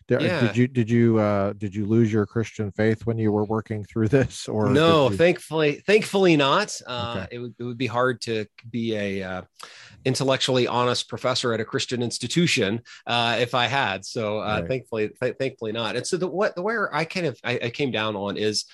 did, 0.08 0.22
yeah. 0.22 0.40
did 0.40 0.56
you 0.56 0.68
did 0.68 0.90
you 0.90 1.18
uh, 1.18 1.52
did 1.54 1.74
you 1.74 1.84
lose 1.84 2.12
your 2.12 2.26
Christian 2.26 2.70
faith 2.70 3.06
when 3.06 3.18
you 3.18 3.32
were 3.32 3.44
working 3.44 3.82
through 3.84 4.08
this, 4.16 4.46
or 4.48 4.70
no? 4.70 5.10
You... 5.10 5.16
Thankfully, 5.16 5.82
thankfully 5.86 6.36
not. 6.36 6.80
Uh, 6.86 7.24
okay. 7.24 7.36
It 7.36 7.38
would 7.40 7.54
it 7.58 7.64
would 7.64 7.78
be 7.78 7.88
hard 7.88 8.20
to 8.22 8.46
be 8.70 8.94
a 8.94 9.22
uh, 9.22 9.42
intellectually 10.04 10.68
honest 10.68 11.08
professor 11.08 11.52
at 11.52 11.60
a 11.60 11.64
Christian 11.64 12.02
institution 12.02 12.82
uh, 13.06 13.36
if 13.40 13.54
I 13.54 13.66
had. 13.66 14.04
So 14.04 14.38
uh, 14.38 14.60
right. 14.60 14.68
thankfully, 14.68 15.10
th- 15.20 15.36
thankfully 15.38 15.72
not. 15.72 15.96
And 15.96 16.06
so 16.06 16.16
the 16.16 16.28
what 16.28 16.54
the 16.54 16.62
where 16.62 16.94
I 16.94 17.04
kind 17.04 17.26
of 17.26 17.38
I, 17.42 17.58
I 17.64 17.70
came 17.70 17.90
down 17.90 18.14
on 18.14 18.36
is 18.36 18.64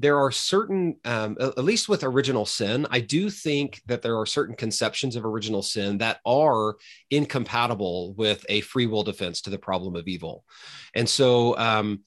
there 0.00 0.18
are 0.18 0.30
certain, 0.30 0.96
um, 1.04 1.36
at 1.38 1.62
least 1.62 1.88
with 1.88 2.02
original 2.02 2.46
sin, 2.46 2.86
I 2.90 3.00
do 3.00 3.28
think 3.28 3.82
that 3.86 4.00
there 4.02 4.18
are 4.18 4.26
certain 4.26 4.56
conceptions 4.56 5.14
of 5.14 5.26
original 5.26 5.62
sin 5.62 5.98
that 5.98 6.20
are 6.24 6.76
incompatible 7.10 8.14
with 8.14 8.44
a 8.48 8.62
free 8.62 8.86
will 8.86 9.02
defense 9.02 9.42
to 9.42 9.50
the 9.50 9.58
problem 9.58 9.94
of 9.96 10.08
evil. 10.08 10.44
And 10.94 11.08
so 11.08 11.56
um, 11.58 12.00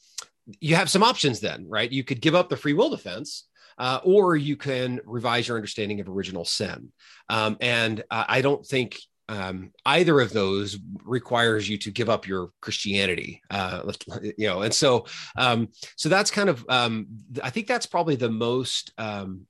you 0.60 0.76
have 0.76 0.90
some 0.90 1.04
options 1.04 1.40
then, 1.40 1.66
right? 1.70 1.92
You 1.92 2.04
could 2.04 2.20
give 2.20 2.36
up 2.36 2.50
the 2.50 2.58
free 2.58 2.74
will 2.74 2.90
defense. 2.90 3.48
Uh, 3.76 4.00
or 4.04 4.36
you 4.36 4.56
can 4.56 5.00
revise 5.04 5.48
your 5.48 5.58
understanding 5.58 6.00
of 6.00 6.08
original 6.08 6.46
sin. 6.46 6.92
Um, 7.28 7.58
and 7.60 8.04
uh, 8.12 8.24
I 8.28 8.42
don't 8.42 8.64
think 8.64 9.00
um, 9.30 9.72
either 9.86 10.20
of 10.20 10.34
those 10.34 10.78
requires 11.04 11.68
you 11.68 11.78
to 11.80 11.92
give 11.92 12.10
up 12.10 12.28
your 12.28 12.50
Christianity, 12.62 13.42
uh, 13.50 13.92
you 14.38 14.48
know, 14.48 14.62
and 14.62 14.74
so 14.74 15.06
um, 15.38 15.70
so 15.96 16.10
that's 16.10 16.32
kind 16.32 16.50
of 16.50 16.66
um, 16.70 17.08
I 17.42 17.50
think 17.50 17.68
that's 17.68 17.86
probably 17.86 18.16
the 18.16 18.30
most 18.30 18.92
um, 18.98 19.48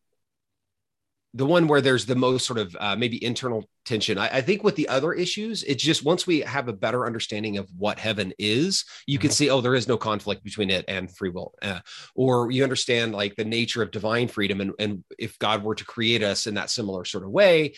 the 1.35 1.45
one 1.45 1.67
where 1.67 1.81
there's 1.81 2.05
the 2.05 2.15
most 2.15 2.45
sort 2.45 2.59
of 2.59 2.77
uh, 2.79 2.95
maybe 2.95 3.23
internal 3.23 3.67
tension. 3.85 4.17
I, 4.19 4.37
I, 4.37 4.41
think 4.41 4.63
with 4.63 4.75
the 4.75 4.87
other 4.87 5.13
issues, 5.13 5.63
it's 5.63 5.83
just 5.83 6.05
once 6.05 6.27
we 6.27 6.41
have 6.41 6.67
a 6.67 6.73
better 6.73 7.07
understanding 7.07 7.57
of 7.57 7.67
what 7.75 7.97
heaven 7.97 8.33
is, 8.37 8.85
you 9.07 9.17
can 9.17 9.29
mm-hmm. 9.29 9.33
see, 9.33 9.49
oh, 9.49 9.59
there 9.59 9.73
is 9.73 9.87
no 9.87 9.97
conflict 9.97 10.43
between 10.43 10.69
it 10.69 10.85
and 10.87 11.15
free 11.15 11.31
will. 11.31 11.55
Uh, 11.61 11.79
or 12.13 12.51
you 12.51 12.61
understand 12.61 13.13
like 13.13 13.35
the 13.35 13.45
nature 13.45 13.81
of 13.81 13.89
divine 13.89 14.27
freedom. 14.27 14.61
And, 14.61 14.73
and 14.77 15.03
if 15.17 15.39
God 15.39 15.63
were 15.63 15.75
to 15.75 15.85
create 15.85 16.21
us 16.21 16.45
in 16.45 16.53
that 16.53 16.69
similar 16.69 17.03
sort 17.03 17.23
of 17.23 17.31
way, 17.31 17.73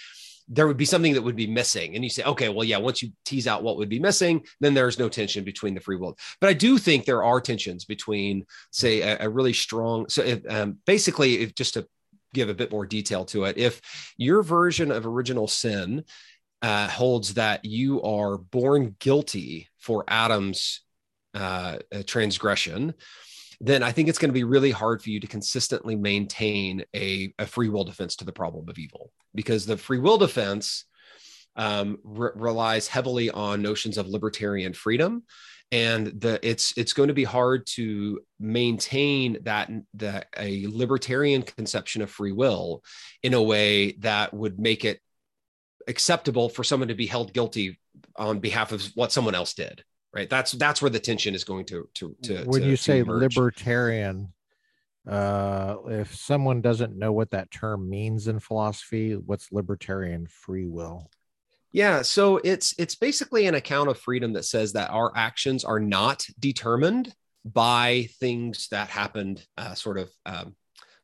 there 0.48 0.68
would 0.68 0.78
be 0.78 0.86
something 0.86 1.14
that 1.14 1.22
would 1.22 1.36
be 1.36 1.48
missing. 1.48 1.96
And 1.96 2.04
you 2.04 2.10
say, 2.10 2.24
okay, 2.24 2.50
well, 2.50 2.64
yeah, 2.64 2.78
once 2.78 3.02
you 3.02 3.12
tease 3.26 3.48
out 3.48 3.64
what 3.64 3.78
would 3.78 3.90
be 3.90 4.00
missing, 4.00 4.46
then 4.60 4.74
there's 4.74 5.00
no 5.00 5.10
tension 5.10 5.44
between 5.44 5.74
the 5.74 5.82
free 5.82 5.96
will. 5.96 6.18
But 6.40 6.50
I 6.50 6.54
do 6.54 6.78
think 6.78 7.06
there 7.06 7.24
are 7.24 7.42
tensions 7.42 7.86
between, 7.86 8.46
say, 8.72 9.02
a, 9.02 9.26
a 9.26 9.30
really 9.30 9.54
strong. 9.54 10.08
So 10.10 10.22
if, 10.22 10.42
um, 10.50 10.78
basically, 10.86 11.40
if 11.40 11.56
just 11.56 11.74
to 11.74 11.88
give 12.34 12.50
a 12.50 12.54
bit 12.54 12.72
more 12.72 12.86
detail 12.86 13.26
to 13.26 13.46
it, 13.46 13.58
if 13.58 13.82
your 14.18 14.44
version 14.44 14.92
of 14.92 15.08
original 15.08 15.48
sin 15.48 16.04
uh, 16.62 16.88
holds 16.90 17.36
that 17.36 17.66
you 17.66 18.02
are 18.04 18.38
born 18.38 18.96
guilty 19.00 19.70
for 19.80 20.04
Adam's 20.08 20.82
uh, 21.34 21.78
transgression, 22.06 22.94
then 23.62 23.84
I 23.84 23.92
think 23.92 24.10
it's 24.10 24.18
going 24.18 24.30
to 24.30 24.34
be 24.34 24.44
really 24.44 24.72
hard 24.72 25.02
for 25.02 25.10
you 25.10 25.20
to 25.20 25.28
consistently 25.28 25.96
maintain 25.96 26.84
a, 26.96 27.34
a 27.40 27.46
free 27.46 27.70
will 27.70 27.84
defense 27.84 28.16
to 28.18 28.26
the 28.26 28.34
problem 28.34 28.70
of 28.70 28.78
evil 28.78 29.12
because 29.34 29.66
the 29.66 29.78
free 29.78 30.00
will 30.00 30.18
defense 30.18 30.86
um, 31.56 31.98
re- 32.04 32.32
relies 32.36 32.88
heavily 32.88 33.30
on 33.32 33.62
notions 33.62 33.98
of 33.98 34.08
libertarian 34.08 34.74
freedom 34.74 35.24
and 35.72 36.08
the 36.22 36.40
it's 36.48 36.74
it's 36.78 36.94
going 36.94 37.08
to 37.08 37.14
be 37.14 37.24
hard 37.24 37.66
to 37.66 38.20
maintain 38.40 39.38
that 39.44 39.70
that 39.96 40.28
a 40.38 40.68
libertarian 40.68 41.42
conception 41.42 42.02
of 42.02 42.10
free 42.10 42.32
will 42.32 42.84
in 43.24 43.34
a 43.34 43.42
way 43.42 43.94
that 43.94 44.34
would 44.34 44.60
make 44.60 44.86
it 44.86 45.00
acceptable 45.88 46.50
for 46.50 46.64
someone 46.64 46.90
to 46.90 46.96
be 46.96 47.08
held 47.08 47.34
guilty 47.34 47.80
on 48.16 48.40
behalf 48.40 48.72
of 48.72 48.84
what 48.96 49.12
someone 49.12 49.36
else 49.36 49.54
did 49.54 49.84
right? 50.16 50.30
That's 50.30 50.54
that's 50.54 50.82
where 50.82 50.90
the 50.90 51.00
tension 51.00 51.36
is 51.36 51.44
going 51.44 51.66
to 51.66 51.88
to, 51.96 52.16
to 52.24 52.44
when 52.46 52.62
to, 52.62 52.68
you 52.68 52.78
say 52.78 53.04
libertarian 53.04 54.32
uh 55.08 55.76
if 55.88 56.16
someone 56.16 56.62
doesn't 56.62 56.98
know 56.98 57.12
what 57.12 57.30
that 57.30 57.52
term 57.52 57.88
means 57.88 58.28
in 58.28 58.40
philosophy 58.40 59.14
what's 59.14 59.52
libertarian 59.52 60.26
free 60.26 60.66
will? 60.66 61.12
Yeah 61.72 62.02
so 62.02 62.38
it's 62.44 62.74
it's 62.80 62.96
basically 62.96 63.46
an 63.46 63.54
account 63.54 63.90
of 63.90 64.00
freedom 64.00 64.34
that 64.34 64.46
says 64.46 64.74
that 64.74 64.90
our 64.90 65.12
actions 65.16 65.64
are 65.64 65.80
not 65.80 66.26
determined 66.40 67.14
by 67.44 68.10
things 68.20 68.70
that 68.70 68.90
happened 68.90 69.46
uh, 69.58 69.76
sort 69.76 70.00
of 70.00 70.10
um, 70.26 70.56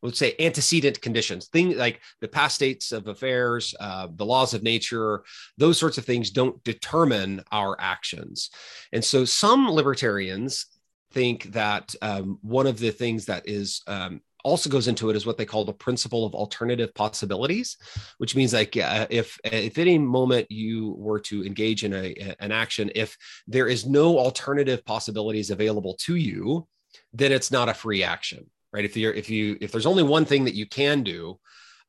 let's 0.02 0.20
say 0.20 0.36
antecedent 0.40 1.02
conditions. 1.02 1.48
Things 1.48 1.76
like 1.76 2.02
the 2.20 2.28
past 2.28 2.56
states 2.56 2.92
of 2.92 3.08
affairs 3.08 3.74
uh, 3.80 4.08
the 4.16 4.26
laws 4.26 4.54
of 4.54 4.64
nature 4.64 5.24
those 5.58 5.78
sorts 5.78 5.98
of 5.98 6.06
things 6.06 6.32
don't 6.32 6.64
determine 6.64 7.44
our 7.52 7.76
actions. 7.80 8.50
And 8.92 9.04
so 9.04 9.26
some 9.26 9.70
libertarians 9.70 10.66
think 11.12 11.52
that 11.52 11.94
um, 12.02 12.40
one 12.42 12.68
of 12.68 12.80
the 12.80 12.92
things 12.92 13.26
that 13.26 13.48
is 13.48 13.82
um, 13.88 14.22
also 14.44 14.70
goes 14.70 14.88
into 14.88 15.10
it 15.10 15.16
is 15.16 15.26
what 15.26 15.38
they 15.38 15.46
call 15.46 15.66
the 15.66 15.74
principle 15.74 16.26
of 16.26 16.34
alternative 16.34 16.94
possibilities, 16.96 17.78
which 18.18 18.36
means 18.36 18.54
like 18.54 18.76
uh, 18.76 19.06
if 19.10 19.38
if 19.44 19.78
any 19.78 19.98
moment 19.98 20.50
you 20.50 20.96
were 20.98 21.20
to 21.20 21.46
engage 21.46 21.84
in 21.84 21.94
a, 21.94 22.36
an 22.40 22.52
action, 22.52 22.92
if 22.96 23.16
there 23.48 23.68
is 23.68 23.86
no 23.86 24.18
alternative 24.18 24.84
possibilities 24.86 25.52
available 25.52 25.96
to 26.02 26.16
you, 26.16 26.68
then 27.14 27.32
it's 27.32 27.52
not 27.52 27.70
a 27.70 27.74
free 27.74 28.04
action 28.04 28.50
right? 28.74 28.86
If 28.86 28.96
you're 28.98 29.14
if 29.14 29.30
you 29.30 29.58
if 29.62 29.72
there's 29.72 29.86
only 29.86 30.04
one 30.04 30.26
thing 30.26 30.46
that 30.46 30.56
you 30.56 30.66
can 30.66 31.04
do, 31.04 31.40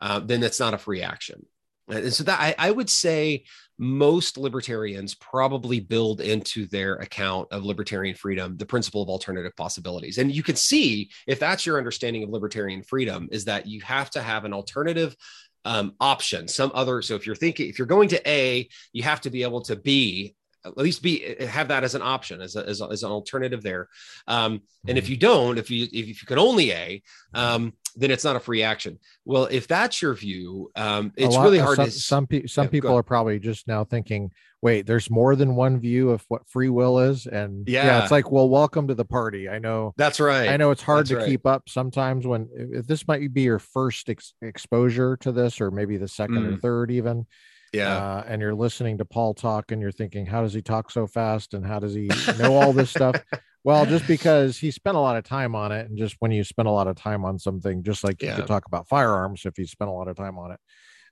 uh, 0.01 0.20
then 0.20 0.41
that's 0.41 0.61
not 0.61 0.74
a 0.74 0.78
free 0.78 1.03
action. 1.03 1.47
And 1.89 2.12
so 2.12 2.24
that 2.24 2.41
I, 2.41 2.55
I 2.59 2.70
would 2.70 2.89
say 2.89 3.45
most 3.78 4.39
libertarians 4.39 5.14
probably 5.16 5.80
build 5.80 6.20
into 6.20 6.66
their 6.66 6.95
account 6.95 7.49
of 7.51 7.64
libertarian 7.64 8.14
freedom 8.14 8.57
the 8.57 8.66
principle 8.66 9.03
of 9.03 9.09
alternative 9.09 9.53
possibilities. 9.57 10.18
And 10.18 10.33
you 10.33 10.43
can 10.43 10.57
see 10.57 11.11
if 11.26 11.39
that's 11.39 11.66
your 11.66 11.78
understanding 11.78 12.22
of 12.22 12.30
libertarian 12.30 12.83
freedom 12.83 13.28
is 13.33 13.47
that 13.47 13.66
you 13.66 13.80
have 13.80 14.11
to 14.11 14.22
have 14.22 14.45
an 14.45 14.53
alternative 14.53 15.16
um, 15.64 15.95
option, 16.01 16.49
some 16.49 16.70
other. 16.74 17.03
So 17.03 17.14
if 17.14 17.26
you're 17.26 17.37
thinking, 17.37 17.68
if 17.68 17.78
you're 17.78 17.87
going 17.87 18.09
to 18.11 18.28
A, 18.28 18.68
you 18.93 19.03
have 19.03 19.20
to 19.22 19.30
be 19.30 19.43
able 19.43 19.62
to 19.62 19.76
B 19.76 20.35
at 20.65 20.77
least 20.77 21.03
be 21.03 21.37
have 21.41 21.69
that 21.69 21.85
as 21.85 21.95
an 21.95 22.03
option 22.03 22.41
as, 22.41 22.57
a, 22.57 22.67
as, 22.67 22.81
a, 22.81 22.87
as 22.87 23.03
an 23.03 23.11
alternative 23.11 23.63
there. 23.63 23.89
Um, 24.27 24.63
and 24.87 24.99
if 24.99 25.05
mm-hmm. 25.05 25.13
you 25.13 25.17
don't 25.19 25.59
if 25.59 25.71
you 25.71 25.85
if 25.93 26.09
you 26.09 26.27
can 26.27 26.39
only 26.39 26.73
a 26.73 27.03
um, 27.35 27.73
then 27.97 28.11
it's 28.11 28.25
not 28.25 28.37
a 28.37 28.41
free 28.41 28.63
action. 28.63 28.99
Well 29.25 29.47
if 29.47 29.67
that's 29.69 30.01
your 30.01 30.15
view 30.15 30.71
um, 30.77 31.13
it's 31.17 31.35
lot, 31.35 31.45
really 31.45 31.59
hard 31.59 31.77
some, 31.77 31.85
to 31.87 31.91
some, 31.91 32.27
pe- 32.27 32.47
some 32.47 32.65
yeah, 32.65 32.71
people 32.71 32.97
are 32.97 33.03
probably 33.03 33.39
just 33.39 33.69
now 33.69 33.85
thinking 33.85 34.31
wait 34.61 34.87
there's 34.87 35.11
more 35.11 35.35
than 35.35 35.57
one 35.57 35.81
view 35.81 36.11
of 36.11 36.25
what 36.29 36.49
free 36.49 36.69
will 36.69 37.01
is? 37.01 37.27
And 37.27 37.69
yeah, 37.69 37.85
yeah. 37.85 38.03
it's 38.03 38.13
like 38.13 38.31
well 38.31 38.49
welcome 38.49 38.89
to 38.89 38.95
the 38.95 39.05
party. 39.05 39.49
I 39.49 39.59
know 39.59 39.93
that's 39.97 40.21
right. 40.21 40.49
I 40.49 40.57
know 40.57 40.71
it's 40.71 40.83
hard 40.83 41.01
that's 41.01 41.11
to 41.11 41.17
right. 41.17 41.27
keep 41.27 41.47
up 41.47 41.69
sometimes 41.69 42.27
when 42.27 42.49
if 42.55 42.87
this 42.87 43.07
might 43.09 43.33
be 43.35 43.43
your 43.43 43.59
first 43.59 44.09
ex- 44.09 44.35
exposure 44.41 45.17
to 45.19 45.33
this 45.33 45.61
or 45.61 45.71
maybe 45.71 45.97
the 45.97 46.09
second 46.09 46.37
mm. 46.37 46.55
or 46.55 46.57
third 46.59 46.91
even 46.91 47.27
Yeah. 47.73 47.97
uh, 47.97 48.25
and 48.27 48.41
you're 48.43 48.55
listening 48.55 48.99
to 48.99 49.05
Paul 49.05 49.35
talk 49.35 49.73
and 49.73 49.81
you're 49.81 49.93
thinking, 49.93 50.27
how 50.27 50.43
does 50.43 50.53
he 50.53 50.62
talk 50.62 50.91
so 50.91 51.07
fast 51.07 51.55
and 51.55 51.64
how 51.66 51.79
does 51.79 51.95
he 51.95 52.09
know 52.37 52.55
all 52.57 52.73
this 52.73 52.91
stuff? 52.91 53.16
Well, 53.64 53.87
just 53.87 54.09
because 54.09 54.59
he 54.59 54.73
spent 54.73 54.97
a 54.97 55.01
lot 55.01 55.16
of 55.16 55.23
time 55.23 55.55
on 55.55 55.70
it, 55.70 55.89
and 55.89 55.97
just 55.97 56.16
when 56.18 56.33
you 56.33 56.43
spend 56.43 56.66
a 56.66 56.73
lot 56.73 56.89
of 56.89 56.97
time 56.97 57.25
on 57.25 57.39
something, 57.39 57.85
just 57.85 58.03
like 58.03 58.20
you 58.20 58.27
Yeah. 58.27 58.35
could 58.35 58.49
talk 58.49 58.66
about 58.66 58.89
firearms 58.89 59.43
if 59.47 59.57
you 59.57 59.66
spent 59.66 59.89
a 59.89 59.93
lot 59.93 60.09
of 60.09 60.16
time 60.16 60.37
on 60.37 60.51
it, 60.51 60.61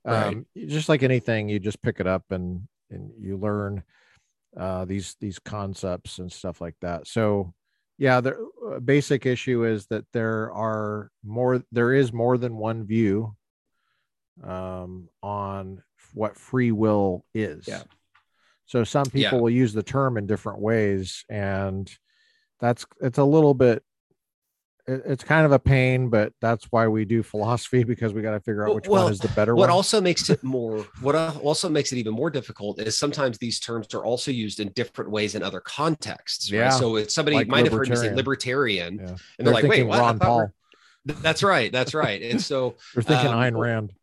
Right. 0.03 0.35
um, 0.35 0.45
just 0.57 0.89
like 0.89 1.01
anything, 1.01 1.47
you 1.47 1.59
just 1.61 1.81
pick 1.81 2.01
it 2.01 2.07
up 2.07 2.25
and 2.29 2.67
and 2.89 3.13
you 3.17 3.37
learn 3.37 3.83
uh, 4.57 4.83
these 4.83 5.15
these 5.21 5.39
concepts 5.39 6.19
and 6.19 6.29
stuff 6.29 6.59
like 6.59 6.75
that. 6.81 7.07
So, 7.07 7.53
yeah, 7.97 8.19
the 8.19 8.35
uh, 8.69 8.79
basic 8.81 9.25
issue 9.25 9.63
is 9.63 9.87
that 9.87 10.03
there 10.11 10.51
are 10.51 11.09
more. 11.23 11.63
There 11.71 11.93
is 11.93 12.11
more 12.11 12.37
than 12.37 12.57
one 12.57 12.85
view 12.85 13.33
um, 14.43 15.07
on 15.23 15.83
what 16.13 16.37
free 16.37 16.71
will 16.71 17.25
is. 17.33 17.67
Yeah. 17.67 17.83
So 18.65 18.83
some 18.83 19.05
people 19.05 19.19
Yeah. 19.19 19.35
will 19.35 19.49
use 19.49 19.73
the 19.73 19.83
term 19.83 20.17
in 20.17 20.27
different 20.27 20.59
ways, 20.59 21.25
and 21.29 21.91
that's 22.59 22.85
it's 23.01 23.17
a 23.17 23.23
little 23.23 23.53
bit. 23.53 23.83
It's 24.87 25.23
kind 25.23 25.45
of 25.45 25.51
a 25.51 25.59
pain, 25.59 26.09
but 26.09 26.33
that's 26.41 26.65
why 26.71 26.87
we 26.87 27.05
do 27.05 27.21
philosophy 27.21 27.83
because 27.91 28.13
we 28.13 28.21
got 28.21 28.31
to 28.31 28.39
figure 28.39 28.67
out 28.67 28.73
which 28.75 28.87
well, 28.87 29.03
one 29.03 29.11
is 29.11 29.19
the 29.19 29.27
better 29.29 29.53
What 29.55 29.69
one. 29.69 29.69
also 29.69 30.01
makes 30.01 30.29
it 30.29 30.43
more, 30.57 30.85
what 31.01 31.15
also 31.15 31.69
makes 31.69 31.91
it 31.91 31.97
even 31.97 32.13
more 32.13 32.29
difficult 32.31 32.79
is 32.81 32.97
sometimes 32.97 33.37
these 33.37 33.59
terms 33.59 33.93
are 33.93 34.03
also 34.03 34.31
used 34.31 34.59
in 34.59 34.69
different 34.69 35.11
ways 35.11 35.35
in 35.35 35.43
other 35.43 35.59
contexts. 35.61 36.51
Right? 36.51 36.57
Yeah. 36.59 36.69
So 36.71 36.95
it's 36.95 37.13
somebody 37.13 37.37
Like 37.37 37.47
might 37.47 37.65
have 37.65 37.73
heard 37.73 37.89
me 37.89 37.95
say 37.95 38.13
libertarian. 38.13 38.95
libertarian, 38.95 38.95
Yeah. 38.95 39.05
and 39.05 39.17
They're 39.17 39.45
they're, 39.45 39.53
like, 39.53 39.69
wait, 39.69 39.83
what? 39.83 39.99
Ron 39.99 40.19
Paul. 40.19 40.51
That's 41.05 41.43
right. 41.43 41.71
That's 41.71 41.93
right. 41.93 42.21
And 42.21 42.41
so 42.41 42.75
They're 42.95 43.03
thinking 43.03 43.27
um, 43.31 43.35
Ayn 43.39 43.57
Rand. 43.59 43.93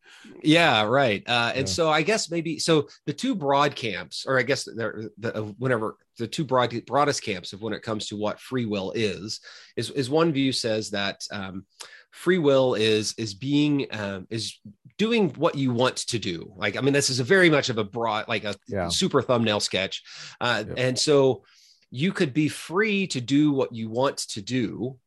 Yeah, 0.43 0.83
right. 0.83 1.23
Uh, 1.27 1.53
and 1.55 1.69
Yeah. 1.69 1.73
so 1.73 1.91
I 1.91 2.03
guess 2.03 2.31
maybe 2.31 2.59
so 2.59 2.89
the 3.07 3.13
two 3.13 3.35
broad 3.35 3.75
camps, 3.75 4.25
or 4.27 4.39
I 4.39 4.43
guess 4.43 4.65
the, 4.65 5.11
the 5.19 5.37
uh, 5.37 5.43
whenever 5.59 5.97
the 6.19 6.27
two 6.27 6.45
broad 6.45 6.75
broadest 6.87 7.23
camps 7.23 7.53
of 7.53 7.63
when 7.63 7.73
it 7.73 7.83
comes 7.83 8.07
to 8.09 8.17
what 8.17 8.41
free 8.41 8.67
will 8.67 8.93
is, 8.93 9.41
is 9.77 9.91
is 9.91 10.11
one 10.11 10.33
view 10.33 10.53
says 10.53 10.91
that 10.91 11.21
um, 11.31 11.67
free 12.11 12.39
will 12.39 12.75
is 12.75 13.15
is 13.19 13.35
being 13.35 13.87
um, 13.91 14.27
is 14.31 14.59
doing 14.97 15.31
what 15.31 15.55
you 15.55 15.73
want 15.73 15.97
to 15.97 16.19
do. 16.19 16.53
Like 16.57 16.77
I 16.77 16.81
mean, 16.81 16.93
this 16.93 17.11
is 17.11 17.21
a 17.21 17.25
very 17.25 17.51
much 17.51 17.69
of 17.69 17.79
a 17.79 17.85
broad, 17.85 18.29
like 18.29 18.45
a 18.45 18.55
Yeah. 18.69 18.89
super 18.89 19.23
thumbnail 19.23 19.61
sketch, 19.61 20.03
uh, 20.41 20.65
and 20.77 20.99
so 20.99 21.45
you 21.91 22.13
could 22.13 22.35
be 22.35 22.49
free 22.49 23.07
to 23.09 23.21
do 23.21 23.53
what 23.53 23.73
you 23.73 23.89
want 23.89 24.19
to 24.19 24.43
do 24.43 24.99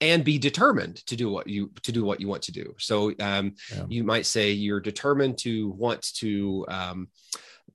and 0.00 0.24
be 0.24 0.38
determined 0.38 0.96
to 1.06 1.16
do 1.16 1.30
what 1.30 1.46
you 1.46 1.70
to 1.82 1.92
do 1.92 2.04
what 2.04 2.20
you 2.20 2.28
want 2.28 2.42
to 2.42 2.52
do 2.52 2.74
so 2.78 3.12
um, 3.20 3.54
Yeah. 3.74 3.84
you 3.88 4.04
might 4.04 4.26
say 4.26 4.50
you're 4.52 4.80
determined 4.80 5.38
to 5.38 5.70
want 5.70 6.02
to 6.16 6.64
um, 6.68 7.08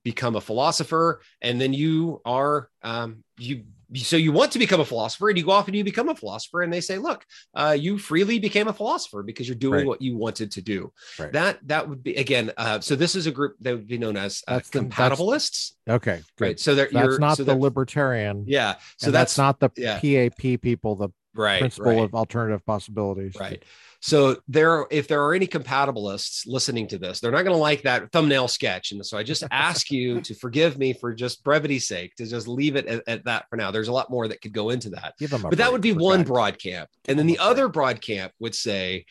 become 0.04 0.36
a 0.36 0.42
philosopher 0.42 1.22
and 1.42 1.60
then 1.60 1.74
you 1.74 2.22
are 2.26 2.70
um, 2.84 3.24
you 3.38 3.64
so 3.94 4.18
you 4.18 4.32
want 4.32 4.52
to 4.52 4.58
become 4.60 4.82
a 4.82 4.86
philosopher 4.86 5.30
and 5.30 5.38
you 5.38 5.46
go 5.46 5.52
off 5.52 5.68
and 5.68 5.76
you 5.76 5.84
become 5.84 6.10
a 6.10 6.16
philosopher 6.16 6.64
and 6.64 6.74
they 6.74 6.82
say 6.82 6.98
look 6.98 7.24
uh, 7.56 7.76
you 7.80 7.98
freely 8.00 8.40
became 8.40 8.68
a 8.68 8.74
philosopher 8.74 9.22
because 9.24 9.48
you're 9.48 9.56
doing 9.56 9.80
Right. 9.80 9.88
what 9.88 10.02
you 10.02 10.18
wanted 10.18 10.52
to 10.52 10.62
do 10.62 10.92
Right. 11.20 11.32
that 11.34 11.60
that 11.68 11.88
would 11.88 12.04
be 12.04 12.16
again 12.16 12.52
uh, 12.58 12.80
so 12.80 12.96
this 12.96 13.16
is 13.16 13.28
a 13.28 13.32
group 13.32 13.56
that 13.62 13.74
would 13.74 13.88
be 13.88 13.98
known 14.00 14.18
as 14.18 14.44
uh, 14.48 14.56
That's 14.56 14.70
the- 14.72 14.82
that's- 14.82 15.20
compatibilists 15.20 15.72
Okay, 15.88 16.22
good. 16.38 16.44
right 16.46 16.60
so 16.60 16.74
they're 16.74 16.90
That's 16.92 17.20
not 17.20 17.38
so 17.38 17.44
the 17.44 17.56
libertarian. 17.56 18.46
yeah 18.48 18.76
so 18.98 19.12
that's, 19.12 19.36
that's, 19.36 19.38
not 19.38 19.60
the 19.60 19.70
yeah. 19.78 20.00
PAP 20.00 20.62
people, 20.62 20.96
the 20.96 21.10
right 21.36 21.60
principle 21.60 21.92
right. 21.92 22.04
of 22.04 22.16
alternative 22.16 22.66
possibilities. 22.66 23.36
Right. 23.40 23.64
So 24.02 24.38
there, 24.48 24.86
if 24.92 25.08
there 25.08 25.24
are 25.24 25.34
any 25.34 25.48
compatibilists 25.48 26.44
listening 26.46 26.88
to 26.90 26.98
this, 26.98 27.20
they're 27.20 27.32
not 27.32 27.44
going 27.44 27.56
to 27.56 27.62
like 27.62 27.84
that 27.84 28.12
thumbnail 28.12 28.48
sketch. 28.48 28.92
And 28.92 29.06
so 29.06 29.18
I 29.18 29.24
just 29.24 29.44
ask 29.52 29.90
you 29.92 30.22
to 30.22 30.36
forgive 30.36 30.78
me 30.78 30.94
for 30.94 31.14
just 31.14 31.44
brevity's 31.44 31.88
sake 31.88 32.16
to 32.16 32.26
just 32.26 32.48
leave 32.48 32.76
it 32.76 32.86
at, 32.86 33.04
at 33.08 33.26
that 33.26 33.46
for 33.50 33.56
now. 33.56 33.72
There's 33.72 33.88
a 33.88 33.94
lot 33.94 34.12
more 34.12 34.28
that 34.28 34.42
could 34.42 34.54
go 34.54 34.70
into 34.70 34.90
that, 34.92 35.16
Give 35.18 35.30
them 35.30 35.46
a 35.46 35.50
but 35.50 35.58
that 35.58 35.72
would 35.72 35.82
be 35.82 35.94
one 35.94 36.24
broad 36.24 36.60
camp. 36.60 36.90
And 37.08 37.18
then 37.18 37.28
the 37.28 37.40
other 37.40 37.68
broad 37.68 38.02
camp 38.02 38.32
would 38.40 38.56
say 38.56 39.06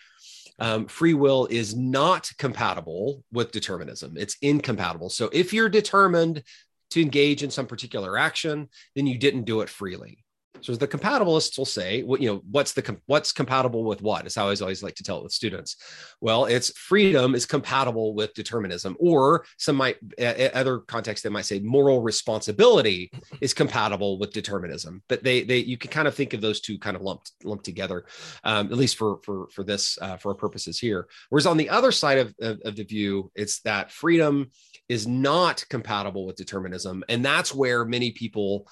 um, 0.59 0.87
free 0.87 1.15
will 1.15 1.47
is 1.47 1.75
not 1.75 2.31
compatible 2.39 3.25
with 3.33 3.51
determinism. 3.51 4.15
It's 4.17 4.37
incompatible. 4.41 5.11
So 5.11 5.29
if 5.33 5.53
you're 5.53 5.69
determined 5.69 6.43
to 6.91 7.03
engage 7.03 7.43
in 7.43 7.51
some 7.51 7.67
particular 7.67 8.17
action, 8.17 8.69
then 8.95 9.07
you 9.07 9.19
didn't 9.19 9.45
do 9.45 9.61
it 9.63 9.69
freely. 9.69 10.24
So 10.61 10.75
the 10.75 10.89
compatibilists 10.89 11.59
will 11.59 11.65
say, 11.65 12.03
what 12.03 12.21
you 12.21 12.31
know, 12.31 12.43
what's 12.51 12.73
the 12.73 12.97
what's 13.07 13.33
compatible 13.33 13.85
with 13.85 14.01
what? 14.01 14.27
Is 14.27 14.35
how 14.35 14.49
I 14.49 14.55
always, 14.61 14.83
like 14.83 14.95
to 14.95 15.03
tell 15.03 15.19
it 15.19 15.23
with 15.23 15.33
students. 15.33 15.77
Well, 16.21 16.47
it's 16.47 16.71
freedom 16.79 17.35
is 17.35 17.45
compatible 17.45 18.15
with 18.15 18.35
determinism, 18.35 18.97
or 18.99 19.45
some 19.59 19.77
might 19.77 19.97
other 20.19 20.79
context 20.79 21.25
they 21.25 21.31
might 21.31 21.45
say 21.45 21.59
moral 21.61 22.03
responsibility 22.03 23.11
is 23.41 23.53
compatible 23.53 24.19
with 24.19 24.33
determinism. 24.33 25.03
But 25.09 25.23
they 25.23 25.43
they 25.43 25.59
you 25.59 25.77
can 25.77 25.91
kind 25.91 26.09
of 26.09 26.15
think 26.15 26.33
of 26.33 26.41
those 26.41 26.61
two 26.61 26.79
kind 26.79 26.97
of 26.97 27.03
lumped 27.03 27.33
lumped 27.43 27.65
together, 27.65 28.07
um, 28.45 28.67
at 28.67 28.79
least 28.79 28.97
for 28.97 29.19
for 29.23 29.49
for 29.53 29.65
this 29.65 29.99
uh, 30.01 30.17
for 30.17 30.31
our 30.31 30.35
purposes 30.35 30.79
here. 30.79 31.09
Whereas 31.29 31.47
on 31.47 31.57
the 31.57 31.69
other 31.69 31.93
side 31.93 32.19
of, 32.19 32.35
of 32.41 32.61
of 32.65 32.77
the 32.77 32.85
view, 32.85 33.31
it's 33.35 33.61
that 33.61 33.91
freedom 33.91 34.51
is 34.89 35.07
not 35.07 35.65
compatible 35.69 36.27
with 36.27 36.37
determinism, 36.37 37.05
and 37.09 37.25
that's 37.25 37.55
where 37.55 37.85
many 37.85 38.13
people 38.13 38.69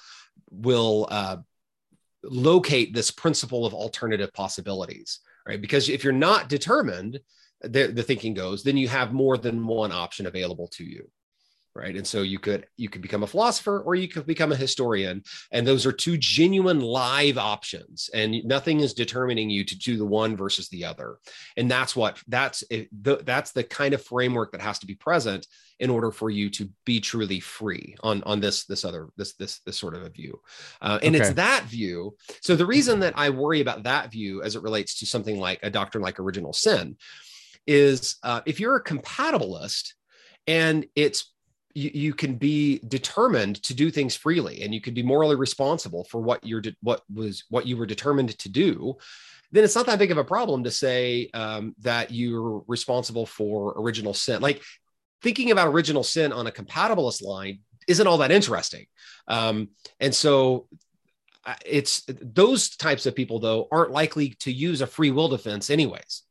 will 0.49 1.07
uh, 1.09 1.37
locate 2.23 2.93
this 2.93 3.11
principle 3.11 3.65
of 3.65 3.73
alternative 3.73 4.31
possibilities, 4.33 5.19
right? 5.47 5.61
Because 5.61 5.89
if 5.89 6.03
you're 6.03 6.13
not 6.13 6.49
determined, 6.49 7.19
the, 7.61 7.87
the 7.87 8.03
thinking 8.03 8.33
goes, 8.33 8.63
then 8.63 8.77
you 8.77 8.87
have 8.87 9.13
more 9.13 9.37
than 9.37 9.65
one 9.65 9.91
option 9.91 10.25
available 10.25 10.67
to 10.69 10.83
you. 10.83 11.09
Right. 11.75 11.95
And 11.95 12.05
so 12.05 12.21
you 12.21 12.37
could 12.37 12.67
you 12.77 12.87
could 12.87 13.01
become 13.01 13.23
a 13.23 13.27
philosopher 13.27 13.79
or 13.79 13.95
you 13.95 14.07
could 14.07 14.27
become 14.27 14.51
a 14.51 14.55
historian. 14.55 15.23
And 15.51 15.65
those 15.65 15.87
are 15.87 15.91
two 15.91 16.17
genuine 16.17 16.81
live 16.81 17.39
options. 17.39 18.11
And 18.13 18.43
nothing 18.45 18.81
is 18.81 18.93
determining 18.93 19.49
you 19.49 19.63
to 19.65 19.75
do 19.75 19.97
the 19.97 20.05
one 20.05 20.37
versus 20.37 20.69
the 20.69 20.85
other. 20.85 21.17
And 21.57 21.71
that's 21.71 21.95
what 21.95 22.21
that's 22.27 22.63
the, 22.69 23.21
that's 23.25 23.53
the 23.53 23.63
kind 23.63 23.95
of 23.95 24.03
framework 24.03 24.51
that 24.51 24.61
has 24.61 24.77
to 24.79 24.85
be 24.85 24.93
present 24.93 25.47
in 25.79 25.89
order 25.89 26.11
for 26.11 26.29
you 26.29 26.49
to 26.51 26.69
be 26.85 26.99
truly 26.99 27.39
free 27.39 27.95
on 28.03 28.21
on 28.23 28.39
this 28.39 28.65
this 28.65 28.85
other 28.85 29.09
this 29.17 29.33
this 29.33 29.59
this 29.65 29.77
sort 29.77 29.95
of 29.95 30.03
a 30.03 30.09
view 30.09 30.39
uh, 30.81 30.99
and 31.01 31.15
it's 31.15 31.33
that 31.33 31.63
view 31.63 32.15
so 32.41 32.55
the 32.55 32.65
reason 32.65 32.99
that 32.99 33.13
i 33.17 33.29
worry 33.29 33.59
about 33.59 33.83
that 33.83 34.11
view 34.11 34.41
as 34.43 34.55
it 34.55 34.61
relates 34.61 34.99
to 34.99 35.05
something 35.05 35.39
like 35.39 35.59
a 35.63 35.69
doctrine 35.69 36.03
like 36.03 36.19
original 36.19 36.53
sin 36.53 36.95
is 37.65 38.17
uh, 38.23 38.41
if 38.45 38.59
you're 38.59 38.75
a 38.75 38.83
compatibilist 38.83 39.93
and 40.47 40.85
it's 40.95 41.32
you, 41.73 41.91
you 41.93 42.13
can 42.13 42.35
be 42.35 42.79
determined 42.87 43.61
to 43.63 43.73
do 43.73 43.89
things 43.89 44.15
freely 44.15 44.61
and 44.61 44.73
you 44.73 44.81
can 44.81 44.93
be 44.93 45.03
morally 45.03 45.35
responsible 45.35 46.03
for 46.03 46.21
what 46.21 46.45
you're 46.45 46.61
de- 46.61 46.75
what 46.81 47.01
was 47.13 47.43
what 47.49 47.65
you 47.65 47.77
were 47.77 47.85
determined 47.85 48.37
to 48.39 48.49
do 48.49 48.95
then 49.51 49.63
it's 49.63 49.75
not 49.75 49.85
that 49.85 49.99
big 49.99 50.11
of 50.11 50.17
a 50.17 50.23
problem 50.23 50.63
to 50.63 50.71
say 50.71 51.29
um, 51.35 51.75
that 51.79 52.09
you're 52.09 52.63
responsible 52.67 53.25
for 53.25 53.73
original 53.77 54.13
sin 54.13 54.41
like 54.41 54.61
thinking 55.23 55.51
about 55.51 55.69
original 55.69 56.03
sin 56.03 56.31
on 56.31 56.47
a 56.47 56.51
compatibilist 56.51 57.23
line 57.23 57.59
isn't 57.87 58.07
all 58.07 58.19
that 58.19 58.31
interesting. 58.31 58.85
Um, 59.27 59.69
and 59.99 60.13
so 60.13 60.67
uh, 61.45 61.55
it's 61.65 62.03
those 62.07 62.75
types 62.75 63.05
of 63.05 63.15
people 63.15 63.39
though 63.39 63.67
aren't 63.71 63.91
likely 63.91 64.29
to 64.41 64.51
use 64.51 64.81
a 64.81 64.87
free 64.87 65.11
will 65.11 65.29
defense 65.29 65.69
anyways. 65.69 66.23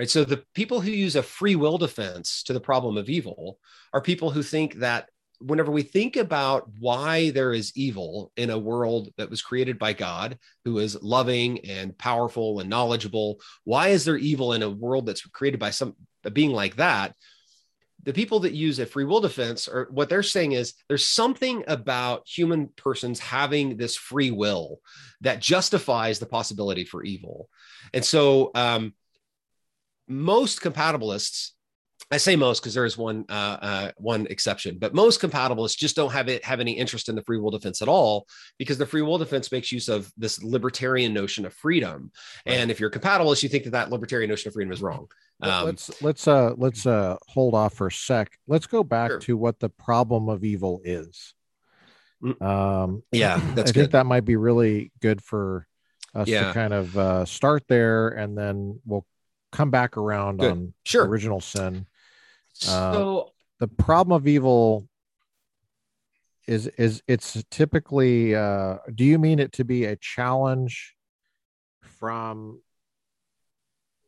Right. 0.00 0.08
So 0.08 0.24
the 0.24 0.42
people 0.54 0.80
who 0.80 0.90
use 0.90 1.14
a 1.14 1.22
free 1.22 1.56
will 1.56 1.76
defense 1.76 2.42
to 2.44 2.54
the 2.54 2.60
problem 2.60 2.96
of 2.96 3.10
evil 3.10 3.58
are 3.92 4.00
people 4.00 4.30
who 4.30 4.42
think 4.42 4.76
that 4.76 5.10
whenever 5.40 5.70
we 5.70 5.82
think 5.82 6.16
about 6.16 6.70
why 6.78 7.32
there 7.32 7.52
is 7.52 7.70
evil 7.76 8.32
in 8.38 8.48
a 8.48 8.58
world 8.58 9.10
that 9.18 9.28
was 9.28 9.42
created 9.42 9.78
by 9.78 9.92
God, 9.92 10.38
who 10.64 10.78
is 10.78 11.02
loving 11.02 11.66
and 11.66 11.98
powerful 11.98 12.60
and 12.60 12.70
knowledgeable, 12.70 13.42
why 13.64 13.88
is 13.88 14.06
there 14.06 14.16
evil 14.16 14.54
in 14.54 14.62
a 14.62 14.70
world 14.70 15.04
that's 15.04 15.20
created 15.26 15.60
by 15.60 15.68
some 15.68 15.94
being 16.32 16.52
like 16.52 16.76
that? 16.76 17.14
the 18.02 18.12
people 18.14 18.40
that 18.40 18.54
use 18.54 18.78
a 18.78 18.86
free 18.86 19.04
will 19.04 19.20
defense 19.20 19.68
or 19.68 19.86
what 19.90 20.08
they're 20.08 20.22
saying 20.22 20.52
is 20.52 20.72
there's 20.88 21.04
something 21.04 21.62
about 21.66 22.26
human 22.26 22.68
persons 22.68 23.20
having 23.20 23.76
this 23.76 23.94
free 23.94 24.30
will 24.30 24.80
that 25.20 25.40
justifies 25.40 26.18
the 26.18 26.24
possibility 26.24 26.82
for 26.82 27.04
evil 27.04 27.50
and 27.92 28.02
so 28.02 28.50
um, 28.54 28.94
most 30.10 30.60
compatibilists 30.60 31.52
I 32.12 32.16
say 32.16 32.34
most 32.34 32.60
because 32.60 32.74
there 32.74 32.86
is 32.86 32.98
one 32.98 33.24
uh, 33.28 33.32
uh, 33.62 33.90
one 33.96 34.26
exception, 34.30 34.78
but 34.80 34.94
most 34.94 35.20
compatibilists 35.20 35.76
just 35.76 35.94
don't 35.94 36.10
have 36.10 36.28
it 36.28 36.44
have 36.44 36.58
any 36.58 36.72
interest 36.72 37.08
in 37.08 37.14
the 37.14 37.22
free 37.22 37.38
will 37.38 37.52
defense 37.52 37.82
at 37.82 37.88
all 37.88 38.26
because 38.58 38.78
the 38.78 38.86
free 38.86 39.02
will 39.02 39.18
defense 39.18 39.52
makes 39.52 39.70
use 39.70 39.88
of 39.88 40.10
this 40.16 40.42
libertarian 40.42 41.14
notion 41.14 41.46
of 41.46 41.54
freedom, 41.54 42.10
Right. 42.46 42.56
and 42.56 42.70
if 42.70 42.80
you're 42.80 42.88
a 42.88 42.92
compatibilist, 42.92 43.44
you 43.44 43.48
think 43.48 43.62
that 43.64 43.70
that 43.70 43.90
libertarian 43.90 44.28
notion 44.28 44.48
of 44.48 44.54
freedom 44.54 44.72
is 44.72 44.82
wrong. 44.82 45.06
Um, 45.40 45.66
let's 45.66 46.02
let's 46.02 46.26
uh 46.26 46.54
let's 46.56 46.84
uh 46.84 47.16
hold 47.28 47.54
off 47.54 47.74
for 47.74 47.86
a 47.86 47.92
sec. 47.92 48.32
Let's 48.48 48.66
go 48.66 48.82
back 48.82 49.10
Sure. 49.10 49.18
to 49.20 49.36
what 49.36 49.60
the 49.60 49.68
problem 49.68 50.28
of 50.28 50.42
evil 50.42 50.80
is. 50.82 51.34
Mm. 52.24 52.42
Um 52.42 53.02
yeah, 53.12 53.36
I 53.36 53.38
that's 53.54 53.70
think 53.70 53.92
that 53.92 54.06
might 54.06 54.24
be 54.24 54.36
really 54.36 54.90
good 55.00 55.22
for 55.22 55.66
us 56.12 56.26
Yeah. 56.26 56.48
to 56.48 56.54
kind 56.54 56.72
of 56.72 56.98
uh 56.98 57.24
start 57.24 57.64
there 57.68 58.08
and 58.08 58.36
then 58.36 58.80
we'll 58.84 59.06
come 59.52 59.70
back 59.70 59.96
around 59.96 60.40
Good. 60.40 60.50
on 60.52 60.74
Sure. 60.84 61.06
original 61.06 61.40
sin. 61.40 61.86
Uh, 62.62 62.92
So 62.92 63.32
the 63.58 63.68
problem 63.68 64.16
of 64.16 64.26
evil 64.26 64.88
is 66.46 66.66
is 66.78 67.02
it's 67.06 67.42
typically 67.50 68.34
uh 68.34 68.78
do 68.94 69.04
you 69.04 69.18
mean 69.18 69.38
it 69.38 69.52
to 69.52 69.64
be 69.64 69.84
a 69.84 69.94
challenge 69.96 70.96
from 71.82 72.60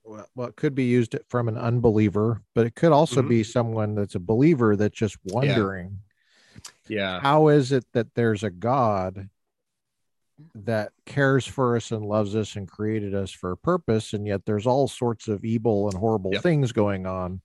well, 0.02 0.26
well 0.34 0.48
it 0.48 0.56
could 0.56 0.74
be 0.74 0.84
used 0.84 1.14
from 1.28 1.46
an 1.48 1.58
unbeliever 1.58 2.42
but 2.54 2.66
it 2.66 2.74
could 2.74 2.90
also 2.90 3.22
Mhm. 3.22 3.28
be 3.28 3.44
someone 3.44 3.94
that's 3.94 4.14
a 4.14 4.20
believer 4.20 4.74
that's 4.76 4.96
just 4.96 5.18
wondering 5.24 6.00
Yeah. 6.88 7.20
how 7.20 7.48
is 7.48 7.70
it 7.70 7.84
that 7.92 8.14
there's 8.14 8.42
a 8.42 8.50
god 8.50 9.28
that 10.54 10.92
cares 11.06 11.46
for 11.46 11.76
us 11.76 11.90
and 11.90 12.04
loves 12.04 12.34
us 12.36 12.56
and 12.56 12.68
created 12.68 13.14
us 13.14 13.30
for 13.30 13.52
a 13.52 13.56
purpose 13.56 14.12
and 14.12 14.26
yet 14.26 14.44
there's 14.44 14.66
all 14.66 14.88
sorts 14.88 15.28
of 15.28 15.44
evil 15.44 15.88
and 15.88 15.96
horrible 15.98 16.32
Yep. 16.32 16.42
things 16.42 16.72
going 16.72 17.06
on 17.06 17.40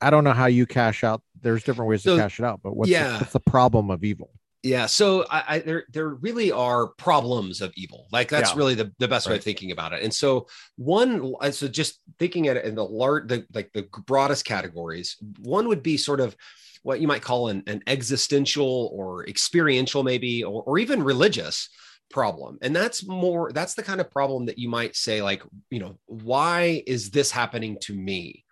i 0.00 0.10
don't 0.10 0.24
know 0.24 0.32
how 0.32 0.46
you 0.46 0.66
cash 0.66 1.04
out 1.04 1.22
there's 1.40 1.62
different 1.64 1.88
ways 1.88 2.02
So, 2.02 2.16
to 2.16 2.22
cash 2.22 2.38
it 2.40 2.44
out 2.44 2.60
but 2.62 2.76
what's, 2.76 2.90
yeah. 2.90 3.12
the, 3.12 3.18
what's 3.18 3.32
the 3.32 3.40
problem 3.40 3.90
of 3.90 4.04
evil 4.04 4.30
Yeah, 4.62 4.86
so 4.86 5.26
I, 5.28 5.44
I 5.48 5.58
there 5.58 5.84
there 5.92 6.08
really 6.08 6.52
are 6.52 6.86
problems 6.96 7.60
of 7.60 7.72
evil. 7.74 8.06
Like 8.12 8.28
that's 8.28 8.50
Yeah. 8.52 8.58
really 8.58 8.76
the, 8.76 8.92
the 9.00 9.08
best 9.08 9.28
way 9.28 9.34
of 9.36 9.42
thinking 9.42 9.72
about 9.72 9.92
it. 9.92 10.04
And 10.04 10.14
so 10.14 10.46
one, 10.76 11.34
so 11.50 11.66
just 11.66 11.98
thinking 12.20 12.46
at 12.46 12.56
it 12.56 12.64
in 12.64 12.76
the 12.76 12.84
large, 12.84 13.26
the 13.26 13.44
like 13.52 13.72
the 13.74 13.88
broadest 14.06 14.44
categories, 14.44 15.16
one 15.40 15.66
would 15.66 15.82
be 15.82 15.96
sort 15.96 16.20
of 16.20 16.36
what 16.84 17.00
you 17.00 17.08
might 17.08 17.22
call 17.22 17.48
an, 17.48 17.64
an 17.66 17.82
existential 17.88 18.90
or 18.94 19.26
experiential, 19.28 20.04
maybe, 20.04 20.44
or, 20.44 20.62
or 20.62 20.78
even 20.78 21.02
religious 21.02 21.68
problem. 22.12 22.58
And 22.62 22.74
that's 22.76 23.06
more 23.06 23.52
that's 23.52 23.74
the 23.74 23.82
kind 23.82 24.00
of 24.00 24.10
problem 24.10 24.46
that 24.46 24.58
you 24.58 24.68
might 24.68 24.94
say, 24.94 25.22
like, 25.22 25.42
you 25.70 25.80
know, 25.80 25.98
why 26.06 26.82
is 26.86 27.10
this 27.10 27.30
happening 27.30 27.78
to 27.82 27.94
me? 27.94 28.44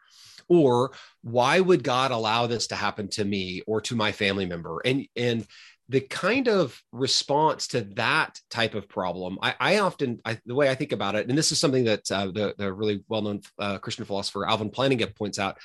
Or 0.49 0.93
why 1.23 1.61
would 1.61 1.85
God 1.85 2.11
allow 2.11 2.49
this 2.49 2.67
to 2.69 2.75
happen 2.75 3.09
to 3.11 3.25
me 3.25 3.63
or 3.67 3.81
to 3.83 3.95
my 3.95 4.11
family 4.11 4.47
member? 4.47 4.81
And 4.85 5.07
and 5.15 5.47
the 5.91 6.01
kind 6.01 6.49
of 6.49 6.81
response 6.93 7.67
to 7.69 7.81
that 7.97 8.39
type 8.49 8.77
of 8.77 8.89
problem, 8.89 9.39
I, 9.43 9.55
I 9.59 9.79
often, 9.79 10.21
I, 10.25 10.39
the 10.47 10.55
way 10.55 10.71
I 10.71 10.77
think 10.77 10.93
about 10.93 11.17
it, 11.17 11.29
and 11.29 11.37
this 11.37 11.51
is 11.51 11.59
something 11.59 11.83
that 11.85 12.09
uh, 12.13 12.27
the, 12.27 12.55
the 12.57 12.73
really 12.73 13.03
well-known 13.09 13.41
uh, 13.59 13.79
Christian 13.79 14.05
philosopher 14.05 14.49
Alvin 14.49 14.71
Plantinga 14.71 15.17
points 15.17 15.41
out, 15.41 15.59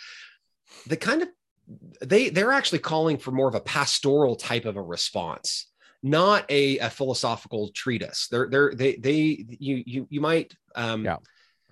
the 0.88 0.98
kind 0.98 1.22
of 1.22 1.30
they 2.02 2.30
they're 2.30 2.52
actually 2.52 2.80
calling 2.80 3.18
for 3.18 3.32
more 3.32 3.48
of 3.48 3.56
a 3.56 3.60
pastoral 3.60 4.36
type 4.36 4.66
of 4.66 4.78
a 4.78 4.82
response, 4.82 5.68
not 6.04 6.46
a, 6.50 6.78
a 6.80 6.90
philosophical 6.90 7.70
treatise. 7.70 8.28
They're 8.30 8.48
they're 8.50 8.74
they 8.76 8.96
they 8.96 9.46
you 9.60 9.84
you 9.86 10.08
you 10.10 10.22
might 10.22 10.54
um, 10.76 11.04
Yeah. 11.06 11.18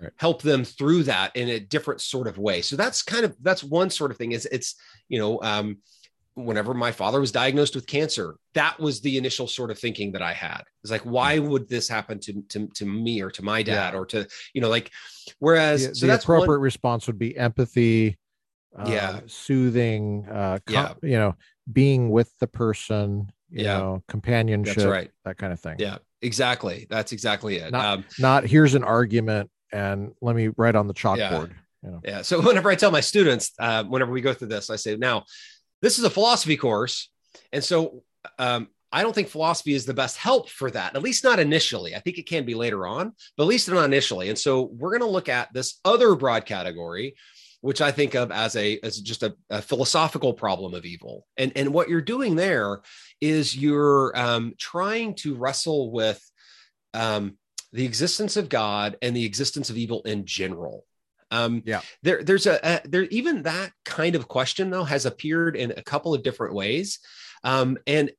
Right. 0.01 0.11
help 0.17 0.41
them 0.41 0.63
through 0.65 1.03
that 1.03 1.35
in 1.35 1.49
a 1.49 1.59
different 1.59 2.01
sort 2.01 2.27
of 2.27 2.37
way. 2.39 2.61
So 2.61 2.75
that's 2.75 3.03
kind 3.03 3.23
of 3.25 3.35
that's 3.41 3.63
one 3.63 3.89
sort 3.91 4.09
of 4.11 4.17
thing. 4.17 4.31
Is 4.31 4.45
it's 4.51 4.75
you 5.07 5.19
know 5.19 5.39
um, 5.43 5.77
whenever 6.33 6.73
my 6.73 6.91
father 6.91 7.19
was 7.19 7.31
diagnosed 7.31 7.75
with 7.75 7.85
cancer, 7.85 8.35
that 8.55 8.79
was 8.79 9.01
the 9.01 9.17
initial 9.17 9.47
sort 9.47 9.69
of 9.69 9.77
thinking 9.77 10.11
that 10.13 10.23
I 10.23 10.33
had. 10.33 10.63
It's 10.81 10.89
like, 10.91 11.03
why 11.03 11.37
would 11.37 11.69
this 11.69 11.87
happen 11.87 12.19
to 12.21 12.41
to, 12.49 12.67
to 12.73 12.85
me 12.85 13.21
or 13.21 13.29
to 13.31 13.43
my 13.43 13.61
dad 13.61 13.93
Yeah. 13.93 13.99
or 13.99 14.05
to 14.07 14.27
you 14.53 14.61
know 14.61 14.69
like, 14.69 14.89
whereas 15.37 15.87
the, 15.89 15.95
so 15.95 16.05
the 16.07 16.11
that's 16.11 16.23
appropriate 16.25 16.57
one, 16.57 16.61
response 16.61 17.05
would 17.05 17.19
be 17.19 17.37
empathy 17.37 18.17
uh, 18.75 18.85
Yeah. 18.89 19.19
soothing 19.27 20.27
uh 20.27 20.57
com- 20.65 20.73
Yeah. 20.73 20.93
you 21.03 21.17
know 21.17 21.35
being 21.71 22.09
with 22.09 22.33
the 22.39 22.47
person 22.47 23.31
you 23.53 23.65
Yeah. 23.65 23.77
know 23.77 24.03
companionship 24.07 24.75
that's 24.75 24.85
right. 24.87 25.11
that 25.25 25.37
kind 25.37 25.53
of 25.53 25.59
thing 25.59 25.75
Yeah, 25.79 25.97
exactly. 26.21 26.87
That's 26.89 27.11
exactly 27.11 27.57
it. 27.57 27.71
Not- 27.71 27.85
um, 27.85 28.05
not 28.19 28.45
here's 28.45 28.73
an 28.75 28.83
argument 28.83 29.49
and 29.71 30.11
let 30.21 30.35
me 30.35 30.49
write 30.57 30.75
on 30.75 30.87
the 30.87 30.93
chalkboard 30.93 31.53
you 31.83 31.91
know 31.91 32.01
Yeah. 32.03 32.21
So 32.23 32.41
whenever 32.47 32.69
I 32.69 32.75
tell 32.75 32.91
my 32.91 33.01
students, 33.01 33.51
uh, 33.59 33.83
whenever 33.83 34.11
we 34.11 34.21
go 34.21 34.33
through 34.33 34.47
this, 34.49 34.69
I 34.69 34.75
say, 34.77 34.95
now, 34.95 35.25
this 35.81 35.99
is 35.99 36.05
a 36.05 36.09
philosophy 36.09 36.57
course. 36.57 37.09
And 37.51 37.63
so 37.63 38.03
um, 38.39 38.69
I 38.91 39.01
don't 39.03 39.13
think 39.13 39.27
philosophy 39.27 39.73
is 39.73 39.85
the 39.85 39.93
best 39.93 40.17
help 40.17 40.49
for 40.49 40.71
that, 40.71 40.95
at 40.95 41.01
least 41.03 41.23
not 41.23 41.39
initially. 41.39 41.95
I 41.95 41.99
think 41.99 42.17
it 42.17 42.27
can 42.27 42.45
be 42.45 42.53
later 42.53 42.87
on, 42.87 43.13
but 43.35 43.43
at 43.43 43.49
least 43.49 43.67
not 43.69 43.83
initially. 43.83 44.29
And 44.29 44.37
so 44.39 44.61
we're 44.61 44.91
going 44.91 45.01
to 45.01 45.07
look 45.17 45.29
at 45.29 45.51
this 45.53 45.79
other 45.83 46.15
broad 46.15 46.45
category, 46.45 47.15
which 47.63 47.79
I 47.79 47.91
think 47.91 48.13
of 48.13 48.29
as 48.29 48.57
a 48.57 48.77
as 48.83 48.99
just 48.99 49.23
a, 49.23 49.33
a 49.49 49.61
philosophical 49.61 50.33
problem 50.33 50.73
of 50.73 50.83
evil. 50.83 51.25
And 51.37 51.53
and 51.55 51.73
what 51.73 51.87
you're 51.87 52.01
doing 52.01 52.35
there 52.35 52.81
is 53.21 53.55
you're 53.55 54.11
um, 54.15 54.53
trying 54.59 55.15
to 55.23 55.33
wrestle 55.33 55.89
with 55.89 56.21
um, 56.93 57.37
the 57.71 57.85
existence 57.85 58.35
of 58.35 58.49
God 58.49 58.97
and 59.01 59.15
the 59.15 59.23
existence 59.23 59.69
of 59.69 59.77
evil 59.77 60.01
in 60.01 60.25
general. 60.25 60.83
Um, 61.31 61.63
Yeah. 61.65 61.79
There, 62.01 62.21
there's 62.21 62.47
a, 62.47 62.59
a 62.61 62.81
there 62.85 63.03
even 63.03 63.43
that 63.43 63.71
kind 63.85 64.15
of 64.15 64.27
question 64.27 64.69
though 64.69 64.83
has 64.83 65.05
appeared 65.05 65.55
in 65.55 65.71
a 65.71 65.81
couple 65.81 66.13
of 66.13 66.21
different 66.21 66.53
ways, 66.53 66.99
um, 67.45 67.77
and 67.87 68.11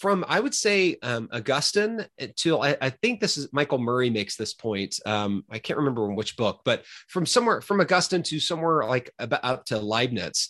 from 0.00 0.24
I 0.26 0.40
would 0.40 0.54
say 0.54 0.96
um, 1.02 1.28
Augustine 1.30 2.06
to 2.36 2.58
I, 2.58 2.76
I 2.80 2.88
think 2.88 3.20
this 3.20 3.36
is 3.36 3.52
Michael 3.52 3.78
Murray 3.78 4.08
makes 4.08 4.34
this 4.34 4.54
point. 4.54 4.98
Um, 5.04 5.44
I 5.50 5.58
can't 5.58 5.78
remember 5.78 6.08
in 6.08 6.16
which 6.16 6.38
book, 6.38 6.62
but 6.64 6.86
from 7.08 7.26
somewhere 7.26 7.60
from 7.60 7.82
Augustine 7.82 8.22
to 8.24 8.40
somewhere 8.40 8.84
like 8.84 9.10
about 9.18 9.44
up 9.44 9.66
to 9.66 9.78
Leibniz, 9.78 10.48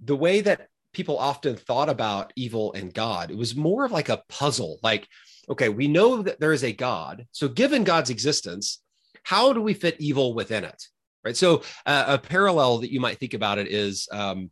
the 0.00 0.14
way 0.14 0.40
that 0.42 0.68
people 0.92 1.18
often 1.18 1.56
thought 1.56 1.88
about 1.88 2.32
evil 2.36 2.72
and 2.74 2.94
God, 2.94 3.32
it 3.32 3.36
was 3.36 3.56
more 3.56 3.84
of 3.84 3.90
like 3.90 4.10
a 4.10 4.22
puzzle. 4.28 4.78
Like, 4.80 5.08
okay, 5.48 5.68
we 5.68 5.88
know 5.88 6.22
that 6.22 6.38
there 6.38 6.52
is 6.52 6.62
a 6.62 6.72
God, 6.72 7.26
so 7.32 7.48
given 7.48 7.82
God's 7.82 8.10
existence, 8.10 8.80
how 9.24 9.52
do 9.52 9.60
we 9.60 9.74
fit 9.74 9.96
evil 9.98 10.34
within 10.34 10.62
it? 10.62 10.86
Right. 11.24 11.36
So 11.36 11.62
uh, 11.84 12.04
a 12.06 12.18
parallel 12.18 12.78
that 12.78 12.92
you 12.92 13.00
might 13.00 13.18
think 13.18 13.34
about 13.34 13.58
it 13.58 13.66
is. 13.66 14.08
Um, 14.12 14.50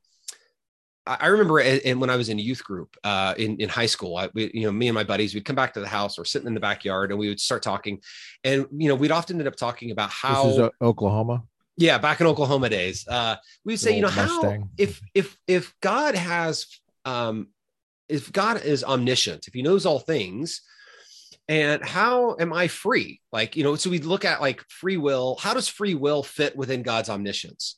I 1.05 1.27
remember 1.29 1.59
in, 1.59 1.99
when 1.99 2.11
I 2.11 2.16
was 2.16 2.29
in 2.29 2.39
youth 2.39 2.62
group 2.62 2.97
uh, 3.03 3.35
in 3.37 3.57
in 3.57 3.69
high 3.69 3.87
school, 3.87 4.16
I, 4.16 4.29
we, 4.35 4.51
you 4.55 4.62
know, 4.62 4.73
me 4.73 4.87
and 4.87 4.95
my 4.95 5.03
buddies, 5.03 5.35
we'd 5.35 5.45
come 5.45 5.57
back 5.57 5.74
to 5.74 5.81
the 5.81 5.89
house 5.89 6.19
or 6.19 6.24
sitting 6.24 6.47
in 6.47 6.55
the 6.55 6.61
backyard, 6.61 7.11
and 7.11 7.19
we 7.19 7.29
would 7.29 7.41
start 7.41 7.62
talking, 7.62 8.01
and 8.45 8.66
you 8.77 8.89
know, 8.89 8.95
we'd 8.95 9.11
often 9.11 9.39
end 9.39 9.49
up 9.49 9.57
talking 9.57 9.91
about 9.91 10.11
how 10.11 10.45
this 10.45 10.53
is 10.55 10.59
uh, 10.61 10.70
oklahoma 10.81 11.43
yeah, 11.77 11.99
back 11.99 12.20
in 12.20 12.27
Oklahoma 12.27 12.69
days, 12.69 13.07
uh, 13.09 13.37
we'd 13.65 13.79
say, 13.79 13.97
you 13.97 14.03
know, 14.03 14.09
old 14.09 14.15
how 14.15 14.69
if 14.77 15.01
if 15.15 15.37
if 15.47 15.74
God 15.81 16.15
has, 16.15 16.66
um, 17.05 17.49
if 18.09 18.31
God 18.31 18.62
is 18.62 18.85
omniscient, 18.85 19.49
if 19.49 19.55
He 19.55 19.62
knows 19.62 19.87
all 19.87 19.99
things, 19.99 20.62
and 21.49 21.83
how 21.83 22.37
am 22.39 22.53
I 22.53 22.69
free? 22.69 23.20
Like, 23.33 23.57
you 23.57 23.65
know, 23.65 23.74
so 23.77 23.91
we'd 23.91 24.05
look 24.05 24.24
at 24.24 24.41
like 24.41 24.62
free 24.69 24.99
will. 24.99 25.37
How 25.41 25.55
does 25.55 25.69
free 25.69 25.95
will 25.95 26.23
fit 26.23 26.55
within 26.57 26.83
God's 26.83 27.09
omniscience? 27.09 27.77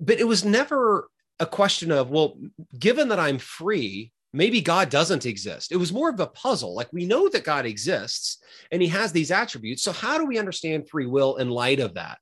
But 0.00 0.18
it 0.18 0.26
was 0.26 0.44
never 0.44 1.08
a 1.40 1.46
question 1.46 1.92
of, 1.92 2.10
well, 2.10 2.38
given 2.78 3.08
that 3.08 3.18
I'm 3.18 3.38
free, 3.38 4.12
maybe 4.32 4.60
God 4.60 4.90
doesn't 4.90 5.26
exist. 5.26 5.72
It 5.72 5.76
was 5.76 5.92
more 5.92 6.10
of 6.10 6.20
a 6.20 6.26
puzzle. 6.26 6.74
Like 6.74 6.92
we 6.92 7.06
know 7.06 7.28
that 7.28 7.44
God 7.44 7.64
exists 7.64 8.38
and 8.70 8.82
he 8.82 8.88
has 8.88 9.12
these 9.12 9.30
attributes. 9.30 9.82
So 9.82 9.92
how 9.92 10.18
do 10.18 10.26
we 10.26 10.38
understand 10.38 10.88
free 10.88 11.06
will 11.06 11.36
in 11.36 11.48
light 11.48 11.80
of 11.80 11.94
that? 11.94 12.18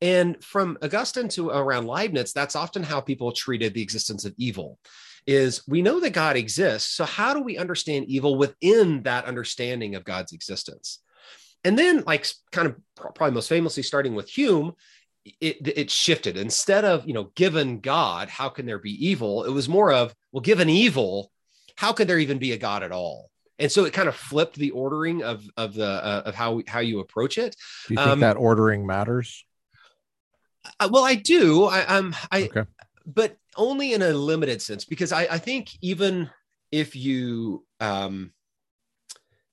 And 0.00 0.42
from 0.42 0.78
Augustine 0.82 1.28
to 1.30 1.50
around 1.50 1.86
Leibniz, 1.86 2.32
that's 2.32 2.56
often 2.56 2.82
how 2.82 3.00
people 3.00 3.32
treated 3.32 3.74
the 3.74 3.82
existence 3.82 4.24
of 4.24 4.34
evil. 4.38 4.78
Is 5.26 5.62
we 5.66 5.80
know 5.80 6.00
that 6.00 6.10
God 6.10 6.36
exists. 6.36 6.90
So 6.90 7.04
how 7.04 7.32
do 7.32 7.42
we 7.42 7.56
understand 7.56 8.06
evil 8.06 8.36
within 8.36 9.02
that 9.04 9.24
understanding 9.24 9.94
of 9.94 10.04
God's 10.04 10.32
existence? 10.32 11.00
And 11.64 11.78
then, 11.78 12.04
like, 12.06 12.26
kind 12.52 12.68
of 12.68 12.76
probably 12.94 13.30
most 13.30 13.48
famously 13.48 13.82
starting 13.82 14.14
with 14.14 14.28
Hume, 14.28 14.74
it, 15.40 15.56
it 15.76 15.90
shifted. 15.90 16.36
Instead 16.36 16.84
of, 16.84 17.06
you 17.06 17.14
know, 17.14 17.30
given 17.34 17.80
God, 17.80 18.28
how 18.28 18.48
can 18.48 18.66
there 18.66 18.78
be 18.78 18.92
evil? 19.06 19.44
It 19.44 19.50
was 19.50 19.68
more 19.68 19.92
of, 19.92 20.14
well, 20.32 20.40
given 20.40 20.68
evil, 20.68 21.30
how 21.76 21.92
could 21.92 22.08
there 22.08 22.18
even 22.18 22.38
be 22.38 22.52
a 22.52 22.58
God 22.58 22.82
at 22.82 22.92
all? 22.92 23.30
And 23.58 23.70
so 23.70 23.84
it 23.84 23.92
kind 23.92 24.08
of 24.08 24.16
flipped 24.16 24.56
the 24.56 24.72
ordering 24.72 25.22
of 25.22 25.44
of 25.56 25.74
the 25.74 25.86
uh, 25.86 26.22
of 26.26 26.34
how 26.34 26.62
how 26.66 26.80
you 26.80 27.00
approach 27.00 27.38
it. 27.38 27.54
do 27.86 27.94
you 27.94 27.98
think 27.98 28.08
Um, 28.08 28.20
that 28.20 28.36
ordering 28.36 28.84
matters 28.86 29.44
Uh, 30.80 30.88
well, 30.90 31.04
I 31.04 31.14
do. 31.14 31.64
I, 31.64 31.84
I'm. 31.96 32.14
I. 32.32 32.44
Okay. 32.44 32.64
But 33.06 33.36
only 33.56 33.92
in 33.92 34.02
a 34.02 34.12
limited 34.12 34.62
sense, 34.62 34.84
because 34.84 35.12
I, 35.12 35.22
I 35.30 35.38
think 35.38 35.70
even 35.82 36.30
if 36.72 36.96
you 36.96 37.64
um, 37.80 38.32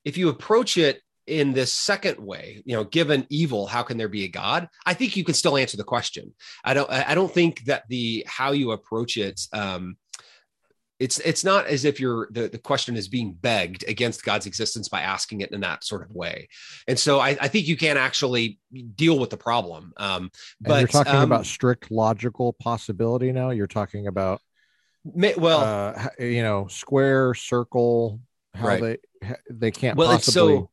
if 0.03 0.18
you 0.18 0.30
approach 0.30 0.77
it 0.77 1.02
in 1.32 1.53
this 1.53 1.72
second 1.72 2.20
way, 2.20 2.62
you 2.66 2.76
know, 2.76 2.84
given 2.84 3.26
evil, 3.30 3.66
how 3.66 3.84
can 3.84 3.98
there 3.98 4.10
be 4.10 4.26
a 4.26 4.28
God? 4.28 4.68
I 4.86 4.94
think 4.94 5.16
you 5.16 5.24
can 5.24 5.34
still 5.34 5.56
answer 5.56 5.78
the 5.78 5.84
question. 5.86 6.34
I 6.66 6.74
don't. 6.74 6.91
I 6.91 7.16
don't 7.16 7.32
think 7.32 7.64
that 7.66 7.84
the 7.88 8.26
how 8.28 8.52
you 8.52 8.72
approach 8.72 9.16
it. 9.16 9.40
Um, 9.53 9.95
it's 10.99 11.20
it's 11.20 11.45
not 11.45 11.68
as 11.68 11.86
if 11.86 12.02
you're 12.02 12.28
the, 12.32 12.49
the 12.49 12.58
question 12.58 12.98
is 12.98 13.08
being 13.08 13.32
begged 13.32 13.86
against 13.88 14.26
God's 14.26 14.45
existence 14.45 14.90
by 14.90 15.02
asking 15.02 15.40
it 15.40 15.52
in 15.52 15.62
that 15.62 15.86
sort 15.86 16.03
of 16.03 16.12
way. 16.14 16.49
And 16.86 16.99
so 16.99 17.20
I, 17.20 17.30
I 17.40 17.48
think 17.48 17.66
you 17.66 17.78
can 17.78 17.95
actually 17.95 18.60
deal 18.95 19.18
with 19.18 19.30
the 19.30 19.38
problem. 19.38 19.94
Um, 19.95 20.24
and 20.24 20.32
but 20.60 20.80
you're 20.80 20.88
talking 20.90 21.16
um, 21.16 21.24
about 21.24 21.45
strict 21.45 21.91
logical 21.91 22.53
possibility 22.53 23.32
now 23.32 23.52
you're 23.52 23.68
talking 23.68 24.08
about 24.08 24.41
well, 25.06 25.62
uh 25.62 26.10
you 26.20 26.44
know 26.44 26.68
square 26.68 27.34
circle 27.34 28.20
how 28.53 28.68
Right. 28.68 28.99
they 29.22 29.36
they 29.49 29.72
can't 29.72 29.98
well, 29.98 30.12
it's 30.12 30.26
possibly 30.26 30.58
so 30.58 30.70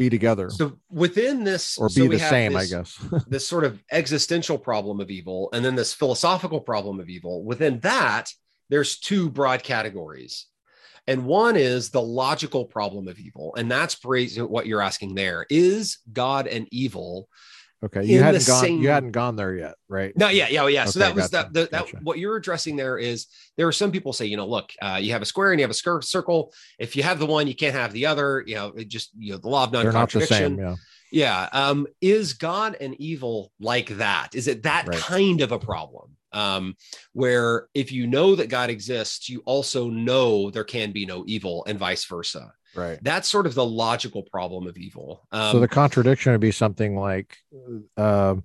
be 0.00 0.10
together 0.10 0.50
so 0.50 0.78
within 0.90 1.44
this 1.44 1.78
or 1.78 1.88
so 1.88 2.02
be 2.02 2.08
we 2.08 2.16
the 2.16 2.20
have 2.20 2.30
same 2.30 2.56
i 2.56 2.64
guess 2.64 2.98
this 3.28 3.46
sort 3.46 3.64
of 3.64 3.80
existential 3.92 4.58
problem 4.58 5.00
of 5.00 5.10
evil 5.10 5.48
and 5.52 5.64
then 5.64 5.76
this 5.76 5.94
philosophical 5.94 6.60
problem 6.60 6.98
of 6.98 7.08
evil 7.08 7.44
within 7.44 7.78
that 7.80 8.32
there's 8.70 8.98
two 8.98 9.28
broad 9.28 9.62
categories. 9.62 10.46
And 11.06 11.26
one 11.26 11.56
is 11.56 11.90
the 11.90 12.00
logical 12.00 12.64
problem 12.64 13.08
of 13.08 13.18
evil. 13.18 13.54
And 13.56 13.70
that's 13.70 13.98
what 14.02 14.66
you're 14.66 14.80
asking 14.80 15.16
there. 15.16 15.44
Is 15.50 15.98
God 16.12 16.46
and 16.46 16.68
evil 16.70 17.28
Okay, 17.82 18.04
you 18.04 18.22
hadn't 18.22 18.46
gone. 18.46 18.62
Same... 18.62 18.82
You 18.82 18.90
hadn't 18.90 19.12
gone 19.12 19.36
there 19.36 19.54
yet, 19.54 19.74
right? 19.88 20.14
No, 20.16 20.28
yeah, 20.28 20.48
yeah, 20.48 20.66
yeah. 20.66 20.82
Okay, 20.82 20.90
so 20.90 20.98
that 20.98 21.14
was 21.14 21.28
gotcha, 21.28 21.50
that. 21.50 21.52
The, 21.54 21.60
that 21.70 21.86
gotcha. 21.86 21.98
what 22.02 22.18
you're 22.18 22.36
addressing 22.36 22.76
there 22.76 22.98
is 22.98 23.26
there 23.56 23.66
are 23.66 23.72
some 23.72 23.90
people 23.90 24.12
say, 24.12 24.26
you 24.26 24.36
know, 24.36 24.46
look, 24.46 24.70
uh, 24.82 24.98
you 25.00 25.12
have 25.12 25.22
a 25.22 25.26
square 25.26 25.52
and 25.52 25.60
you 25.60 25.64
have 25.64 25.70
a 25.70 26.02
circle. 26.02 26.52
If 26.78 26.94
you 26.94 27.02
have 27.02 27.18
the 27.18 27.26
one, 27.26 27.46
you 27.46 27.54
can't 27.54 27.74
have 27.74 27.92
the 27.92 28.04
other. 28.06 28.44
You 28.46 28.56
know, 28.56 28.66
it 28.76 28.88
just 28.88 29.10
you 29.16 29.32
know 29.32 29.38
the 29.38 29.48
law 29.48 29.64
of 29.64 29.72
non-contradiction. 29.72 30.58
yeah. 30.58 30.76
Yeah. 31.10 31.48
Um, 31.52 31.86
is 32.00 32.34
God 32.34 32.76
and 32.80 32.94
evil 33.00 33.50
like 33.58 33.88
that? 33.96 34.34
Is 34.34 34.46
it 34.46 34.62
that 34.62 34.86
right. 34.86 34.98
kind 34.98 35.40
of 35.40 35.52
a 35.52 35.58
problem? 35.58 36.16
Um, 36.32 36.76
where 37.12 37.66
if 37.74 37.90
you 37.90 38.06
know 38.06 38.36
that 38.36 38.48
God 38.48 38.70
exists, 38.70 39.28
you 39.28 39.42
also 39.46 39.90
know 39.90 40.50
there 40.50 40.64
can 40.64 40.92
be 40.92 41.04
no 41.06 41.24
evil, 41.26 41.64
and 41.66 41.78
vice 41.78 42.04
versa. 42.04 42.52
Right. 42.74 42.98
That's 43.02 43.28
sort 43.28 43.46
of 43.46 43.54
the 43.54 43.64
logical 43.64 44.22
problem 44.22 44.66
of 44.66 44.76
evil. 44.76 45.26
Um, 45.32 45.52
so 45.52 45.60
the 45.60 45.68
contradiction 45.68 46.32
would 46.32 46.40
be 46.40 46.52
something 46.52 46.96
like 46.96 47.36
um, 47.96 48.44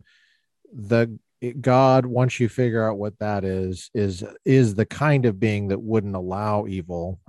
the 0.74 1.18
God, 1.62 2.06
once 2.06 2.40
you 2.40 2.50
figure 2.50 2.88
out 2.90 2.98
what 2.98 3.20
that 3.20 3.44
is, 3.44 3.92
is 3.94 4.24
is 4.46 4.76
the 4.76 4.86
kind 4.86 5.26
of 5.26 5.40
being 5.40 5.68
that 5.68 5.82
wouldn't 5.82 6.16
allow 6.16 6.66
evil. 6.66 7.20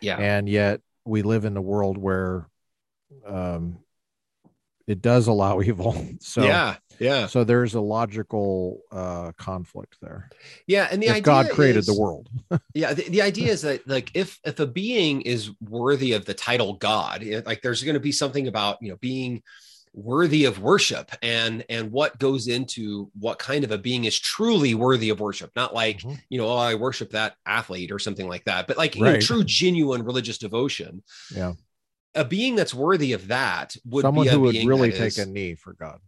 Yeah. 0.00 0.16
And 0.16 0.48
yet 0.48 0.80
we 1.04 1.22
live 1.22 1.44
in 1.44 1.56
a 1.56 1.62
world 1.62 1.96
where 1.96 2.48
um 3.26 3.78
it 4.86 5.02
does 5.02 5.26
allow 5.26 5.60
evil. 5.62 5.96
So 6.20 6.44
yeah, 6.44 6.76
yeah. 6.98 7.26
So 7.26 7.44
there's 7.44 7.74
a 7.74 7.80
logical 7.80 8.80
uh, 8.90 9.32
conflict 9.32 9.96
there. 10.00 10.30
Yeah, 10.66 10.88
and 10.90 11.02
the 11.02 11.06
if 11.06 11.12
idea 11.12 11.22
God 11.22 11.50
created 11.50 11.80
is, 11.80 11.86
the 11.86 11.98
world. 11.98 12.28
yeah, 12.74 12.94
the, 12.94 13.08
the 13.08 13.22
idea 13.22 13.52
is 13.52 13.62
that 13.62 13.86
like 13.86 14.10
if 14.14 14.38
if 14.44 14.58
a 14.60 14.66
being 14.66 15.22
is 15.22 15.50
worthy 15.60 16.12
of 16.12 16.24
the 16.24 16.34
title 16.34 16.74
God, 16.74 17.24
like 17.46 17.62
there's 17.62 17.82
going 17.82 17.94
to 17.94 18.00
be 18.00 18.12
something 18.12 18.48
about 18.48 18.78
you 18.80 18.90
know 18.90 18.96
being 18.96 19.42
worthy 19.94 20.46
of 20.46 20.58
worship 20.58 21.10
and 21.22 21.64
and 21.68 21.92
what 21.92 22.18
goes 22.18 22.48
into 22.48 23.10
what 23.18 23.38
kind 23.38 23.62
of 23.62 23.70
a 23.70 23.78
being 23.78 24.04
is 24.04 24.18
truly 24.18 24.74
worthy 24.74 25.10
of 25.10 25.20
worship 25.20 25.50
not 25.54 25.74
like 25.74 25.98
mm-hmm. 25.98 26.14
you 26.30 26.38
know 26.38 26.48
oh, 26.48 26.56
i 26.56 26.74
worship 26.74 27.10
that 27.10 27.34
athlete 27.44 27.92
or 27.92 27.98
something 27.98 28.26
like 28.26 28.42
that 28.44 28.66
but 28.66 28.78
like 28.78 28.94
right. 28.94 28.96
you 28.96 29.04
know, 29.04 29.20
true 29.20 29.44
genuine 29.44 30.02
religious 30.02 30.38
devotion 30.38 31.02
yeah 31.34 31.52
a 32.14 32.24
being 32.24 32.56
that's 32.56 32.74
worthy 32.74 33.12
of 33.12 33.28
that 33.28 33.76
would 33.84 34.02
someone 34.02 34.26
who 34.26 34.40
would 34.40 34.56
really 34.64 34.90
take 34.90 35.08
is, 35.08 35.18
a 35.18 35.26
knee 35.26 35.54
for 35.54 35.72
God. 35.72 36.00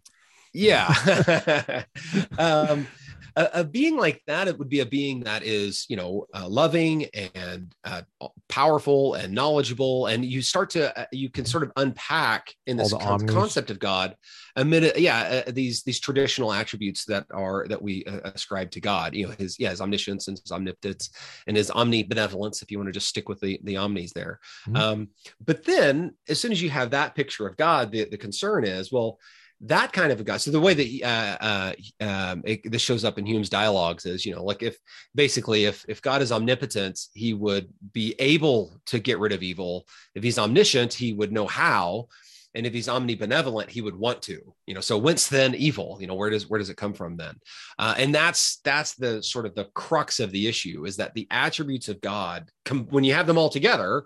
Yeah. 0.53 1.85
um, 2.39 2.87
a, 3.36 3.48
a, 3.55 3.65
being 3.65 3.97
like 3.97 4.23
that, 4.27 4.48
it 4.48 4.59
would 4.59 4.69
be 4.69 4.81
a 4.81 4.86
being 4.86 5.20
that 5.20 5.43
is, 5.43 5.86
you 5.89 5.97
know, 5.97 6.27
uh, 6.35 6.48
loving 6.48 7.06
and 7.35 7.74
uh, 7.85 8.02
powerful 8.48 9.15
and 9.15 9.35
knowledgeable. 9.35 10.06
And 10.06 10.24
you 10.24 10.40
start 10.43 10.70
to, 10.70 10.97
uh, 10.98 11.06
you 11.12 11.31
can 11.31 11.44
sort 11.44 11.65
of 11.65 11.73
unpack 11.77 12.55
in 12.66 12.77
this 12.77 12.93
con- 12.93 13.27
concept 13.27 13.70
of 13.70 13.78
God, 13.78 14.16
amid, 14.56 14.97
yeah, 14.97 15.43
uh, 15.47 15.51
these 15.51 15.82
these 15.82 15.98
traditional 15.98 16.52
attributes 16.52 17.05
that 17.06 17.27
are 17.32 17.66
that 17.69 17.82
we 17.82 18.05
uh, 18.05 18.20
ascribe 18.24 18.70
to 18.73 18.81
God. 18.81 19.15
You 19.15 19.28
know, 19.28 19.35
his 19.36 19.59
yeah, 19.59 19.70
his 19.70 19.81
omniscience 19.81 20.28
and 20.28 20.39
his 20.39 20.52
omnipotence 20.52 21.11
and 21.47 21.56
his 21.56 21.70
omnibenevolence. 21.70 22.62
If 22.62 22.70
you 22.70 22.78
want 22.78 22.89
to 22.89 22.93
just 22.93 23.09
stick 23.09 23.28
with 23.28 23.40
the 23.40 23.59
the 23.65 23.78
omnis 23.78 24.12
there, 24.12 24.39
mm-hmm. 24.69 24.77
um, 24.77 25.09
but 25.44 25.65
then 25.65 26.15
as 26.28 26.40
soon 26.40 26.52
as 26.52 26.62
you 26.62 26.70
have 26.70 26.90
that 26.90 27.15
picture 27.15 27.47
of 27.48 27.56
God, 27.56 27.90
the 27.90 28.05
the 28.05 28.19
concern 28.19 28.65
is 28.65 28.93
well 28.93 29.19
that 29.61 29.93
kind 29.93 30.13
of 30.13 30.21
a 30.21 30.25
guy. 30.25 30.37
So 30.37 30.51
the 30.51 30.61
way 30.61 30.75
that 30.75 31.03
uh, 31.03 31.45
uh, 31.45 31.73
um, 32.05 32.43
it, 32.45 32.71
this 32.71 32.83
shows 32.83 33.05
up 33.05 33.19
in 33.19 33.27
Hume's 33.27 33.49
dialogues 33.49 34.07
is, 34.07 34.27
you 34.27 34.35
know, 34.35 34.45
like 34.45 34.63
if 34.63 34.77
basically 35.15 35.65
if 35.65 35.85
if 35.89 36.03
God 36.03 36.23
is 36.23 36.33
omnipotent, 36.33 37.01
he 37.15 37.35
would 37.35 37.69
be 37.93 38.15
able 38.19 38.79
to 38.87 38.99
get 38.99 39.19
rid 39.19 39.33
of 39.33 39.43
evil. 39.43 39.87
If 40.15 40.23
he's 40.23 40.39
omniscient, 40.39 40.93
he 40.93 41.13
would 41.13 41.33
know 41.33 41.47
how. 41.47 42.09
And 42.57 42.67
if 42.67 42.73
he's 42.73 42.87
omnibenevolent, 42.87 43.69
he 43.69 43.81
would 43.81 43.97
want 43.97 44.23
to. 44.23 44.55
You 44.67 44.75
know, 44.75 44.81
so 44.81 44.97
whence 44.97 45.29
then 45.29 45.57
evil? 45.57 45.99
You 46.01 46.07
know, 46.07 46.15
where 46.15 46.31
does 46.31 46.49
where 46.49 46.59
does 46.59 46.71
it 46.71 46.77
come 46.77 46.95
from 46.95 47.17
then? 47.17 47.35
Uh, 47.79 47.95
and 47.99 48.15
that's 48.15 48.61
that's 48.65 48.95
the 48.95 49.23
sort 49.23 49.47
of 49.47 49.55
the 49.55 49.65
crux 49.75 50.21
of 50.21 50.31
the 50.31 50.47
issue 50.47 50.85
is 50.85 50.97
that 50.99 51.15
the 51.15 51.27
attributes 51.31 51.89
of 51.89 52.01
God, 52.01 52.51
com- 52.65 52.87
when 52.91 53.03
you 53.03 53.15
have 53.15 53.27
them 53.27 53.39
all 53.39 53.51
together, 53.51 54.05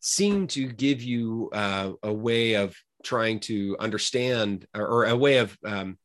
seem 0.00 0.46
to 0.48 0.66
give 0.66 1.02
you 1.02 1.50
uh, 1.52 1.92
a 2.02 2.12
way 2.12 2.54
of 2.54 2.74
trying 3.02 3.40
to 3.40 3.76
understand 3.78 4.66
or, 4.74 4.86
or 4.86 5.04
a 5.04 5.16
way 5.16 5.38
of 5.38 5.56
um, 5.64 5.98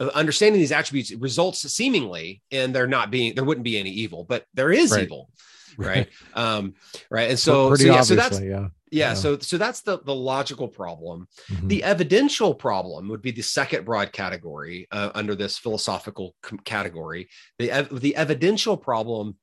understanding 0.00 0.60
these 0.60 0.72
attributes 0.72 1.12
results 1.12 1.60
seemingly 1.72 2.42
and 2.50 2.74
there 2.74 2.86
not 2.86 3.10
being 3.10 3.34
there 3.34 3.44
wouldn't 3.44 3.64
be 3.64 3.78
any 3.78 3.90
evil 3.90 4.24
but 4.24 4.44
there 4.54 4.72
is 4.72 4.90
right. 4.90 5.04
evil 5.04 5.30
right 5.78 6.08
um 6.34 6.74
right 7.10 7.30
and 7.30 7.38
so, 7.38 7.74
so 7.74 7.84
yeah 7.84 8.00
so 8.00 8.14
that's 8.14 8.40
yeah. 8.40 8.46
yeah. 8.48 8.68
yeah 8.90 9.14
so 9.14 9.38
so 9.38 9.56
that's 9.56 9.80
the 9.80 9.98
the 10.00 10.14
logical 10.14 10.68
problem 10.68 11.26
mm-hmm. 11.48 11.68
the 11.68 11.82
evidential 11.82 12.54
problem 12.54 13.08
would 13.08 13.22
be 13.22 13.32
the 13.32 13.42
second 13.42 13.84
broad 13.84 14.12
category 14.12 14.86
uh, 14.92 15.10
under 15.14 15.34
this 15.34 15.58
philosophical 15.58 16.34
category 16.64 17.28
the 17.58 17.88
the 17.92 18.14
evidential 18.14 18.76
problem 18.76 19.36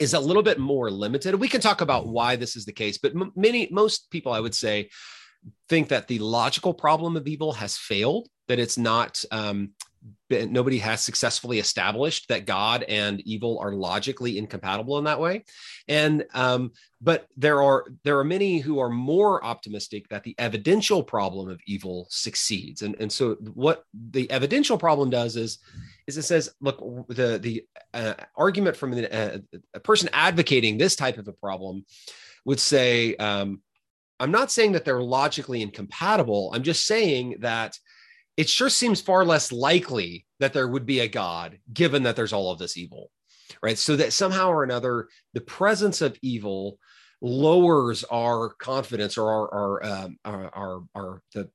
is 0.00 0.14
a 0.14 0.20
little 0.20 0.42
bit 0.42 0.58
more 0.58 0.90
limited. 0.90 1.34
We 1.34 1.48
can 1.48 1.60
talk 1.60 1.80
about 1.80 2.06
why 2.06 2.36
this 2.36 2.56
is 2.56 2.64
the 2.64 2.72
case, 2.72 2.98
but 2.98 3.14
m- 3.14 3.32
many, 3.34 3.68
most 3.70 4.10
people, 4.10 4.32
I 4.32 4.40
would 4.40 4.54
say, 4.54 4.90
think 5.68 5.88
that 5.88 6.08
the 6.08 6.18
logical 6.18 6.74
problem 6.74 7.16
of 7.16 7.26
evil 7.26 7.52
has 7.52 7.76
failed, 7.76 8.28
that 8.48 8.58
it's 8.58 8.78
not, 8.78 9.24
um, 9.30 9.70
been, 10.28 10.52
nobody 10.52 10.78
has 10.78 11.00
successfully 11.00 11.58
established 11.58 12.28
that 12.28 12.46
God 12.46 12.84
and 12.84 13.20
evil 13.22 13.58
are 13.58 13.72
logically 13.72 14.38
incompatible 14.38 14.98
in 14.98 15.04
that 15.04 15.20
way. 15.20 15.44
And, 15.88 16.24
um, 16.34 16.72
but 17.00 17.26
there 17.36 17.62
are, 17.62 17.84
there 18.04 18.18
are 18.18 18.24
many 18.24 18.58
who 18.58 18.78
are 18.78 18.90
more 18.90 19.44
optimistic 19.44 20.08
that 20.08 20.22
the 20.22 20.36
evidential 20.38 21.02
problem 21.02 21.48
of 21.48 21.60
evil 21.66 22.06
succeeds. 22.10 22.82
And, 22.82 22.96
and 23.00 23.10
so 23.10 23.34
what 23.54 23.84
the 23.92 24.30
evidential 24.30 24.78
problem 24.78 25.10
does 25.10 25.36
is, 25.36 25.58
is 26.08 26.16
it 26.16 26.22
says, 26.22 26.50
look, 26.60 26.78
the 27.08 27.38
the 27.38 27.64
uh, 27.92 28.14
argument 28.34 28.76
from 28.76 28.92
the, 28.92 29.14
uh, 29.14 29.38
a 29.74 29.80
person 29.80 30.08
advocating 30.12 30.78
this 30.78 30.96
type 30.96 31.18
of 31.18 31.28
a 31.28 31.32
problem 31.34 31.84
would 32.46 32.58
say, 32.58 33.14
um, 33.16 33.60
I'm 34.18 34.30
not 34.30 34.50
saying 34.50 34.72
that 34.72 34.86
they're 34.86 35.02
logically 35.02 35.60
incompatible. 35.60 36.50
I'm 36.54 36.62
just 36.62 36.86
saying 36.86 37.36
that 37.40 37.78
it 38.38 38.48
sure 38.48 38.70
seems 38.70 39.02
far 39.02 39.24
less 39.24 39.52
likely 39.52 40.26
that 40.40 40.54
there 40.54 40.66
would 40.66 40.86
be 40.86 41.00
a 41.00 41.08
God, 41.08 41.58
given 41.72 42.04
that 42.04 42.16
there's 42.16 42.32
all 42.32 42.50
of 42.50 42.58
this 42.58 42.78
evil, 42.78 43.10
right? 43.62 43.76
So 43.76 43.94
that 43.96 44.14
somehow 44.14 44.48
or 44.48 44.64
another, 44.64 45.08
the 45.34 45.42
presence 45.42 46.00
of 46.00 46.16
evil 46.22 46.78
lowers 47.20 48.04
our 48.04 48.50
confidence 48.60 49.18
or 49.18 49.28
our 49.28 49.54
our 49.54 49.84
um, 49.84 50.18
our, 50.24 50.50
our, 50.54 50.82
our 50.94 51.22
the 51.34 51.50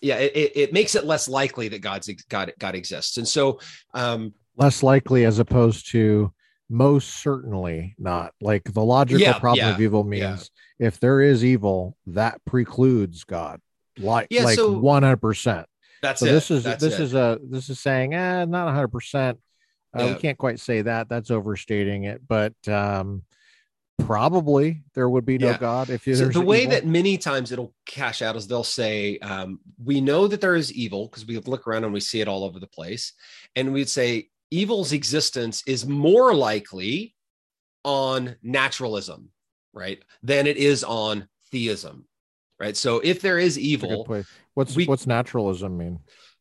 yeah, 0.00 0.16
it, 0.16 0.52
it 0.54 0.72
makes 0.72 0.94
it 0.94 1.04
less 1.04 1.28
likely 1.28 1.68
that 1.68 1.80
God's 1.80 2.08
God 2.28 2.52
God 2.58 2.74
exists, 2.74 3.16
and 3.16 3.28
so 3.28 3.60
um, 3.94 4.34
less 4.56 4.82
likely 4.82 5.24
as 5.24 5.38
opposed 5.38 5.90
to 5.92 6.32
most 6.68 7.16
certainly 7.22 7.94
not. 7.98 8.32
Like 8.40 8.64
the 8.72 8.84
logical 8.84 9.20
yeah, 9.20 9.38
problem 9.38 9.66
yeah, 9.66 9.74
of 9.74 9.80
evil 9.80 10.04
means 10.04 10.50
yeah. 10.78 10.86
if 10.86 11.00
there 11.00 11.20
is 11.20 11.44
evil, 11.44 11.96
that 12.06 12.42
precludes 12.44 13.24
God, 13.24 13.60
like 13.98 14.28
like 14.32 14.58
one 14.58 15.02
hundred 15.02 15.18
percent. 15.18 15.66
That's 16.02 16.20
so 16.20 16.26
it. 16.26 16.32
This 16.32 16.50
is 16.50 16.64
that's 16.64 16.82
this 16.82 16.94
it. 16.94 17.02
is 17.02 17.14
a 17.14 17.38
this 17.42 17.68
is 17.68 17.80
saying 17.80 18.14
eh, 18.14 18.44
not 18.46 18.72
hundred 18.72 18.88
percent. 18.88 19.38
Uh, 19.92 20.12
we 20.14 20.20
can't 20.20 20.38
quite 20.38 20.60
say 20.60 20.82
that. 20.82 21.08
That's 21.08 21.32
overstating 21.32 22.04
it, 22.04 22.22
but 22.26 22.54
um, 22.68 23.24
probably 24.06 24.82
there 24.94 25.08
would 25.08 25.24
be 25.24 25.38
no 25.38 25.50
yeah. 25.50 25.58
God 25.58 25.90
if 25.90 26.06
you. 26.06 26.14
So 26.14 26.28
the 26.28 26.40
way 26.40 26.62
evil. 26.62 26.72
that 26.72 26.86
many 26.86 27.18
times 27.18 27.52
it'll 27.52 27.74
cash 27.86 28.22
out 28.22 28.36
is 28.36 28.46
they'll 28.46 28.64
say, 28.64 29.18
um, 29.18 29.60
"We 29.82 30.00
know 30.00 30.26
that 30.26 30.40
there 30.40 30.54
is 30.54 30.72
evil 30.72 31.06
because 31.06 31.26
we 31.26 31.38
look 31.38 31.66
around 31.66 31.84
and 31.84 31.92
we 31.92 32.00
see 32.00 32.20
it 32.20 32.28
all 32.28 32.44
over 32.44 32.58
the 32.58 32.66
place," 32.66 33.12
and 33.56 33.72
we'd 33.72 33.88
say 33.88 34.28
evil's 34.50 34.92
existence 34.92 35.62
is 35.66 35.86
more 35.86 36.34
likely 36.34 37.14
on 37.84 38.36
naturalism, 38.42 39.30
right, 39.72 40.02
than 40.22 40.46
it 40.46 40.56
is 40.56 40.84
on 40.84 41.28
theism, 41.50 42.06
right? 42.58 42.76
So 42.76 43.00
if 43.00 43.20
there 43.20 43.38
is 43.38 43.58
evil, 43.58 44.06
what's 44.54 44.76
we, 44.76 44.86
what's 44.86 45.06
naturalism 45.06 45.76
mean? 45.76 46.00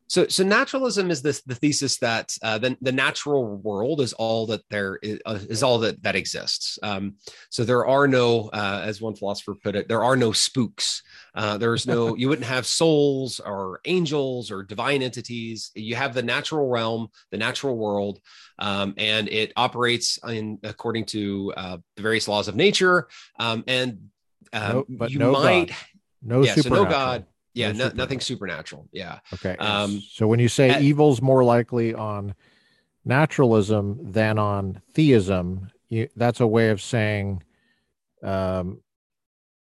So, 0.10 0.26
so 0.28 0.44
naturalism 0.44 1.12
is 1.12 1.22
this 1.22 1.44
the 1.44 1.54
thesis 1.54 1.98
that 2.00 2.36
uh, 2.42 2.58
the, 2.58 2.76
the 2.82 2.92
natural 2.92 3.58
world 3.58 4.02
is 4.02 4.14
all 4.14 4.48
that 4.48 4.68
there 4.72 4.98
is, 5.04 5.20
uh, 5.24 5.38
is 5.48 5.62
all 5.62 5.78
that 5.80 6.02
that 6.02 6.16
exists. 6.16 6.80
Um, 6.82 7.18
so 7.52 7.64
there 7.64 7.86
are 7.86 8.08
no, 8.08 8.50
uh, 8.52 8.82
as 8.84 9.00
one 9.00 9.16
philosopher 9.16 9.54
put 9.54 9.76
it, 9.76 9.88
there 9.88 10.04
are 10.04 10.16
no 10.16 10.32
spooks. 10.32 11.04
Uh, 11.36 11.60
there's 11.60 11.86
no, 11.86 12.16
you 12.18 12.28
wouldn't 12.28 12.48
have 12.48 12.66
souls 12.66 13.40
or 13.40 13.82
angels 13.86 14.50
or 14.50 14.64
divine 14.64 15.04
entities. 15.04 15.70
You 15.76 15.96
have 15.96 16.16
the 16.16 16.24
natural 16.24 16.70
realm, 16.70 17.10
the 17.30 17.38
natural 17.38 17.78
world, 17.78 18.20
um, 18.58 18.96
and 18.98 19.30
it 19.30 19.54
operates 19.56 20.18
in 20.28 20.58
according 20.64 21.06
to 21.06 21.54
uh, 21.56 21.78
the 21.96 22.02
various 22.02 22.28
laws 22.28 22.48
of 22.48 22.56
nature. 22.56 23.08
Um, 23.40 23.64
and 23.68 24.10
um, 24.54 24.74
no, 24.74 24.86
but 24.90 25.12
you 25.12 25.20
no 25.20 25.34
might, 25.34 25.68
God. 25.68 25.78
no 26.24 26.44
yeah, 26.44 26.56
so 26.56 26.70
no 26.70 26.86
God 26.86 27.28
yeah, 27.54 27.72
no, 27.72 27.90
nothing 27.96 28.20
supernatural. 28.20 28.88
Yeah. 28.92 29.20
Okay. 29.34 29.56
Um, 29.58 30.02
so 30.02 30.28
when 30.28 30.40
you 30.40 30.50
say 30.50 30.70
uh, 30.70 30.80
evil's 30.80 31.22
more 31.22 31.44
likely 31.44 31.94
on 31.94 32.36
naturalism 33.06 34.12
than 34.12 34.38
on 34.38 34.82
theism. 34.94 35.70
You, 35.90 36.08
that's 36.16 36.40
a 36.40 36.48
way 36.48 36.70
of 36.70 36.82
saying 36.82 37.42
um, 38.24 38.82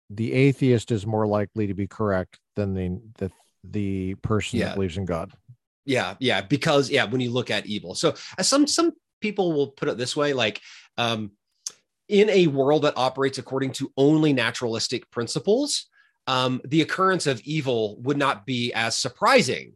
the 0.09 0.33
atheist 0.33 0.91
is 0.91 1.07
more 1.07 1.27
likely 1.27 1.67
to 1.69 1.75
be 1.75 1.87
correct 1.87 2.39
than 2.57 2.75
the 2.75 3.01
the 3.19 3.31
the 3.63 4.15
person 4.17 4.59
Yeah. 4.59 4.67
that 4.67 4.75
believes 4.75 4.97
in 4.97 5.05
God. 5.05 5.33
yeah 5.85 6.15
yeah 6.19 6.41
because 6.41 6.91
yeah 6.91 7.05
when 7.05 7.21
you 7.21 7.31
look 7.31 7.51
at 7.51 7.67
evil 7.67 7.95
so 7.95 8.15
uh, 8.39 8.43
some 8.43 8.67
some 8.67 8.93
people 9.21 9.53
will 9.53 9.69
put 9.69 9.89
it 9.89 9.99
this 9.99 10.17
way 10.17 10.33
like 10.33 10.61
um 10.97 11.31
in 12.09 12.29
a 12.31 12.47
world 12.49 12.83
that 12.83 12.95
operates 12.97 13.39
according 13.39 13.71
to 13.73 13.93
only 13.97 14.33
naturalistic 14.33 15.11
principles 15.11 15.87
um 16.27 16.61
the 16.65 16.83
occurrence 16.83 17.27
of 17.27 17.41
evil 17.43 17.97
would 18.01 18.17
not 18.17 18.47
be 18.47 18.73
as 18.73 18.97
surprising 18.97 19.73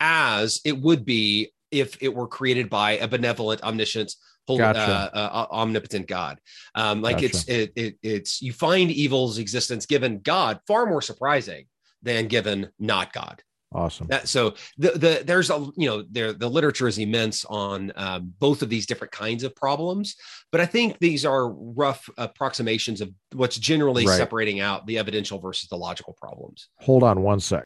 as 0.00 0.60
it 0.64 0.78
would 0.80 1.04
be 1.04 1.52
if 1.70 2.02
it 2.02 2.14
were 2.14 2.26
created 2.26 2.68
by 2.70 2.92
a 2.92 3.08
benevolent 3.08 3.62
omniscient 3.62 4.14
hol- 4.46 4.58
Gotcha. 4.58 5.10
uh, 5.14 5.18
uh, 5.18 5.46
omnipotent 5.50 6.06
god. 6.06 6.40
Um 6.74 7.02
like 7.02 7.22
it's 7.22 7.44
it, 7.48 7.72
it 7.76 7.96
it's 8.02 8.42
you 8.42 8.52
find 8.52 8.90
evil's 8.90 9.38
existence 9.38 9.86
given 9.86 10.20
god 10.20 10.60
far 10.66 10.86
more 10.86 11.02
surprising 11.02 11.66
than 12.02 12.28
given 12.28 12.70
not 12.78 13.12
god 13.12 13.42
Awesome. 13.72 14.08
that 14.08 14.26
so 14.28 14.54
the 14.78 14.90
the 14.90 15.22
there's 15.24 15.48
a 15.48 15.64
you 15.76 15.88
know 15.88 16.02
there 16.10 16.32
the 16.32 16.48
literature 16.50 16.88
is 16.88 16.98
immense 16.98 17.44
on 17.44 17.92
um, 17.94 18.32
both 18.40 18.62
of 18.62 18.68
these 18.68 18.84
different 18.84 19.12
kinds 19.12 19.44
of 19.44 19.54
problems, 19.54 20.16
but 20.50 20.60
I 20.60 20.66
think 20.66 20.98
these 20.98 21.24
are 21.24 21.48
rough 21.50 22.08
approximations 22.18 23.00
of 23.00 23.10
what's 23.32 23.56
generally 23.58 24.06
Right. 24.06 24.16
separating 24.16 24.58
out 24.58 24.86
the 24.86 24.98
evidential 24.98 25.38
versus 25.38 25.68
the 25.68 25.76
logical 25.76 26.16
problems. 26.20 26.68
Hold 26.80 27.04
on 27.04 27.22
one 27.22 27.38
sec. 27.38 27.64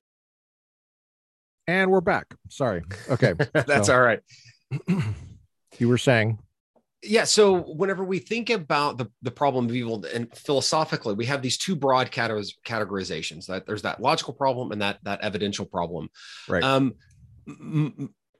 And 1.66 1.90
we're 1.90 2.02
back. 2.02 2.26
Sorry. 2.50 2.82
Okay. 3.08 3.32
That's 3.54 3.86
So- 3.86 3.94
all 3.94 4.02
right. 4.02 4.20
you 5.78 5.88
were 5.88 5.96
saying 5.98 6.38
Yeah. 7.04 7.24
So 7.24 7.62
whenever 7.74 8.02
we 8.04 8.18
think 8.18 8.50
about 8.50 8.98
the 8.98 9.06
the 9.22 9.30
problem 9.30 9.66
of 9.66 9.74
evil, 9.74 10.04
and 10.14 10.34
philosophically, 10.36 11.14
we 11.14 11.26
have 11.26 11.42
these 11.42 11.58
two 11.58 11.76
broad 11.76 12.10
categorizations. 12.10 13.46
That 13.46 13.66
there's 13.66 13.82
that 13.82 14.00
logical 14.00 14.34
problem 14.34 14.72
and 14.72 14.80
that 14.82 14.98
that 15.04 15.20
evidential 15.22 15.66
problem. 15.66 16.08
right. 16.48 16.62
Um, 16.62 16.94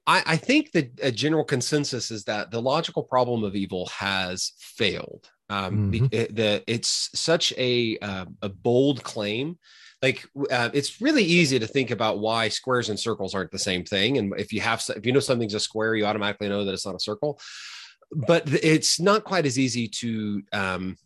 I, 0.06 0.22
I 0.26 0.36
think 0.36 0.72
that 0.72 0.98
a 1.02 1.10
general 1.10 1.44
consensus 1.44 2.10
is 2.10 2.24
that 2.24 2.50
the 2.50 2.60
logical 2.60 3.02
problem 3.02 3.42
of 3.44 3.56
evil 3.56 3.86
has 3.86 4.52
failed. 4.58 5.30
Um, 5.48 5.90
be- 5.90 6.00
Mhm. 6.00 6.14
it- 6.14 6.34
the 6.36 6.62
it's 6.66 7.10
such 7.14 7.52
a 7.58 7.98
uh, 7.98 8.26
a 8.42 8.48
bold 8.48 9.02
claim. 9.02 9.58
Like 10.02 10.26
uh, 10.50 10.70
it's 10.74 11.00
really 11.00 11.24
easy 11.24 11.58
to 11.58 11.66
think 11.66 11.90
about 11.90 12.18
why 12.18 12.48
squares 12.48 12.90
and 12.90 13.00
circles 13.00 13.34
aren't 13.34 13.50
the 13.52 13.58
same 13.58 13.84
thing. 13.84 14.18
And 14.18 14.34
if 14.38 14.52
you 14.52 14.60
have 14.60 14.82
if 14.96 15.06
you 15.06 15.12
know 15.12 15.20
something's 15.20 15.54
a 15.54 15.60
square, 15.60 15.94
you 15.94 16.04
automatically 16.04 16.48
know 16.48 16.64
that 16.64 16.72
it's 16.74 16.84
not 16.86 16.94
a 16.94 17.00
circle. 17.00 17.40
But 18.14 18.44
it's 18.52 19.00
not 19.00 19.24
quite 19.24 19.46
as 19.46 19.58
easy 19.58 19.88
to 19.88 20.42
um, 20.52 20.96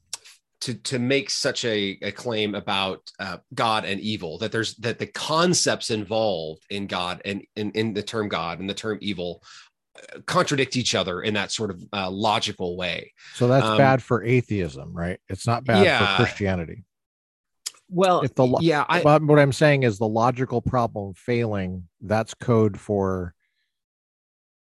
to 0.61 0.75
to 0.75 0.99
make 0.99 1.31
such 1.31 1.65
a, 1.65 1.99
a 2.03 2.13
claim 2.13 2.55
about 2.55 3.01
uh, 3.21 3.39
God 3.55 3.85
and 3.85 4.01
evil 4.01 4.39
that 4.39 4.53
there's 4.53 4.75
that 4.77 4.99
the 4.99 5.07
concepts 5.07 5.91
involved 5.91 6.65
in 6.71 6.87
God 6.87 7.23
and 7.25 7.43
in, 7.57 7.71
in 7.73 7.95
the 7.95 8.03
term 8.03 8.29
God 8.29 8.59
and 8.61 8.69
the 8.69 8.75
term 8.75 8.99
evil 9.01 9.43
uh, 9.97 10.21
contradict 10.27 10.77
each 10.77 10.95
other 10.95 11.23
in 11.23 11.35
that 11.35 11.53
sort 11.53 11.71
of 11.71 11.83
uh, 11.93 12.11
logical 12.11 12.77
way. 12.77 13.13
so 13.35 13.47
that's 13.49 13.67
um, 13.67 13.79
bad 13.79 14.03
for 14.03 14.25
atheism, 14.25 14.93
right? 14.93 15.21
It's 15.29 15.47
not 15.47 15.65
bad 15.65 15.85
Yeah. 15.85 16.17
for 16.17 16.25
Christianity. 16.25 16.85
Well, 17.91 18.21
If 18.21 18.35
the 18.35 18.45
lo- 18.47 18.59
yeah, 18.61 18.85
I, 18.89 19.03
but 19.03 19.23
what 19.23 19.39
I'm 19.39 19.53
saying 19.53 19.85
is 19.85 19.97
the 19.99 20.09
logical 20.09 20.61
problem 20.61 21.15
failing, 21.15 21.89
that's 22.03 22.35
code 22.35 22.79
for 22.79 23.35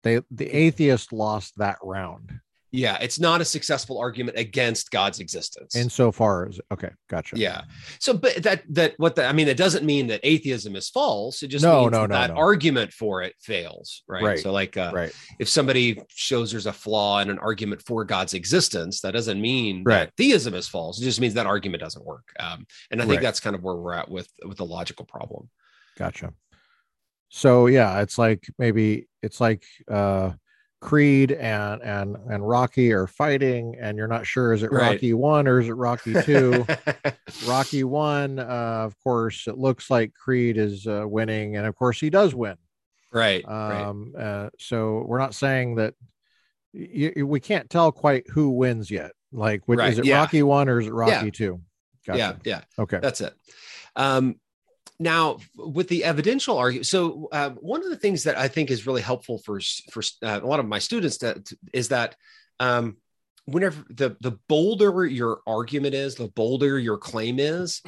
they 0.08 0.20
the 0.30 0.48
atheist 0.56 1.12
lost 1.12 1.56
that 1.58 1.78
round 1.82 2.40
yeah, 2.70 2.98
it's 3.00 3.18
not 3.18 3.40
a 3.40 3.46
successful 3.46 3.98
argument 3.98 4.36
against 4.36 4.90
God's 4.90 5.20
existence. 5.20 5.74
insofar 5.74 6.48
as 6.48 6.60
okay, 6.70 6.90
gotcha. 7.08 7.38
Yeah. 7.38 7.62
So, 7.98 8.12
but 8.12 8.42
that 8.42 8.62
that 8.74 8.92
what 8.98 9.16
the 9.16 9.24
I 9.24 9.32
mean, 9.32 9.48
it 9.48 9.56
doesn't 9.56 9.86
mean 9.86 10.08
that 10.08 10.20
atheism 10.22 10.76
is 10.76 10.90
false. 10.90 11.42
It 11.42 11.48
just 11.48 11.64
No, 11.64 11.80
means 11.82 11.92
no, 11.92 12.00
that, 12.02 12.08
no, 12.08 12.14
that 12.14 12.30
no. 12.34 12.36
argument 12.36 12.92
for 12.92 13.22
it 13.22 13.34
fails, 13.40 14.02
right? 14.06 14.22
Right. 14.22 14.38
So, 14.38 14.52
like, 14.52 14.76
uh, 14.76 14.90
Right. 14.94 15.12
if 15.38 15.48
somebody 15.48 15.98
shows 16.10 16.50
there's 16.50 16.66
a 16.66 16.72
flaw 16.72 17.20
in 17.20 17.30
an 17.30 17.38
argument 17.38 17.80
for 17.86 18.04
God's 18.04 18.34
existence, 18.34 19.00
that 19.00 19.12
doesn't 19.12 19.40
mean 19.40 19.82
Right. 19.84 20.00
that 20.04 20.12
theism 20.18 20.52
is 20.52 20.68
false. 20.68 21.00
It 21.00 21.04
just 21.04 21.20
means 21.22 21.34
that 21.34 21.46
argument 21.46 21.82
doesn't 21.82 22.04
work. 22.04 22.28
Um, 22.38 22.66
and 22.90 23.00
I 23.00 23.06
think 23.06 23.16
Right. 23.16 23.22
that's 23.22 23.40
kind 23.40 23.56
of 23.56 23.62
where 23.62 23.76
we're 23.76 23.94
at 23.94 24.10
with 24.10 24.28
with 24.44 24.58
the 24.58 24.66
logical 24.66 25.06
problem. 25.06 25.48
Gotcha. 25.96 26.34
So 27.28 27.66
yeah, 27.66 28.00
it's 28.00 28.18
like 28.18 28.46
maybe 28.58 29.08
it's 29.22 29.40
like 29.40 29.64
uh 29.90 30.32
Creed 30.80 31.32
and 31.32 31.82
and 31.82 32.16
and 32.30 32.48
Rocky 32.48 32.92
are 32.92 33.08
fighting, 33.08 33.74
and 33.80 33.98
you're 33.98 34.06
not 34.06 34.26
sure 34.26 34.52
is 34.52 34.62
it 34.62 34.70
Right. 34.70 34.92
Rocky 34.92 35.12
one 35.12 35.48
or 35.48 35.60
is 35.60 35.68
it 35.68 35.72
Rocky 35.72 36.14
two? 36.22 36.64
Rocky 37.48 37.82
one, 37.84 38.38
uh, 38.38 38.42
of 38.86 38.96
course, 39.02 39.46
it 39.48 39.58
looks 39.58 39.90
like 39.90 40.14
Creed 40.14 40.56
is 40.56 40.86
uh, 40.86 41.02
winning, 41.06 41.56
and 41.56 41.66
of 41.66 41.74
course 41.74 41.98
he 41.98 42.10
does 42.10 42.32
win. 42.34 42.56
right. 43.12 43.44
right. 43.46 43.82
Um, 43.82 44.12
uh, 44.16 44.50
so 44.58 45.02
we're 45.06 45.18
not 45.18 45.34
saying 45.34 45.74
that 45.76 45.94
y- 46.72 47.12
y- 47.16 47.22
we 47.24 47.40
can't 47.40 47.68
tell 47.68 47.90
quite 47.90 48.28
who 48.28 48.50
wins 48.50 48.88
yet. 48.90 49.10
Like, 49.32 49.62
which, 49.66 49.78
Right, 49.80 49.92
is 49.92 49.98
it 49.98 50.04
yeah. 50.06 50.18
Rocky 50.20 50.42
one 50.44 50.68
or 50.68 50.80
is 50.80 50.86
it 50.86 50.92
Rocky 50.92 51.26
Yeah. 51.26 51.30
two? 51.30 51.60
Gotcha. 52.06 52.18
Yeah. 52.18 52.34
Yeah. 52.44 52.60
Okay. 52.78 52.98
That's 53.02 53.20
it. 53.20 53.34
Um, 53.96 54.36
now, 54.98 55.38
with 55.56 55.88
the 55.88 56.04
evidential 56.04 56.58
argument, 56.58 56.86
so 56.86 57.28
uh, 57.30 57.50
one 57.50 57.84
of 57.84 57.90
the 57.90 57.96
things 57.96 58.24
that 58.24 58.36
I 58.36 58.48
think 58.48 58.70
is 58.70 58.86
really 58.86 59.02
helpful 59.02 59.38
for 59.38 59.60
for 59.90 60.02
uh, 60.22 60.40
a 60.42 60.46
lot 60.46 60.60
of 60.60 60.66
my 60.66 60.80
students 60.80 61.22
is 61.72 61.88
that 61.88 62.16
um, 62.58 62.96
whenever 63.44 63.84
the 63.90 64.16
the 64.20 64.38
bolder 64.48 65.06
your 65.06 65.40
argument 65.46 65.94
is, 65.94 66.16
the 66.16 66.28
bolder 66.28 66.78
your 66.80 66.98
claim 66.98 67.38
is, 67.38 67.80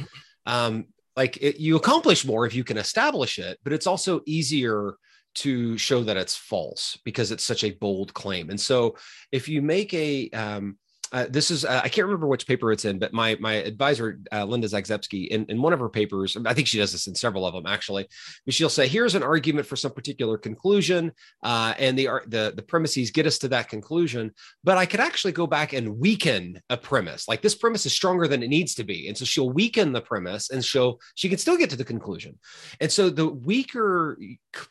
um, 0.46 0.86
like 1.16 1.36
it, 1.38 1.58
you 1.58 1.74
accomplish 1.76 2.24
more 2.24 2.46
if 2.46 2.54
you 2.54 2.62
can 2.62 2.78
establish 2.78 3.40
it, 3.40 3.58
but 3.64 3.72
it's 3.72 3.88
also 3.88 4.20
easier 4.26 4.94
to 5.32 5.76
show 5.78 6.02
that 6.04 6.16
it's 6.16 6.36
false 6.36 6.98
because 7.04 7.30
it's 7.32 7.44
such 7.44 7.64
a 7.64 7.72
bold 7.72 8.14
claim. 8.14 8.50
And 8.50 8.60
so, 8.60 8.96
if 9.32 9.48
you 9.48 9.62
make 9.62 9.92
a 9.94 10.30
um, 10.30 10.78
uh, 11.12 11.26
this 11.28 11.50
is 11.50 11.64
uh, 11.64 11.80
I 11.82 11.88
can't 11.88 12.06
remember 12.06 12.26
which 12.26 12.46
paper 12.46 12.70
it's 12.70 12.84
in, 12.84 12.98
but 12.98 13.12
my 13.12 13.36
my 13.40 13.54
advisor 13.54 14.20
uh, 14.32 14.44
Linda 14.44 14.68
Zagzebski 14.68 15.28
in, 15.28 15.44
in 15.46 15.60
one 15.60 15.72
of 15.72 15.80
her 15.80 15.88
papers, 15.88 16.36
I 16.46 16.54
think 16.54 16.68
she 16.68 16.78
does 16.78 16.92
this 16.92 17.06
in 17.08 17.14
several 17.14 17.44
of 17.44 17.54
them 17.54 17.66
actually. 17.66 18.06
But 18.44 18.54
she'll 18.54 18.68
say, 18.68 18.86
"Here's 18.86 19.14
an 19.14 19.22
argument 19.22 19.66
for 19.66 19.76
some 19.76 19.92
particular 19.92 20.38
conclusion, 20.38 21.12
uh, 21.42 21.74
and 21.78 21.98
the 21.98 22.08
the 22.26 22.52
the 22.54 22.62
premises 22.62 23.10
get 23.10 23.26
us 23.26 23.38
to 23.38 23.48
that 23.48 23.68
conclusion. 23.68 24.32
But 24.62 24.78
I 24.78 24.86
could 24.86 25.00
actually 25.00 25.32
go 25.32 25.46
back 25.46 25.72
and 25.72 25.98
weaken 25.98 26.60
a 26.70 26.76
premise. 26.76 27.26
Like 27.26 27.42
this 27.42 27.54
premise 27.56 27.86
is 27.86 27.92
stronger 27.92 28.28
than 28.28 28.42
it 28.42 28.48
needs 28.48 28.74
to 28.76 28.84
be, 28.84 29.08
and 29.08 29.16
so 29.16 29.24
she'll 29.24 29.50
weaken 29.50 29.92
the 29.92 30.00
premise 30.00 30.50
and 30.50 30.64
show 30.64 30.98
she 31.16 31.28
can 31.28 31.38
still 31.38 31.56
get 31.56 31.70
to 31.70 31.76
the 31.76 31.84
conclusion. 31.84 32.38
And 32.80 32.90
so 32.90 33.10
the 33.10 33.28
weaker 33.28 34.16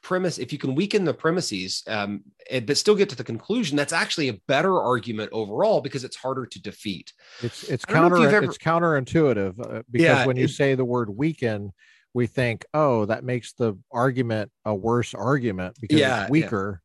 premise, 0.01 0.37
if 0.37 0.53
you 0.53 0.57
can 0.57 0.75
weaken 0.75 1.03
the 1.03 1.13
premises, 1.13 1.83
um, 1.87 2.23
but 2.65 2.77
still 2.77 2.95
get 2.95 3.09
to 3.09 3.15
the 3.15 3.23
conclusion, 3.23 3.75
that's 3.77 3.93
actually 3.93 4.29
a 4.29 4.39
better 4.47 4.79
argument 4.79 5.29
overall 5.33 5.81
because 5.81 6.03
it's 6.03 6.15
harder 6.29 6.45
to 6.45 6.61
defeat. 6.61 7.11
It's 7.41 7.63
it's 7.63 7.85
I 7.89 7.93
don't 7.93 8.11
know 8.11 8.17
if 8.17 8.21
counter 8.31 8.35
ever- 8.37 8.45
it's 8.45 8.57
counterintuitive 8.57 9.59
uh, 9.59 9.83
because 9.89 10.05
Yeah, 10.05 10.25
when 10.27 10.37
you 10.37 10.45
it- 10.45 10.49
say 10.51 10.75
the 10.75 10.85
word 10.85 11.09
weaken, 11.09 11.71
we 12.13 12.27
think, 12.27 12.65
oh, 12.73 13.05
that 13.05 13.23
makes 13.23 13.53
the 13.53 13.75
argument 13.91 14.51
a 14.65 14.75
worse 14.75 15.13
argument 15.15 15.75
because 15.81 15.99
Yeah, 15.99 16.07
yeah. 16.07 16.21
it's 16.23 16.31
weaker. 16.31 16.81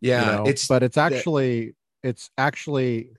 you 0.00 0.10
Yeah, 0.10 0.24
know? 0.36 0.44
it's 0.46 0.66
but 0.66 0.82
it's 0.82 0.96
actually 0.96 1.74
it's 2.02 2.30
actually 2.36 3.10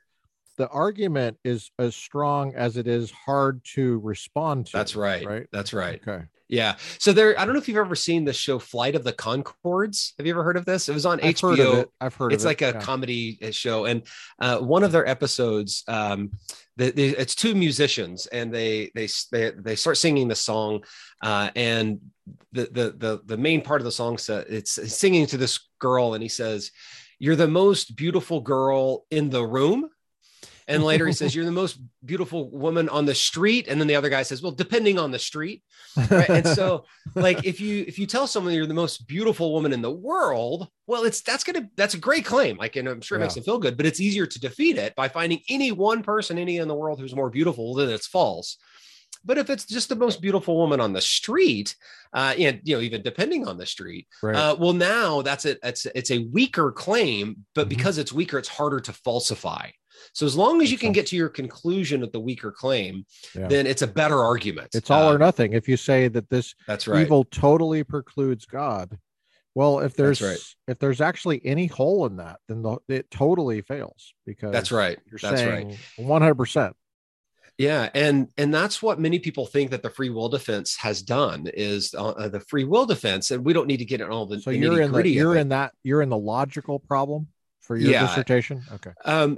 the 0.57 0.67
argument 0.69 1.37
is 1.43 1.71
as 1.79 1.95
strong 1.95 2.53
as 2.55 2.77
it 2.77 2.87
is 2.87 3.11
hard 3.11 3.63
to 3.75 3.99
respond 3.99 4.67
to. 4.67 4.71
that's 4.73 4.95
right. 4.95 5.25
Right. 5.25 5.47
That's 5.51 5.73
right. 5.73 6.01
Okay. 6.07 6.25
Yeah. 6.47 6.75
So 6.99 7.11
there, 7.11 7.39
I 7.39 7.45
don't 7.45 7.53
know 7.53 7.59
if 7.59 7.67
you've 7.67 7.77
ever 7.77 7.95
seen 7.95 8.23
the 8.23 8.33
show 8.33 8.59
Flight 8.59 8.95
of 8.95 9.03
the 9.03 9.13
Conchords. 9.13 10.13
Have 10.17 10.27
you 10.27 10.33
ever 10.33 10.43
heard 10.43 10.57
of 10.57 10.65
this? 10.65 10.87
It 10.87 10.93
was 10.93 11.05
on 11.05 11.19
HBO. 11.19 11.27
I've 11.27 11.35
HBO. 11.35 11.49
heard 11.49 11.59
of 11.59 11.77
it. 11.79 11.89
I've 12.01 12.15
heard 12.15 12.33
it's 12.33 12.43
of 12.43 12.47
like 12.47 12.61
it. 12.61 12.75
a 12.75 12.77
yeah. 12.77 12.83
comedy 12.83 13.39
uh, 13.41 13.51
show 13.51 13.85
and 13.85 14.03
uh, 14.39 14.59
one 14.59 14.83
of 14.83 14.91
their 14.91 15.07
episodes 15.07 15.83
um, 15.87 16.31
the, 16.77 16.91
the, 16.91 17.09
it's 17.17 17.35
two 17.35 17.55
musicians 17.55 18.25
and 18.27 18.53
they, 18.53 18.91
they 18.95 19.07
they 19.31 19.51
they 19.51 19.75
start 19.75 19.97
singing 19.97 20.27
the 20.27 20.35
song 20.35 20.83
uh, 21.21 21.49
and 21.55 21.99
the, 22.51 22.63
the 22.71 22.95
the 22.97 23.21
the 23.25 23.37
main 23.37 23.61
part 23.61 23.81
of 23.81 23.85
the 23.85 23.91
song 23.91 24.17
sa 24.17 24.43
it's 24.49 24.77
it's 24.77 24.95
singing 24.95 25.25
to 25.27 25.37
this 25.37 25.59
girl 25.79 26.13
and 26.13 26.23
he 26.23 26.29
says 26.29 26.71
you're 27.19 27.35
the 27.35 27.47
most 27.47 27.95
beautiful 27.95 28.41
girl 28.41 29.05
in 29.09 29.29
the 29.29 29.45
room 29.45 29.89
and 30.67 30.83
later 30.83 31.05
he 31.07 31.13
says 31.13 31.35
you're 31.35 31.45
the 31.45 31.51
most 31.51 31.79
beautiful 32.05 32.49
woman 32.49 32.89
on 32.89 33.05
the 33.05 33.15
street 33.15 33.67
and 33.67 33.79
then 33.79 33.87
the 33.87 33.95
other 33.95 34.09
guy 34.09 34.23
says 34.23 34.41
well 34.41 34.51
depending 34.51 34.97
on 34.99 35.11
the 35.11 35.19
street 35.19 35.63
right? 36.09 36.29
and 36.29 36.47
so 36.47 36.85
like 37.15 37.45
if 37.45 37.59
you 37.61 37.83
if 37.87 37.97
you 37.99 38.05
tell 38.05 38.27
someone 38.27 38.53
you're 38.53 38.65
the 38.65 38.73
most 38.73 39.07
beautiful 39.07 39.53
woman 39.53 39.73
in 39.73 39.81
the 39.81 39.91
world 39.91 40.67
well 40.87 41.03
it's 41.03 41.21
that's 41.21 41.43
gonna 41.43 41.69
that's 41.75 41.93
a 41.93 41.99
great 41.99 42.25
claim 42.25 42.57
like 42.57 42.75
and 42.75 42.87
i'm 42.87 43.01
sure 43.01 43.17
it 43.17 43.21
makes 43.21 43.35
Yeah. 43.35 43.41
them 43.41 43.45
feel 43.45 43.59
good 43.59 43.77
but 43.77 43.85
it's 43.85 43.99
easier 43.99 44.25
to 44.25 44.39
defeat 44.39 44.77
it 44.77 44.95
by 44.95 45.07
finding 45.07 45.41
any 45.49 45.71
one 45.71 46.03
person 46.03 46.37
any 46.37 46.57
in 46.57 46.67
the 46.67 46.75
world 46.75 46.99
who's 46.99 47.15
more 47.15 47.29
beautiful 47.29 47.73
then 47.75 47.89
it's 47.89 48.07
false 48.07 48.57
But 49.27 49.37
if 49.39 49.49
it's 49.49 49.65
just 49.65 49.89
the 49.89 49.95
most 49.95 50.21
beautiful 50.21 50.55
woman 50.55 50.79
on 50.79 50.93
the 50.93 51.01
street, 51.01 51.75
uh, 52.13 52.35
and 52.37 52.61
you 52.63 52.75
know, 52.75 52.81
even 52.83 53.01
depending 53.01 53.47
on 53.47 53.57
the 53.57 53.65
street, 53.65 54.05
Right. 54.21 54.35
uh, 54.35 54.53
well, 54.61 54.73
now 54.73 55.23
that's 55.23 55.45
it. 55.45 55.57
It's 55.63 55.87
it's 55.99 56.11
a 56.11 56.19
weaker 56.31 56.71
claim, 56.71 57.25
but 57.55 57.65
Mhm. 57.65 57.69
because 57.75 57.97
it's 57.97 58.13
weaker, 58.13 58.37
it's 58.37 58.53
harder 58.59 58.79
to 58.81 58.93
falsify. 58.93 59.65
So 60.13 60.25
as 60.25 60.35
long 60.35 60.61
as 60.61 60.71
you 60.71 60.77
can 60.77 60.91
get 60.91 61.07
to 61.07 61.15
your 61.15 61.29
conclusion 61.29 62.01
with 62.01 62.11
the 62.11 62.19
weaker 62.19 62.51
claim, 62.51 63.05
Yeah. 63.35 63.47
then 63.47 63.67
it's 63.67 63.81
a 63.81 63.87
better 63.87 64.19
argument. 64.23 64.69
it's 64.73 64.89
all 64.89 65.09
or 65.11 65.15
Um, 65.15 65.19
nothing. 65.19 65.53
If 65.53 65.67
you 65.67 65.77
say 65.77 66.07
that 66.09 66.29
this 66.29 66.55
That's 66.67 66.87
right. 66.87 67.01
evil 67.01 67.23
totally 67.25 67.83
precludes 67.83 68.45
God, 68.45 68.97
well, 69.53 69.79
if 69.79 69.95
there's 69.95 70.21
right. 70.21 70.39
if 70.67 70.79
there's 70.79 71.01
actually 71.01 71.45
any 71.45 71.67
hole 71.67 72.05
in 72.05 72.17
that, 72.17 72.39
then 72.47 72.61
the, 72.61 72.77
it 72.89 73.09
totally 73.09 73.61
fails 73.61 74.13
because 74.25 74.51
That's 74.51 74.71
right. 74.71 74.99
You're 75.09 75.19
That's 75.21 75.41
right. 75.43 75.63
saying 75.63 75.77
one 75.97 76.21
hundred 76.21 76.35
percent. 76.35 76.75
Yeah, 77.57 77.89
and 77.93 78.27
and 78.37 78.53
that's 78.53 78.81
what 78.81 78.99
many 78.99 79.17
people 79.19 79.45
think 79.45 79.71
that 79.71 79.81
the 79.81 79.89
free 79.89 80.09
will 80.09 80.27
defense 80.27 80.75
has 80.75 81.01
done 81.01 81.47
is 81.53 81.93
uh, 81.97 82.09
uh, 82.09 82.27
the 82.27 82.41
free 82.41 82.65
will 82.65 82.85
defense, 82.85 83.31
and 83.31 83.45
we 83.45 83.53
don't 83.53 83.67
need 83.67 83.77
to 83.77 83.85
get 83.85 84.01
in 84.01 84.09
all 84.09 84.25
the, 84.25 84.41
So 84.41 84.49
the 84.49 84.57
you're 84.57 84.81
in 84.81 84.91
the 84.91 85.07
you're 85.07 85.37
in 85.37 85.49
that 85.49 85.71
you're 85.83 86.01
in 86.01 86.09
the 86.09 86.17
logical 86.17 86.79
problem 86.79 87.29
for 87.61 87.77
your 87.77 87.91
Yeah. 87.91 88.07
dissertation. 88.07 88.61
Okay. 88.73 88.91
Um, 89.05 89.37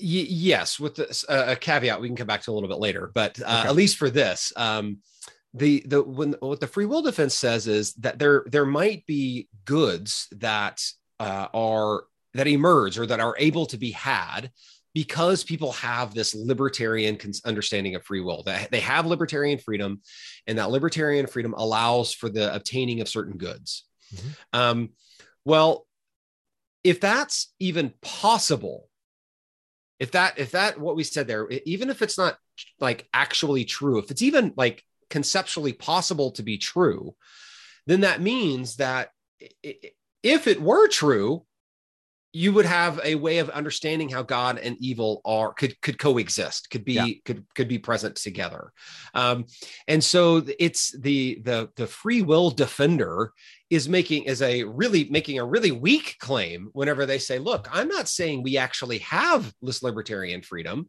y- 0.00 0.26
yes, 0.28 0.78
with 0.80 0.94
this, 0.96 1.24
uh, 1.28 1.44
a 1.48 1.56
caveat, 1.56 2.00
we 2.00 2.08
can 2.08 2.16
come 2.16 2.26
back 2.26 2.42
to 2.42 2.50
a 2.50 2.54
little 2.54 2.68
bit 2.68 2.78
later, 2.78 3.10
but 3.14 3.40
uh, 3.40 3.58
Okay. 3.60 3.68
at 3.68 3.74
least 3.76 3.96
for 3.96 4.10
this, 4.10 4.52
um, 4.56 4.98
the 5.54 5.82
the 5.86 6.02
when 6.02 6.34
what 6.40 6.60
the 6.60 6.66
free 6.66 6.84
will 6.84 7.00
defense 7.02 7.34
says 7.34 7.66
is 7.66 7.94
that 7.94 8.18
there 8.18 8.44
there 8.46 8.66
might 8.66 9.06
be 9.06 9.48
goods 9.64 10.28
that 10.32 10.82
uh, 11.18 11.48
are 11.54 12.04
that 12.34 12.46
emerge 12.46 12.98
or 12.98 13.06
that 13.06 13.20
are 13.20 13.34
able 13.38 13.64
to 13.66 13.78
be 13.78 13.90
had 13.92 14.50
because 14.92 15.44
people 15.44 15.72
have 15.72 16.12
this 16.14 16.34
libertarian 16.34 17.16
cons- 17.16 17.40
understanding 17.46 17.94
of 17.94 18.04
free 18.04 18.20
will 18.20 18.42
that 18.42 18.70
they 18.70 18.80
have 18.80 19.06
libertarian 19.06 19.58
freedom 19.58 20.02
and 20.46 20.58
that 20.58 20.70
libertarian 20.70 21.26
freedom 21.26 21.54
allows 21.56 22.12
for 22.12 22.28
the 22.28 22.54
obtaining 22.54 23.00
of 23.00 23.08
certain 23.08 23.38
goods 23.38 23.84
Mhm. 24.14 24.36
um, 24.52 24.88
well 25.46 25.86
if 26.84 27.00
that's 27.00 27.54
even 27.58 27.94
possible 28.02 28.85
if 29.98 30.12
that 30.12 30.38
if 30.38 30.52
that 30.52 30.78
what 30.78 30.96
we 30.96 31.04
said 31.04 31.26
there 31.26 31.48
even 31.64 31.90
if 31.90 32.02
it's 32.02 32.18
not 32.18 32.36
like 32.80 33.08
actually 33.12 33.64
true 33.64 33.98
if 33.98 34.10
it's 34.10 34.22
even 34.22 34.52
like 34.56 34.82
conceptually 35.08 35.72
possible 35.72 36.32
to 36.32 36.42
be 36.42 36.58
true 36.58 37.14
then 37.86 38.00
that 38.00 38.20
means 38.20 38.76
that 38.76 39.10
if 40.22 40.46
it 40.46 40.60
were 40.60 40.88
true 40.88 41.44
you 42.42 42.52
would 42.52 42.66
have 42.66 43.00
a 43.02 43.14
way 43.14 43.38
of 43.38 43.48
understanding 43.60 44.08
how 44.10 44.22
god 44.22 44.58
and 44.58 44.76
evil 44.78 45.22
are 45.24 45.54
could 45.54 45.74
could 45.80 45.98
coexist 45.98 46.68
could 46.70 46.84
be 46.84 46.92
Yeah. 46.92 47.06
could 47.24 47.44
could 47.56 47.68
be 47.68 47.78
present 47.78 48.14
together. 48.16 48.72
Um 49.14 49.46
and 49.88 50.02
so 50.12 50.42
it's 50.58 50.82
the 51.06 51.40
the 51.48 51.58
the 51.76 51.86
free 51.86 52.22
will 52.30 52.50
defender 52.50 53.32
is 53.70 53.88
making 53.88 54.24
is 54.24 54.42
a 54.42 54.64
really 54.64 55.04
making 55.18 55.38
a 55.38 55.44
really 55.54 55.72
weak 55.72 56.16
claim 56.20 56.68
whenever 56.72 57.06
they 57.06 57.18
say 57.18 57.38
look 57.38 57.68
i'm 57.72 57.88
not 57.88 58.06
saying 58.18 58.42
we 58.42 58.56
actually 58.58 58.98
have 58.98 59.52
this 59.62 59.82
libertarian 59.82 60.42
freedom. 60.42 60.88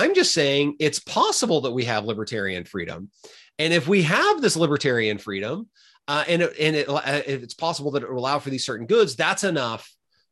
I'm 0.00 0.14
just 0.14 0.32
saying 0.40 0.76
it's 0.80 1.00
possible 1.00 1.60
that 1.62 1.72
we 1.78 1.84
have 1.92 2.04
libertarian 2.04 2.64
freedom. 2.64 3.10
And 3.58 3.72
if 3.72 3.88
we 3.88 4.02
have 4.02 4.42
this 4.42 4.56
libertarian 4.56 5.18
freedom 5.18 5.68
uh, 6.08 6.24
and 6.28 6.42
and 6.42 6.76
it, 6.76 6.88
uh, 6.88 7.22
if 7.26 7.42
it's 7.42 7.54
possible 7.54 7.90
that 7.92 8.02
it 8.02 8.10
will 8.10 8.18
allow 8.18 8.38
for 8.38 8.50
these 8.50 8.66
certain 8.66 8.86
goods 8.86 9.16
that's 9.16 9.44
enough 9.44 9.82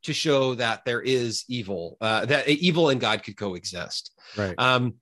to 0.02 0.12
show 0.12 0.54
that 0.54 0.84
there 0.84 1.00
is 1.00 1.44
evil 1.48 1.96
uh, 2.00 2.24
that 2.26 2.48
evil 2.48 2.90
and 2.90 3.00
god 3.00 3.22
could 3.22 3.36
coexist 3.36 4.12
Right. 4.36 4.54
um, 4.58 4.94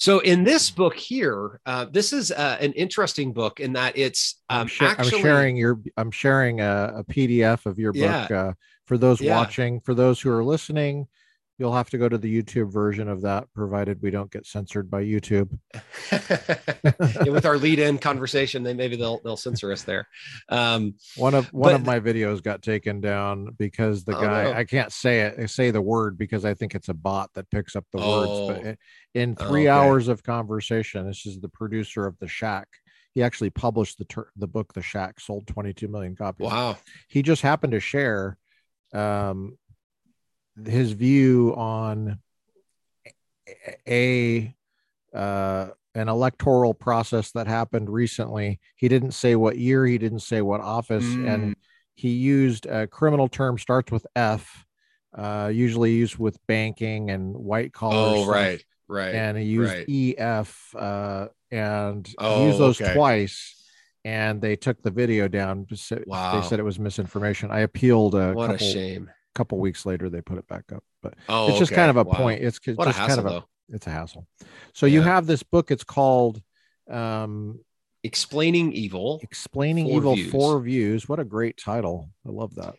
so 0.00 0.20
in 0.20 0.44
this 0.44 0.70
book 0.70 0.94
here, 0.94 1.60
uh, 1.66 1.86
this 1.90 2.12
is 2.12 2.30
uh, 2.30 2.56
an 2.60 2.72
interesting 2.74 3.32
book 3.32 3.58
in 3.58 3.72
that 3.72 3.98
it's 3.98 4.40
um, 4.48 4.68
I'm, 4.80 4.86
I'm 4.86 4.90
actually 4.92 5.22
sharing 5.22 5.56
your 5.56 5.80
I'm 5.96 6.12
sharing 6.12 6.60
a, 6.60 6.92
a 6.98 7.04
PDF 7.04 7.66
of 7.66 7.80
your 7.80 7.92
book 7.92 8.30
uh, 8.30 8.52
for 8.84 8.96
those 8.96 9.20
Yeah. 9.20 9.34
watching. 9.36 9.80
For 9.80 9.94
those 9.94 10.20
who 10.20 10.30
are 10.30 10.44
listening, 10.44 11.08
you'll 11.58 11.74
have 11.74 11.90
to 11.90 11.98
go 11.98 12.08
to 12.08 12.16
the 12.16 12.42
YouTube 12.42 12.72
version 12.72 13.08
of 13.08 13.22
that, 13.22 13.52
provided 13.52 14.00
we 14.00 14.10
don't 14.10 14.30
get 14.30 14.46
censored 14.46 14.90
by 14.90 15.02
YouTube. 15.04 15.58
Yeah, 16.10 17.32
with 17.32 17.46
our 17.46 17.56
lead-in 17.58 17.98
conversation, 17.98 18.62
they 18.62 18.74
maybe 18.74 18.96
they'll 18.96 19.20
they'll 19.24 19.36
censor 19.36 19.72
us 19.72 19.82
there. 19.82 20.06
Um, 20.48 20.94
One 21.16 21.34
of 21.34 21.52
one 21.52 21.72
But- 21.72 21.80
of 21.80 21.86
my 21.86 22.00
videos 22.00 22.42
got 22.42 22.62
taken 22.62 23.00
down 23.00 23.48
because 23.58 24.04
the 24.04 24.16
Oh, 24.16 24.20
guy 24.20 24.44
no. 24.44 24.52
I 24.52 24.64
can't 24.64 24.92
say 24.92 25.20
it 25.22 25.34
I 25.38 25.46
say 25.46 25.70
the 25.70 25.82
word 25.82 26.16
because 26.16 26.44
I 26.44 26.54
think 26.54 26.74
it's 26.74 26.88
a 26.88 26.94
bot 26.94 27.30
that 27.34 27.50
picks 27.50 27.76
up 27.76 27.84
the 27.92 27.98
words. 27.98 28.62
But 28.62 28.66
Oh. 28.66 28.74
in 29.14 29.36
Oh, 29.38 29.48
three 29.48 29.62
okay. 29.68 29.68
hours 29.68 30.08
of 30.08 30.22
conversation, 30.22 31.06
this 31.06 31.26
is 31.26 31.40
the 31.40 31.48
producer 31.48 32.06
of 32.06 32.16
The 32.20 32.28
Shack. 32.28 32.68
He 33.14 33.22
actually 33.22 33.50
published 33.50 33.98
the 33.98 34.04
ter- 34.04 34.30
the 34.36 34.46
book 34.48 34.72
The 34.74 34.82
Shack, 34.82 35.20
sold 35.20 35.46
22 35.48 35.88
million 35.88 36.14
copies. 36.16 36.46
wow. 36.46 36.76
He 37.08 37.22
just 37.22 37.42
happened 37.42 37.72
to 37.72 37.80
share 37.80 38.38
um, 38.94 39.58
his 40.66 40.92
view 40.92 41.54
on 41.56 42.18
a 43.86 44.54
uh, 45.14 45.68
an 45.94 46.08
electoral 46.08 46.74
process 46.74 47.32
that 47.32 47.46
happened 47.46 47.88
recently. 47.90 48.60
He 48.76 48.88
didn't 48.88 49.12
say 49.12 49.34
what 49.36 49.56
year, 49.58 49.86
he 49.86 49.98
didn't 49.98 50.20
say 50.20 50.42
what 50.42 50.60
office, 50.60 51.04
Mm. 51.04 51.28
and 51.34 51.56
he 51.94 52.10
used 52.10 52.66
a 52.66 52.86
criminal 52.86 53.28
term 53.28 53.58
starts 53.58 53.90
with 53.90 54.06
F, 54.14 54.64
uh, 55.16 55.50
usually 55.52 55.92
used 55.92 56.16
with 56.18 56.38
banking 56.46 57.10
and 57.10 57.34
white 57.34 57.72
collar. 57.72 57.96
Oh, 58.18 58.22
stuff, 58.22 58.34
right, 58.34 58.64
right. 58.86 59.14
And 59.14 59.36
he 59.36 59.44
used 59.44 59.72
right. 59.72 59.88
EF 59.88 60.74
uh, 60.76 61.28
and 61.50 62.08
Oh, 62.18 62.46
used 62.46 62.58
those 62.58 62.80
okay. 62.80 62.94
twice. 62.94 63.54
And 64.04 64.40
they 64.40 64.54
took 64.56 64.80
the 64.82 64.92
video 64.92 65.26
down. 65.26 65.66
Wow. 66.06 66.40
They 66.40 66.46
said 66.46 66.60
it 66.60 66.62
was 66.62 66.78
misinformation. 66.78 67.50
I 67.50 67.60
appealed 67.60 68.14
a 68.14 68.32
what 68.32 68.54
a 68.54 68.58
shame. 68.58 69.10
Couple 69.34 69.58
weeks 69.58 69.86
later. 69.86 70.08
They 70.08 70.20
put 70.20 70.38
it 70.38 70.46
back 70.48 70.72
up, 70.72 70.84
but 71.02 71.14
Oh, 71.28 71.48
it's 71.48 71.58
just 71.58 71.72
okay. 71.72 71.80
kind 71.80 71.90
of 71.90 71.96
a 71.96 72.04
Wow. 72.04 72.14
point. 72.14 72.42
It's 72.42 72.58
What 72.66 72.86
just 72.86 72.98
hassle, 72.98 73.08
kind 73.08 73.20
of 73.20 73.26
a 73.26 73.30
though. 73.40 73.48
it's 73.70 73.86
a 73.86 73.90
hassle. 73.90 74.26
So 74.74 74.86
you 74.86 75.02
have 75.02 75.26
this 75.26 75.42
book. 75.42 75.70
It's 75.70 75.84
called 75.84 76.42
um, 76.90 77.60
Explaining 78.04 78.72
evil. 78.72 79.20
"Explaining 79.22 79.86
Four 79.86 79.96
Evil: 79.98 80.14
Views. 80.14 80.30
Four 80.30 80.60
Views." 80.60 81.08
What 81.08 81.18
a 81.20 81.24
great 81.24 81.56
title! 81.58 82.10
I 82.26 82.30
love 82.30 82.54
that. 82.54 82.76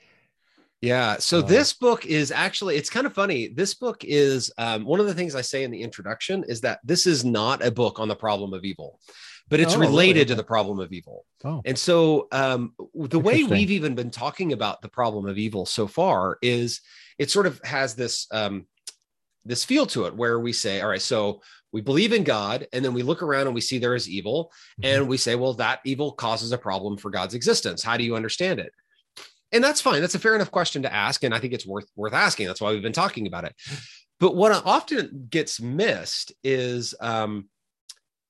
Yeah. 0.82 1.18
So 1.18 1.40
Uh, 1.40 1.42
this 1.42 1.74
book 1.74 2.06
is 2.06 2.32
actually, 2.32 2.78
it's 2.78 2.90
kind 2.90 3.06
of 3.06 3.14
funny. 3.14 3.50
This 3.50 3.74
book 3.74 4.04
is 4.06 4.50
um, 4.58 4.86
one 4.86 5.02
of 5.02 5.08
the 5.08 5.14
things 5.14 5.36
I 5.36 5.42
say 5.42 5.64
in 5.64 5.72
the 5.72 5.82
introduction 5.82 6.46
is 6.48 6.62
that 6.62 6.80
this 6.86 7.06
is 7.06 7.26
not 7.26 7.64
a 7.66 7.70
book 7.70 8.00
on 8.00 8.08
the 8.08 8.16
problem 8.16 8.54
of 8.54 8.64
evil, 8.64 9.00
but 9.50 9.60
it's 9.60 9.76
Oh, 9.76 9.80
related 9.80 10.28
to 10.30 10.36
the 10.36 10.44
problem 10.44 10.80
of 10.80 10.94
evil. 10.94 11.26
Oh. 11.44 11.62
And 11.66 11.78
so 11.78 12.28
um, 12.32 12.74
the 12.96 13.20
way 13.20 13.44
we've 13.44 13.72
even 13.72 13.96
been 13.96 14.12
talking 14.12 14.54
about 14.54 14.82
the 14.82 14.90
problem 14.90 15.28
of 15.28 15.38
evil 15.38 15.66
so 15.66 15.88
far 15.88 16.38
is 16.42 16.82
it 17.18 17.30
sort 17.32 17.48
of 17.48 17.60
has 17.64 17.96
this 17.96 18.28
um, 18.32 18.66
this 19.46 19.64
feel 19.66 19.86
to 19.88 20.06
it 20.06 20.16
where 20.16 20.40
we 20.40 20.54
say, 20.54 20.82
all 20.82 20.90
right, 20.90 21.02
so 21.02 21.42
we 21.72 21.82
believe 21.82 22.14
in 22.14 22.24
God, 22.24 22.68
and 22.74 22.84
then 22.84 22.94
we 22.94 23.04
look 23.04 23.22
around 23.22 23.46
and 23.46 23.56
we 23.56 23.62
see 23.62 23.78
there 23.78 23.96
is 23.96 24.10
evil, 24.10 24.52
Mm-hmm. 24.82 24.86
and 24.86 25.08
we 25.08 25.18
say, 25.18 25.36
well, 25.36 25.54
that 25.56 25.80
evil 25.86 26.12
causes 26.12 26.52
a 26.52 26.58
problem 26.58 26.98
for 26.98 27.10
God's 27.10 27.34
existence. 27.34 27.84
How 27.84 27.96
do 27.98 28.04
you 28.04 28.16
understand 28.16 28.60
it? 28.60 28.72
And 29.52 29.64
that's 29.64 29.82
fine. 29.82 30.02
That's 30.02 30.16
a 30.16 30.20
fair 30.20 30.36
enough 30.36 30.52
question 30.52 30.84
to 30.84 30.94
ask, 30.94 31.24
and 31.24 31.34
I 31.34 31.40
think 31.40 31.54
it's 31.54 31.66
worth 31.66 31.90
worth 31.96 32.14
asking. 32.14 32.48
That's 32.48 32.62
why 32.62 32.72
we've 32.72 32.84
been 32.84 32.92
talking 32.94 33.26
about 33.28 33.46
it. 33.46 33.56
But 34.20 34.36
what 34.36 34.52
often 34.66 35.28
gets 35.30 35.60
missed 35.62 36.34
is 36.44 36.94
um, 37.00 37.48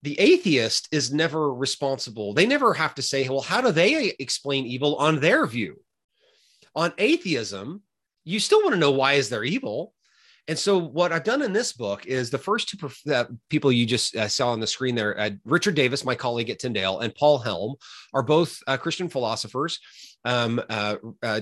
the 0.02 0.20
atheist 0.20 0.88
is 0.92 1.14
never 1.14 1.54
responsible. 1.54 2.34
They 2.34 2.46
never 2.46 2.74
have 2.74 2.96
to 2.96 3.02
say, 3.02 3.28
well, 3.28 3.42
how 3.42 3.62
do 3.62 3.72
they 3.72 4.14
explain 4.20 4.66
evil 4.66 4.96
on 4.96 5.20
their 5.20 5.46
view? 5.46 5.82
On 6.76 6.94
atheism, 6.98 7.82
you 8.24 8.40
still 8.40 8.62
want 8.62 8.74
to 8.74 8.80
know 8.80 8.92
why 8.92 9.14
is 9.14 9.30
there 9.30 9.44
evil. 9.44 9.94
And 10.48 10.58
so, 10.58 10.80
what 10.80 11.12
I've 11.12 11.24
done 11.24 11.44
in 11.44 11.54
this 11.54 11.74
book 11.74 12.08
is 12.08 12.32
the 12.32 12.40
first 12.40 12.70
two 12.70 12.90
uh, 13.14 13.26
people 13.50 13.72
you 13.72 13.86
just 13.86 14.16
uh, 14.16 14.28
saw 14.28 14.52
on 14.52 14.60
the 14.60 14.66
screen 14.66 14.96
there, 14.96 15.20
uh, 15.20 15.30
Richard 15.46 15.76
Davis, 15.76 16.04
my 16.04 16.16
colleague 16.16 16.50
at 16.50 16.58
Tyndale, 16.58 17.02
and 17.02 17.14
Paul 17.14 17.38
Helm, 17.38 17.76
are 18.16 18.24
both 18.24 18.58
uh, 18.66 18.76
Christian 18.76 19.10
philosophers. 19.10 19.80
Um, 20.26 20.60
uh, 20.70 20.96
uh, 21.22 21.42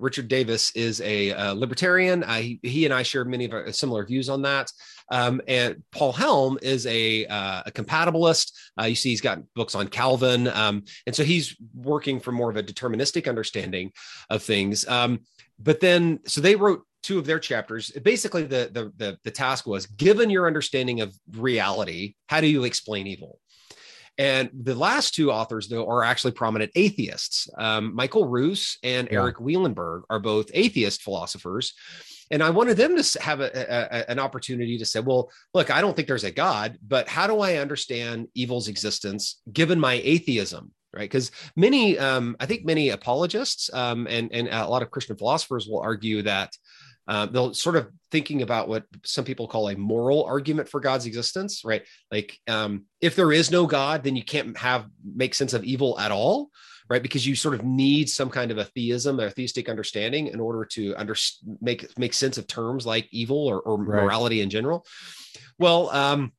Richard 0.00 0.26
Davis 0.26 0.72
is 0.74 1.00
a 1.02 1.52
libertarian. 1.52 2.22
He, 2.28 2.58
he 2.64 2.84
and 2.84 2.92
I 2.92 3.04
share 3.04 3.24
many 3.24 3.44
of 3.44 3.52
our 3.52 3.70
similar 3.70 4.04
views 4.04 4.28
on 4.28 4.42
that. 4.42 4.72
Um, 5.10 5.40
and 5.48 5.82
Paul 5.90 6.12
Helm 6.12 6.58
is 6.62 6.86
a, 6.86 7.26
uh, 7.26 7.62
a 7.66 7.70
compatibilist. 7.70 8.52
Uh, 8.80 8.84
you 8.84 8.94
see, 8.94 9.10
he's 9.10 9.20
got 9.20 9.40
books 9.54 9.74
on 9.74 9.88
Calvin. 9.88 10.48
Um, 10.48 10.84
and 11.06 11.14
so 11.14 11.24
he's 11.24 11.56
working 11.74 12.20
for 12.20 12.32
more 12.32 12.50
of 12.50 12.56
a 12.56 12.62
deterministic 12.62 13.28
understanding 13.28 13.92
of 14.30 14.42
things. 14.42 14.86
Um, 14.86 15.20
but 15.58 15.80
then, 15.80 16.20
so 16.26 16.40
they 16.40 16.56
wrote 16.56 16.84
two 17.02 17.18
of 17.18 17.26
their 17.26 17.38
chapters. 17.38 17.90
Basically, 17.90 18.42
the, 18.42 18.70
the, 18.72 18.92
the, 18.96 19.18
the 19.24 19.30
task 19.30 19.66
was 19.66 19.86
given 19.86 20.30
your 20.30 20.46
understanding 20.46 21.00
of 21.00 21.14
reality, 21.32 22.14
how 22.26 22.40
do 22.40 22.46
you 22.46 22.64
explain 22.64 23.06
evil? 23.06 23.38
And 24.18 24.50
the 24.52 24.74
last 24.74 25.14
two 25.14 25.30
authors, 25.30 25.68
though, 25.68 25.88
are 25.88 26.02
actually 26.02 26.32
prominent 26.32 26.72
atheists. 26.74 27.48
Um, 27.56 27.94
Michael 27.94 28.26
Ruse 28.26 28.78
and 28.82 29.08
Yeah. 29.10 29.20
Erik 29.20 29.36
Wielenberg 29.36 30.02
are 30.10 30.18
both 30.18 30.50
atheist 30.52 31.02
philosophers. 31.02 31.72
And 32.30 32.42
I 32.42 32.50
wanted 32.50 32.76
them 32.76 33.00
to 33.00 33.22
have 33.22 33.40
a, 33.40 33.50
a, 33.54 34.10
an 34.10 34.18
opportunity 34.18 34.78
to 34.78 34.84
say, 34.84 35.00
well, 35.00 35.30
look, 35.54 35.70
I 35.70 35.80
don't 35.80 35.94
think 35.94 36.08
there's 36.08 36.24
a 36.24 36.30
God, 36.30 36.78
but 36.86 37.08
how 37.08 37.26
do 37.26 37.40
I 37.40 37.56
understand 37.56 38.28
evil's 38.34 38.68
existence 38.68 39.40
given 39.52 39.80
my 39.80 39.94
atheism? 40.04 40.72
Right. 40.92 41.02
Because 41.02 41.30
many, 41.54 41.98
um, 41.98 42.34
I 42.40 42.46
think 42.46 42.64
many 42.64 42.88
apologists 42.88 43.72
um, 43.74 44.06
and, 44.08 44.32
and 44.32 44.48
a 44.48 44.66
lot 44.66 44.82
of 44.82 44.90
Christian 44.90 45.16
philosophers 45.16 45.68
will 45.68 45.80
argue 45.80 46.22
that 46.22 46.56
uh, 47.06 47.26
they'll 47.26 47.54
sort 47.54 47.76
of 47.76 47.88
thinking 48.10 48.42
about 48.42 48.68
what 48.68 48.84
some 49.04 49.24
people 49.24 49.48
call 49.48 49.68
a 49.68 49.76
moral 49.76 50.24
argument 50.24 50.68
for 50.68 50.80
God's 50.80 51.06
existence, 51.06 51.62
right? 51.64 51.82
Like, 52.10 52.38
um, 52.48 52.84
if 53.00 53.16
there 53.16 53.32
is 53.32 53.50
no 53.50 53.66
God, 53.66 54.02
then 54.02 54.16
you 54.16 54.24
can't 54.24 54.56
have 54.58 54.86
make 55.02 55.34
sense 55.34 55.54
of 55.54 55.64
evil 55.64 55.98
at 55.98 56.12
all, 56.12 56.50
right? 56.88 57.02
Because 57.02 57.26
you 57.26 57.34
sort 57.34 57.54
of 57.54 57.64
need 57.64 58.08
some 58.08 58.30
kind 58.30 58.50
of 58.50 58.58
a 58.58 58.64
theism 58.64 59.20
or 59.20 59.30
theistic 59.30 59.68
understanding 59.68 60.28
in 60.28 60.40
order 60.40 60.64
to 60.64 60.94
under 60.96 61.14
make 61.60 61.96
make 61.98 62.14
sense 62.14 62.38
of 62.38 62.46
terms 62.46 62.86
like 62.86 63.08
evil 63.10 63.46
or, 63.46 63.60
or 63.60 63.76
right. 63.76 64.02
morality 64.02 64.40
in 64.40 64.50
general. 64.50 64.86
Well, 65.58 65.90
um, 65.90 66.32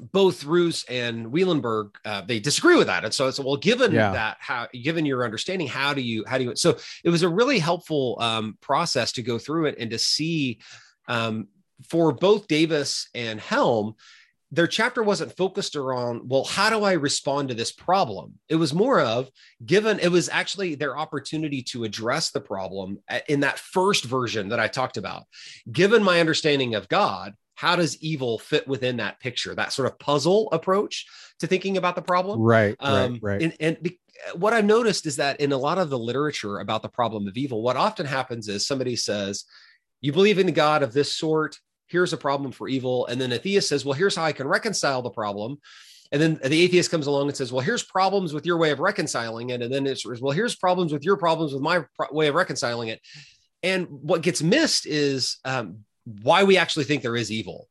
both 0.00 0.44
Ruse 0.44 0.84
and 0.88 1.26
Wielenberg 1.26 1.90
uh, 2.04 2.22
they 2.22 2.40
disagree 2.40 2.76
with 2.76 2.86
that, 2.86 3.04
and 3.04 3.12
so 3.12 3.28
it's 3.28 3.38
well, 3.38 3.56
given 3.56 3.92
yeah. 3.92 4.12
that, 4.12 4.36
how 4.40 4.68
given 4.72 5.04
your 5.04 5.24
understanding, 5.24 5.66
how 5.66 5.92
do 5.94 6.00
you 6.00 6.24
how 6.26 6.38
do 6.38 6.44
you? 6.44 6.56
So 6.56 6.78
it 7.04 7.10
was 7.10 7.22
a 7.22 7.28
really 7.28 7.58
helpful 7.58 8.16
um, 8.20 8.56
process 8.60 9.12
to 9.12 9.22
go 9.22 9.38
through 9.38 9.66
it 9.66 9.76
and 9.78 9.90
to 9.90 9.98
see 9.98 10.60
um, 11.08 11.48
for 11.88 12.12
both 12.12 12.46
Davis 12.46 13.08
and 13.14 13.40
Helm. 13.40 13.94
Their 14.52 14.66
chapter 14.66 15.02
wasn't 15.02 15.36
focused 15.36 15.76
around, 15.76 16.28
well, 16.28 16.44
how 16.44 16.70
do 16.70 16.84
I 16.84 16.92
respond 16.92 17.48
to 17.48 17.54
this 17.54 17.70
problem? 17.70 18.34
It 18.48 18.56
was 18.56 18.74
more 18.74 19.00
of 19.00 19.30
given, 19.64 20.00
it 20.00 20.10
was 20.10 20.28
actually 20.28 20.74
their 20.74 20.98
opportunity 20.98 21.62
to 21.64 21.84
address 21.84 22.30
the 22.30 22.40
problem 22.40 22.98
uh, 23.08 23.20
in 23.28 23.40
that 23.40 23.58
first 23.58 24.04
version 24.04 24.48
that 24.48 24.60
I 24.60 24.66
talked 24.66 24.96
about. 24.96 25.24
Given 25.70 26.02
my 26.02 26.20
understanding 26.20 26.74
of 26.74 26.88
God, 26.88 27.34
how 27.60 27.76
does 27.76 28.02
evil 28.02 28.38
fit 28.38 28.66
within 28.66 28.96
that 28.96 29.20
picture 29.20 29.54
that 29.54 29.70
sort 29.70 29.86
of 29.86 29.98
puzzle 29.98 30.48
approach 30.50 31.06
to 31.40 31.46
thinking 31.46 31.76
about 31.76 31.94
the 31.94 32.00
problem 32.00 32.40
right 32.40 32.74
um, 32.80 33.12
right, 33.12 33.20
right. 33.22 33.42
and, 33.42 33.54
and 33.60 33.82
be, 33.82 34.00
what 34.34 34.54
i've 34.54 34.64
noticed 34.64 35.04
is 35.04 35.16
that 35.16 35.38
in 35.40 35.52
a 35.52 35.58
lot 35.58 35.76
of 35.76 35.90
the 35.90 35.98
literature 35.98 36.60
about 36.60 36.80
the 36.80 36.88
problem 36.88 37.28
of 37.28 37.36
evil 37.36 37.60
what 37.60 37.76
often 37.76 38.06
happens 38.06 38.48
is 38.48 38.66
somebody 38.66 38.96
says 38.96 39.44
you 40.00 40.10
believe 40.10 40.38
in 40.38 40.48
a 40.48 40.52
god 40.52 40.82
of 40.82 40.94
this 40.94 41.12
sort 41.12 41.58
here's 41.90 42.12
a 42.12 42.16
problem 42.16 42.52
for 42.52 42.68
evil. 42.68 43.06
And 43.06 43.20
then 43.20 43.32
a 43.32 43.38
theist 43.38 43.68
says 43.68 43.84
well 43.84 43.94
here's 43.94 44.16
how 44.16 44.24
i 44.24 44.32
can 44.32 44.48
reconcile 44.48 45.02
the 45.02 45.10
problem. 45.10 45.58
And 46.12 46.20
then 46.20 46.40
the 46.42 46.62
atheist 46.62 46.90
comes 46.90 47.06
along 47.06 47.28
and 47.28 47.36
says 47.36 47.52
well 47.52 47.64
here's 47.64 47.82
problems 47.82 48.32
with 48.32 48.46
your 48.46 48.58
way 48.58 48.70
of 48.70 48.80
reconciling 48.80 49.50
it. 49.50 49.62
And 49.62 49.72
then 49.72 49.86
it's 49.86 50.06
well 50.06 50.32
here's 50.32 50.56
problems 50.56 50.92
with 50.92 51.04
your 51.04 51.16
problems 51.16 51.52
with 51.52 51.62
my 51.62 51.84
pro- 51.96 52.12
way 52.12 52.28
of 52.28 52.34
reconciling 52.34 52.88
it. 52.88 53.00
And 53.62 53.86
what 53.88 54.22
gets 54.22 54.42
missed 54.42 54.86
is 54.86 55.38
um, 55.44 55.84
why 56.22 56.44
we 56.44 56.56
actually 56.56 56.84
think 56.84 57.02
there 57.02 57.16
is 57.16 57.30
evil. 57.30 57.68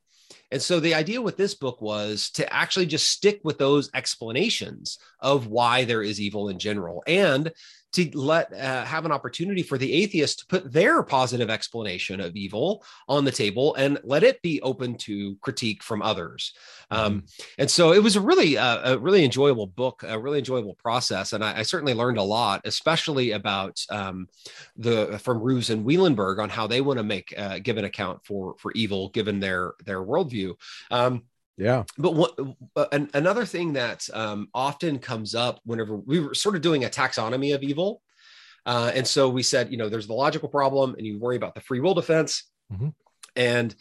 And 0.51 0.61
so 0.61 0.79
the 0.79 0.95
idea 0.95 1.21
with 1.21 1.37
this 1.37 1.53
book 1.53 1.81
was 1.81 2.31
to 2.31 2.51
actually 2.51 2.87
just 2.87 3.09
stick 3.09 3.39
with 3.43 3.57
those 3.57 3.89
explanations 3.93 4.97
of 5.19 5.47
why 5.47 5.83
there 5.83 6.01
is 6.01 6.19
evil 6.19 6.49
in 6.49 6.57
general. 6.57 7.03
And 7.05 7.51
to 7.93 8.09
let 8.13 8.53
uh, 8.53 8.85
have 8.85 9.05
an 9.05 9.11
opportunity 9.11 9.63
for 9.63 9.77
the 9.77 9.93
atheist 9.93 10.39
to 10.39 10.45
put 10.45 10.71
their 10.71 11.01
positive 11.03 11.49
explanation 11.49 12.19
of 12.19 12.35
evil 12.35 12.83
on 13.07 13.25
the 13.25 13.31
table 13.31 13.75
and 13.75 13.99
let 14.03 14.23
it 14.23 14.41
be 14.41 14.61
open 14.61 14.95
to 14.95 15.35
critique 15.37 15.81
from 15.81 16.01
others. 16.01 16.53
Um, 16.91 17.21
mm-hmm. 17.21 17.25
and 17.59 17.71
so 17.71 17.93
it 17.93 18.03
was 18.03 18.15
a 18.15 18.21
really 18.21 18.57
uh, 18.57 18.93
a 18.93 18.97
really 18.97 19.23
enjoyable 19.23 19.67
book, 19.67 20.03
a 20.07 20.19
really 20.19 20.39
enjoyable 20.39 20.75
process, 20.75 21.33
and 21.33 21.43
I, 21.43 21.59
I 21.59 21.61
certainly 21.63 21.93
learned 21.93 22.17
a 22.17 22.23
lot, 22.23 22.61
especially 22.65 23.31
about 23.31 23.83
um, 23.89 24.27
the 24.77 25.19
from 25.19 25.41
Ruse 25.41 25.69
and 25.69 25.85
Wielenberg 25.85 26.39
on 26.39 26.49
how 26.49 26.67
they 26.67 26.81
want 26.81 26.97
to 26.97 27.03
make 27.03 27.33
uh, 27.37 27.59
give 27.59 27.77
an 27.77 27.85
account 27.85 28.25
for 28.25 28.55
for 28.57 28.71
evil 28.73 29.09
given 29.09 29.39
their 29.39 29.73
their 29.85 30.01
worldview. 30.01 30.55
Um, 30.91 31.23
yeah. 31.59 31.83
But 31.97 32.15
what, 32.15 32.39
uh, 32.77 32.85
an, 32.93 33.09
another 33.13 33.45
thing 33.45 33.73
that 33.73 34.09
um, 34.13 34.47
often 34.53 34.97
comes 34.97 35.35
up 35.35 35.59
whenever 35.65 35.97
we 35.97 36.21
were 36.21 36.33
sort 36.33 36.55
of 36.55 36.61
doing 36.61 36.85
a 36.85 36.89
taxonomy 36.89 37.53
of 37.53 37.63
evil. 37.63 38.01
Uh, 38.65 38.91
and 38.95 39.05
so 39.05 39.27
we 39.27 39.43
said, 39.43 39.69
you 39.69 39.77
know, 39.77 39.89
there's 39.89 40.07
the 40.07 40.13
logical 40.13 40.47
problem 40.47 40.95
and 40.97 41.05
you 41.05 41.19
worry 41.19 41.35
about 41.35 41.55
the 41.55 41.61
free 41.61 41.81
will 41.81 41.93
defense. 41.93 42.45
Mm-hmm. 42.71 42.89
And 43.35 43.75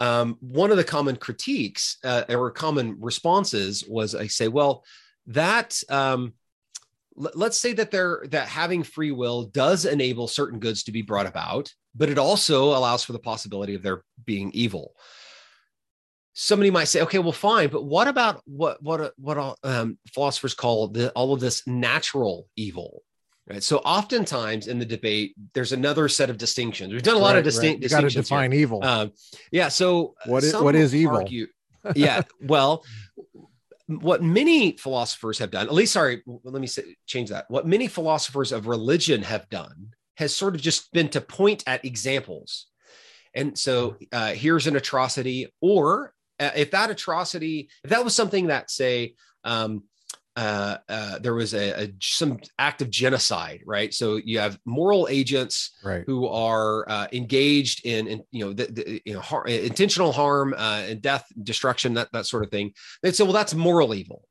um, 0.00 0.38
one 0.40 0.72
of 0.72 0.76
the 0.76 0.84
common 0.84 1.16
critiques 1.16 1.98
uh, 2.02 2.24
or 2.28 2.50
common 2.50 2.96
responses 2.98 3.84
was 3.86 4.14
I 4.16 4.26
say, 4.26 4.48
well, 4.48 4.84
that 5.26 5.80
um, 5.88 6.34
l- 7.16 7.30
let's 7.34 7.58
say 7.58 7.74
that 7.74 7.92
there 7.92 8.24
that 8.30 8.48
having 8.48 8.82
free 8.82 9.12
will 9.12 9.44
does 9.44 9.84
enable 9.84 10.26
certain 10.26 10.58
goods 10.58 10.82
to 10.84 10.92
be 10.92 11.02
brought 11.02 11.26
about, 11.26 11.72
but 11.94 12.08
it 12.08 12.18
also 12.18 12.76
allows 12.76 13.04
for 13.04 13.12
the 13.12 13.18
possibility 13.18 13.74
of 13.74 13.82
there 13.82 14.02
being 14.24 14.50
evil 14.52 14.94
somebody 16.40 16.70
might 16.70 16.84
say, 16.84 17.02
okay, 17.02 17.18
well, 17.18 17.32
fine, 17.32 17.68
but 17.68 17.84
what 17.84 18.08
about 18.08 18.40
what 18.46 18.82
what 18.82 19.12
what 19.18 19.58
um, 19.62 19.98
philosophers 20.12 20.54
call 20.54 20.88
the, 20.88 21.10
all 21.10 21.34
of 21.34 21.40
this 21.40 21.66
natural 21.66 22.48
evil? 22.56 23.02
Right. 23.46 23.62
So 23.62 23.78
oftentimes 23.78 24.66
in 24.66 24.78
the 24.78 24.86
debate, 24.86 25.34
there's 25.54 25.72
another 25.72 26.08
set 26.08 26.30
of 26.30 26.38
distinctions. 26.38 26.92
We've 26.92 27.02
done 27.02 27.16
a 27.16 27.18
lot 27.18 27.30
right, 27.30 27.38
of 27.38 27.44
distinct 27.44 27.64
right. 27.66 27.74
you 27.74 27.80
distinctions. 27.80 28.14
Got 28.14 28.20
to 28.20 28.28
define 28.28 28.52
here. 28.52 28.60
evil. 28.60 28.84
Um, 28.84 29.12
yeah. 29.50 29.68
So 29.68 30.14
what 30.24 30.44
is 30.44 30.54
what 30.54 30.74
is 30.74 30.94
evil? 30.94 31.16
Argue, 31.16 31.46
yeah. 31.94 32.22
Well, 32.40 32.84
what 33.86 34.22
many 34.22 34.76
philosophers 34.76 35.38
have 35.40 35.50
done, 35.50 35.66
at 35.66 35.74
least, 35.74 35.92
sorry, 35.92 36.22
let 36.26 36.60
me 36.60 36.68
say, 36.68 36.94
change 37.06 37.30
that. 37.30 37.46
What 37.48 37.66
many 37.66 37.88
philosophers 37.88 38.52
of 38.52 38.66
religion 38.66 39.22
have 39.22 39.48
done 39.50 39.90
has 40.16 40.34
sort 40.34 40.54
of 40.54 40.60
just 40.60 40.92
been 40.92 41.08
to 41.08 41.20
point 41.20 41.64
at 41.66 41.84
examples. 41.84 42.66
And 43.34 43.58
so 43.58 43.96
uh, 44.12 44.32
here's 44.32 44.68
an 44.68 44.76
atrocity, 44.76 45.52
or 45.60 46.06
uh, 46.08 46.19
if 46.40 46.70
that 46.70 46.90
atrocity, 46.90 47.68
if 47.84 47.90
that 47.90 48.04
was 48.04 48.14
something 48.14 48.48
that, 48.48 48.70
say, 48.70 49.14
um, 49.44 49.84
uh, 50.36 50.78
uh, 50.88 51.18
there 51.18 51.34
was 51.34 51.54
a, 51.54 51.84
a, 51.84 51.92
some 52.00 52.38
act 52.58 52.80
of 52.80 52.88
genocide, 52.88 53.60
right? 53.66 53.92
So 53.92 54.16
you 54.16 54.38
have 54.38 54.58
moral 54.64 55.08
agents 55.10 55.72
right. 55.84 56.04
who 56.06 56.26
are 56.28 56.88
uh, 56.88 57.08
engaged 57.12 57.84
in, 57.84 58.06
in, 58.06 58.22
you 58.30 58.44
know, 58.44 58.52
the, 58.52 58.66
the, 58.66 59.02
you 59.04 59.14
know, 59.14 59.20
har- 59.20 59.46
intentional 59.46 60.12
harm 60.12 60.54
uh, 60.56 60.82
and 60.88 61.02
death, 61.02 61.26
destruction, 61.42 61.94
that 61.94 62.12
that 62.12 62.26
sort 62.26 62.44
of 62.44 62.50
thing. 62.50 62.72
They'd 63.02 63.14
say, 63.14 63.24
well, 63.24 63.32
that's 63.32 63.54
moral 63.54 63.94
evil. 63.94 64.24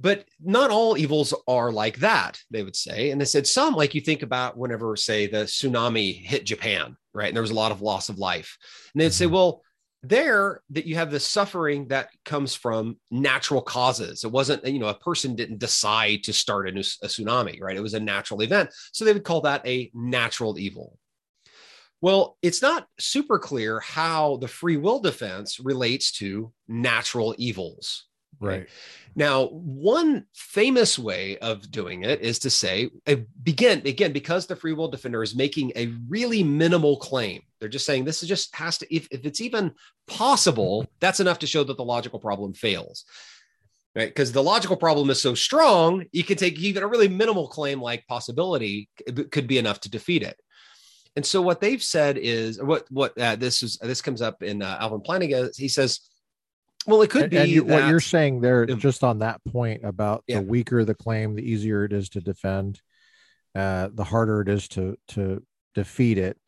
But 0.00 0.26
not 0.40 0.70
all 0.70 0.96
evils 0.96 1.34
are 1.46 1.72
like 1.72 1.98
that, 1.98 2.40
they 2.50 2.62
would 2.62 2.76
say. 2.76 3.10
And 3.10 3.20
they 3.20 3.24
said 3.24 3.46
some, 3.46 3.74
like 3.74 3.94
you 3.94 4.00
think 4.00 4.22
about 4.22 4.56
whenever, 4.56 4.96
say, 4.96 5.26
the 5.26 5.44
tsunami 5.44 6.14
hit 6.24 6.46
Japan, 6.46 6.96
right? 7.12 7.26
And 7.28 7.36
there 7.36 7.42
was 7.42 7.50
a 7.50 7.54
lot 7.54 7.72
of 7.72 7.82
loss 7.82 8.08
of 8.08 8.18
life. 8.18 8.56
And 8.94 9.02
they'd 9.02 9.12
say, 9.12 9.24
mm-hmm. 9.24 9.34
well, 9.34 9.62
there 10.02 10.60
that 10.70 10.86
you 10.86 10.94
have 10.94 11.10
the 11.10 11.20
suffering 11.20 11.88
that 11.88 12.10
comes 12.24 12.54
from 12.54 12.98
natural 13.10 13.60
causes. 13.60 14.24
It 14.24 14.30
wasn't 14.30 14.64
you 14.66 14.78
know 14.78 14.88
a 14.88 14.94
person 14.94 15.34
didn't 15.34 15.58
decide 15.58 16.22
to 16.24 16.32
start 16.32 16.68
a, 16.68 16.72
a, 16.72 16.82
tsunami 16.82 17.60
right? 17.60 17.76
It 17.76 17.82
was 17.82 17.94
a 17.94 18.00
natural 18.00 18.42
event. 18.42 18.70
So 18.92 19.04
they 19.04 19.12
would 19.12 19.24
call 19.24 19.40
that 19.42 19.66
a 19.66 19.90
natural 19.94 20.58
evil. 20.58 20.98
Well 22.00 22.36
it's 22.42 22.62
not 22.62 22.86
super 22.98 23.38
clear 23.38 23.80
how 23.80 24.36
the 24.36 24.48
free 24.48 24.76
will 24.76 25.00
defense 25.00 25.58
relates 25.58 26.12
to 26.18 26.52
natural 26.68 27.34
evils 27.38 28.06
right 28.40 28.68
now, 29.18 29.46
one 29.46 30.26
famous 30.32 30.96
way 30.96 31.38
of 31.38 31.70
doing 31.72 32.04
it 32.04 32.20
is 32.20 32.38
to 32.40 32.50
say, 32.50 32.88
begin 33.42 33.82
again, 33.84 34.12
because 34.12 34.46
the 34.46 34.54
free 34.54 34.72
will 34.72 34.86
defender 34.86 35.24
is 35.24 35.34
making 35.34 35.72
a 35.74 35.92
really 36.08 36.44
minimal 36.44 36.98
claim. 36.98 37.42
They're 37.58 37.68
just 37.68 37.84
saying 37.84 38.04
this 38.04 38.22
is 38.22 38.28
just 38.28 38.54
has 38.54 38.78
to, 38.78 38.94
if, 38.94 39.08
if 39.10 39.24
it's 39.24 39.40
even 39.40 39.72
possible, 40.06 40.86
that's 41.00 41.18
enough 41.18 41.40
to 41.40 41.48
show 41.48 41.64
that 41.64 41.76
the 41.76 41.84
logical 41.84 42.20
problem 42.20 42.54
fails. 42.54 43.04
Right. 43.96 44.06
Because 44.06 44.30
the 44.30 44.42
logical 44.42 44.76
problem 44.76 45.10
is 45.10 45.20
so 45.20 45.34
strong, 45.34 46.04
you 46.12 46.22
can 46.22 46.36
take 46.36 46.56
even 46.60 46.84
a 46.84 46.86
really 46.86 47.08
minimal 47.08 47.48
claim 47.48 47.82
like 47.82 48.06
possibility 48.06 48.88
could 49.32 49.48
be 49.48 49.58
enough 49.58 49.80
to 49.80 49.90
defeat 49.90 50.22
it. 50.22 50.38
And 51.16 51.26
so 51.26 51.42
what 51.42 51.60
they've 51.60 51.82
said 51.82 52.16
is 52.16 52.62
what 52.62 52.86
what 52.90 53.18
uh, 53.18 53.34
this 53.34 53.64
is 53.64 53.78
this 53.78 54.00
comes 54.00 54.22
up 54.22 54.44
in 54.44 54.62
uh, 54.62 54.76
Alvin 54.78 55.00
Plantinga. 55.00 55.56
He 55.56 55.66
says 55.66 56.00
well, 56.88 57.02
it 57.02 57.10
could 57.10 57.24
and, 57.24 57.30
be 57.30 57.36
and 57.36 57.48
you, 57.48 57.64
that, 57.64 57.82
what 57.82 57.88
you're 57.88 58.00
saying 58.00 58.40
there, 58.40 58.64
just 58.64 59.04
on 59.04 59.18
that 59.18 59.44
point 59.44 59.84
about 59.84 60.24
yeah. 60.26 60.40
the 60.40 60.46
weaker 60.46 60.84
the 60.84 60.94
claim, 60.94 61.34
the 61.34 61.42
easier 61.42 61.84
it 61.84 61.92
is 61.92 62.08
to 62.10 62.20
defend, 62.20 62.80
uh, 63.54 63.90
the 63.92 64.04
harder 64.04 64.40
it 64.40 64.48
is 64.48 64.68
to 64.68 64.96
to 65.08 65.42
defeat 65.74 66.16
it. 66.16 66.38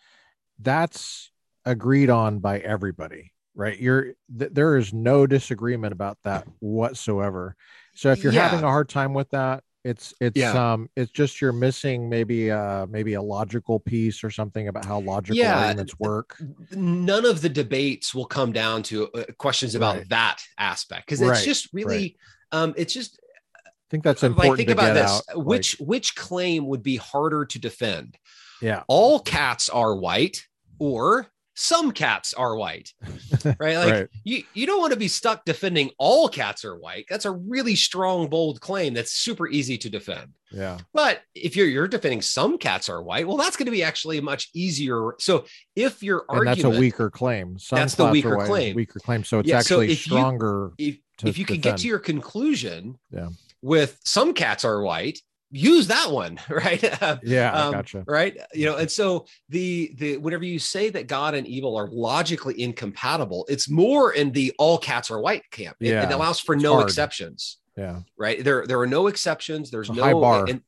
That's 0.59 1.31
agreed 1.65 2.09
on 2.09 2.39
by 2.39 2.59
everybody, 2.59 3.33
right? 3.55 3.79
You're 3.79 4.15
th- 4.37 4.53
there 4.53 4.77
is 4.77 4.95
no 4.95 5.27
disagreement 5.27 5.93
about 5.93 6.17
that 6.25 6.47
whatsoever. 6.59 7.55
So 7.95 8.11
if 8.11 8.25
you're 8.25 8.33
yeah. 8.33 8.49
having 8.49 8.65
a 8.65 8.69
hard 8.69 8.89
time 8.89 9.13
with 9.13 9.29
that, 9.31 9.63
it's 9.85 10.13
it's 10.21 10.37
yeah. 10.37 10.73
um 10.73 10.91
it's 10.97 11.11
just 11.11 11.41
you're 11.41 11.53
missing 11.53 12.09
maybe 12.09 12.51
uh 12.51 12.87
maybe 12.87 13.15
a 13.15 13.23
logical 13.23 13.81
piece 13.81 14.23
or 14.23 14.31
something 14.31 14.69
about 14.69 14.85
how 14.85 15.01
logical 15.01 15.37
yeah. 15.37 15.59
arguments 15.59 15.99
work. 15.99 16.37
None 16.73 17.25
of 17.25 17.41
the 17.41 17.49
debates 17.49 18.15
will 18.15 18.27
come 18.27 18.53
down 18.53 18.83
to 18.85 19.09
uh, 19.09 19.25
questions 19.39 19.75
about 19.75 19.97
right. 19.97 20.09
that 20.11 20.43
aspect 20.59 21.07
because 21.07 21.21
it's 21.21 21.31
right. 21.31 21.45
just 21.45 21.69
really 21.73 22.17
right. 22.53 22.63
um 22.63 22.75
it's 22.77 22.93
just 22.93 23.19
I 23.67 23.71
think 23.91 24.05
that's 24.05 24.23
important. 24.23 24.51
Like 24.51 24.57
think 24.59 24.71
about 24.71 24.95
this: 24.95 25.23
out, 25.31 25.45
which 25.45 25.81
like, 25.81 25.89
which 25.89 26.15
claim 26.15 26.67
would 26.69 26.83
be 26.83 26.95
harder 26.97 27.45
to 27.45 27.59
defend? 27.59 28.17
Yeah, 28.63 28.85
all 28.87 29.19
cats 29.19 29.69
are 29.69 29.97
white, 29.97 30.47
or 30.79 31.27
some 31.57 31.91
cats 31.93 32.33
are 32.35 32.57
white 32.57 32.93
right 33.59 33.77
like 33.77 33.93
Right. 33.93 34.09
you 34.25 34.43
you 34.55 34.67
don't 34.67 34.81
want 34.81 34.93
to 34.93 34.99
be 34.99 35.09
stuck 35.09 35.45
defending 35.45 35.91
all 35.99 36.29
cats 36.29 36.65
are 36.65 36.77
white 36.79 37.07
that's 37.11 37.25
a 37.25 37.31
really 37.33 37.75
strong 37.75 38.29
bold 38.29 38.61
claim 38.61 38.95
that's 38.95 39.13
super 39.13 39.49
easy 39.49 39.77
to 39.79 39.91
defend 39.91 40.29
Yeah. 40.53 40.79
but 40.95 41.21
if 41.35 41.57
you're 41.57 41.67
you're 41.67 41.89
defending 41.89 42.23
some 42.23 42.57
cats 42.57 42.89
are 42.89 43.03
white 43.03 43.27
well 43.27 43.37
that's 43.37 43.57
going 43.57 43.67
to 43.67 43.73
be 43.73 43.83
actually 43.83 44.21
much 44.21 44.49
easier 44.55 45.15
so 45.19 45.45
if 45.77 46.03
your 46.03 46.25
And 46.29 46.39
argument 46.39 46.63
that's 46.63 46.77
a 46.77 46.81
weaker 46.81 47.11
claim. 47.11 47.59
Some 47.59 47.79
That's 47.79 47.95
the 47.95 48.07
weaker 48.07 48.37
white 48.37 48.47
claim. 48.47 48.77
Weaker 48.77 49.01
claim. 49.01 49.25
So 49.25 49.41
it's 49.41 49.49
Yeah, 49.49 49.61
so 49.61 49.77
actually 49.81 49.87
if 49.93 50.07
you- 50.07 50.13
stronger. 50.17 50.73
if, 50.79 50.97
if 51.25 51.39
you 51.39 51.45
can 51.45 51.61
get 51.61 51.79
to 51.79 51.87
your 51.89 51.99
conclusion 51.99 52.99
Yeah. 53.11 53.29
with 53.63 53.99
some 54.05 54.33
cats 54.35 54.65
are 54.65 54.83
white 54.83 55.19
use 55.51 55.89
that 55.89 56.11
one 56.11 56.39
right 56.49 56.83
yeah, 57.23 57.53
um, 57.53 57.73
gotcha. 57.73 58.05
right 58.07 58.37
you 58.55 58.67
know 58.67 58.77
and 58.77 58.91
so 58.91 59.27
the 59.49 59.93
the 59.99 60.17
whenever 60.19 60.45
you 60.45 60.59
say 60.61 60.91
that 60.91 61.07
god 61.09 61.35
and 61.35 61.47
evil 61.47 61.77
are 61.77 61.89
logically 61.91 62.61
incompatible 62.63 63.45
it's 63.49 63.69
more 63.69 64.13
in 64.13 64.31
the 64.33 64.53
all 64.59 64.79
cats 64.79 65.11
are 65.11 65.21
white 65.21 65.43
camp 65.51 65.77
it, 65.81 65.89
Yeah, 65.89 66.05
it 66.09 66.13
allows 66.13 66.39
for 66.39 66.55
it's 66.55 66.63
no 66.63 66.75
hard. 66.75 66.87
exceptions 66.87 67.59
Yeah. 67.77 68.01
right 68.17 68.43
there 68.45 68.65
there 68.67 68.79
are 68.81 68.87
no 68.87 69.09
exceptions 69.09 69.71
there's 69.71 69.91
no 69.91 70.03
high 70.03 70.13
bar. 70.13 70.47
and 70.49 70.63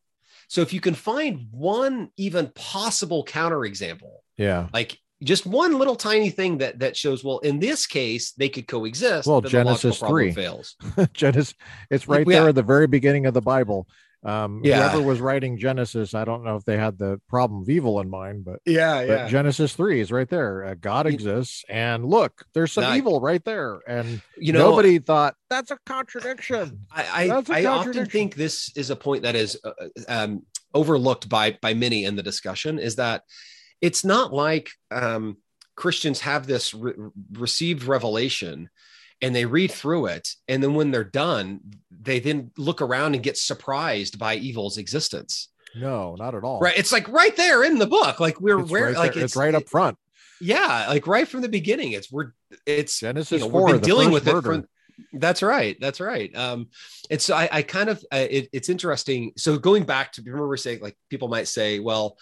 so 0.48 0.60
if 0.62 0.72
you 0.72 0.80
can 0.80 0.94
find 0.94 1.46
one 1.52 2.10
even 2.16 2.48
possible 2.54 3.24
counterexample 3.24 4.16
Yeah. 4.36 4.68
like 4.72 4.98
just 5.22 5.46
one 5.46 5.78
little 5.78 5.94
tiny 5.94 6.30
thing 6.30 6.58
that 6.58 6.80
that 6.80 6.96
shows 6.96 7.22
well 7.22 7.38
in 7.38 7.60
this 7.60 7.86
case 7.86 8.32
they 8.32 8.48
could 8.48 8.66
coexist 8.66 9.28
Well, 9.28 9.40
Genesis 9.42 9.98
3. 10.00 10.32
fails 10.32 10.74
Genesis, 11.12 11.54
it's 11.88 12.08
right 12.08 12.26
Yeah. 12.26 12.40
there 12.40 12.48
at 12.48 12.56
the 12.56 12.64
very 12.64 12.88
beginning 12.88 13.26
of 13.26 13.34
the 13.34 13.40
Bible. 13.40 13.86
Um, 14.24 14.60
Yeah. 14.62 14.88
Whoever 14.90 15.02
was 15.02 15.20
writing 15.20 15.58
Genesis, 15.58 16.14
I 16.14 16.24
don't 16.24 16.44
know 16.44 16.56
if 16.56 16.64
they 16.64 16.76
had 16.76 16.96
the 16.98 17.20
problem 17.28 17.62
of 17.62 17.68
evil 17.68 18.00
in 18.00 18.08
mind, 18.08 18.44
but, 18.44 18.60
yeah 18.64 19.04
but 19.06 19.28
Genesis 19.28 19.74
3 19.74 20.00
is 20.00 20.12
right 20.12 20.28
there. 20.28 20.64
Uh, 20.64 20.74
God 20.74 21.06
exists, 21.06 21.64
and 21.68 22.04
look, 22.04 22.44
there's 22.54 22.72
some 22.72 22.96
evil 22.96 23.20
right 23.20 23.44
there. 23.44 23.80
And 23.86 24.22
you 24.36 24.52
know 24.52 24.70
nobody 24.70 24.98
thought 24.98 25.34
that's 25.50 25.70
a 25.70 25.78
contradiction. 25.86 26.86
I, 26.90 27.42
I, 27.48 27.60
I 27.60 27.64
often 27.66 28.06
think 28.06 28.36
this 28.36 28.70
is 28.76 28.90
a 28.90 28.96
point 28.96 29.24
that 29.24 29.34
is 29.34 29.58
uh, 29.64 29.72
um, 30.08 30.46
overlooked 30.72 31.28
by 31.28 31.58
by 31.60 31.74
many 31.74 32.04
in 32.04 32.16
the 32.16 32.22
discussion 32.22 32.78
is 32.78 32.96
that 32.96 33.22
it's 33.80 34.04
not 34.04 34.32
like 34.32 34.70
um, 34.92 35.36
Christians 35.74 36.20
have 36.20 36.46
this 36.46 36.72
re- 36.74 36.94
received 37.32 37.84
revelation 37.84 38.70
and 39.22 39.34
they 39.34 39.44
read 39.46 39.70
through 39.70 40.06
it 40.06 40.28
and 40.48 40.62
then 40.62 40.74
when 40.74 40.90
they're 40.90 41.04
done 41.04 41.60
they 41.90 42.18
then 42.20 42.50
look 42.58 42.82
around 42.82 43.14
and 43.14 43.22
get 43.22 43.36
surprised 43.38 44.18
by 44.18 44.34
evil's 44.36 44.76
existence 44.78 45.48
No, 45.74 46.14
not 46.16 46.34
at 46.34 46.44
all. 46.44 46.60
right 46.60 46.76
it's 46.76 46.92
like 46.92 47.08
right 47.08 47.34
there 47.36 47.64
in 47.64 47.78
the 47.78 47.86
book 47.86 48.20
like 48.20 48.40
we're 48.40 48.60
It's 48.60 48.70
where 48.70 48.86
right 48.86 48.96
like 48.96 49.14
there. 49.14 49.24
it's, 49.24 49.36
right 49.36 49.54
up 49.54 49.68
front. 49.68 49.96
yeah 50.40 50.86
like 50.88 51.06
right 51.06 51.26
from 51.28 51.40
the 51.40 51.48
beginning 51.48 51.92
it's 51.92 52.10
we're 52.12 52.32
it's 52.66 53.00
Genesis 53.00 53.30
you 53.40 53.46
know, 53.46 53.50
4, 53.50 53.64
we've 53.64 53.74
been 53.76 53.80
dealing 53.82 54.10
with 54.10 54.26
murder. 54.26 54.38
it 54.38 54.42
from 54.42 54.68
that's 55.14 55.42
right 55.42 55.76
that's 55.80 56.00
right 56.00 56.34
um 56.36 56.68
and 57.10 57.20
so 57.20 57.34
i, 57.34 57.48
I 57.50 57.62
kind 57.62 57.88
of 57.88 58.04
uh, 58.12 58.26
it, 58.30 58.48
it's 58.52 58.68
interesting 58.68 59.32
so 59.36 59.56
going 59.58 59.84
back 59.84 60.12
to 60.12 60.22
remember 60.22 60.56
saying 60.56 60.80
like 60.80 60.96
people 61.08 61.28
might 61.28 61.48
say 61.48 61.78
well 61.80 62.18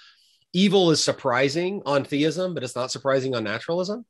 evil 0.53 0.91
is 0.91 1.03
surprising 1.03 1.83
on 1.87 2.05
theism 2.05 2.55
but 2.55 2.63
it's 2.63 2.77
not 2.77 2.91
surprising 2.91 3.35
on 3.35 3.45
naturalism 3.45 4.05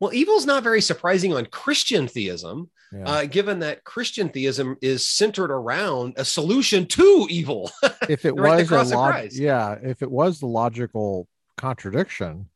well 0.00 0.12
evil 0.14 0.34
is 0.36 0.46
not 0.46 0.62
very 0.62 0.80
surprising 0.80 1.32
on 1.34 1.46
christian 1.46 2.06
theism 2.08 2.70
Yeah. 2.92 3.04
uh, 3.08 3.24
given 3.26 3.58
that 3.60 3.82
christian 3.84 4.28
theism 4.28 4.76
is 4.80 5.06
centered 5.06 5.50
around 5.50 6.14
a 6.16 6.24
solution 6.24 6.86
to 6.86 7.26
evil 7.30 7.70
if 8.08 8.24
it 8.24 8.32
right, 8.32 8.68
was 8.70 8.92
a 8.92 8.94
log- 8.96 9.32
yeah, 9.32 9.76
if 9.82 10.02
it 10.02 10.10
was 10.10 10.38
the 10.40 10.46
logical 10.46 11.26
contradiction, 11.56 12.48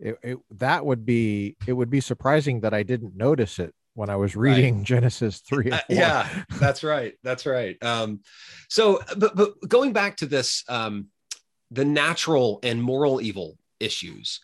it, 0.00 0.16
it 0.22 0.38
that 0.58 0.84
would 0.86 1.04
be 1.06 1.56
it 1.66 1.72
would 1.72 1.90
be 1.90 2.00
surprising 2.00 2.60
that 2.60 2.72
I 2.74 2.82
didn't 2.82 3.14
notice 3.16 3.58
it 3.58 3.74
when 3.94 4.08
I 4.10 4.16
was 4.16 4.34
Right. 4.34 4.54
reading 4.56 4.84
Genesis 4.92 5.38
three. 5.40 5.70
Uh, 5.70 5.80
yeah 5.88 6.26
that's 6.58 6.82
right 6.82 7.14
that's 7.22 7.46
right 7.46 7.76
um 7.82 8.20
so 8.68 9.00
but 9.16 9.36
but 9.36 9.50
going 9.68 9.92
back 9.92 10.16
to 10.18 10.26
this 10.26 10.64
um 10.68 11.08
the 11.70 11.84
natural 11.84 12.58
and 12.62 12.82
moral 12.82 13.20
evil 13.20 13.58
issues 13.78 14.40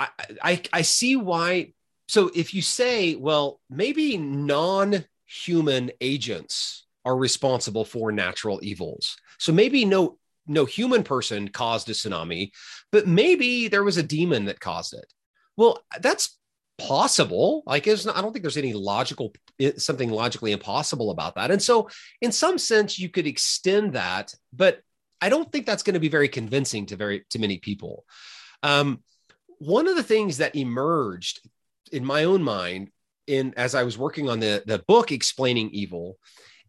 i 0.00 0.08
i, 0.42 0.62
I 0.72 0.82
see 0.82 1.16
why. 1.16 1.72
So 2.08 2.30
if 2.34 2.54
you 2.54 2.62
say 2.62 3.14
well 3.14 3.60
maybe 3.68 4.16
non-human 4.16 5.90
agents 6.00 6.86
are 7.04 7.16
responsible 7.16 7.84
for 7.84 8.12
natural 8.12 8.60
evils. 8.62 9.16
So 9.38 9.52
maybe 9.52 9.84
no 9.84 10.18
no 10.46 10.64
human 10.64 11.02
person 11.02 11.48
caused 11.48 11.88
a 11.90 11.92
tsunami 11.92 12.50
but 12.92 13.06
maybe 13.06 13.68
there 13.68 13.84
was 13.84 13.96
a 13.96 14.02
demon 14.02 14.46
that 14.46 14.60
caused 14.60 14.94
it. 14.94 15.12
Well 15.56 15.82
that's 16.00 16.38
possible. 16.78 17.62
Like 17.66 17.86
it's 17.86 18.04
not, 18.04 18.16
i 18.16 18.20
don't 18.20 18.32
think 18.32 18.42
there's 18.42 18.56
any 18.56 18.74
logical 18.74 19.32
something 19.78 20.10
logically 20.10 20.52
impossible 20.52 21.10
about 21.10 21.34
that. 21.36 21.50
And 21.50 21.62
so 21.62 21.88
in 22.20 22.32
some 22.32 22.58
sense 22.58 22.98
you 22.98 23.08
could 23.08 23.26
extend 23.26 23.94
that 23.94 24.34
but 24.52 24.80
i 25.22 25.30
don't 25.30 25.50
think 25.50 25.64
that's 25.64 25.82
going 25.82 25.94
to 25.94 26.00
be 26.00 26.10
very 26.10 26.28
convincing 26.28 26.86
to 26.86 26.96
very 26.96 27.24
to 27.30 27.38
many 27.38 27.58
people. 27.58 28.04
Um, 28.62 29.02
one 29.58 29.88
of 29.88 29.96
the 29.96 30.02
things 30.02 30.38
that 30.38 30.56
emerged 30.56 31.40
in 31.92 32.04
my 32.04 32.24
own 32.24 32.42
mind 32.42 32.90
in 33.26 33.54
as 33.56 33.74
i 33.74 33.82
was 33.82 33.98
working 33.98 34.28
on 34.28 34.40
the 34.40 34.62
the 34.66 34.78
book 34.86 35.12
explaining 35.12 35.70
evil 35.70 36.18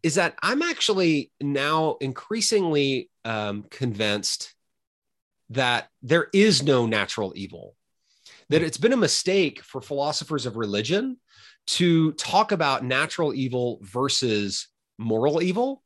is 0.02 0.14
that 0.14 0.34
i'm 0.42 0.62
actually 0.62 1.30
now 1.40 1.96
increasingly 2.00 3.10
um, 3.24 3.64
convinced 3.70 4.54
that 5.50 5.88
there 6.02 6.28
is 6.32 6.62
no 6.62 6.86
natural 6.86 7.32
evil 7.36 7.74
that 8.48 8.62
it's 8.62 8.78
been 8.78 8.92
a 8.92 8.96
mistake 8.96 9.62
for 9.62 9.80
philosophers 9.80 10.46
of 10.46 10.56
religion 10.56 11.18
to 11.66 12.12
talk 12.12 12.52
about 12.52 12.84
natural 12.84 13.34
evil 13.34 13.78
versus 13.82 14.68
moral 14.96 15.42
evil. 15.42 15.82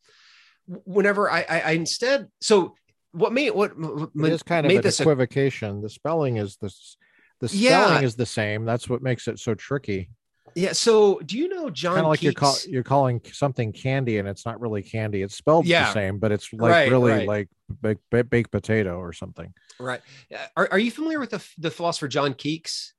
Whenever 0.66 1.30
i 1.30 1.44
i, 1.48 1.60
I 1.60 1.70
instead 1.72 2.28
so 2.40 2.74
what 3.12 3.32
made 3.32 3.50
what 3.50 3.72
it 3.72 4.32
is 4.32 4.42
kind 4.42 4.66
of 4.66 4.70
made 4.70 4.76
an 4.76 4.82
this 4.82 5.00
a- 5.00 5.02
equivocation. 5.02 5.80
the 5.82 5.88
spelling 5.90 6.36
is 6.36 6.56
the 6.56 6.66
s- 6.66 6.96
the 7.40 7.48
Yeah. 7.48 7.84
spelling 7.86 8.04
is 8.04 8.14
the 8.16 8.26
same. 8.26 8.64
That's 8.64 8.88
what 8.88 9.02
makes 9.02 9.28
it 9.28 9.38
so 9.38 9.54
tricky. 9.54 10.10
yeah 10.54 10.72
so 10.72 11.18
do 11.24 11.38
you 11.38 11.48
know 11.48 11.70
john 11.70 11.94
Kind 11.94 12.04
of 12.06 12.10
like 12.10 12.22
you're 12.22 12.32
call, 12.34 12.56
you're 12.68 12.82
calling 12.82 13.20
something 13.32 13.72
candy 13.72 14.18
and 14.18 14.28
it's 14.28 14.44
not 14.44 14.60
really 14.60 14.82
candy. 14.82 15.22
It's 15.22 15.34
spelled 15.36 15.64
Yeah. 15.66 15.86
the 15.86 15.92
same, 15.94 16.18
but 16.18 16.30
it's 16.32 16.52
like 16.52 16.70
Right, 16.70 16.90
really 16.90 17.12
right. 17.12 17.28
like 17.28 17.48
baked, 17.80 18.02
baked, 18.10 18.28
baked 18.30 18.50
potato 18.50 18.98
or 18.98 19.12
something. 19.14 19.54
right 19.78 20.02
Uh, 20.34 20.38
are, 20.56 20.68
are 20.72 20.78
you 20.78 20.90
familiar 20.90 21.18
with 21.20 21.30
the, 21.30 21.42
the 21.58 21.70
philosopher 21.70 22.06
john 22.08 22.34
Kekes 22.34 22.92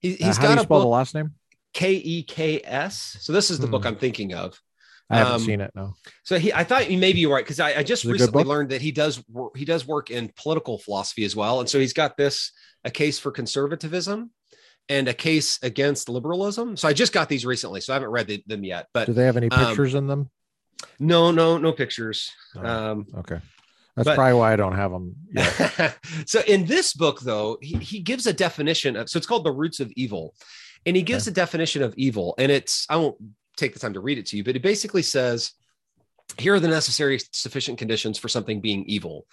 he, 0.00 0.14
Uh, 0.14 0.16
do 0.18 0.24
you 0.26 0.34
got 0.48 0.58
a 0.58 0.62
spell 0.62 0.80
the 0.80 0.86
last 0.86 1.14
name? 1.14 1.34
k-e-k-s 1.72 3.18
so 3.20 3.32
this 3.32 3.50
is 3.50 3.58
the 3.58 3.66
book 3.66 3.82
Hmm. 3.82 3.88
i'm 3.88 3.96
thinking 3.96 4.34
of 4.34 4.60
I 5.10 5.18
haven't 5.18 5.32
um, 5.34 5.40
seen 5.40 5.60
it. 5.60 5.70
No. 5.74 5.94
So 6.22 6.38
he, 6.38 6.52
I 6.52 6.64
thought 6.64 6.90
you 6.90 6.98
maybe 6.98 7.20
you're 7.20 7.32
right 7.32 7.44
because 7.44 7.60
I, 7.60 7.78
I 7.78 7.82
just 7.82 8.04
Is 8.04 8.10
it 8.10 8.14
a 8.14 8.18
good 8.18 8.20
recently 8.20 8.44
learned 8.44 8.70
that 8.70 8.82
he 8.82 8.92
does 8.92 9.22
wor- 9.28 9.52
he 9.56 9.64
does 9.64 9.86
work 9.86 10.10
in 10.10 10.30
political 10.36 10.78
philosophy 10.78 11.24
as 11.24 11.34
well, 11.34 11.60
and 11.60 11.68
so 11.68 11.78
he's 11.78 11.94
got 11.94 12.16
this 12.16 12.52
a 12.84 12.90
case 12.90 13.18
for 13.18 13.30
conservatism 13.30 14.30
and 14.88 15.08
a 15.08 15.14
case 15.14 15.58
against 15.62 16.08
liberalism. 16.08 16.76
So 16.76 16.88
I 16.88 16.92
just 16.92 17.12
got 17.12 17.28
these 17.28 17.44
recently, 17.46 17.80
so 17.80 17.92
I 17.92 17.96
haven't 17.96 18.10
read 18.10 18.26
the, 18.26 18.42
them 18.46 18.64
yet. 18.64 18.86
But 18.92 19.06
Do 19.06 19.12
they 19.12 19.24
have 19.24 19.36
any 19.36 19.50
um, 19.50 19.66
pictures 19.66 19.94
in 19.94 20.06
them? 20.06 20.30
no, 20.98 21.30
no, 21.30 21.58
no 21.58 21.72
pictures. 21.72 22.30
Oh, 22.56 22.64
Um, 22.66 23.06
okay. 23.18 23.40
That's 23.96 24.04
but- 24.06 24.14
probably 24.14 24.34
why 24.34 24.52
I 24.52 24.56
don't 24.56 24.76
have 24.76 24.92
them. 24.92 25.16
Yet. 25.32 25.98
so 26.26 26.40
in 26.46 26.66
this 26.66 26.92
book, 26.92 27.20
though, 27.20 27.58
he, 27.60 27.76
he 27.78 28.00
gives 28.00 28.26
a 28.26 28.32
definition 28.32 28.94
of 28.96 29.08
so 29.08 29.16
it's 29.16 29.26
called 29.26 29.44
the 29.44 29.52
roots 29.52 29.80
of 29.80 29.90
evil, 29.96 30.34
and 30.86 30.94
he 30.94 31.02
gives 31.02 31.26
a 31.26 31.32
definition 31.32 31.82
of 31.82 31.94
evil, 31.96 32.34
and 32.38 32.52
it's 32.52 32.86
I 32.88 32.96
won't 32.96 33.16
take 33.58 33.74
the 33.74 33.78
time 33.78 33.94
to 33.94 34.00
read 34.00 34.18
it 34.18 34.26
to 34.26 34.36
you, 34.36 34.44
but 34.44 34.56
it 34.56 34.62
basically 34.62 35.02
says 35.02 35.52
here 36.38 36.54
are 36.54 36.60
the 36.60 36.68
necessary 36.68 37.18
sufficient 37.32 37.78
conditions 37.78 38.18
for 38.18 38.28
something 38.28 38.60
being 38.60 38.84
evil. 38.84 39.26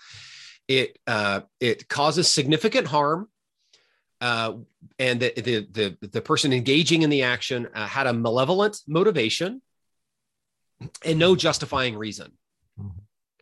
It 0.68 0.97
uh, 1.07 1.41
it 1.60 1.88
causes 1.88 2.27
significant 2.27 2.88
harm. 2.88 3.30
Uh, 4.22 4.53
and 4.97 5.19
the, 5.19 5.34
the 5.35 5.68
the 5.99 6.07
the 6.07 6.22
person 6.22 6.53
engaging 6.53 7.02
in 7.02 7.10
the 7.10 7.23
action 7.23 7.68
uh, 7.76 7.85
had 7.85 8.07
a 8.07 8.14
malevolent 8.14 8.77
motivation 8.88 9.61
and 11.03 11.19
no 11.19 11.35
justifying 11.35 11.95
reason. 11.97 12.31
Mhm. 12.80 12.91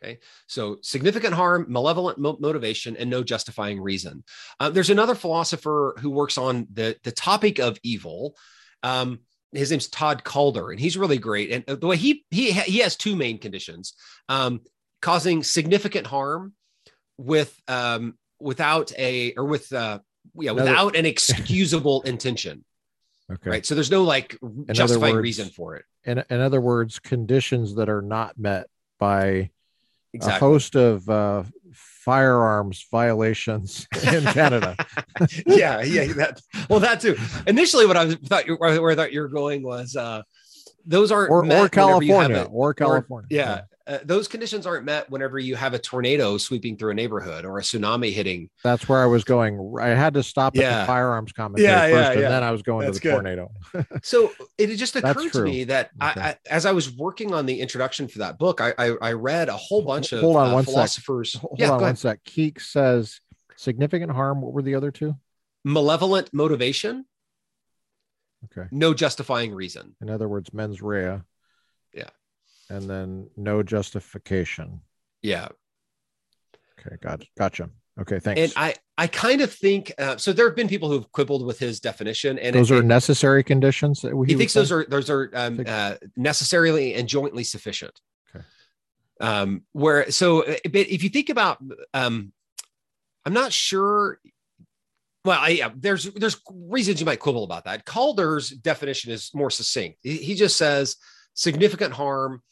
Okay, 0.02 0.18
so 0.46 0.78
significant 0.82 1.32
harm, 1.32 1.66
malevolent 1.68 2.18
mo- 2.18 2.36
motivation, 2.40 2.96
and 2.96 3.08
no 3.08 3.22
justifying 3.22 3.80
reason. 3.80 4.24
Uh, 4.60 4.68
there's 4.68 4.90
another 4.90 5.14
philosopher 5.14 5.94
who 6.00 6.10
works 6.10 6.36
on 6.36 6.66
the 6.72 6.96
the 7.04 7.12
topic 7.12 7.58
of 7.58 7.78
evil. 7.82 8.36
Um, 8.82 9.20
his 9.54 9.70
name's 9.70 9.88
Todd 9.88 10.24
Calder, 10.24 10.70
and 10.70 10.80
he's 10.80 10.96
really 10.96 11.18
great. 11.18 11.50
And 11.50 11.64
uh, 11.68 11.76
the 11.76 11.86
way 11.86 11.96
he 11.96 12.24
he 12.30 12.52
he 12.52 12.78
has 12.78 12.96
two 12.96 13.16
main 13.16 13.38
conditions: 13.38 13.94
um, 14.28 14.60
causing 15.00 15.42
significant 15.42 16.06
harm 16.06 16.52
with 17.18 17.58
um, 17.68 18.18
without 18.40 18.92
a 18.98 19.34
or 19.36 19.44
with 19.44 19.72
uh, 19.72 20.00
yeah 20.38 20.50
Another- 20.52 20.70
without 20.70 20.96
an 20.96 21.06
excusable 21.06 22.02
intention. 22.06 22.64
Okay. 23.32 23.48
Right. 23.50 23.66
So 23.66 23.74
there's 23.74 23.90
no 23.90 24.02
like 24.04 24.36
justifying 24.72 25.14
words- 25.14 25.22
reason 25.22 25.48
for 25.48 25.76
it. 25.76 25.84
In, 26.04 26.22
in 26.28 26.40
other 26.40 26.60
words, 26.60 26.98
conditions 26.98 27.76
that 27.76 27.88
are 27.88 28.02
not 28.02 28.38
met 28.38 28.66
by 28.98 29.50
a 30.22 30.30
host 30.30 30.76
of 30.76 31.08
uh, 31.08 31.44
firearms 31.72 32.86
violations 32.90 33.86
in 34.12 34.24
Canada. 34.24 34.76
yeah, 35.46 35.82
yeah. 35.82 36.12
That, 36.12 36.40
well, 36.68 36.80
that 36.80 37.00
too. 37.00 37.16
Initially, 37.46 37.86
what 37.86 37.96
I 37.96 38.04
was, 38.04 38.16
thought 38.16 38.46
you, 38.46 38.56
where 38.56 38.90
I 38.90 38.94
thought 38.94 39.12
you 39.12 39.20
were 39.20 39.28
going 39.28 39.62
was 39.62 39.96
uh, 39.96 40.22
those 40.86 41.10
aren't 41.10 41.30
or, 41.30 41.44
or 41.50 41.68
California 41.68 42.46
or 42.50 42.74
California. 42.74 43.26
Or, 43.30 43.34
yeah, 43.34 43.62
uh, 43.86 43.98
those 44.04 44.28
conditions 44.28 44.66
aren't 44.66 44.84
met 44.84 45.10
whenever 45.10 45.38
you 45.38 45.56
have 45.56 45.74
a 45.74 45.78
tornado 45.78 46.38
sweeping 46.38 46.76
through 46.76 46.90
a 46.90 46.94
neighborhood 46.94 47.44
or 47.44 47.58
a 47.58 47.62
tsunami 47.62 48.12
hitting. 48.12 48.48
That's 48.62 48.88
where 48.88 49.02
I 49.02 49.06
was 49.06 49.24
going. 49.24 49.74
I 49.78 49.88
had 49.88 50.14
to 50.14 50.22
stop 50.22 50.56
yeah. 50.56 50.62
at 50.62 50.80
the 50.80 50.86
firearms 50.86 51.32
commentary 51.32 51.68
yeah, 51.68 51.80
first, 51.88 52.18
yeah, 52.18 52.24
and 52.24 52.34
then 52.34 52.42
I 52.42 52.50
was 52.50 52.62
going 52.62 52.86
That's 52.86 52.98
to 52.98 53.02
the 53.02 53.08
good. 53.08 53.14
tornado. 53.14 53.50
so 54.02 54.32
it 54.56 54.74
just 54.76 54.96
occurred 54.96 55.32
to 55.32 55.42
me 55.42 55.64
that 55.64 55.90
okay. 56.02 56.20
I, 56.20 56.28
I, 56.28 56.36
as 56.48 56.64
I 56.64 56.72
was 56.72 56.90
working 56.96 57.34
on 57.34 57.44
the 57.44 57.60
introduction 57.60 58.08
for 58.08 58.20
that 58.20 58.38
book, 58.38 58.60
I, 58.62 58.72
I, 58.78 58.96
I 59.02 59.12
read 59.12 59.50
a 59.50 59.56
whole 59.56 59.82
bunch 59.82 60.12
of 60.12 60.20
hold 60.20 60.36
on 60.36 60.50
uh, 60.50 60.54
one 60.54 60.64
philosophers. 60.64 61.32
Sec. 61.32 61.42
Hold 61.42 61.60
on 61.62 61.80
one 61.80 61.96
sec. 61.96 62.24
Kekes 62.24 62.62
says 62.62 63.20
significant 63.56 64.12
harm. 64.12 64.40
What 64.40 64.54
were 64.54 64.62
the 64.62 64.76
other 64.76 64.90
two? 64.90 65.14
Malevolent 65.62 66.32
motivation. 66.32 67.04
Okay. 68.46 68.68
No 68.70 68.94
justifying 68.94 69.54
reason. 69.54 69.94
In 70.00 70.08
other 70.08 70.28
words, 70.28 70.52
mens 70.54 70.80
rea 70.80 71.20
and 72.70 72.88
then 72.88 73.30
no 73.36 73.62
justification. 73.62 74.80
Yeah. 75.22 75.48
Okay, 76.78 76.96
got 77.00 77.24
gotcha. 77.36 77.70
Okay, 78.00 78.18
thanks. 78.18 78.40
And 78.40 78.52
I 78.56 78.74
I 78.98 79.06
kind 79.06 79.40
of 79.40 79.52
think 79.52 79.92
uh, 79.98 80.16
so. 80.16 80.32
There 80.32 80.46
have 80.46 80.56
been 80.56 80.68
people 80.68 80.88
who've 80.88 81.10
quibbled 81.12 81.46
with 81.46 81.58
his 81.58 81.78
definition, 81.80 82.38
and 82.38 82.54
those 82.54 82.70
it, 82.70 82.78
are 82.78 82.82
necessary 82.82 83.44
conditions. 83.44 84.02
That 84.02 84.12
he, 84.26 84.32
he 84.32 84.38
thinks 84.38 84.52
those 84.52 84.72
are 84.72 84.84
those 84.84 85.10
are 85.10 85.30
um, 85.34 85.62
uh, 85.66 85.94
necessarily 86.16 86.94
and 86.94 87.08
jointly 87.08 87.44
sufficient. 87.44 87.98
Okay. 88.34 88.44
Um, 89.20 89.62
where 89.72 90.10
so, 90.10 90.42
uh, 90.42 90.56
but 90.64 90.88
if 90.88 91.04
you 91.04 91.08
think 91.08 91.28
about, 91.28 91.58
um, 91.92 92.32
I'm 93.24 93.32
not 93.32 93.52
sure. 93.52 94.18
Well, 95.24 95.38
I, 95.40 95.48
yeah, 95.50 95.70
there's 95.74 96.04
there's 96.04 96.40
reasons 96.52 96.98
you 97.00 97.06
might 97.06 97.20
quibble 97.20 97.44
about 97.44 97.64
that. 97.64 97.84
Calder's 97.84 98.50
definition 98.50 99.12
is 99.12 99.30
more 99.34 99.50
succinct. 99.50 99.98
He, 100.02 100.16
he 100.16 100.34
just 100.34 100.56
says 100.56 100.96
significant 101.32 101.94
harm 101.94 102.42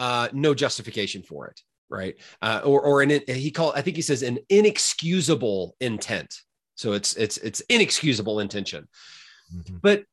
uh, 0.00 0.28
no 0.32 0.54
justification 0.54 1.22
for 1.22 1.46
it, 1.46 1.60
right? 1.88 2.16
Uh, 2.42 2.62
or 2.64 2.80
or 2.80 3.02
an 3.02 3.20
he 3.28 3.50
called 3.50 3.74
I 3.76 3.82
think 3.82 3.94
he 3.96 4.02
says 4.02 4.22
an 4.22 4.38
inexcusable 4.48 5.76
intent. 5.80 6.34
So 6.74 6.94
it's 6.94 7.14
it's 7.14 7.36
it's 7.36 7.60
inexcusable 7.68 8.40
intention, 8.40 8.88
mm-hmm. 9.54 9.76
but 9.82 10.04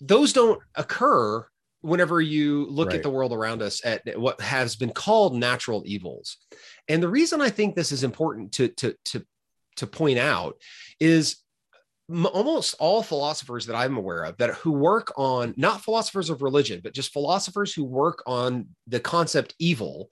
those 0.00 0.32
don't 0.32 0.60
occur 0.74 1.46
whenever 1.82 2.20
you 2.20 2.66
look 2.66 2.88
right. 2.88 2.96
at 2.96 3.02
the 3.02 3.10
world 3.10 3.32
around 3.32 3.62
us 3.62 3.80
at 3.84 4.02
what 4.18 4.40
has 4.40 4.76
been 4.76 4.90
called 4.90 5.34
natural 5.34 5.82
evils. 5.86 6.36
And 6.88 7.02
the 7.02 7.08
reason 7.08 7.40
I 7.40 7.48
think 7.48 7.74
this 7.74 7.92
is 7.92 8.02
important 8.02 8.52
to 8.52 8.68
to 8.68 8.94
to 9.06 9.24
to 9.76 9.86
point 9.86 10.18
out 10.18 10.56
is 10.98 11.36
almost 12.26 12.74
all 12.78 13.02
philosophers 13.02 13.66
that 13.66 13.76
I'm 13.76 13.96
aware 13.96 14.24
of 14.24 14.36
that 14.38 14.54
who 14.56 14.72
work 14.72 15.12
on 15.16 15.54
not 15.56 15.82
philosophers 15.82 16.30
of 16.30 16.42
religion, 16.42 16.80
but 16.82 16.94
just 16.94 17.12
philosophers 17.12 17.72
who 17.72 17.84
work 17.84 18.22
on 18.26 18.68
the 18.86 19.00
concept 19.00 19.54
evil. 19.58 20.10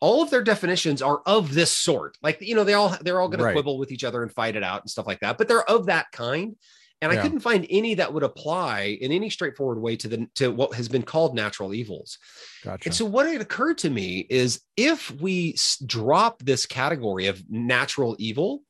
All 0.00 0.22
of 0.22 0.30
their 0.30 0.42
definitions 0.42 1.00
are 1.00 1.22
of 1.24 1.54
this 1.54 1.70
sort. 1.70 2.16
Like 2.22 2.40
you 2.40 2.54
know, 2.54 2.64
they 2.64 2.74
all 2.74 2.96
they're 3.00 3.20
all 3.20 3.28
going 3.28 3.42
right. 3.42 3.50
to 3.50 3.54
quibble 3.54 3.78
with 3.78 3.90
each 3.90 4.04
other 4.04 4.22
and 4.22 4.32
fight 4.32 4.56
it 4.56 4.62
out 4.62 4.82
and 4.82 4.90
stuff 4.90 5.06
like 5.06 5.20
that. 5.20 5.38
But 5.38 5.48
they're 5.48 5.68
of 5.68 5.86
that 5.86 6.06
kind. 6.12 6.56
And 7.00 7.12
yeah. 7.12 7.18
I 7.18 7.22
couldn't 7.22 7.40
find 7.40 7.66
any 7.68 7.94
that 7.94 8.12
would 8.12 8.22
apply 8.22 8.96
in 9.00 9.12
any 9.12 9.28
straightforward 9.28 9.80
way 9.80 9.96
to 9.96 10.08
the 10.08 10.26
to 10.36 10.50
what 10.50 10.74
has 10.74 10.88
been 10.88 11.02
called 11.02 11.34
natural 11.34 11.74
evils. 11.74 12.18
Gotcha. 12.62 12.88
And 12.88 12.94
so 12.94 13.04
what 13.04 13.26
had 13.26 13.40
occurred 13.40 13.78
to 13.78 13.90
me 13.90 14.26
is 14.30 14.60
if 14.76 15.10
we 15.10 15.56
drop 15.84 16.42
this 16.42 16.66
category 16.66 17.26
of 17.26 17.42
natural 17.50 18.16
evil, 18.18 18.62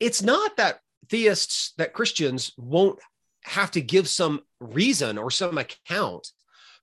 it's 0.00 0.22
not 0.22 0.56
that 0.56 0.80
theists 1.12 1.74
that 1.76 1.92
Christians 1.92 2.52
won't 2.56 2.98
have 3.44 3.70
to 3.72 3.82
give 3.82 4.08
some 4.08 4.40
reason 4.60 5.18
or 5.18 5.30
some 5.30 5.58
account 5.58 6.26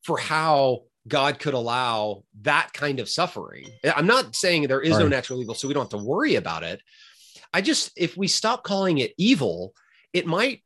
for 0.04 0.20
how 0.20 0.84
God 1.08 1.40
could 1.40 1.56
allow 1.56 2.24
that 2.42 2.70
kind 2.72 3.00
of 3.00 3.10
suffering. 3.10 3.66
I'm 3.84 4.06
not 4.06 4.36
saying 4.36 4.68
there 4.68 4.82
is 4.82 4.92
right. 4.92 5.00
no 5.00 5.08
natural 5.08 5.42
evil, 5.42 5.56
so 5.56 5.68
we 5.68 5.74
don't 5.74 5.92
have 5.92 6.00
to 6.00 6.06
worry 6.06 6.36
about 6.36 6.62
it. 6.62 6.80
I 7.52 7.62
just, 7.62 7.92
if 7.98 8.16
we 8.16 8.28
stop 8.28 8.64
calling 8.64 9.00
it 9.00 9.16
evil, 9.18 9.74
it 10.14 10.28
might 10.28 10.64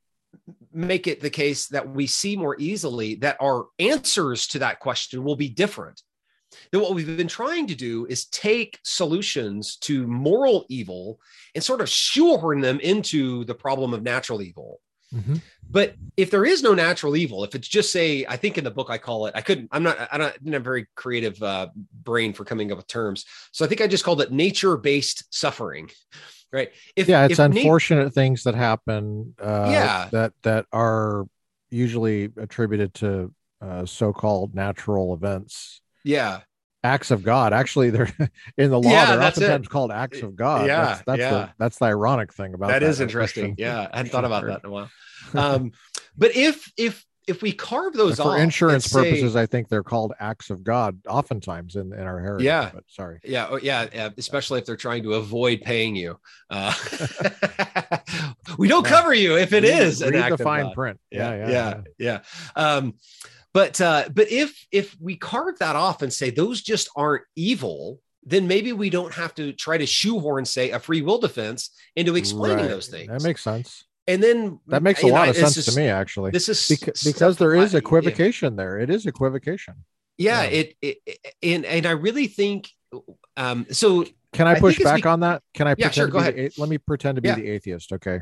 make 0.74 1.08
it 1.08 1.22
the 1.22 1.30
case 1.30 1.68
that 1.68 1.88
we 1.88 2.06
see 2.06 2.36
more 2.36 2.58
easily 2.60 3.16
that 3.16 3.38
our 3.40 3.68
answers 3.80 4.48
to 4.48 4.60
that 4.60 4.82
question 4.82 5.24
will 5.24 5.38
be 5.38 5.48
different 5.48 6.02
then 6.72 6.82
what 6.82 6.94
we've 6.94 7.18
been 7.18 7.28
trying 7.28 7.68
to 7.68 7.76
do 7.76 8.06
is 8.08 8.26
take 8.26 8.80
solutions 8.84 9.78
to 9.78 10.08
moral 10.08 10.66
evil 10.70 11.20
and 11.56 11.64
sort 11.64 11.82
of 11.82 11.90
shoehorn 11.90 12.62
them 12.62 12.80
into 12.80 13.46
the 13.46 13.56
problem 13.56 13.94
of 13.94 14.04
natural 14.04 14.42
evil. 14.42 14.80
Mm-hmm. 15.14 15.36
But 15.70 15.94
if 16.18 16.32
there 16.32 16.44
is 16.44 16.64
no 16.64 16.74
natural 16.74 17.16
evil, 17.16 17.44
if 17.44 17.54
it's 17.54 17.68
just 17.68 17.92
say, 17.92 18.26
I 18.28 18.36
think 18.36 18.58
in 18.58 18.64
the 18.64 18.72
book 18.72 18.90
I 18.90 18.98
call 18.98 19.28
it, 19.28 19.34
I 19.36 19.42
couldn't, 19.42 19.70
I'm 19.72 19.84
not, 19.84 19.96
I 20.12 20.18
don't, 20.18 20.34
didn't 20.34 20.54
have 20.54 20.62
a 20.62 20.64
very 20.64 20.88
creative 20.96 21.42
uh, 21.44 21.68
brain 21.94 22.34
for 22.34 22.46
coming 22.46 22.72
up 22.72 22.78
with 22.78 22.88
terms. 22.88 23.26
So 23.52 23.64
I 23.64 23.68
think 23.68 23.82
I 23.82 23.86
just 23.88 24.04
called 24.04 24.22
it 24.22 24.32
nature 24.32 24.76
based 24.76 25.32
suffering. 25.32 25.92
Right. 26.52 26.72
If, 26.96 27.08
yeah, 27.08 27.26
it's 27.26 27.40
unfortunate 27.40 28.06
na- 28.06 28.10
things 28.10 28.44
that 28.44 28.56
happen. 28.56 29.36
Uh, 29.40 29.68
yeah. 29.70 30.10
That, 30.12 30.34
that 30.42 30.66
are 30.72 31.26
usually 31.70 32.32
attributed 32.38 32.96
to 32.96 33.32
uh, 33.62 33.86
so-called 33.86 34.56
natural 34.56 35.14
events 35.14 35.82
yeah 36.04 36.42
acts 36.84 37.12
of 37.12 37.24
God. 37.24 37.54
Actually, 37.54 37.90
they're 37.90 38.12
in 38.58 38.70
the 38.70 38.80
law. 38.80 38.92
Yeah, 38.92 39.16
they're 39.16 39.28
oftentimes 39.28 39.68
it. 39.68 39.70
called 39.70 39.92
acts 39.92 40.22
of 40.22 40.36
God. 40.36 40.68
Yeah, 40.68 40.86
that's, 40.86 41.02
that's 41.06 41.20
yeah. 41.20 41.30
The, 41.32 41.50
that's 41.58 41.80
the 41.80 41.86
ironic 41.86 42.34
thing 42.34 42.54
about 42.54 42.68
that. 42.68 42.80
That 42.80 42.86
is 42.86 43.00
interesting. 43.00 43.56
Yeah, 43.58 43.88
I 43.92 43.98
hadn't 43.98 44.12
thought 44.12 44.26
about 44.26 44.46
that 44.46 44.62
in 44.64 44.70
a 44.70 44.74
while. 44.74 44.90
Um, 45.36 45.72
but 46.18 46.36
if 46.36 46.70
if 46.76 47.06
if 47.28 47.42
we 47.42 47.54
carve 47.54 47.94
those 47.94 48.20
for 48.20 48.38
insurance 48.38 48.92
purposes, 48.92 49.38
I 49.38 49.46
think 49.46 49.70
they're 49.70 49.84
called 49.84 50.14
acts 50.20 50.50
of 50.50 50.64
God. 50.64 51.00
Oftentimes 51.08 51.78
in, 51.78 51.94
in 51.94 52.02
our 52.02 52.20
heritage. 52.20 52.46
Yeah. 52.46 52.72
But 52.74 52.84
sorry. 52.88 53.20
Yeah. 53.24 53.48
Oh, 53.50 53.56
yeah. 53.56 53.88
yeah. 53.94 54.10
Especially 54.18 54.60
if 54.60 54.66
they're 54.66 54.76
trying 54.76 55.04
to 55.04 55.14
avoid 55.14 55.62
paying 55.62 55.96
you. 55.96 56.20
Uh, 56.50 56.74
we 58.58 58.68
don't 58.68 58.86
cover 58.86 59.14
you 59.14 59.38
if 59.38 59.54
it 59.54 59.64
read, 59.64 59.80
is 59.80 60.04
read 60.04 60.32
the 60.32 60.38
fine 60.38 60.74
print. 60.74 61.00
Yeah. 61.10 61.36
Yeah. 61.36 61.50
Yeah. 61.50 61.82
yeah. 61.98 62.20
yeah. 62.58 62.62
Um, 62.62 62.96
but 63.54 63.80
uh, 63.80 64.10
but 64.14 64.32
if 64.32 64.66
if 64.72 64.96
we 65.00 65.16
carve 65.16 65.60
that 65.60 65.76
off 65.76 66.02
and 66.02 66.12
say 66.12 66.32
those 66.32 66.62
just 66.62 66.90
aren't 66.96 67.24
evil, 67.36 68.00
then 68.24 68.48
maybe 68.48 68.74
we 68.74 68.90
don't 68.90 69.14
have 69.14 69.36
to 69.36 69.54
try 69.54 69.78
to 69.78 69.86
shoehorn 69.86 70.46
say 70.46 70.72
a 70.72 70.80
free 70.80 71.02
will 71.02 71.20
defense 71.20 71.70
into 71.96 72.16
explaining 72.16 72.66
right. 72.66 72.70
those 72.70 72.88
things. 72.88 73.10
That 73.10 73.22
makes 73.22 73.42
sense. 73.42 73.86
And 74.08 74.22
then 74.22 74.60
that 74.68 74.84
makes 74.84 75.04
a 75.04 75.08
lot 75.08 75.26
know, 75.26 75.30
of 75.30 75.38
sense 75.38 75.66
to 75.66 75.80
me, 75.80 75.88
actually. 75.88 76.32
This 76.32 76.50
is 76.50 76.68
because, 76.68 77.04
because 77.04 77.38
there 77.38 77.56
is 77.56 77.74
equivocation 77.74 78.54
yeah. 78.54 78.58
there. 78.58 78.80
It 78.80 78.90
is 78.90 79.06
equivocation. 79.06 79.76
Yeah, 80.18 80.44
yeah. 80.44 80.50
It, 80.50 80.76
it, 80.82 81.20
and 81.42 81.66
and 81.66 81.86
I 81.86 81.92
really 81.92 82.28
think 82.28 82.70
um 83.38 83.66
so 83.72 84.06
can 84.34 84.48
I 84.48 84.60
push 84.60 84.82
I 84.82 84.84
back 84.84 85.06
we, 85.06 85.10
on 85.10 85.20
that? 85.22 85.44
Can 85.54 85.68
I 85.68 85.76
yeah, 85.78 85.92
sure, 85.92 86.08
go 86.08 86.18
ahead. 86.18 86.36
The, 86.36 86.52
let 86.58 86.70
me 86.70 86.80
pretend 86.80 87.18
to 87.18 87.22
be 87.22 87.30
yeah. 87.30 87.36
the 87.36 87.48
atheist, 87.48 87.94
okay? 87.94 88.22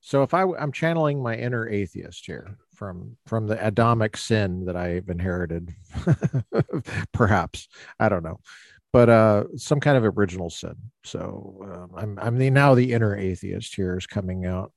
So 0.00 0.22
if 0.22 0.34
I 0.34 0.42
I'm 0.42 0.70
channeling 0.70 1.22
my 1.22 1.34
inner 1.34 1.68
atheist 1.68 2.26
here 2.26 2.58
from 2.74 3.16
from 3.26 3.46
the 3.46 3.64
Adamic 3.64 4.16
sin 4.16 4.66
that 4.66 4.76
I've 4.76 5.08
inherited, 5.08 5.74
perhaps 7.12 7.68
I 7.98 8.08
don't 8.08 8.22
know, 8.22 8.40
but 8.92 9.08
uh, 9.08 9.44
some 9.56 9.80
kind 9.80 9.96
of 9.96 10.18
original 10.18 10.50
sin. 10.50 10.76
So 11.04 11.60
um, 11.62 11.90
I'm 11.96 12.18
I'm 12.20 12.38
the 12.38 12.50
now 12.50 12.74
the 12.74 12.92
inner 12.92 13.16
atheist 13.16 13.74
here 13.74 13.96
is 13.96 14.06
coming 14.06 14.46
out. 14.46 14.72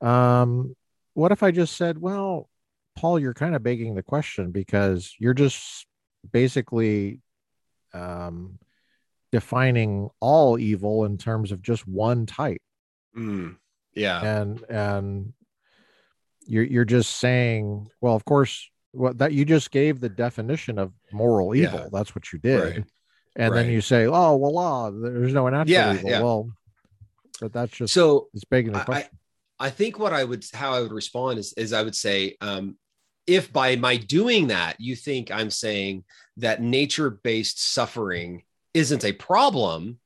Um, 0.00 0.76
what 1.14 1.32
if 1.32 1.42
I 1.42 1.50
just 1.50 1.76
said, 1.76 1.98
well, 1.98 2.48
Paul, 2.96 3.18
you're 3.18 3.34
kind 3.34 3.54
of 3.54 3.62
begging 3.62 3.94
the 3.94 4.02
question 4.02 4.50
because 4.50 5.14
you're 5.18 5.34
just 5.34 5.86
basically 6.32 7.20
um, 7.92 8.58
defining 9.32 10.10
all 10.20 10.58
evil 10.58 11.04
in 11.04 11.18
terms 11.18 11.52
of 11.52 11.62
just 11.62 11.86
one 11.86 12.26
type. 12.26 12.62
Mm 13.16 13.56
yeah 13.94 14.38
and 14.40 14.64
and 14.68 15.32
you're 16.46 16.64
you're 16.64 16.84
just 16.84 17.16
saying 17.16 17.88
well 18.00 18.14
of 18.14 18.24
course 18.24 18.68
what 18.92 19.18
that 19.18 19.32
you 19.32 19.44
just 19.44 19.70
gave 19.70 20.00
the 20.00 20.08
definition 20.08 20.78
of 20.78 20.92
moral 21.12 21.54
evil 21.54 21.80
yeah. 21.80 21.88
that's 21.92 22.14
what 22.14 22.32
you 22.32 22.38
did 22.38 22.60
right. 22.60 22.84
and 23.36 23.52
right. 23.52 23.62
then 23.62 23.70
you 23.70 23.80
say 23.80 24.06
oh 24.06 24.36
well 24.36 24.52
law 24.52 24.90
there's 24.90 25.32
no 25.32 25.48
natural 25.48 25.68
yeah, 25.68 25.94
evil 25.94 26.10
yeah. 26.10 26.20
well 26.20 26.50
but 27.40 27.52
that's 27.52 27.72
just 27.72 27.92
so 27.92 28.28
it's 28.34 28.44
begging 28.44 28.72
the 28.72 28.80
question 28.80 29.10
I, 29.58 29.66
I 29.66 29.70
think 29.70 29.98
what 29.98 30.12
i 30.12 30.24
would 30.24 30.44
how 30.52 30.72
i 30.72 30.80
would 30.80 30.92
respond 30.92 31.38
is 31.38 31.52
is 31.54 31.72
i 31.72 31.82
would 31.82 31.96
say 31.96 32.36
um 32.40 32.76
if 33.26 33.52
by 33.52 33.76
my 33.76 33.96
doing 33.96 34.48
that 34.48 34.80
you 34.80 34.94
think 34.94 35.30
i'm 35.30 35.50
saying 35.50 36.04
that 36.36 36.62
nature 36.62 37.10
based 37.10 37.72
suffering 37.72 38.42
isn't 38.74 39.04
a 39.04 39.12
problem 39.12 39.98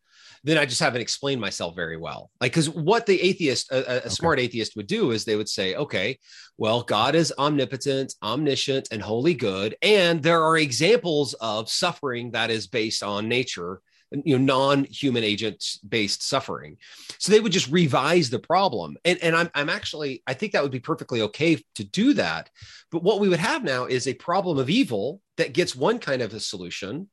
then 0.44 0.58
I 0.58 0.66
just 0.66 0.80
haven't 0.80 1.00
explained 1.00 1.40
myself 1.40 1.74
very 1.74 1.96
well. 1.96 2.30
Like, 2.40 2.52
because 2.52 2.70
what 2.70 3.06
the 3.06 3.20
atheist, 3.20 3.70
a, 3.70 3.76
a 3.76 3.96
okay. 3.98 4.08
smart 4.08 4.40
atheist 4.40 4.76
would 4.76 4.86
do 4.86 5.10
is 5.10 5.24
they 5.24 5.36
would 5.36 5.48
say, 5.48 5.74
okay, 5.74 6.18
well, 6.56 6.82
God 6.82 7.14
is 7.14 7.32
omnipotent, 7.38 8.14
omniscient, 8.22 8.88
and 8.90 9.02
wholly 9.02 9.34
good. 9.34 9.76
And 9.82 10.22
there 10.22 10.42
are 10.42 10.58
examples 10.58 11.34
of 11.34 11.70
suffering 11.70 12.32
that 12.32 12.50
is 12.50 12.66
based 12.66 13.02
on 13.02 13.28
nature 13.28 13.80
you 14.24 14.38
know 14.38 14.44
non-human 14.44 15.22
agent 15.22 15.62
based 15.86 16.22
suffering 16.22 16.76
so 17.18 17.30
they 17.30 17.40
would 17.40 17.52
just 17.52 17.70
revise 17.70 18.30
the 18.30 18.38
problem 18.38 18.96
and, 19.04 19.18
and 19.22 19.36
I'm, 19.36 19.50
I'm 19.54 19.68
actually 19.68 20.22
i 20.26 20.32
think 20.32 20.52
that 20.52 20.62
would 20.62 20.72
be 20.72 20.80
perfectly 20.80 21.22
okay 21.22 21.62
to 21.74 21.84
do 21.84 22.14
that 22.14 22.48
but 22.90 23.02
what 23.02 23.20
we 23.20 23.28
would 23.28 23.38
have 23.38 23.64
now 23.64 23.84
is 23.84 24.08
a 24.08 24.14
problem 24.14 24.58
of 24.58 24.70
evil 24.70 25.20
that 25.36 25.52
gets 25.52 25.76
one 25.76 25.98
kind 25.98 26.22
of 26.22 26.32
a 26.32 26.40
solution 26.40 27.08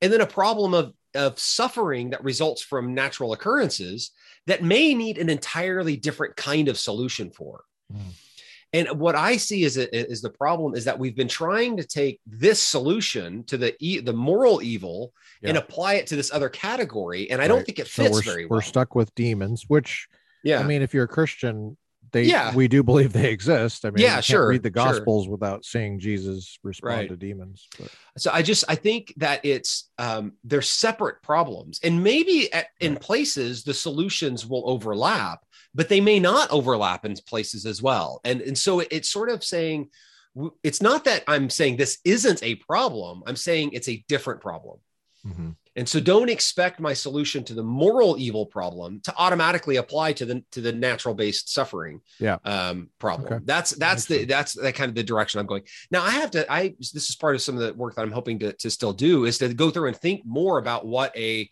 and 0.00 0.12
then 0.12 0.20
a 0.20 0.26
problem 0.26 0.74
of 0.74 0.92
of 1.14 1.38
suffering 1.38 2.10
that 2.10 2.22
results 2.24 2.62
from 2.62 2.94
natural 2.94 3.32
occurrences 3.32 4.12
that 4.46 4.62
may 4.62 4.94
need 4.94 5.18
an 5.18 5.28
entirely 5.28 5.96
different 5.96 6.36
kind 6.36 6.68
of 6.68 6.78
solution 6.78 7.30
for 7.30 7.64
mm. 7.92 8.00
And 8.72 8.88
what 9.00 9.16
I 9.16 9.36
see 9.36 9.64
is, 9.64 9.76
is 9.76 10.22
the 10.22 10.30
problem 10.30 10.76
is 10.76 10.84
that 10.84 10.98
we've 10.98 11.16
been 11.16 11.28
trying 11.28 11.76
to 11.78 11.84
take 11.84 12.20
this 12.24 12.62
solution 12.62 13.42
to 13.44 13.56
the 13.56 13.74
e- 13.80 13.98
the 13.98 14.12
moral 14.12 14.62
evil 14.62 15.12
yeah. 15.42 15.50
and 15.50 15.58
apply 15.58 15.94
it 15.94 16.06
to 16.08 16.16
this 16.16 16.32
other 16.32 16.48
category, 16.48 17.30
and 17.30 17.40
I 17.40 17.44
right. 17.44 17.48
don't 17.48 17.66
think 17.66 17.80
it 17.80 17.88
fits 17.88 18.16
so 18.16 18.22
very 18.22 18.46
well. 18.46 18.58
We're 18.58 18.62
stuck 18.62 18.94
with 18.94 19.12
demons, 19.16 19.64
which 19.66 20.06
yeah, 20.44 20.60
I 20.60 20.62
mean, 20.62 20.82
if 20.82 20.94
you're 20.94 21.04
a 21.04 21.08
Christian, 21.08 21.76
they 22.12 22.24
yeah. 22.24 22.54
we 22.54 22.68
do 22.68 22.82
believe 22.82 23.12
they 23.12 23.30
exist. 23.30 23.84
I 23.84 23.90
mean, 23.90 24.04
yeah, 24.04 24.20
sure. 24.20 24.48
Read 24.48 24.62
the 24.62 24.70
Gospels 24.70 25.24
sure. 25.24 25.32
without 25.32 25.64
seeing 25.64 25.98
Jesus 25.98 26.58
respond 26.62 26.96
right. 26.96 27.08
to 27.08 27.16
demons. 27.16 27.68
But. 27.78 27.88
So 28.18 28.30
I 28.32 28.42
just 28.42 28.64
I 28.68 28.74
think 28.74 29.14
that 29.18 29.44
it's 29.44 29.90
um, 29.98 30.32
they're 30.44 30.62
separate 30.62 31.22
problems, 31.22 31.80
and 31.82 32.02
maybe 32.02 32.52
at, 32.52 32.66
in 32.80 32.96
places 32.96 33.64
the 33.64 33.74
solutions 33.74 34.46
will 34.46 34.68
overlap, 34.68 35.44
but 35.74 35.88
they 35.88 36.00
may 36.00 36.18
not 36.18 36.50
overlap 36.50 37.04
in 37.04 37.14
places 37.26 37.66
as 37.66 37.82
well. 37.82 38.20
And 38.24 38.40
and 38.40 38.56
so 38.56 38.80
it's 38.80 39.08
sort 39.08 39.30
of 39.30 39.44
saying 39.44 39.90
it's 40.62 40.80
not 40.80 41.04
that 41.04 41.24
I'm 41.26 41.50
saying 41.50 41.76
this 41.76 41.98
isn't 42.04 42.42
a 42.42 42.54
problem. 42.56 43.22
I'm 43.26 43.36
saying 43.36 43.70
it's 43.72 43.88
a 43.88 44.04
different 44.08 44.40
problem. 44.40 44.78
Mm-hmm. 45.26 45.50
And 45.76 45.88
so 45.88 46.00
don't 46.00 46.28
expect 46.28 46.80
my 46.80 46.92
solution 46.92 47.44
to 47.44 47.54
the 47.54 47.62
moral 47.62 48.18
evil 48.18 48.44
problem 48.44 49.00
to 49.04 49.14
automatically 49.16 49.76
apply 49.76 50.14
to 50.14 50.26
the 50.26 50.44
to 50.50 50.60
the 50.60 50.72
natural 50.72 51.14
based 51.14 51.52
suffering 51.52 52.00
yeah. 52.18 52.38
um, 52.44 52.88
problem. 52.98 53.32
Okay. 53.32 53.44
That's 53.44 53.70
that's 53.72 54.04
the 54.06 54.24
that's 54.24 54.54
that 54.54 54.74
kind 54.74 54.88
of 54.88 54.94
the 54.94 55.04
direction 55.04 55.38
I'm 55.38 55.46
going. 55.46 55.62
Now 55.90 56.02
I 56.02 56.10
have 56.10 56.32
to 56.32 56.50
I 56.52 56.74
this 56.78 57.08
is 57.08 57.16
part 57.16 57.36
of 57.36 57.42
some 57.42 57.56
of 57.56 57.62
the 57.62 57.72
work 57.74 57.94
that 57.94 58.02
I'm 58.02 58.10
hoping 58.10 58.40
to, 58.40 58.52
to 58.52 58.70
still 58.70 58.92
do 58.92 59.26
is 59.26 59.38
to 59.38 59.54
go 59.54 59.70
through 59.70 59.88
and 59.88 59.96
think 59.96 60.26
more 60.26 60.58
about 60.58 60.86
what 60.86 61.16
a 61.16 61.48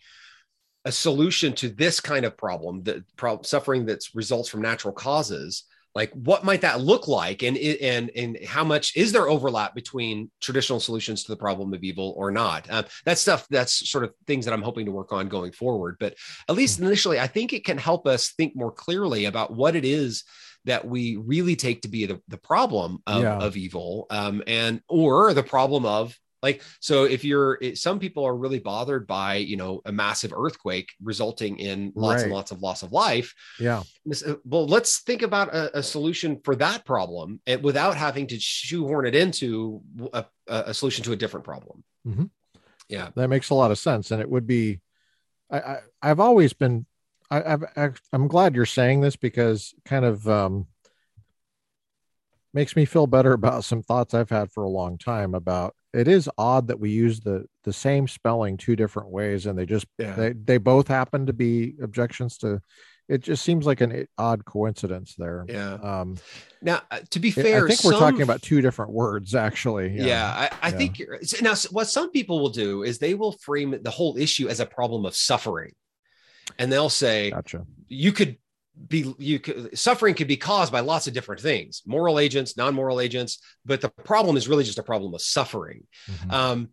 a 0.85 0.91
solution 0.91 1.53
to 1.53 1.69
this 1.69 1.99
kind 1.99 2.25
of 2.25 2.37
problem, 2.37 2.83
the 2.83 3.03
pro- 3.17 3.41
suffering 3.41 3.85
that 3.85 4.03
results 4.13 4.49
from 4.49 4.61
natural 4.61 4.93
causes, 4.93 5.63
like 5.95 6.11
what 6.13 6.43
might 6.43 6.61
that 6.61 6.81
look 6.81 7.07
like 7.07 7.43
and 7.43 7.57
and 7.57 8.11
and 8.15 8.37
how 8.45 8.63
much 8.63 8.95
is 8.95 9.11
there 9.11 9.27
overlap 9.27 9.73
between 9.73 10.29
traditional 10.39 10.79
solutions 10.79 11.23
to 11.23 11.31
the 11.31 11.37
problem 11.37 11.73
of 11.73 11.83
evil 11.83 12.13
or 12.17 12.31
not 12.31 12.69
um, 12.69 12.85
that's 13.05 13.21
stuff 13.21 13.47
that's 13.49 13.89
sort 13.89 14.03
of 14.03 14.13
things 14.27 14.45
that 14.45 14.53
i'm 14.53 14.61
hoping 14.61 14.85
to 14.85 14.91
work 14.91 15.11
on 15.11 15.27
going 15.27 15.51
forward 15.51 15.97
but 15.99 16.15
at 16.47 16.55
least 16.55 16.79
hmm. 16.79 16.85
initially 16.85 17.19
i 17.19 17.27
think 17.27 17.53
it 17.53 17.65
can 17.65 17.77
help 17.77 18.07
us 18.07 18.31
think 18.31 18.55
more 18.55 18.71
clearly 18.71 19.25
about 19.25 19.53
what 19.53 19.75
it 19.75 19.85
is 19.85 20.23
that 20.65 20.85
we 20.85 21.15
really 21.15 21.55
take 21.55 21.81
to 21.81 21.87
be 21.87 22.05
the, 22.05 22.21
the 22.27 22.37
problem 22.37 23.01
of, 23.07 23.23
yeah. 23.23 23.37
of 23.37 23.55
evil 23.55 24.05
um, 24.09 24.43
and 24.45 24.81
or 24.87 25.33
the 25.33 25.43
problem 25.43 25.85
of 25.85 26.15
like 26.41 26.63
so 26.79 27.03
if 27.03 27.23
you're 27.23 27.59
some 27.73 27.99
people 27.99 28.25
are 28.25 28.35
really 28.35 28.59
bothered 28.59 29.05
by 29.05 29.35
you 29.35 29.57
know 29.57 29.81
a 29.85 29.91
massive 29.91 30.33
earthquake 30.35 30.89
resulting 31.01 31.59
in 31.59 31.91
lots 31.95 32.17
right. 32.17 32.23
and 32.23 32.33
lots 32.33 32.51
of 32.51 32.61
loss 32.61 32.83
of 32.83 32.91
life 32.91 33.33
yeah 33.59 33.83
uh, 34.27 34.35
well 34.45 34.65
let's 34.65 34.99
think 35.01 35.21
about 35.21 35.53
a, 35.53 35.79
a 35.79 35.83
solution 35.83 36.39
for 36.43 36.55
that 36.55 36.85
problem 36.85 37.39
without 37.61 37.95
having 37.95 38.27
to 38.27 38.39
shoehorn 38.39 39.05
it 39.05 39.15
into 39.15 39.81
a, 40.13 40.25
a 40.47 40.73
solution 40.73 41.03
to 41.03 41.11
a 41.11 41.15
different 41.15 41.45
problem 41.45 41.83
mm-hmm. 42.07 42.25
yeah 42.87 43.09
that 43.15 43.29
makes 43.29 43.49
a 43.49 43.55
lot 43.55 43.71
of 43.71 43.77
sense 43.77 44.11
and 44.11 44.21
it 44.21 44.29
would 44.29 44.47
be 44.47 44.79
i, 45.51 45.77
I 46.01 46.07
have 46.07 46.19
always 46.19 46.53
been 46.53 46.85
I, 47.31 47.57
I've 47.75 48.01
i'm 48.13 48.27
glad 48.27 48.55
you're 48.55 48.65
saying 48.65 49.01
this 49.01 49.15
because 49.15 49.73
kind 49.85 50.05
of 50.05 50.27
um 50.27 50.67
makes 52.53 52.75
me 52.75 52.85
feel 52.85 53.07
better 53.07 53.33
about 53.33 53.63
some 53.63 53.83
thoughts 53.83 54.13
I've 54.13 54.29
had 54.29 54.51
for 54.51 54.63
a 54.63 54.69
long 54.69 54.97
time 54.97 55.35
about 55.35 55.75
it 55.93 56.07
is 56.07 56.29
odd 56.37 56.67
that 56.67 56.79
we 56.79 56.89
use 56.89 57.19
the 57.19 57.45
the 57.63 57.73
same 57.73 58.07
spelling 58.07 58.57
two 58.57 58.75
different 58.75 59.09
ways 59.09 59.45
and 59.45 59.57
they 59.57 59.65
just 59.65 59.85
yeah. 59.97 60.13
they, 60.13 60.33
they 60.33 60.57
both 60.57 60.87
happen 60.87 61.25
to 61.25 61.33
be 61.33 61.75
objections 61.81 62.37
to 62.37 62.61
it 63.07 63.21
just 63.21 63.43
seems 63.43 63.65
like 63.65 63.81
an 63.81 64.05
odd 64.17 64.45
coincidence 64.45 65.15
there 65.17 65.45
yeah 65.47 65.73
um 65.73 66.15
now 66.61 66.81
uh, 66.91 66.99
to 67.09 67.19
be 67.19 67.31
fair 67.31 67.65
i 67.65 67.67
think 67.67 67.83
we're 67.83 67.99
talking 67.99 68.21
about 68.21 68.41
two 68.41 68.61
different 68.61 68.91
words 68.91 69.33
actually 69.33 69.89
yeah, 69.89 70.05
yeah 70.05 70.27
i, 70.27 70.67
I 70.67 70.69
yeah. 70.69 70.77
think 70.77 71.01
now 71.41 71.55
what 71.71 71.87
some 71.87 72.11
people 72.11 72.39
will 72.39 72.49
do 72.49 72.83
is 72.83 72.99
they 72.99 73.15
will 73.15 73.31
frame 73.31 73.77
the 73.81 73.91
whole 73.91 74.15
issue 74.17 74.47
as 74.47 74.59
a 74.59 74.65
problem 74.65 75.05
of 75.05 75.15
suffering 75.15 75.73
and 76.59 76.71
they'll 76.71 76.89
say 76.89 77.31
gotcha. 77.31 77.65
you 77.87 78.11
could 78.11 78.37
be 78.87 79.13
you 79.17 79.41
suffering 79.73 80.15
could 80.15 80.27
be 80.27 80.37
caused 80.37 80.71
by 80.71 80.79
lots 80.79 81.07
of 81.07 81.13
different 81.13 81.41
things 81.41 81.81
moral 81.85 82.17
agents 82.17 82.55
non-moral 82.55 83.01
agents 83.01 83.39
but 83.65 83.81
the 83.81 83.89
problem 83.89 84.37
is 84.37 84.47
really 84.47 84.63
just 84.63 84.79
a 84.79 84.83
problem 84.83 85.13
of 85.13 85.21
suffering 85.21 85.83
mm-hmm. 86.09 86.31
um, 86.31 86.69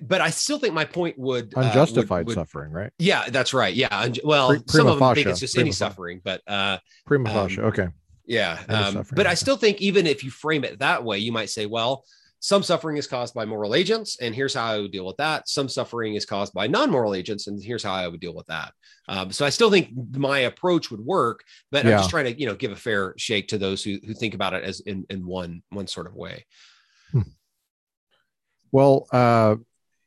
but 0.00 0.20
I 0.20 0.30
still 0.30 0.58
think 0.58 0.74
my 0.74 0.84
point 0.84 1.18
would 1.18 1.52
unjustified 1.56 2.10
uh, 2.10 2.16
would, 2.18 2.26
would, 2.26 2.34
suffering, 2.34 2.72
right? 2.72 2.92
Yeah, 2.98 3.28
that's 3.30 3.54
right. 3.54 3.74
Yeah, 3.74 4.08
well, 4.22 4.48
Pre- 4.48 4.62
some 4.68 4.86
of 4.86 4.98
them 4.98 5.14
think 5.14 5.26
it's 5.26 5.40
just 5.40 5.54
prima 5.54 5.64
any 5.64 5.72
suffering, 5.72 6.20
but 6.22 6.42
uh, 6.46 6.78
prima 7.06 7.30
facie. 7.30 7.60
Um, 7.60 7.66
okay. 7.66 7.88
Yeah, 8.26 8.62
um, 8.68 9.06
but 9.12 9.26
I 9.26 9.32
still 9.32 9.56
think 9.56 9.80
even 9.80 10.06
if 10.06 10.22
you 10.22 10.30
frame 10.30 10.62
it 10.62 10.80
that 10.80 11.02
way, 11.02 11.18
you 11.18 11.32
might 11.32 11.48
say, 11.48 11.64
well, 11.64 12.04
some 12.40 12.62
suffering 12.62 12.96
is 12.96 13.06
caused 13.06 13.34
by 13.34 13.44
moral 13.44 13.74
agents, 13.74 14.18
and 14.20 14.34
here's 14.34 14.54
how 14.54 14.64
I 14.64 14.78
would 14.78 14.92
deal 14.92 15.06
with 15.06 15.16
that. 15.16 15.48
Some 15.48 15.68
suffering 15.68 16.14
is 16.14 16.24
caused 16.24 16.54
by 16.54 16.66
non 16.66 16.90
moral 16.90 17.14
agents, 17.14 17.46
and 17.46 17.62
here's 17.62 17.82
how 17.82 17.92
I 17.92 18.06
would 18.06 18.20
deal 18.20 18.34
with 18.34 18.46
that. 18.46 18.72
Um, 19.08 19.32
so 19.32 19.44
I 19.44 19.50
still 19.50 19.70
think 19.70 19.90
my 20.16 20.40
approach 20.40 20.90
would 20.90 21.00
work, 21.00 21.42
but 21.72 21.84
yeah. 21.84 21.92
I'm 21.92 21.98
just 21.98 22.10
trying 22.10 22.26
to 22.26 22.38
you 22.38 22.46
know 22.46 22.54
give 22.54 22.70
a 22.70 22.76
fair 22.76 23.14
shake 23.16 23.48
to 23.48 23.58
those 23.58 23.82
who 23.82 23.98
who 24.06 24.14
think 24.14 24.34
about 24.34 24.54
it 24.54 24.64
as 24.64 24.80
in 24.80 25.04
in 25.10 25.26
one 25.26 25.62
one 25.70 25.86
sort 25.86 26.06
of 26.06 26.14
way. 26.14 26.46
Hmm. 27.10 27.22
Well, 28.70 29.08
uh, 29.12 29.56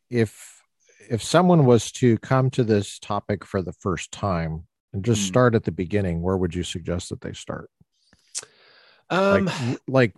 if 0.09 0.61
if 1.09 1.21
someone 1.23 1.65
was 1.65 1.91
to 1.93 2.17
come 2.19 2.49
to 2.51 2.63
this 2.63 2.97
topic 2.99 3.43
for 3.43 3.61
the 3.61 3.73
first 3.73 4.11
time 4.11 4.67
and 4.93 5.03
just 5.03 5.21
hmm. 5.21 5.27
start 5.27 5.55
at 5.55 5.63
the 5.63 5.71
beginning, 5.71 6.21
where 6.21 6.37
would 6.37 6.55
you 6.55 6.63
suggest 6.63 7.09
that 7.09 7.21
they 7.21 7.33
start? 7.33 7.69
Um, 9.09 9.45
like, 9.45 9.79
like 9.87 10.15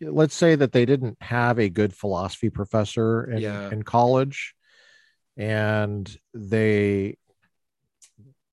let's 0.00 0.34
say 0.34 0.54
that 0.54 0.72
they 0.72 0.86
didn't 0.86 1.16
have 1.20 1.58
a 1.58 1.68
good 1.68 1.94
philosophy 1.94 2.50
professor 2.50 3.24
in, 3.24 3.38
yeah. 3.38 3.70
in 3.70 3.82
college 3.82 4.54
and 5.36 6.16
they 6.34 7.16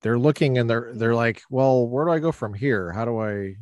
they're 0.02 0.18
looking 0.18 0.58
and 0.58 0.68
they're 0.68 0.92
they're 0.94 1.14
like 1.14 1.42
well 1.50 1.86
where 1.86 2.04
do 2.04 2.10
i 2.12 2.18
go 2.18 2.32
from 2.32 2.54
here 2.54 2.92
how 2.92 3.04
do 3.04 3.18
i 3.18 3.54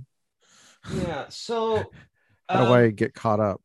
yeah 0.94 1.24
so 1.28 1.76
how 2.48 2.62
um, 2.62 2.68
do 2.68 2.74
i 2.74 2.90
get 2.90 3.14
caught 3.14 3.40
up 3.40 3.60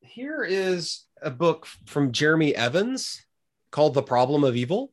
here 0.00 0.42
is 0.42 1.04
a 1.22 1.30
book 1.30 1.66
from 1.86 2.12
jeremy 2.12 2.54
evans 2.54 3.24
called 3.70 3.94
the 3.94 4.02
problem 4.02 4.44
of 4.44 4.56
evil 4.56 4.92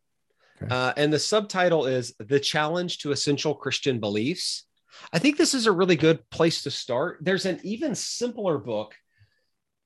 okay. 0.61 0.73
uh, 0.73 0.93
and 0.97 1.11
the 1.11 1.19
subtitle 1.19 1.85
is 1.85 2.13
the 2.19 2.39
challenge 2.39 2.99
to 2.99 3.11
essential 3.11 3.55
christian 3.55 3.99
beliefs 3.99 4.65
I 5.11 5.19
think 5.19 5.37
this 5.37 5.53
is 5.53 5.67
a 5.67 5.71
really 5.71 5.95
good 5.95 6.27
place 6.29 6.63
to 6.63 6.71
start. 6.71 7.19
There's 7.21 7.45
an 7.45 7.59
even 7.63 7.95
simpler 7.95 8.57
book, 8.57 8.95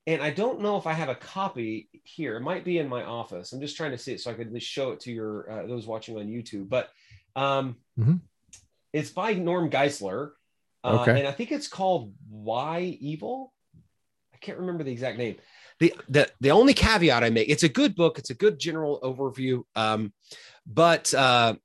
and 0.08 0.22
I 0.22 0.30
don't 0.30 0.62
know 0.62 0.78
if 0.78 0.88
I 0.88 0.94
have 0.94 1.10
a 1.10 1.16
copy 1.16 1.90
here. 2.04 2.38
It 2.38 2.42
might 2.42 2.64
be 2.64 2.80
in 2.80 2.88
my 2.88 3.04
office. 3.04 3.54
I'm 3.54 3.62
just 3.62 3.78
trying 3.78 3.92
to 3.92 3.98
see 3.98 4.14
it 4.14 4.22
so 4.22 4.32
I 4.32 4.34
could 4.34 4.48
at 4.48 4.54
least 4.54 4.68
show 4.68 4.92
it 4.92 5.02
to 5.02 5.12
your 5.12 5.52
uh, 5.52 5.68
those 5.68 5.86
watching 5.86 6.18
on 6.18 6.28
YouTube. 6.28 6.70
But 6.70 6.90
um, 7.36 7.78
mm-hmm. 8.00 8.16
it's 8.94 9.12
by 9.12 9.34
Norm 9.34 9.70
Geisler, 9.70 10.32
uh, 10.84 11.00
okay. 11.02 11.20
and 11.20 11.28
I 11.28 11.32
think 11.32 11.52
it's 11.52 11.68
called 11.68 12.14
"Why 12.30 12.98
Evil." 13.00 13.54
I 14.34 14.38
can't 14.38 14.60
remember 14.60 14.84
the 14.84 14.92
exact 14.92 15.18
name. 15.18 15.36
The, 15.80 15.94
the 16.10 16.30
the 16.40 16.52
only 16.52 16.74
caveat 16.74 17.24
I 17.24 17.30
make, 17.30 17.50
it's 17.50 17.64
a 17.64 17.70
good 17.70 17.96
book. 17.96 18.20
It's 18.20 18.30
a 18.30 18.36
good 18.36 18.60
general 18.60 19.00
overview, 19.02 19.64
um, 19.76 20.14
but 20.66 21.14
uh, 21.14 21.56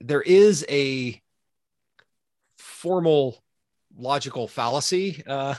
there 0.00 0.22
is 0.22 0.64
a 0.68 1.20
formal 2.84 3.42
logical 3.96 4.46
fallacy 4.46 5.22
uh, 5.26 5.54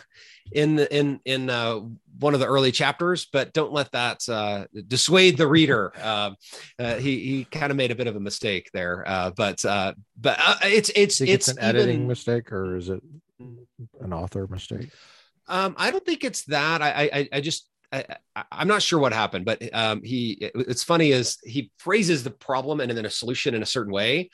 in 0.51 0.75
the, 0.75 0.95
in 0.95 1.19
in 1.25 1.49
uh, 1.49 1.79
one 2.19 2.35
of 2.35 2.39
the 2.39 2.45
early 2.45 2.71
chapters, 2.71 3.25
but 3.25 3.51
don't 3.51 3.73
let 3.73 3.91
that 3.93 4.29
uh, 4.29 4.65
dissuade 4.87 5.37
the 5.37 5.47
reader. 5.47 5.91
Uh, 5.99 6.31
uh, 6.77 6.95
he 6.95 7.19
he 7.19 7.45
kind 7.45 7.71
of 7.71 7.77
made 7.77 7.89
a 7.89 7.95
bit 7.95 8.05
of 8.05 8.15
a 8.15 8.19
mistake 8.19 8.69
there, 8.73 9.03
uh, 9.07 9.31
but 9.31 9.63
but 9.63 10.39
it's 10.61 10.91
it's 10.95 11.19
it's, 11.19 11.21
it's 11.21 11.47
an 11.47 11.57
even, 11.57 11.63
editing 11.63 12.07
mistake, 12.07 12.51
or 12.51 12.77
is 12.77 12.89
it 12.89 13.01
an 13.39 14.13
author 14.13 14.45
mistake? 14.47 14.91
Um, 15.47 15.73
I 15.79 15.89
don't 15.89 16.05
think 16.05 16.23
it's 16.23 16.45
that. 16.45 16.83
I, 16.83 17.09
I 17.11 17.29
I 17.33 17.41
just 17.41 17.67
I, 17.91 18.05
am 18.51 18.67
not 18.67 18.83
sure 18.83 18.99
what 18.99 19.13
happened, 19.13 19.45
but 19.45 19.63
um, 19.73 20.03
he. 20.03 20.51
It's 20.53 20.83
funny 20.83 21.11
is 21.11 21.39
he 21.43 21.71
phrases 21.77 22.23
the 22.23 22.31
problem 22.31 22.81
and 22.81 22.91
then 22.91 23.05
a 23.05 23.09
solution 23.09 23.55
in 23.55 23.63
a 23.63 23.65
certain 23.65 23.93
way 23.93 24.29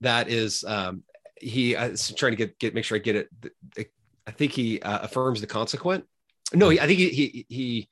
that 0.00 0.28
is 0.28 0.62
um, 0.64 1.02
he 1.40 1.76
uh, 1.76 1.96
trying 2.16 2.32
to 2.32 2.36
get 2.36 2.58
get 2.58 2.74
make 2.74 2.84
sure 2.84 2.96
I 2.96 3.00
get 3.00 3.16
it. 3.16 3.28
I 4.26 4.30
think 4.30 4.52
he 4.52 4.80
uh, 4.80 5.00
affirms 5.02 5.40
the 5.40 5.46
consequent. 5.46 6.04
No, 6.52 6.70
I 6.70 6.76
think 6.76 6.98
he, 6.98 7.08
he 7.08 7.46
he. 7.48 7.88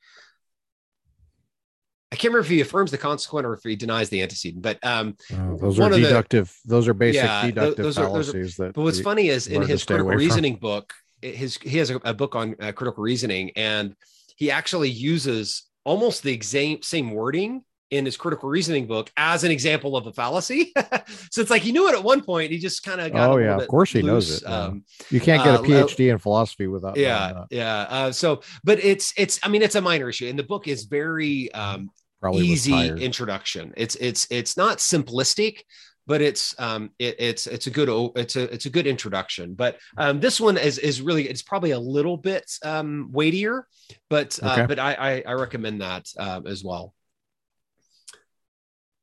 I 2.11 2.15
can't 2.15 2.33
remember 2.33 2.45
if 2.45 2.49
he 2.49 2.61
affirms 2.61 2.91
the 2.91 2.97
consequent 2.97 3.45
or 3.45 3.53
if 3.53 3.63
he 3.63 3.75
denies 3.75 4.09
the 4.09 4.21
antecedent, 4.21 4.61
but 4.61 4.79
um, 4.85 5.17
oh, 5.33 5.57
those 5.57 5.79
are 5.79 5.89
deductive. 5.89 6.55
The, 6.63 6.69
those 6.69 6.87
are 6.87 6.93
basic 6.93 7.23
yeah, 7.23 7.45
deductive 7.47 7.83
those 7.83 7.97
are, 7.97 8.09
those 8.09 8.33
are, 8.33 8.63
that. 8.63 8.73
But 8.73 8.83
what's 8.83 9.01
funny 9.01 9.27
is 9.29 9.47
in 9.47 9.63
his 9.63 9.83
critical 9.83 10.11
reasoning 10.11 10.53
from. 10.53 10.61
book, 10.61 10.93
his 11.21 11.57
he 11.57 11.77
has 11.77 11.89
a, 11.89 11.97
a 12.05 12.13
book 12.13 12.35
on 12.35 12.55
uh, 12.61 12.71
critical 12.71 13.03
reasoning, 13.03 13.51
and 13.55 13.95
he 14.37 14.49
actually 14.49 14.89
uses 14.89 15.63
almost 15.83 16.23
the 16.23 16.39
same 16.41 16.81
same 16.81 17.11
wording 17.11 17.63
in 17.95 18.05
his 18.05 18.17
critical 18.17 18.49
reasoning 18.49 18.87
book 18.87 19.11
as 19.17 19.43
an 19.43 19.51
example 19.51 19.95
of 19.95 20.07
a 20.07 20.13
fallacy. 20.13 20.71
so 21.31 21.41
it's 21.41 21.49
like 21.49 21.61
he 21.61 21.71
knew 21.71 21.87
it 21.89 21.95
at 21.95 22.03
one 22.03 22.23
point. 22.23 22.51
He 22.51 22.57
just 22.57 22.83
kind 22.83 23.01
of 23.01 23.11
got. 23.11 23.29
Oh 23.29 23.37
yeah, 23.37 23.57
of 23.57 23.67
course 23.67 23.91
he 23.91 24.01
loose. 24.01 24.41
knows 24.41 24.41
it. 24.41 24.47
Um, 24.47 24.83
you 25.09 25.19
can't 25.19 25.43
get 25.43 25.55
a 25.55 25.59
PhD 25.59 26.09
uh, 26.09 26.13
in 26.13 26.17
philosophy 26.17 26.67
without. 26.67 26.97
Yeah, 26.97 27.45
yeah. 27.49 27.81
Uh, 27.89 28.11
so, 28.11 28.41
but 28.63 28.83
it's 28.83 29.13
it's. 29.17 29.39
I 29.43 29.47
mean, 29.47 29.61
it's 29.61 29.75
a 29.75 29.81
minor 29.81 30.09
issue, 30.09 30.27
and 30.27 30.37
the 30.37 30.43
book 30.43 30.67
is 30.67 30.85
very 30.85 31.51
um, 31.53 31.89
Probably 32.21 32.45
easy 32.45 32.87
introduction. 32.87 33.73
It's 33.77 33.95
it's 33.95 34.27
it's 34.29 34.57
not 34.57 34.79
simplistic, 34.79 35.59
but 36.07 36.21
it's 36.21 36.55
um 36.59 36.91
it, 36.99 37.15
it's 37.19 37.47
it's 37.47 37.67
a 37.67 37.69
good 37.69 37.89
it's 38.15 38.35
a 38.35 38.43
it's 38.53 38.65
a 38.65 38.69
good 38.69 38.87
introduction 38.87 39.53
but 39.53 39.77
um 39.97 40.19
this 40.19 40.39
one 40.39 40.57
is 40.57 40.77
is 40.77 41.01
really 41.01 41.27
it's 41.27 41.41
probably 41.41 41.71
a 41.71 41.79
little 41.79 42.17
bit 42.17 42.45
um 42.63 43.09
weightier 43.11 43.67
but 44.09 44.37
uh, 44.41 44.53
okay. 44.53 44.65
but 44.65 44.79
I, 44.79 44.93
I, 44.93 45.23
I 45.27 45.33
recommend 45.33 45.81
that 45.81 46.07
uh, 46.17 46.41
as 46.45 46.63
well 46.63 46.93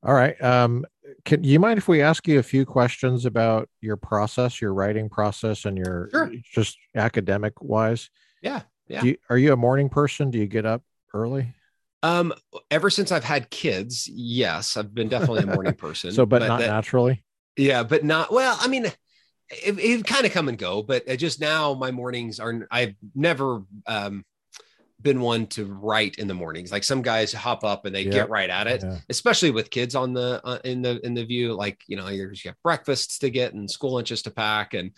all 0.02 0.14
right 0.14 0.40
um 0.42 0.84
can 1.24 1.44
you 1.44 1.60
mind 1.60 1.78
if 1.78 1.88
we 1.88 2.02
ask 2.02 2.26
you 2.26 2.38
a 2.38 2.42
few 2.42 2.64
questions 2.64 3.24
about 3.26 3.68
your 3.80 3.96
process 3.96 4.60
your 4.60 4.74
writing 4.74 5.08
process 5.08 5.64
and 5.64 5.76
your 5.76 6.08
sure. 6.10 6.32
just 6.42 6.78
academic 6.94 7.60
wise 7.60 8.10
yeah 8.42 8.62
yeah 8.88 9.02
you, 9.02 9.16
are 9.30 9.38
you 9.38 9.52
a 9.52 9.56
morning 9.56 9.88
person 9.88 10.30
do 10.30 10.38
you 10.38 10.46
get 10.46 10.66
up 10.66 10.82
early 11.14 11.54
um, 12.02 12.32
ever 12.70 12.90
since 12.90 13.12
I've 13.12 13.24
had 13.24 13.48
kids, 13.50 14.08
yes, 14.08 14.76
I've 14.76 14.92
been 14.94 15.08
definitely 15.08 15.44
a 15.44 15.54
morning 15.54 15.74
person. 15.78 16.12
so, 16.12 16.26
but, 16.26 16.40
but 16.40 16.48
not 16.48 16.60
that, 16.60 16.66
naturally. 16.66 17.22
Yeah, 17.56 17.84
but 17.84 18.02
not 18.04 18.32
well. 18.32 18.56
I 18.60 18.66
mean, 18.66 18.86
it, 18.86 19.78
it 19.78 20.06
kind 20.06 20.26
of 20.26 20.32
come 20.32 20.48
and 20.48 20.58
go, 20.58 20.82
but 20.82 21.06
just 21.18 21.40
now 21.40 21.74
my 21.74 21.90
mornings 21.90 22.40
are. 22.40 22.66
I've 22.70 22.94
never 23.14 23.62
um, 23.86 24.24
been 25.02 25.20
one 25.20 25.46
to 25.48 25.66
write 25.66 26.16
in 26.16 26.28
the 26.28 26.34
mornings. 26.34 26.72
Like 26.72 26.84
some 26.84 27.02
guys 27.02 27.32
hop 27.32 27.64
up 27.64 27.84
and 27.84 27.94
they 27.94 28.04
get 28.04 28.28
right 28.28 28.50
at 28.50 28.66
it, 28.66 28.82
yeah. 28.82 28.98
especially 29.08 29.50
with 29.50 29.70
kids 29.70 29.94
on 29.94 30.12
the 30.12 30.40
uh, 30.44 30.58
in 30.64 30.82
the 30.82 31.04
in 31.04 31.14
the 31.14 31.24
view. 31.24 31.54
Like 31.54 31.80
you 31.86 31.96
know, 31.96 32.08
you 32.08 32.30
have 32.44 32.54
breakfasts 32.62 33.18
to 33.18 33.30
get 33.30 33.54
and 33.54 33.70
school 33.70 33.94
lunches 33.94 34.22
to 34.22 34.30
pack 34.30 34.74
and 34.74 34.92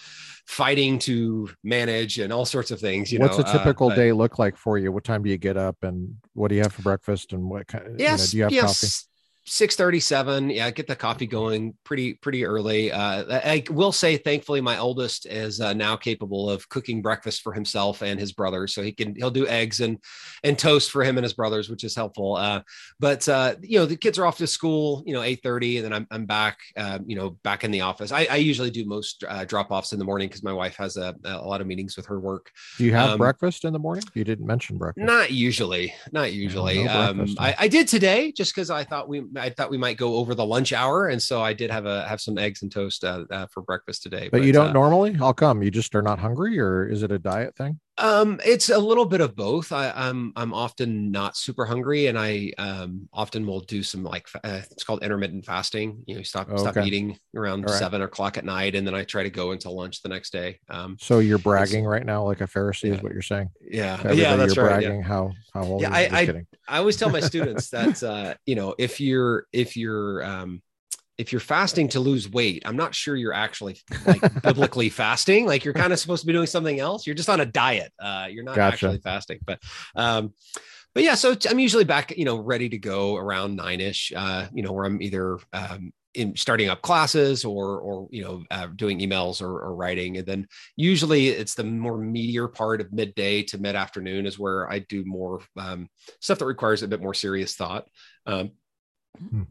fighting 0.47 0.99
to 1.01 1.51
manage 1.63 2.19
and 2.19 2.33
all 2.33 2.45
sorts 2.45 2.71
of 2.71 2.81
things. 2.81 3.13
You 3.13 3.19
What's 3.19 3.39
know? 3.39 3.45
a 3.47 3.53
typical 3.53 3.91
uh, 3.91 3.95
day 3.95 4.13
look 4.13 4.39
like 4.39 4.57
for 4.57 4.79
you? 4.79 4.93
What 4.93 5.05
time 5.05 5.23
do 5.23 5.31
you 5.31 5.39
get 5.39 5.57
up 5.57 5.83
and 5.83 6.17
what 6.35 6.49
do 6.49 6.55
you 6.55 6.63
have 6.63 6.73
for 6.73 6.83
breakfast 6.83 7.33
and 7.33 7.49
what 7.49 7.67
kind? 7.67 7.99
Yes, 7.99 8.35
you 8.35 8.43
know, 8.45 8.49
do 8.49 8.55
you 8.55 8.61
have 8.61 8.69
yes. 8.69 8.81
coffee? 8.81 9.11
637 9.47 10.51
yeah 10.51 10.71
get 10.71 10.87
the 10.87 10.97
coffee 10.97 11.27
going 11.27 11.75
pretty 11.85 12.15
pretty 12.15 12.45
early. 12.45 12.91
Uh, 12.91 13.25
i 13.45 13.63
will 13.71 13.93
say 13.93 14.17
thankfully 14.17 14.61
my 14.61 14.79
oldest 14.79 15.27
is 15.27 15.61
uh, 15.61 15.73
now 15.73 15.97
capable 15.97 16.49
of 16.49 16.67
cooking 16.69 17.03
breakfast 17.03 17.43
for 17.43 17.53
himself 17.53 18.03
and 18.03 18.19
his 18.19 18.33
brothers 18.33 18.75
so 18.75 18.83
he 18.83 18.93
can 18.93 19.15
he'll 19.15 19.31
do 19.31 19.47
eggs 19.47 19.81
and 19.81 19.99
and 20.43 20.59
toast 20.59 20.91
for 20.91 21.05
him 21.05 21.19
and 21.19 21.25
his 21.25 21.35
brothers 21.35 21.69
which 21.69 21.85
is 21.85 21.95
helpful. 21.95 22.37
Uh, 22.37 22.63
but 22.99 23.29
uh, 23.29 23.55
you 23.61 23.79
know 23.79 23.87
the 23.87 23.97
kids 23.97 24.19
are 24.19 24.27
off 24.27 24.39
to 24.39 24.47
school 24.47 25.03
you 25.07 25.13
know 25.13 25.21
8:30 25.21 25.77
and 25.77 25.85
then 25.85 25.93
i'm, 25.93 26.07
I'm 26.11 26.27
back 26.27 26.59
um, 26.77 27.05
you 27.07 27.17
know 27.17 27.31
back 27.43 27.65
in 27.65 27.71
the 27.71 27.83
office. 27.83 28.13
I, 28.13 28.27
I 28.31 28.37
usually 28.37 28.71
do 28.71 28.85
most 28.85 29.25
uh, 29.29 29.45
drop-offs 29.45 29.93
in 29.93 29.99
the 29.99 30.05
morning 30.05 30.29
because 30.29 30.43
my 30.43 30.53
wife 30.53 30.77
has 30.77 30.97
a, 30.97 31.15
a 31.25 31.37
lot 31.39 31.61
of 31.61 31.67
meetings 31.67 31.97
with 31.97 32.07
her 32.07 32.19
work. 32.19 32.51
Do 32.79 32.85
you 32.85 32.93
have 32.93 33.11
um, 33.11 33.19
breakfast 33.19 33.65
in 33.65 33.73
the 33.73 33.79
morning? 33.79 34.05
You 34.15 34.25
didn't 34.25 34.47
mention 34.47 34.79
breakfast. 34.79 35.05
Not 35.05 35.31
usually 35.31 35.95
not 36.13 36.33
usually. 36.33 36.85
No, 36.85 37.13
no 37.13 37.23
um, 37.23 37.35
I, 37.39 37.55
I 37.59 37.69
did 37.69 37.89
today 37.89 38.33
just 38.33 38.55
because 38.55 38.71
i 38.71 38.85
thought 38.85 39.09
we 39.09 39.21
I 39.37 39.51
thought 39.51 39.71
we 39.71 39.79
might 39.79 39.97
go 39.97 40.17
over 40.17 40.35
the 40.35 40.45
lunch 40.45 40.73
hour, 40.73 41.09
and 41.09 41.23
so 41.23 41.43
I 41.43 41.53
did 41.53 41.71
have 41.71 41.87
a 41.87 42.07
have 42.07 42.21
some 42.21 42.39
eggs 42.39 42.63
and 42.63 42.71
toast 42.71 43.05
uh, 43.05 43.25
uh, 43.31 43.47
for 43.47 43.63
breakfast 43.63 44.03
today. 44.03 44.29
But, 44.31 44.39
but 44.39 44.43
you 44.43 44.53
don't 44.53 44.69
uh, 44.69 44.73
normally? 44.73 45.13
How 45.13 45.33
come? 45.33 45.63
You 45.63 45.71
just 45.71 45.95
are 45.95 46.03
not 46.03 46.19
hungry, 46.19 46.59
or 46.59 46.87
is 46.87 47.03
it 47.03 47.13
a 47.13 47.19
diet 47.19 47.57
thing? 47.57 47.81
Um, 47.97 48.41
it's 48.45 48.71
a 48.71 48.79
little 48.79 49.05
bit 49.05 49.21
of 49.21 49.37
both. 49.37 49.71
I, 49.71 49.87
am 49.87 49.95
I'm, 49.95 50.33
I'm 50.37 50.55
often 50.55 51.13
not 51.13 51.37
super 51.37 51.65
hungry, 51.65 52.07
and 52.07 52.19
I 52.19 52.53
um, 52.59 53.09
often 53.13 53.47
will 53.47 53.61
do 53.61 53.83
some 53.83 54.03
like 54.03 54.29
uh, 54.43 54.63
it's 54.71 54.83
called 54.83 55.05
intermittent 55.05 55.45
fasting. 55.45 56.03
You 56.07 56.17
know, 56.17 56.23
stop 56.23 56.49
oh, 56.51 56.57
stop 56.57 56.77
eating 56.79 57.17
around 57.37 57.63
right. 57.63 57.79
seven 57.79 58.03
o'clock 58.03 58.37
at 58.37 58.45
night, 58.45 58.75
and 58.75 58.87
then 58.87 58.95
I 58.95 59.05
try 59.05 59.23
to 59.23 59.31
go 59.31 59.53
until 59.53 59.77
lunch 59.77 60.03
the 60.03 60.09
next 60.09 60.33
day. 60.33 60.59
Um, 60.69 60.97
so 61.01 61.21
you're 61.21 61.39
bragging 61.39 61.85
right 61.85 62.05
now, 62.05 62.25
like 62.25 62.41
a 62.41 62.49
Pharisee, 62.49 62.89
yeah. 62.89 62.95
is 62.95 63.03
what 63.03 63.13
you're 63.13 63.23
saying? 63.23 63.51
Yeah, 63.61 64.13
yeah, 64.13 64.37
that's 64.37 64.57
you're 64.57 64.65
right. 64.65 64.81
Bragging 64.81 65.01
yeah. 65.01 65.07
how 65.07 65.33
how 65.53 65.63
old? 65.63 65.83
Yeah, 65.83 65.91
I 65.93 66.09
I, 66.11 66.47
I 66.69 66.79
always 66.79 66.97
tell 66.97 67.11
my 67.11 67.21
students 67.21 67.71
that 67.71 68.03
uh, 68.03 68.35
you 68.45 68.57
know 68.57 68.75
if 68.77 69.01
you're 69.01 69.47
if 69.53 69.77
you're 69.77 70.25
um, 70.25 70.63
if 71.17 71.33
you're 71.33 71.41
fasting 71.41 71.89
to 71.89 72.01
lose 72.01 72.29
weight, 72.29 72.63
I'm 72.67 72.77
not 72.77 72.95
sure 72.95 73.17
you're 73.17 73.33
actually 73.33 73.79
like 74.07 74.43
biblically 74.43 74.89
fasting. 74.91 75.47
Like 75.47 75.65
you're 75.65 75.75
kind 75.75 75.93
of 75.93 75.99
supposed 75.99 76.23
to 76.23 76.27
be 76.27 76.33
doing 76.33 76.47
something 76.47 76.81
else. 76.81 77.07
You're 77.07 77.15
just 77.15 77.29
on 77.29 77.41
a 77.41 77.47
diet. 77.47 77.93
Uh, 77.99 78.27
you're 78.31 78.45
not 78.45 78.57
gotcha. 78.57 78.75
actually 78.75 78.99
fasting. 78.99 79.39
But 79.45 79.61
um, 79.95 80.35
but 80.95 81.03
yeah, 81.03 81.15
so 81.15 81.35
I'm 81.49 81.59
usually 81.59 81.85
back, 81.85 82.17
you 82.17 82.25
know, 82.25 82.39
ready 82.39 82.69
to 82.69 82.79
go 82.79 83.17
around 83.17 83.57
nine 83.57 83.81
ish. 83.81 84.13
Uh, 84.15 84.47
you 84.53 84.63
know, 84.63 84.73
where 84.73 84.85
I'm 84.85 85.03
either 85.03 85.39
um, 85.53 85.93
in 86.15 86.37
starting 86.37 86.69
up 86.69 86.83
classes 86.83 87.45
or 87.45 87.79
or 87.81 88.09
you 88.11 88.23
know 88.23 88.45
uh, 88.51 88.69
doing 88.77 89.01
emails 89.01 89.43
or, 89.43 89.61
or, 89.61 89.75
writing 89.75 90.17
and 90.17 90.27
then 90.27 90.47
usually 90.77 91.29
it's 91.29 91.55
the 91.55 91.65
more 91.65 91.99
meatier 91.99 92.53
part 92.53 92.81
of 92.81 92.93
midday 92.93 93.43
to 93.43 93.59
mid 93.59 93.75
afternoon 93.75 94.25
is 94.25 94.39
where 94.39 94.71
i 94.71 94.79
do 94.79 95.05
more 95.05 95.41
um, 95.59 95.89
stuff 96.21 96.39
that 96.39 96.47
requires 96.47 96.83
a 96.83 96.89
bit 96.89 97.03
more 97.03 97.15
serious 97.15 97.55
thought 97.55 97.87
um. 98.27 98.53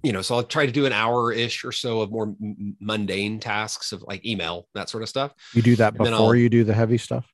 You 0.03 0.11
know 0.11 0.22
so 0.22 0.35
i'll 0.35 0.44
try 0.44 0.65
to 0.65 0.72
do 0.72 0.85
an 0.85 0.94
hour 0.94 1.31
ish 1.31 1.64
or 1.64 1.72
so 1.72 2.02
of 2.02 2.11
more 2.11 2.35
m- 2.41 2.76
mundane 2.80 3.40
tasks 3.40 3.91
of 3.91 4.02
like 4.03 4.26
email 4.26 4.68
that 4.73 4.90
sort 4.90 5.03
of 5.03 5.10
stuff. 5.10 5.34
You 5.53 5.61
do 5.61 5.76
that 5.77 5.94
before 5.94 6.35
you 6.35 6.49
do 6.49 6.64
the 6.64 6.73
heavy 6.73 6.98
stuff? 6.98 7.26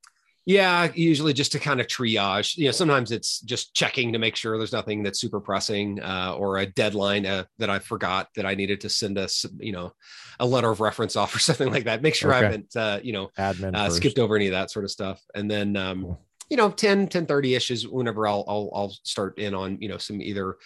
Yeah 0.45 0.89
usually 0.93 1.33
just 1.33 1.51
to 1.53 1.59
kind 1.59 1.81
of 1.81 1.87
triage. 1.87 2.57
You 2.57 2.65
know 2.65 2.71
sometimes 2.71 3.11
it's 3.11 3.39
just 3.41 3.73
checking 3.73 4.13
to 4.13 4.19
make 4.19 4.35
sure 4.35 4.57
there's 4.57 4.71
nothing 4.71 5.03
that's 5.03 5.19
super 5.19 5.39
pressing 5.39 6.01
uh, 6.01 6.35
or 6.37 6.57
a 6.57 6.65
deadline 6.65 7.25
uh, 7.25 7.45
that 7.57 7.69
i 7.69 7.79
forgot 7.79 8.29
that 8.35 8.45
i 8.45 8.55
needed 8.55 8.81
to 8.81 8.89
send 8.89 9.17
us 9.17 9.45
you 9.59 9.71
know 9.71 9.91
a 10.39 10.45
letter 10.45 10.69
of 10.69 10.79
reference 10.79 11.15
off 11.15 11.35
or 11.35 11.39
something 11.39 11.71
like 11.71 11.85
that. 11.85 12.01
Make 12.01 12.15
sure 12.15 12.33
okay. 12.33 12.39
i 12.39 12.43
haven't 12.43 12.75
uh, 12.75 12.99
you 13.03 13.13
know 13.13 13.29
admin 13.37 13.75
uh, 13.75 13.89
skipped 13.89 14.19
over 14.19 14.35
any 14.35 14.47
of 14.47 14.53
that 14.53 14.71
sort 14.71 14.85
of 14.85 14.91
stuff. 14.91 15.21
And 15.35 15.49
then 15.49 15.75
um, 15.75 16.01
cool. 16.03 16.21
you 16.49 16.57
know 16.57 16.69
10 16.69 17.07
10 17.07 17.25
30 17.25 17.55
ish 17.55 17.71
is 17.71 17.87
whenever 17.87 18.27
I'll, 18.27 18.45
I'll 18.47 18.69
i'll 18.73 18.95
start 19.03 19.39
in 19.39 19.53
on 19.53 19.77
you 19.81 19.89
know 19.89 19.97
some 19.97 20.21
either 20.21 20.57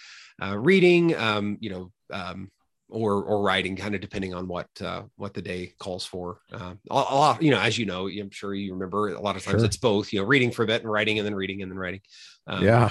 uh, 0.42 0.58
reading, 0.58 1.16
um, 1.16 1.58
you 1.60 1.70
know, 1.70 1.92
um, 2.12 2.50
or 2.90 3.24
or 3.24 3.42
writing, 3.42 3.76
kind 3.76 3.96
of 3.96 4.02
depending 4.02 4.34
on 4.34 4.48
what 4.48 4.68
uh, 4.82 5.04
what 5.16 5.34
the 5.34 5.42
day 5.42 5.74
calls 5.80 6.06
for. 6.06 6.40
Uh, 6.52 6.76
a, 6.90 6.94
a, 6.94 7.16
lot, 7.16 7.42
you 7.42 7.52
know, 7.52 7.60
as 7.60 7.78
you 7.78 7.86
know, 7.86 8.08
I'm 8.08 8.30
sure 8.30 8.54
you 8.54 8.74
remember 8.74 9.10
a 9.10 9.20
lot 9.20 9.36
of 9.36 9.44
times 9.44 9.62
sure. 9.62 9.66
it's 9.66 9.78
both. 9.78 10.14
You 10.14 10.20
know, 10.20 10.26
reading 10.26 10.52
for 10.52 10.64
a 10.64 10.68
bit 10.68 10.82
and 10.82 10.92
writing, 10.92 11.18
and 11.20 11.26
then 11.26 11.36
reading 11.36 11.62
and 11.62 11.72
then 11.72 11.78
writing. 11.78 12.02
Um, 12.48 12.64
yeah. 12.64 12.90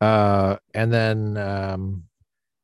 Uh, 0.00 0.56
and 0.72 0.90
then 0.90 1.36
um, 1.36 2.04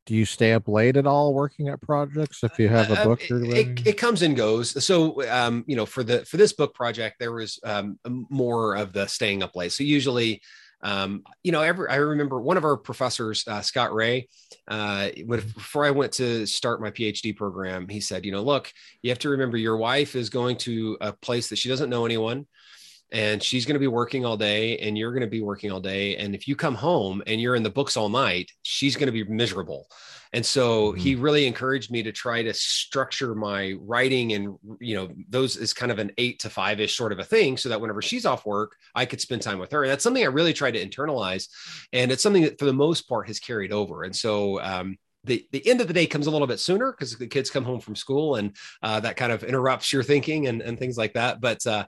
do 0.07 0.15
you 0.15 0.25
stay 0.25 0.53
up 0.53 0.67
late 0.67 0.97
at 0.97 1.05
all 1.05 1.33
working 1.33 1.67
at 1.67 1.79
projects 1.81 2.43
if 2.43 2.57
you 2.57 2.67
have 2.67 2.89
a 2.89 2.99
uh, 3.01 3.03
book 3.03 3.21
uh, 3.29 3.35
it, 3.35 3.85
it, 3.85 3.97
comes 3.97 4.23
and 4.23 4.35
goes 4.35 4.83
so 4.83 5.21
um, 5.29 5.63
you 5.67 5.75
know 5.75 5.85
for 5.85 6.03
the 6.03 6.25
for 6.25 6.37
this 6.37 6.53
book 6.53 6.73
project 6.73 7.17
there 7.19 7.33
was 7.33 7.59
um, 7.63 7.99
more 8.05 8.75
of 8.75 8.91
the 8.93 9.05
staying 9.05 9.43
up 9.43 9.55
late 9.55 9.71
so 9.71 9.83
usually 9.83 10.41
um, 10.81 11.23
you 11.43 11.51
know, 11.51 11.61
every, 11.61 11.89
I 11.89 11.95
remember 11.95 12.39
one 12.39 12.57
of 12.57 12.63
our 12.63 12.77
professors, 12.77 13.43
uh, 13.47 13.61
Scott 13.61 13.93
Rae, 13.93 14.27
uh, 14.67 15.09
before 15.27 15.85
I 15.85 15.91
went 15.91 16.13
to 16.13 16.45
start 16.45 16.81
my 16.81 16.91
PhD 16.91 17.35
program, 17.35 17.87
he 17.87 17.99
said, 17.99 18.25
you 18.25 18.31
know, 18.31 18.43
look, 18.43 18.71
you 19.01 19.09
have 19.09 19.19
to 19.19 19.29
remember 19.29 19.57
your 19.57 19.77
wife 19.77 20.15
is 20.15 20.29
going 20.29 20.57
to 20.57 20.97
a 21.01 21.13
place 21.13 21.49
that 21.49 21.57
she 21.57 21.69
doesn't 21.69 21.89
know 21.89 22.05
anyone 22.05 22.45
and 23.11 23.41
she's 23.41 23.65
going 23.65 23.75
to 23.75 23.79
be 23.79 23.87
working 23.87 24.25
all 24.25 24.37
day 24.37 24.77
and 24.79 24.97
you're 24.97 25.11
going 25.11 25.21
to 25.21 25.27
be 25.27 25.41
working 25.41 25.71
all 25.71 25.79
day. 25.79 26.17
And 26.17 26.35
if 26.35 26.47
you 26.47 26.55
come 26.55 26.75
home 26.75 27.23
and 27.25 27.39
you're 27.39 27.55
in 27.55 27.63
the 27.63 27.69
books 27.69 27.95
all 27.95 28.09
night, 28.09 28.51
she's 28.63 28.95
going 28.95 29.07
to 29.07 29.11
be 29.11 29.23
miserable. 29.23 29.87
And 30.33 30.45
so 30.45 30.91
mm-hmm. 30.91 30.99
he 30.99 31.15
really 31.15 31.47
encouraged 31.47 31.89
me 31.89 32.03
to 32.03 32.11
try 32.11 32.43
to 32.43 32.53
structure 32.53 33.33
my 33.33 33.75
writing 33.79 34.33
and, 34.33 34.57
you 34.79 34.95
know, 34.95 35.09
those 35.29 35.55
is 35.55 35.73
kind 35.73 35.91
of 35.91 35.99
an 35.99 36.11
eight 36.17 36.39
to 36.39 36.49
five 36.49 36.79
ish 36.81 36.97
sort 36.97 37.13
of 37.13 37.19
a 37.19 37.23
thing 37.23 37.55
so 37.55 37.69
that 37.69 37.79
whenever 37.79 38.01
she's 38.01 38.25
off 38.25 38.45
work, 38.45 38.75
I 38.93 39.05
could 39.05 39.21
spend 39.21 39.41
time 39.41 39.59
with 39.59 39.71
her. 39.71 39.83
And 39.83 39.91
that's 39.91 40.03
something 40.03 40.23
I 40.23 40.27
really 40.27 40.53
tried 40.53 40.71
to 40.71 40.85
internalize. 40.85 41.47
And 41.93 42.11
it's 42.11 42.23
something 42.23 42.43
that 42.43 42.59
for 42.59 42.65
the 42.65 42.73
most 42.73 43.07
part 43.07 43.27
has 43.27 43.39
carried 43.39 43.71
over. 43.71 44.03
And 44.03 44.15
so, 44.15 44.61
um, 44.61 44.97
the, 45.27 45.47
the 45.51 45.67
end 45.67 45.81
of 45.81 45.87
the 45.87 45.93
day 45.93 46.07
comes 46.07 46.27
a 46.27 46.31
little 46.31 46.47
bit 46.47 46.59
sooner 46.59 46.91
because 46.91 47.15
the 47.15 47.27
kids 47.27 47.49
come 47.49 47.63
home 47.63 47.79
from 47.79 47.95
school 47.95 48.35
and 48.35 48.55
uh, 48.81 48.99
that 49.01 49.17
kind 49.17 49.31
of 49.31 49.43
interrupts 49.43 49.93
your 49.93 50.03
thinking 50.03 50.47
and, 50.47 50.61
and 50.61 50.79
things 50.79 50.97
like 50.97 51.13
that. 51.13 51.39
But 51.39 51.65
uh, 51.67 51.85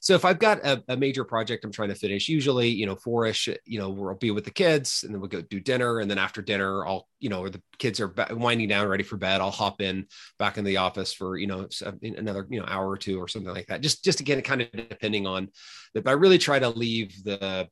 so 0.00 0.14
if 0.14 0.24
I've 0.24 0.38
got 0.38 0.64
a, 0.64 0.82
a, 0.88 0.96
major 0.96 1.24
project 1.24 1.64
I'm 1.64 1.72
trying 1.72 1.88
to 1.88 1.94
finish, 1.94 2.28
usually, 2.28 2.68
you 2.68 2.86
know, 2.86 2.96
fourish, 2.96 3.48
you 3.64 3.78
know, 3.78 3.90
we'll 3.90 4.14
be 4.14 4.30
with 4.30 4.44
the 4.44 4.50
kids 4.50 5.02
and 5.02 5.12
then 5.12 5.20
we'll 5.20 5.28
go 5.28 5.40
do 5.40 5.60
dinner. 5.60 6.00
And 6.00 6.10
then 6.10 6.18
after 6.18 6.42
dinner, 6.42 6.86
I'll, 6.86 7.08
you 7.18 7.28
know, 7.28 7.40
or 7.40 7.50
the 7.50 7.62
kids 7.78 8.00
are 8.00 8.14
winding 8.30 8.68
down, 8.68 8.86
ready 8.88 9.04
for 9.04 9.16
bed. 9.16 9.40
I'll 9.40 9.50
hop 9.50 9.80
in 9.80 10.06
back 10.38 10.58
in 10.58 10.64
the 10.64 10.76
office 10.76 11.12
for, 11.12 11.36
you 11.36 11.46
know, 11.46 11.68
another, 12.02 12.46
you 12.50 12.60
know, 12.60 12.66
hour 12.66 12.88
or 12.88 12.96
two 12.96 13.18
or 13.18 13.28
something 13.28 13.52
like 13.52 13.66
that. 13.66 13.80
Just, 13.80 14.04
just 14.04 14.20
again, 14.20 14.40
kind 14.42 14.62
of 14.62 14.70
depending 14.72 15.26
on 15.26 15.48
that. 15.94 16.04
But 16.04 16.10
I 16.10 16.14
really 16.14 16.38
try 16.38 16.58
to 16.58 16.68
leave 16.68 17.22
the, 17.24 17.68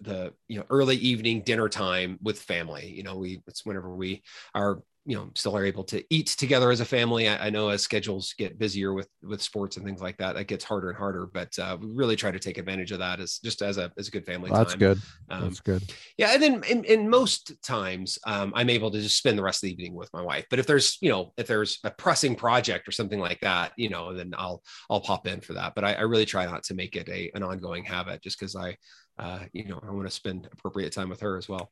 the 0.00 0.32
you 0.48 0.58
know 0.58 0.64
early 0.70 0.96
evening 0.96 1.42
dinner 1.42 1.68
time 1.68 2.18
with 2.22 2.40
family. 2.40 2.86
You 2.88 3.02
know 3.02 3.16
we 3.16 3.42
it's 3.46 3.64
whenever 3.64 3.94
we 3.94 4.22
are 4.54 4.82
you 5.06 5.16
know 5.16 5.30
still 5.34 5.56
are 5.56 5.64
able 5.64 5.84
to 5.84 6.02
eat 6.10 6.28
together 6.28 6.70
as 6.70 6.80
a 6.80 6.84
family. 6.84 7.28
I, 7.28 7.46
I, 7.46 7.50
know 7.50 7.68
as 7.68 7.82
schedules 7.82 8.34
get 8.38 8.58
busier 8.58 8.94
with 8.94 9.08
with 9.22 9.42
sports 9.42 9.76
and 9.76 9.84
things 9.84 10.00
like 10.00 10.16
that 10.18 10.34
that 10.34 10.46
gets 10.46 10.64
harder 10.64 10.88
and 10.88 10.98
harder 10.98 11.26
but 11.26 11.56
uh, 11.58 11.76
we 11.80 11.88
really 11.92 12.16
try 12.16 12.30
to 12.30 12.38
take 12.38 12.58
advantage 12.58 12.90
of 12.90 12.98
that 13.00 13.20
as 13.20 13.38
just 13.38 13.62
as 13.62 13.76
a 13.76 13.92
as 13.98 14.08
a 14.08 14.10
good 14.10 14.24
family 14.24 14.50
well, 14.50 14.60
that's 14.60 14.72
time. 14.72 14.78
good. 14.78 15.00
Um, 15.28 15.42
that's 15.42 15.60
good. 15.60 15.82
yeah 16.16 16.32
and 16.32 16.42
then 16.42 16.64
in, 16.64 16.84
in 16.84 17.08
most 17.08 17.52
times 17.62 18.18
um, 18.26 18.52
i'm 18.56 18.70
able 18.70 18.90
to 18.90 19.00
just 19.00 19.18
spend 19.18 19.38
the 19.38 19.42
rest 19.42 19.62
of 19.62 19.68
the 19.68 19.72
evening 19.72 19.94
with 19.94 20.12
my 20.12 20.22
wife. 20.22 20.46
But 20.48 20.58
if 20.58 20.66
there's 20.66 20.96
you 21.00 21.10
know 21.10 21.32
if 21.36 21.46
there's 21.46 21.80
a 21.84 21.90
pressing 21.90 22.34
project 22.34 22.88
or 22.88 22.92
something 22.92 23.20
like 23.20 23.40
that 23.40 23.72
you 23.76 23.90
know 23.90 24.14
then 24.14 24.32
i'll 24.36 24.62
i'll 24.88 25.00
pop 25.00 25.26
in 25.26 25.40
for 25.40 25.52
that. 25.54 25.74
But 25.74 25.84
i, 25.84 25.92
I 25.94 26.02
really 26.02 26.26
try 26.26 26.46
not 26.46 26.62
to 26.64 26.74
make 26.74 26.96
it 26.96 27.08
a 27.08 27.30
an 27.34 27.42
ongoing 27.42 27.84
habit 27.84 28.22
just 28.22 28.38
because 28.38 28.56
i 28.56 28.76
uh, 29.18 29.40
you 29.52 29.64
know 29.64 29.80
i 29.86 29.90
want 29.90 30.06
to 30.06 30.14
spend 30.14 30.48
appropriate 30.52 30.92
time 30.92 31.08
with 31.08 31.20
her 31.20 31.36
as 31.36 31.48
well 31.48 31.70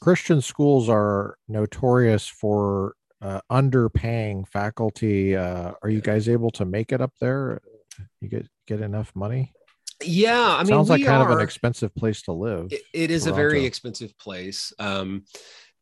Christian 0.00 0.40
schools 0.40 0.88
are 0.88 1.36
notorious 1.48 2.28
for 2.28 2.94
uh, 3.20 3.40
underpaying 3.50 4.46
faculty. 4.48 5.36
Uh, 5.36 5.72
are 5.82 5.90
you 5.90 6.00
guys 6.00 6.28
able 6.28 6.50
to 6.52 6.64
make 6.64 6.92
it 6.92 7.00
up 7.00 7.12
there? 7.20 7.60
You 8.20 8.28
get 8.28 8.46
get 8.66 8.80
enough 8.80 9.12
money? 9.14 9.52
Yeah, 10.04 10.56
I 10.56 10.58
mean, 10.64 10.68
sounds 10.68 10.90
like 10.90 11.04
kind 11.04 11.22
are, 11.22 11.30
of 11.30 11.38
an 11.38 11.44
expensive 11.44 11.94
place 11.94 12.22
to 12.22 12.32
live. 12.32 12.72
it, 12.72 12.82
it 12.92 13.10
is 13.10 13.24
Toronto. 13.24 13.40
a 13.40 13.44
very 13.44 13.64
expensive 13.64 14.16
place. 14.18 14.72
Um, 14.78 15.24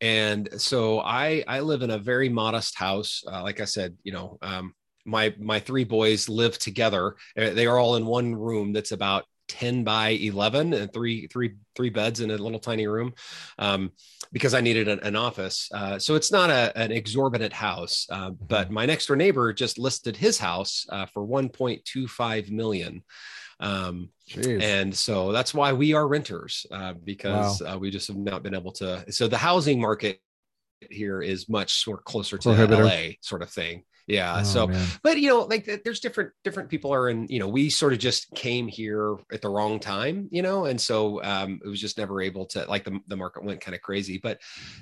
and 0.01 0.49
so 0.61 1.01
I 1.01 1.45
I 1.47 1.61
live 1.61 1.83
in 1.83 1.91
a 1.91 1.99
very 1.99 2.29
modest 2.29 2.77
house. 2.77 3.23
Uh, 3.27 3.43
like 3.43 3.61
I 3.61 3.65
said, 3.65 3.97
you 4.03 4.13
know, 4.13 4.39
um, 4.43 4.75
my 5.07 5.35
my 5.39 5.61
three 5.61 5.85
boys 5.85 6.29
live 6.29 6.59
together. 6.59 7.17
Uh, 7.37 7.51
they 7.51 7.67
are 7.67 7.79
all 7.79 7.97
in 7.97 8.05
one 8.05 8.35
room 8.35 8.73
that's 8.73 8.93
about 8.93 9.25
10 9.51 9.85
by 9.85 10.11
11 10.11 10.73
and 10.73 10.93
three 10.93 11.27
three 11.27 11.57
three 11.75 11.91
beds 11.91 12.21
in 12.21 12.31
a 12.31 12.37
little 12.37 12.59
tiny 12.59 12.87
room 12.87 13.13
um, 13.59 13.91
because 14.33 14.55
i 14.55 14.61
needed 14.61 14.87
an, 14.87 15.01
an 15.01 15.17
office. 15.17 15.69
Uh, 15.75 15.99
so 15.99 16.15
it's 16.15 16.31
not 16.31 16.51
a, 16.51 16.73
an 16.77 16.93
exorbitant 16.93 17.53
house 17.53 18.07
uh, 18.11 18.31
but 18.31 18.67
mm-hmm. 18.67 18.75
my 18.75 18.87
next 18.87 19.07
door 19.07 19.17
neighbor 19.17 19.53
just 19.53 19.79
listed 19.79 20.17
his 20.17 20.39
house 20.39 20.87
uh, 20.91 21.07
for 21.07 21.27
1.25 21.27 22.51
million. 22.51 23.03
Um, 23.59 24.09
and 24.63 24.95
so 24.95 25.33
that's 25.33 25.53
why 25.53 25.73
we 25.73 25.93
are 25.93 26.09
renters 26.09 26.65
uh, 26.71 26.95
because 27.05 27.61
wow. 27.61 27.75
Uh, 27.75 27.79
we 27.79 27.91
just 27.91 28.09
have 28.09 28.17
not 28.17 28.43
been 28.43 28.55
able 28.55 28.73
to 28.73 29.05
so 29.13 29.29
the 29.29 29.37
housing 29.37 29.81
market 29.81 30.21
here 30.89 31.21
is 31.21 31.49
much 31.49 31.85
more 31.87 31.99
closer 31.99 32.39
to 32.39 32.67
LA 32.67 33.15
sort 33.21 33.43
of 33.43 33.51
thing 33.51 33.85
yeah 34.07 34.39
oh, 34.41 34.43
so 34.43 34.67
man. 34.67 34.87
but 35.03 35.19
you 35.19 35.29
know 35.29 35.41
like 35.43 35.83
there's 35.85 36.01
different 36.01 36.31
different 36.45 36.69
people 36.69 36.93
are 36.93 37.09
in 37.09 37.27
you 37.29 37.39
know 37.39 37.49
we 37.49 37.71
sort 37.71 37.93
of 37.93 37.99
just 37.99 38.31
came 38.35 38.67
here 38.69 39.17
at 39.33 39.43
the 39.43 39.49
wrong 39.49 39.79
time 39.79 40.29
you 40.31 40.43
know 40.43 40.65
and 40.65 40.81
so 40.81 41.23
um 41.23 41.61
it 41.65 41.69
was 41.69 41.81
just 41.81 41.99
never 41.99 42.21
able 42.21 42.47
to 42.47 42.65
like 42.67 42.85
the, 42.85 42.99
the 43.09 43.17
market 43.17 43.45
went 43.45 43.61
kind 43.61 43.75
of 43.75 43.81
crazy 43.81 44.19
but 44.23 44.41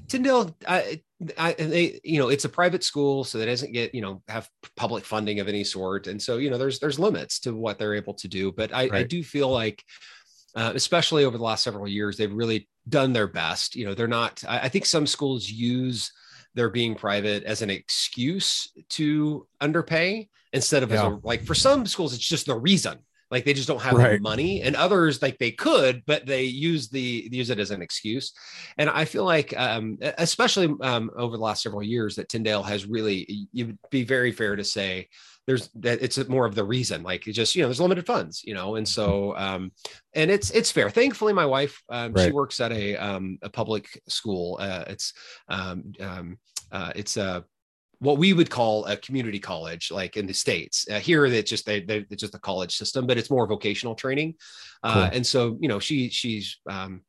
tyndale 0.09 0.57
I, 0.67 1.01
I, 1.37 1.53
they, 1.55 2.01
you 2.05 2.21
know, 2.21 2.29
it's 2.29 2.45
a 2.45 2.49
private 2.49 2.85
school, 2.85 3.25
so 3.25 3.39
that 3.39 3.47
doesn't 3.47 3.73
get, 3.73 3.95
you 3.95 4.01
know, 4.01 4.23
have 4.29 4.49
public 4.77 5.05
funding 5.05 5.41
of 5.41 5.49
any 5.49 5.65
sort, 5.65 6.07
and 6.07 6.23
so 6.23 6.37
you 6.37 6.49
know, 6.49 6.59
there's 6.59 6.79
there's 6.79 6.99
limits 6.99 7.41
to 7.41 7.55
what 7.55 7.79
they're 7.79 7.95
able 7.95 8.15
to 8.15 8.29
do. 8.29 8.53
But 8.53 8.73
I, 8.73 8.83
right. 8.83 8.93
I 8.93 9.03
do 9.03 9.25
feel 9.25 9.51
like, 9.51 9.83
uh, 10.55 10.73
especially 10.75 11.25
over 11.25 11.37
the 11.37 11.45
last 11.45 11.65
several 11.65 11.89
years, 11.89 12.17
they've 12.17 12.33
really 12.33 12.69
done 12.89 13.13
their 13.13 13.27
best. 13.27 13.75
You 13.75 13.87
know, 13.87 13.95
they're 13.95 14.07
not. 14.07 14.45
I, 14.47 14.61
I 14.61 14.69
think 14.69 14.87
some 14.87 15.07
schools 15.07 15.51
use 15.51 16.13
they're 16.55 16.71
being 16.71 16.95
private 16.95 17.45
as 17.45 17.63
an 17.63 17.71
excuse 17.71 18.71
to 18.91 19.47
underpay 19.61 20.29
instead 20.53 20.83
of 20.83 20.91
yeah. 20.91 20.97
as 20.97 21.13
a, 21.13 21.21
like 21.23 21.45
for 21.45 21.55
some 21.55 21.87
schools 21.87 22.15
it's 22.15 22.27
just 22.27 22.47
the 22.47 22.55
reason 22.55 22.99
like 23.31 23.45
they 23.45 23.53
just 23.53 23.69
don't 23.69 23.83
have 23.83 23.95
right. 23.95 24.13
the 24.13 24.21
money 24.21 24.63
and 24.63 24.77
others 24.77 25.21
like 25.23 25.39
they 25.39 25.51
could 25.51 26.03
but 26.07 26.27
they 26.27 26.43
use 26.43 26.89
the 26.89 27.29
use 27.31 27.51
it 27.51 27.59
as 27.59 27.71
an 27.71 27.83
excuse 27.83 28.33
and 28.79 28.89
i 28.91 29.05
feel 29.05 29.25
like 29.25 29.55
um, 29.57 29.99
especially 30.19 30.75
um, 30.83 31.11
over 31.17 31.37
the 31.37 31.43
last 31.43 31.63
several 31.63 31.83
years 31.83 32.17
that 32.17 32.29
tyndale 32.29 32.63
has 32.63 32.87
really 32.87 33.47
you'd 33.53 33.79
be 33.91 34.05
very 34.05 34.33
fair 34.33 34.57
to 34.57 34.65
say 34.65 35.09
there's 35.47 35.71
that 35.77 36.03
it's 36.03 36.19
more 36.29 36.45
of 36.45 36.55
the 36.55 36.65
reason 36.65 37.03
like 37.03 37.27
it 37.27 37.33
just 37.33 37.57
you 37.57 37.63
know 37.63 37.69
there's 37.69 37.81
limited 37.81 38.07
funds 38.07 38.43
you 38.45 38.55
know 38.55 38.77
and 38.77 38.87
so 38.87 39.35
um 39.37 39.73
and 40.15 40.31
it's 40.31 40.51
it's 40.51 40.71
fair 40.71 40.91
thankfully 40.91 41.33
my 41.33 41.47
wife 41.47 41.83
um, 41.89 42.13
right. 42.13 42.27
she 42.27 42.33
works 42.33 42.61
at 42.61 42.71
a 42.71 42.97
um 42.97 43.39
a 43.43 43.49
public 43.49 44.01
school 44.09 44.59
uh 44.61 44.85
it's 44.89 45.15
um 45.49 45.93
um 46.01 46.39
uh 46.71 46.93
it's 46.95 47.17
a 47.17 47.45
what 48.01 48.19
we 48.19 48.33
would 48.33 48.51
call 48.51 48.85
a 48.87 48.97
community 48.97 49.41
college, 49.41 49.91
like 49.91 50.17
in 50.17 50.27
the 50.27 50.35
states. 50.35 50.87
Uh, 50.91 51.01
here, 51.01 51.27
it's 51.27 51.51
just 51.51 51.67
they, 51.67 51.81
they, 51.81 52.07
it's 52.11 52.23
just 52.23 52.35
a 52.35 52.39
college 52.39 52.77
system, 52.77 53.07
but 53.07 53.19
it's 53.19 53.31
more 53.31 53.47
vocational 53.47 53.95
training. 53.95 54.35
Uh, 54.83 54.93
cool. 54.93 55.17
And 55.17 55.27
so, 55.27 55.59
you 55.61 55.69
know, 55.69 55.81
she 55.81 56.09
she's 56.09 56.59
um, 56.71 57.03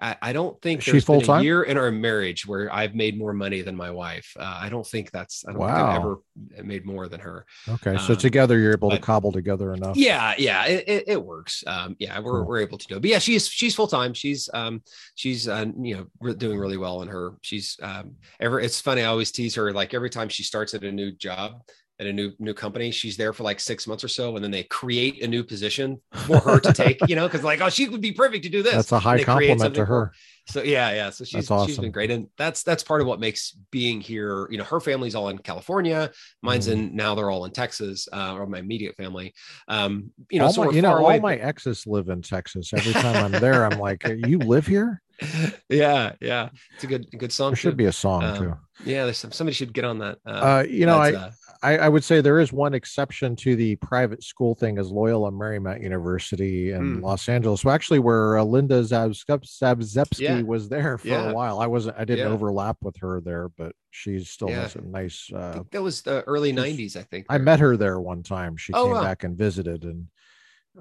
I, 0.00 0.16
I 0.22 0.32
don't 0.32 0.60
think 0.62 0.84
there's 0.84 1.04
been 1.04 1.28
a 1.28 1.42
year 1.42 1.62
in 1.62 1.76
our 1.76 1.90
marriage 1.90 2.46
where 2.46 2.72
I've 2.72 2.94
made 2.94 3.18
more 3.18 3.32
money 3.32 3.60
than 3.60 3.76
my 3.76 3.90
wife. 3.90 4.34
Uh, 4.38 4.58
I 4.60 4.68
don't 4.68 4.86
think 4.86 5.10
that's 5.10 5.44
I 5.46 5.52
don't 5.52 5.60
wow. 5.60 5.66
think 5.66 5.78
I've 5.78 5.96
ever 5.96 6.66
made 6.66 6.86
more 6.86 7.08
than 7.08 7.20
her. 7.20 7.44
Okay, 7.68 7.96
so 7.98 8.14
um, 8.14 8.18
together 8.18 8.58
you're 8.58 8.72
able 8.72 8.88
but, 8.88 8.96
to 8.96 9.00
cobble 9.02 9.32
together 9.32 9.74
enough. 9.74 9.96
Yeah, 9.96 10.34
yeah, 10.38 10.66
it, 10.66 10.88
it, 10.88 11.04
it 11.08 11.24
works. 11.24 11.62
Um, 11.66 11.96
yeah, 11.98 12.18
we're 12.20 12.42
we're 12.44 12.60
able 12.60 12.78
to 12.78 12.86
do 12.86 12.96
it. 12.96 13.00
But 13.00 13.10
yeah, 13.10 13.18
she's 13.18 13.48
she's 13.48 13.74
full 13.74 13.88
time. 13.88 14.14
She's 14.14 14.48
um 14.54 14.82
she's 15.14 15.48
uh, 15.48 15.66
you 15.80 15.96
know 15.96 16.06
re- 16.20 16.34
doing 16.34 16.58
really 16.58 16.78
well 16.78 17.02
in 17.02 17.08
her. 17.08 17.34
She's 17.42 17.76
um 17.82 18.16
ever. 18.40 18.60
It's 18.60 18.80
funny. 18.80 19.02
I 19.02 19.06
always 19.06 19.30
tease 19.30 19.54
her 19.56 19.72
like 19.72 19.92
every 19.92 20.10
time 20.10 20.28
she 20.28 20.42
starts 20.42 20.72
at 20.74 20.82
a 20.82 20.92
new 20.92 21.12
job, 21.12 21.62
at 22.00 22.06
a 22.06 22.12
new 22.12 22.32
new 22.38 22.54
company. 22.54 22.90
She's 22.90 23.16
there 23.16 23.32
for 23.32 23.44
like 23.44 23.60
six 23.60 23.86
months 23.86 24.02
or 24.02 24.08
so, 24.08 24.34
and 24.34 24.42
then 24.42 24.50
they 24.50 24.62
create 24.64 25.22
a 25.22 25.28
new 25.28 25.44
position 25.44 26.00
for 26.26 26.40
her 26.40 26.58
to 26.58 26.72
take. 26.72 26.98
You 27.06 27.14
know, 27.14 27.28
because 27.28 27.44
like, 27.44 27.60
oh, 27.60 27.68
she 27.68 27.88
would 27.88 28.00
be 28.00 28.12
perfect 28.12 28.42
to 28.44 28.48
do 28.50 28.62
this. 28.62 28.72
That's 28.72 28.92
a 28.92 28.98
high 28.98 29.22
compliment 29.22 29.74
to 29.74 29.84
her. 29.84 30.12
So 30.48 30.62
yeah, 30.62 30.90
yeah. 30.92 31.10
So 31.10 31.24
she's 31.24 31.50
awesome. 31.50 31.68
she's 31.68 31.78
been 31.78 31.92
great, 31.92 32.10
and 32.10 32.26
that's 32.38 32.62
that's 32.62 32.82
part 32.82 33.02
of 33.02 33.06
what 33.06 33.20
makes 33.20 33.52
being 33.70 34.00
here. 34.00 34.48
You 34.50 34.58
know, 34.58 34.64
her 34.64 34.80
family's 34.80 35.14
all 35.14 35.28
in 35.28 35.38
California. 35.38 36.10
Mine's 36.42 36.68
mm. 36.68 36.72
in 36.72 36.96
now. 36.96 37.14
They're 37.14 37.30
all 37.30 37.44
in 37.44 37.52
Texas, 37.52 38.08
uh, 38.12 38.34
or 38.34 38.46
my 38.46 38.58
immediate 38.58 38.96
family. 38.96 39.34
Um, 39.68 40.10
you 40.30 40.38
know, 40.38 40.46
all 40.46 40.52
so 40.52 40.64
my, 40.64 40.70
you 40.72 40.82
know, 40.82 40.92
all 40.92 41.04
away. 41.04 41.20
my 41.20 41.36
exes 41.36 41.86
live 41.86 42.08
in 42.08 42.22
Texas. 42.22 42.72
Every 42.72 42.94
time 42.94 43.24
I'm 43.24 43.40
there, 43.40 43.66
I'm 43.66 43.78
like, 43.78 44.08
you 44.08 44.38
live 44.38 44.66
here? 44.66 45.02
yeah, 45.68 46.12
yeah. 46.20 46.48
It's 46.74 46.84
a 46.84 46.86
good 46.86 47.06
good 47.18 47.32
song. 47.32 47.50
There 47.50 47.56
should 47.56 47.76
be 47.76 47.86
a 47.86 47.92
song 47.92 48.24
um, 48.24 48.36
too. 48.36 48.54
Yeah, 48.84 49.04
there's 49.04 49.18
some, 49.18 49.32
somebody 49.32 49.54
should 49.54 49.72
get 49.72 49.84
on 49.84 49.98
that. 49.98 50.18
Uh, 50.26 50.30
uh 50.30 50.64
you 50.68 50.86
know, 50.86 50.98
I, 50.98 51.12
uh, 51.12 51.30
I, 51.62 51.78
I 51.78 51.88
would 51.88 52.04
say 52.04 52.20
there 52.20 52.40
is 52.40 52.52
one 52.52 52.72
exception 52.72 53.36
to 53.36 53.54
the 53.54 53.76
private 53.76 54.22
school 54.24 54.54
thing 54.54 54.78
is 54.78 54.90
Loyola 54.90 55.30
Marymount 55.30 55.82
University 55.82 56.72
in 56.72 56.96
mm. 56.96 57.02
Los 57.02 57.28
Angeles. 57.28 57.64
Well, 57.64 57.74
actually, 57.74 57.98
where 57.98 58.38
uh, 58.38 58.44
Linda 58.44 58.80
Zagzebski 58.82 60.20
yeah. 60.20 60.40
was 60.42 60.68
there 60.68 60.96
for 60.96 61.08
yeah. 61.08 61.30
a 61.30 61.34
while. 61.34 61.60
I 61.60 61.66
wasn't. 61.66 61.96
I 61.98 62.04
didn't 62.04 62.26
yeah. 62.26 62.32
overlap 62.32 62.78
with 62.82 62.96
her 63.00 63.20
there, 63.20 63.48
but 63.50 63.72
she 63.90 64.18
still 64.20 64.48
has 64.48 64.76
a 64.76 64.80
nice. 64.80 65.30
Uh, 65.34 65.62
that 65.70 65.82
was 65.82 66.02
the 66.02 66.22
early 66.22 66.52
'90s, 66.52 66.96
I 66.96 67.02
think. 67.02 67.26
I 67.28 67.38
met 67.38 67.60
her 67.60 67.76
there 67.76 68.00
one 68.00 68.22
time. 68.22 68.56
She 68.56 68.72
oh, 68.72 68.84
came 68.84 68.94
wow. 68.94 69.02
back 69.02 69.24
and 69.24 69.36
visited, 69.36 69.84
and 69.84 70.06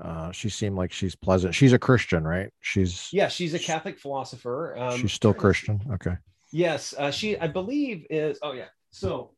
uh, 0.02 0.32
she 0.32 0.50
seemed 0.50 0.76
like 0.76 0.92
she's 0.92 1.16
pleasant. 1.16 1.56
She's 1.56 1.74
a 1.74 1.80
Christian, 1.80 2.24
right? 2.24 2.52
She's 2.62 3.10
yeah, 3.12 3.28
she's 3.28 3.54
a 3.54 3.60
Catholic 3.60 4.00
philosopher. 4.00 4.78
Um, 4.78 5.00
she's 5.00 5.14
still 5.14 5.34
Christian. 5.34 5.82
Okay. 5.94 6.16
Yes, 6.52 6.94
uh, 6.98 7.12
she 7.12 7.38
I 7.38 7.48
believe 7.48 8.06
is. 8.10 8.40
Oh 8.42 8.54
yeah, 8.54 8.68
so 8.92 9.32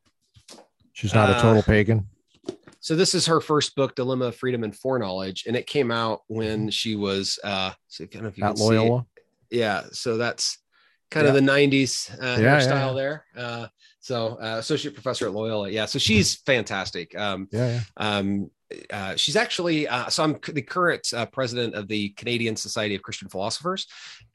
she's 0.93 1.13
not 1.13 1.29
uh, 1.29 1.37
a 1.37 1.41
total 1.41 1.63
pagan. 1.63 2.07
So 2.79 2.95
this 2.95 3.13
is 3.13 3.27
her 3.27 3.39
first 3.39 3.75
book, 3.75 3.95
Dilemma 3.95 4.25
of 4.25 4.35
Freedom 4.35 4.63
and 4.63 4.75
Foreknowledge, 4.75 5.45
and 5.45 5.55
it 5.55 5.67
came 5.67 5.91
out 5.91 6.21
when 6.27 6.69
she 6.71 6.95
was 6.95 7.37
uh, 7.43 7.71
so 7.87 8.07
kind 8.07 8.25
of 8.25 8.37
at 8.41 8.57
Loyola. 8.57 9.05
Yeah, 9.51 9.83
so 9.91 10.17
that's 10.17 10.57
kind 11.11 11.25
yeah. 11.25 11.29
of 11.29 11.35
the 11.35 11.51
'90s 11.51 12.11
uh, 12.21 12.41
yeah, 12.41 12.59
hairstyle 12.59 12.87
yeah, 12.87 12.93
there. 12.93 13.25
Uh, 13.37 13.67
so 13.99 14.39
uh, 14.41 14.57
associate 14.57 14.95
professor 14.95 15.27
at 15.27 15.33
Loyola. 15.33 15.69
Yeah, 15.69 15.85
so 15.85 15.99
she's 15.99 16.35
fantastic. 16.35 17.17
Um, 17.17 17.47
yeah, 17.51 17.67
yeah. 17.67 17.81
Um, 17.97 18.49
uh, 18.91 19.15
she's 19.15 19.35
actually 19.35 19.87
uh, 19.87 20.09
so 20.09 20.23
I'm 20.23 20.39
the 20.53 20.61
current 20.61 21.07
uh, 21.13 21.25
president 21.25 21.75
of 21.75 21.87
the 21.87 22.09
Canadian 22.09 22.55
Society 22.55 22.95
of 22.95 23.01
Christian 23.01 23.29
Philosophers, 23.29 23.87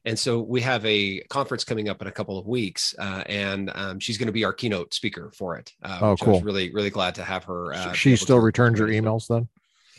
and 0.05 0.19
so 0.19 0.41
we 0.41 0.61
have 0.63 0.85
a 0.85 1.21
conference 1.31 1.65
coming 1.65 1.89
up 1.89 2.01
in 2.03 2.09
a 2.09 2.13
couple 2.13 2.39
of 2.39 2.47
weeks, 2.47 2.95
uh, 2.99 3.23
and 3.27 3.71
um, 3.75 3.99
she's 3.99 4.19
going 4.19 4.27
to 4.27 4.33
be 4.33 4.45
our 4.45 4.53
keynote 4.53 4.95
speaker 4.95 5.33
for 5.37 5.57
it. 5.57 5.73
Uh, 5.83 5.99
oh, 6.03 6.17
cool! 6.17 6.41
really, 6.41 6.73
really 6.73 6.91
glad 6.91 7.15
to 7.17 7.25
have 7.25 7.45
her. 7.45 7.73
Uh, 7.75 7.93
she 7.93 8.17
still 8.17 8.39
returns 8.39 8.79
your 8.79 8.89
emails 8.89 9.27
then. 9.29 9.49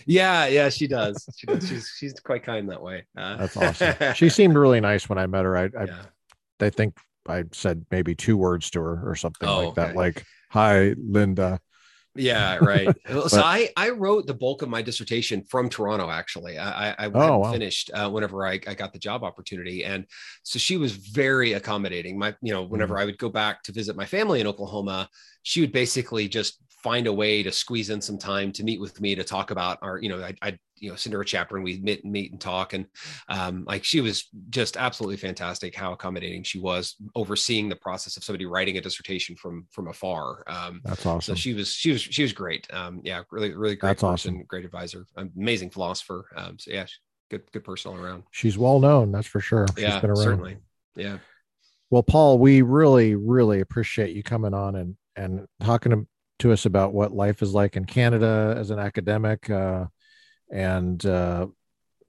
Yeah, 0.06 0.48
yeah, 0.48 0.70
she 0.70 0.88
does. 0.88 1.28
She 1.36 1.48
does. 1.48 1.68
she's 1.68 1.92
she's 1.98 2.14
quite 2.20 2.44
kind 2.44 2.70
that 2.70 2.82
way. 2.82 3.06
That's 3.16 3.58
awesome. 3.58 3.96
she 4.16 4.30
seemed 4.30 4.56
really 4.56 4.80
nice 4.80 5.10
when 5.10 5.18
I 5.18 5.28
met 5.28 5.44
her. 5.46 5.58
I, 5.58 5.64
I, 5.64 5.86
yeah. 5.86 6.02
I 6.60 6.70
think 6.70 6.98
I 7.28 7.44
said 7.52 7.86
maybe 7.92 8.16
two 8.16 8.38
words 8.38 8.70
to 8.72 8.80
her 8.82 9.10
or 9.10 9.16
something 9.16 9.48
Oh, 9.48 9.66
like 9.66 9.76
that, 9.76 9.90
okay. 9.90 9.98
like 9.98 10.24
"Hi, 10.52 10.96
Linda." 10.98 11.60
Yeah, 12.20 12.56
right. 12.58 12.94
so 13.28 13.42
I 13.42 13.70
I 13.78 13.90
wrote 13.92 14.26
the 14.26 14.34
bulk 14.34 14.64
of 14.64 14.70
my 14.70 14.82
dissertation 14.82 15.44
from 15.44 15.70
Toronto. 15.70 16.10
Actually, 16.10 16.58
I 16.58 16.92
I, 16.94 17.10
I 17.10 17.12
Oh, 17.14 17.38
wow. 17.40 17.60
finished 17.60 17.92
uh, 17.94 18.10
whenever 18.10 18.46
I, 18.46 18.54
I 18.68 18.74
got 18.74 18.92
the 18.92 19.00
job 19.00 19.24
opportunity, 19.24 19.86
and 19.86 20.06
so 20.44 20.58
she 20.58 20.78
was 20.78 20.94
very 20.94 21.54
accommodating. 21.54 22.18
My 22.18 22.36
you 22.42 22.54
know 22.54 22.64
whenever 22.64 22.98
Mm-hmm. 22.98 23.00
I 23.00 23.06
would 23.06 23.20
go 23.20 23.30
back 23.30 23.62
to 23.64 23.72
visit 23.72 23.96
my 23.96 24.06
family 24.06 24.42
in 24.42 24.48
Oklahoma, 24.48 25.10
she 25.44 25.62
would 25.62 25.72
basically 25.72 26.28
just 26.28 26.60
find 26.78 27.08
a 27.08 27.14
way 27.14 27.44
to 27.44 27.52
squeeze 27.52 27.90
in 27.90 28.00
some 28.02 28.18
time 28.18 28.52
to 28.54 28.64
meet 28.64 28.80
with 28.80 29.00
me 29.02 29.16
to 29.16 29.24
talk 29.24 29.52
about 29.52 29.78
our 29.82 30.00
you 30.00 30.10
know 30.10 30.20
I 30.24 30.36
I 30.42 30.58
you 30.76 30.90
know 30.90 30.96
send 30.96 31.14
her 31.14 31.22
a 31.22 31.26
chapter 31.26 31.56
and 31.56 31.66
we 31.66 31.80
meet 31.80 32.06
meet 32.06 32.32
and 32.32 32.40
talk 32.40 32.74
and 32.74 32.86
um 33.30 33.66
like 33.68 33.84
she 33.84 34.00
was 34.00 34.30
just 34.50 34.78
absolutely 34.78 35.18
fantastic 35.18 35.74
how 35.76 35.92
accommodating 35.94 36.44
she 36.44 36.60
was 36.60 36.96
overseeing 37.16 37.68
the 37.68 37.76
process 37.76 38.16
of 38.16 38.24
somebody 38.24 38.46
writing 38.46 38.78
a 38.78 38.82
dissertation 38.82 39.36
from 39.36 39.66
from 39.72 39.88
afar 39.88 40.44
um 40.48 40.82
That's 40.84 41.06
so 41.20 41.34
awesome. 41.34 41.36
she 41.36 41.54
was 41.54 41.70
she 41.74 41.92
was 41.92 42.02
she 42.02 42.22
was 42.22 42.34
great. 42.34 42.68
Um, 42.72 43.02
yeah, 43.04 43.24
really 43.32 43.54
really 43.56 43.76
great 43.76 43.98
That's 43.98 44.04
person, 44.04 44.36
awesome. 44.36 44.46
great 44.48 44.66
advisor, 44.66 45.06
amazing 45.18 45.72
philosopher. 45.72 46.30
Um, 46.36 46.60
so 46.60 46.72
yeah, 46.72 46.86
good 47.32 47.44
good 47.52 47.64
person 47.64 47.92
all 47.92 47.98
around. 47.98 48.24
She's 48.32 48.58
well 48.58 48.80
known, 48.80 49.12
that's 49.12 49.28
for 49.28 49.40
sure. 49.40 49.74
She's 49.76 49.96
yeah, 49.96 50.00
been 50.00 50.12
around. 50.12 50.18
certainly. 50.18 50.58
Yeah, 50.96 51.18
Well, 51.90 52.04
Paul, 52.04 52.40
we 52.40 52.62
really, 52.64 53.16
really 53.16 53.62
appreciate 53.62 54.16
you 54.16 54.24
coming 54.24 54.54
on 54.54 54.76
and 54.76 54.96
and 55.16 55.48
talking 55.64 56.06
to, 56.40 56.52
us 56.52 56.66
about 56.66 56.94
what 56.94 57.14
life 57.14 57.42
is 57.42 57.54
like 57.54 57.76
in 57.76 57.86
Canada 57.86 58.56
as 58.58 58.70
an 58.70 58.80
academic. 58.80 59.50
Uh, 59.50 59.86
and 60.52 61.06
uh, 61.06 61.48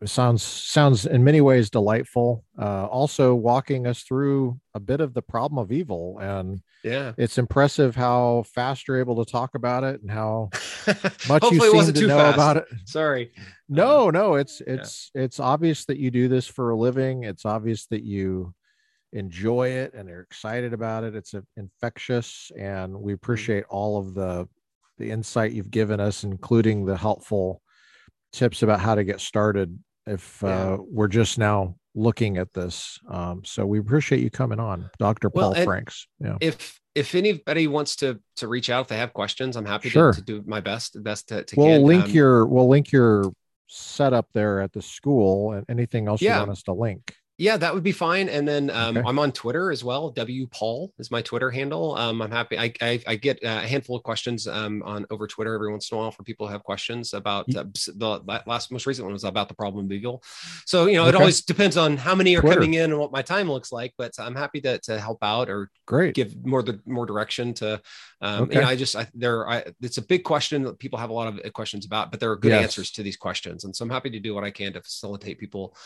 it 0.00 0.08
sounds 0.08 0.42
sounds 0.42 1.06
in 1.06 1.24
many 1.24 1.40
ways 1.40 1.70
delightful. 1.70 2.44
Uh, 2.56 2.86
also, 2.86 3.34
walking 3.34 3.86
us 3.86 4.02
through 4.02 4.60
a 4.74 4.80
bit 4.80 5.00
of 5.00 5.12
the 5.12 5.22
problem 5.22 5.58
of 5.58 5.72
evil, 5.72 6.18
and 6.20 6.62
yeah. 6.84 7.12
it's 7.16 7.36
impressive 7.36 7.96
how 7.96 8.44
fast 8.54 8.86
you're 8.86 9.00
able 9.00 9.24
to 9.24 9.30
talk 9.30 9.56
about 9.56 9.82
it 9.82 10.00
and 10.00 10.10
how 10.10 10.50
much 11.28 11.42
you 11.50 11.60
seem 11.60 11.92
to 11.92 12.06
know 12.06 12.16
fast. 12.16 12.34
about 12.34 12.56
it. 12.58 12.64
Sorry. 12.84 13.32
No, 13.68 14.10
no, 14.10 14.34
it's 14.34 14.60
it's 14.66 15.10
it's 15.14 15.40
obvious 15.40 15.84
that 15.86 15.98
you 15.98 16.12
do 16.12 16.28
this 16.28 16.46
for 16.46 16.70
a 16.70 16.76
living. 16.76 17.24
It's 17.24 17.44
obvious 17.44 17.86
that 17.86 18.04
you 18.04 18.54
enjoy 19.12 19.68
it 19.68 19.94
and 19.94 20.08
they're 20.08 20.20
excited 20.20 20.72
about 20.72 21.04
it. 21.04 21.14
It's 21.14 21.34
infectious, 21.56 22.50
and 22.58 22.94
we 23.00 23.12
appreciate 23.12 23.64
all 23.68 23.98
of 23.98 24.14
the 24.14 24.48
the 24.98 25.10
insight 25.10 25.52
you've 25.52 25.70
given 25.70 26.00
us, 26.00 26.24
including 26.24 26.84
the 26.84 26.96
helpful 26.96 27.62
tips 28.32 28.62
about 28.64 28.80
how 28.80 28.94
to 28.96 29.04
get 29.04 29.20
started 29.20 29.78
if 30.06 30.40
Yeah. 30.42 30.48
uh, 30.72 30.76
we're 30.80 31.06
just 31.08 31.38
now 31.38 31.76
looking 31.94 32.36
at 32.36 32.52
this. 32.52 32.98
Um, 33.08 33.42
so 33.44 33.64
we 33.64 33.78
appreciate 33.78 34.20
you 34.22 34.30
coming 34.30 34.58
on, 34.60 34.90
Dr. 34.98 35.28
Well, 35.32 35.54
Paul 35.54 35.64
Franks. 35.64 36.06
Yeah. 36.20 36.36
If 36.40 36.80
if 36.94 37.14
anybody 37.14 37.68
wants 37.68 37.94
to 37.96 38.18
to 38.36 38.48
reach 38.48 38.70
out 38.70 38.82
if 38.82 38.88
they 38.88 38.96
have 38.96 39.12
questions, 39.12 39.56
I'm 39.56 39.64
happy 39.66 39.88
Sure. 39.88 40.12
to, 40.12 40.18
to 40.18 40.24
do 40.24 40.42
my 40.46 40.60
best 40.60 41.00
best 41.02 41.28
to, 41.28 41.44
to 41.44 41.54
We'll 41.56 41.82
link 41.84 42.06
Um, 42.06 42.10
your 42.10 42.46
we'll 42.46 42.68
link 42.68 42.90
your 42.90 43.32
setup 43.68 44.26
there 44.32 44.60
at 44.60 44.72
the 44.72 44.82
school 44.82 45.52
and 45.52 45.64
anything 45.68 46.08
else 46.08 46.20
you 46.22 46.30
want 46.30 46.50
us 46.50 46.62
to 46.64 46.72
link. 46.72 47.14
Yeah, 47.40 47.56
that 47.56 47.72
would 47.72 47.84
be 47.84 47.92
fine. 47.92 48.28
And 48.28 48.46
then 48.48 48.68
um, 48.70 48.96
Okay. 48.96 49.08
I'm 49.08 49.18
on 49.20 49.30
Twitter 49.30 49.70
as 49.70 49.84
well. 49.84 50.10
W 50.10 50.46
Paul 50.48 50.92
is 50.98 51.10
my 51.12 51.22
Twitter 51.22 51.50
handle. 51.50 51.94
Um, 51.96 52.20
I'm 52.20 52.32
happy. 52.32 52.58
I, 52.58 52.72
I 52.80 53.00
I 53.06 53.14
get 53.14 53.38
a 53.44 53.60
handful 53.60 53.94
of 53.96 54.02
questions 54.02 54.48
um, 54.48 54.82
on 54.84 55.06
over 55.10 55.26
Twitter 55.28 55.54
every 55.54 55.70
once 55.70 55.88
in 55.90 55.96
a 55.96 56.00
while 56.00 56.10
for 56.10 56.24
people 56.24 56.46
who 56.48 56.52
have 56.52 56.64
questions 56.64 57.14
about 57.14 57.44
uh, 57.54 57.64
the 57.96 58.40
last 58.46 58.72
most 58.72 58.86
recent 58.86 59.04
one 59.06 59.12
was 59.12 59.22
about 59.22 59.48
the 59.48 59.54
problem 59.54 59.84
of 59.86 59.92
evil. 59.92 60.20
So 60.66 60.86
you 60.86 60.96
know, 60.96 61.04
it 61.06 61.10
Okay. 61.14 61.18
always 61.18 61.40
depends 61.42 61.76
on 61.76 61.96
how 61.96 62.14
many 62.16 62.36
are 62.36 62.40
Twitter. 62.40 62.56
coming 62.56 62.74
in 62.74 62.90
and 62.90 62.98
what 62.98 63.12
my 63.12 63.22
time 63.22 63.48
looks 63.48 63.70
like. 63.70 63.94
But 63.96 64.12
I'm 64.18 64.34
happy 64.34 64.60
to 64.62 64.78
to 64.80 64.98
help 64.98 65.18
out 65.22 65.48
or 65.48 65.70
Great. 65.86 66.14
give 66.16 66.44
more 66.44 66.62
the 66.64 66.80
more 66.86 67.06
direction 67.06 67.54
to. 67.54 67.80
Um, 68.20 68.42
Okay. 68.44 68.56
You 68.56 68.60
know, 68.62 68.68
I 68.68 68.74
just 68.74 68.96
I, 68.96 69.06
there 69.14 69.48
I 69.48 69.64
it's 69.80 69.98
a 69.98 70.02
big 70.02 70.24
question 70.24 70.64
that 70.64 70.80
people 70.80 70.98
have 70.98 71.10
a 71.10 71.12
lot 71.12 71.28
of 71.28 71.52
questions 71.52 71.86
about, 71.86 72.10
but 72.10 72.18
there 72.18 72.32
are 72.32 72.36
good 72.36 72.50
Yes. 72.50 72.64
answers 72.64 72.90
to 72.92 73.04
these 73.04 73.16
questions, 73.16 73.62
and 73.64 73.76
so 73.76 73.84
I'm 73.84 73.90
happy 73.90 74.10
to 74.10 74.18
do 74.18 74.34
what 74.34 74.42
I 74.42 74.50
can 74.50 74.72
to 74.72 74.80
facilitate 74.82 75.38
people 75.38 75.76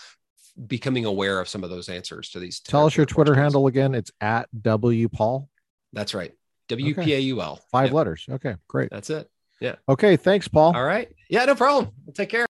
becoming 0.66 1.04
aware 1.04 1.40
of 1.40 1.48
some 1.48 1.64
of 1.64 1.70
those 1.70 1.88
answers 1.88 2.30
to 2.30 2.40
these. 2.40 2.60
Tell 2.60 2.86
us 2.86 2.96
your 2.96 3.06
their 3.06 3.14
Twitter 3.14 3.34
handle 3.34 3.66
again. 3.66 3.94
It's 3.94 4.10
at 4.20 4.48
W 4.62 5.08
Paul. 5.08 5.48
That's 5.92 6.14
right. 6.14 6.32
W 6.68 6.94
P 6.94 7.14
A 7.14 7.18
U 7.18 7.42
L. 7.42 7.60
Five 7.70 7.90
Yeah, 7.90 7.96
letters. 7.96 8.26
Okay, 8.30 8.54
great. 8.68 8.90
That's 8.90 9.10
it. 9.10 9.28
Yeah. 9.60 9.76
Okay, 9.88 10.16
thanks, 10.16 10.48
Paul. 10.48 10.74
All 10.74 10.84
right. 10.84 11.08
Yeah, 11.30 11.44
no 11.44 11.54
problem. 11.54 11.92
Take 12.14 12.30
care. 12.30 12.40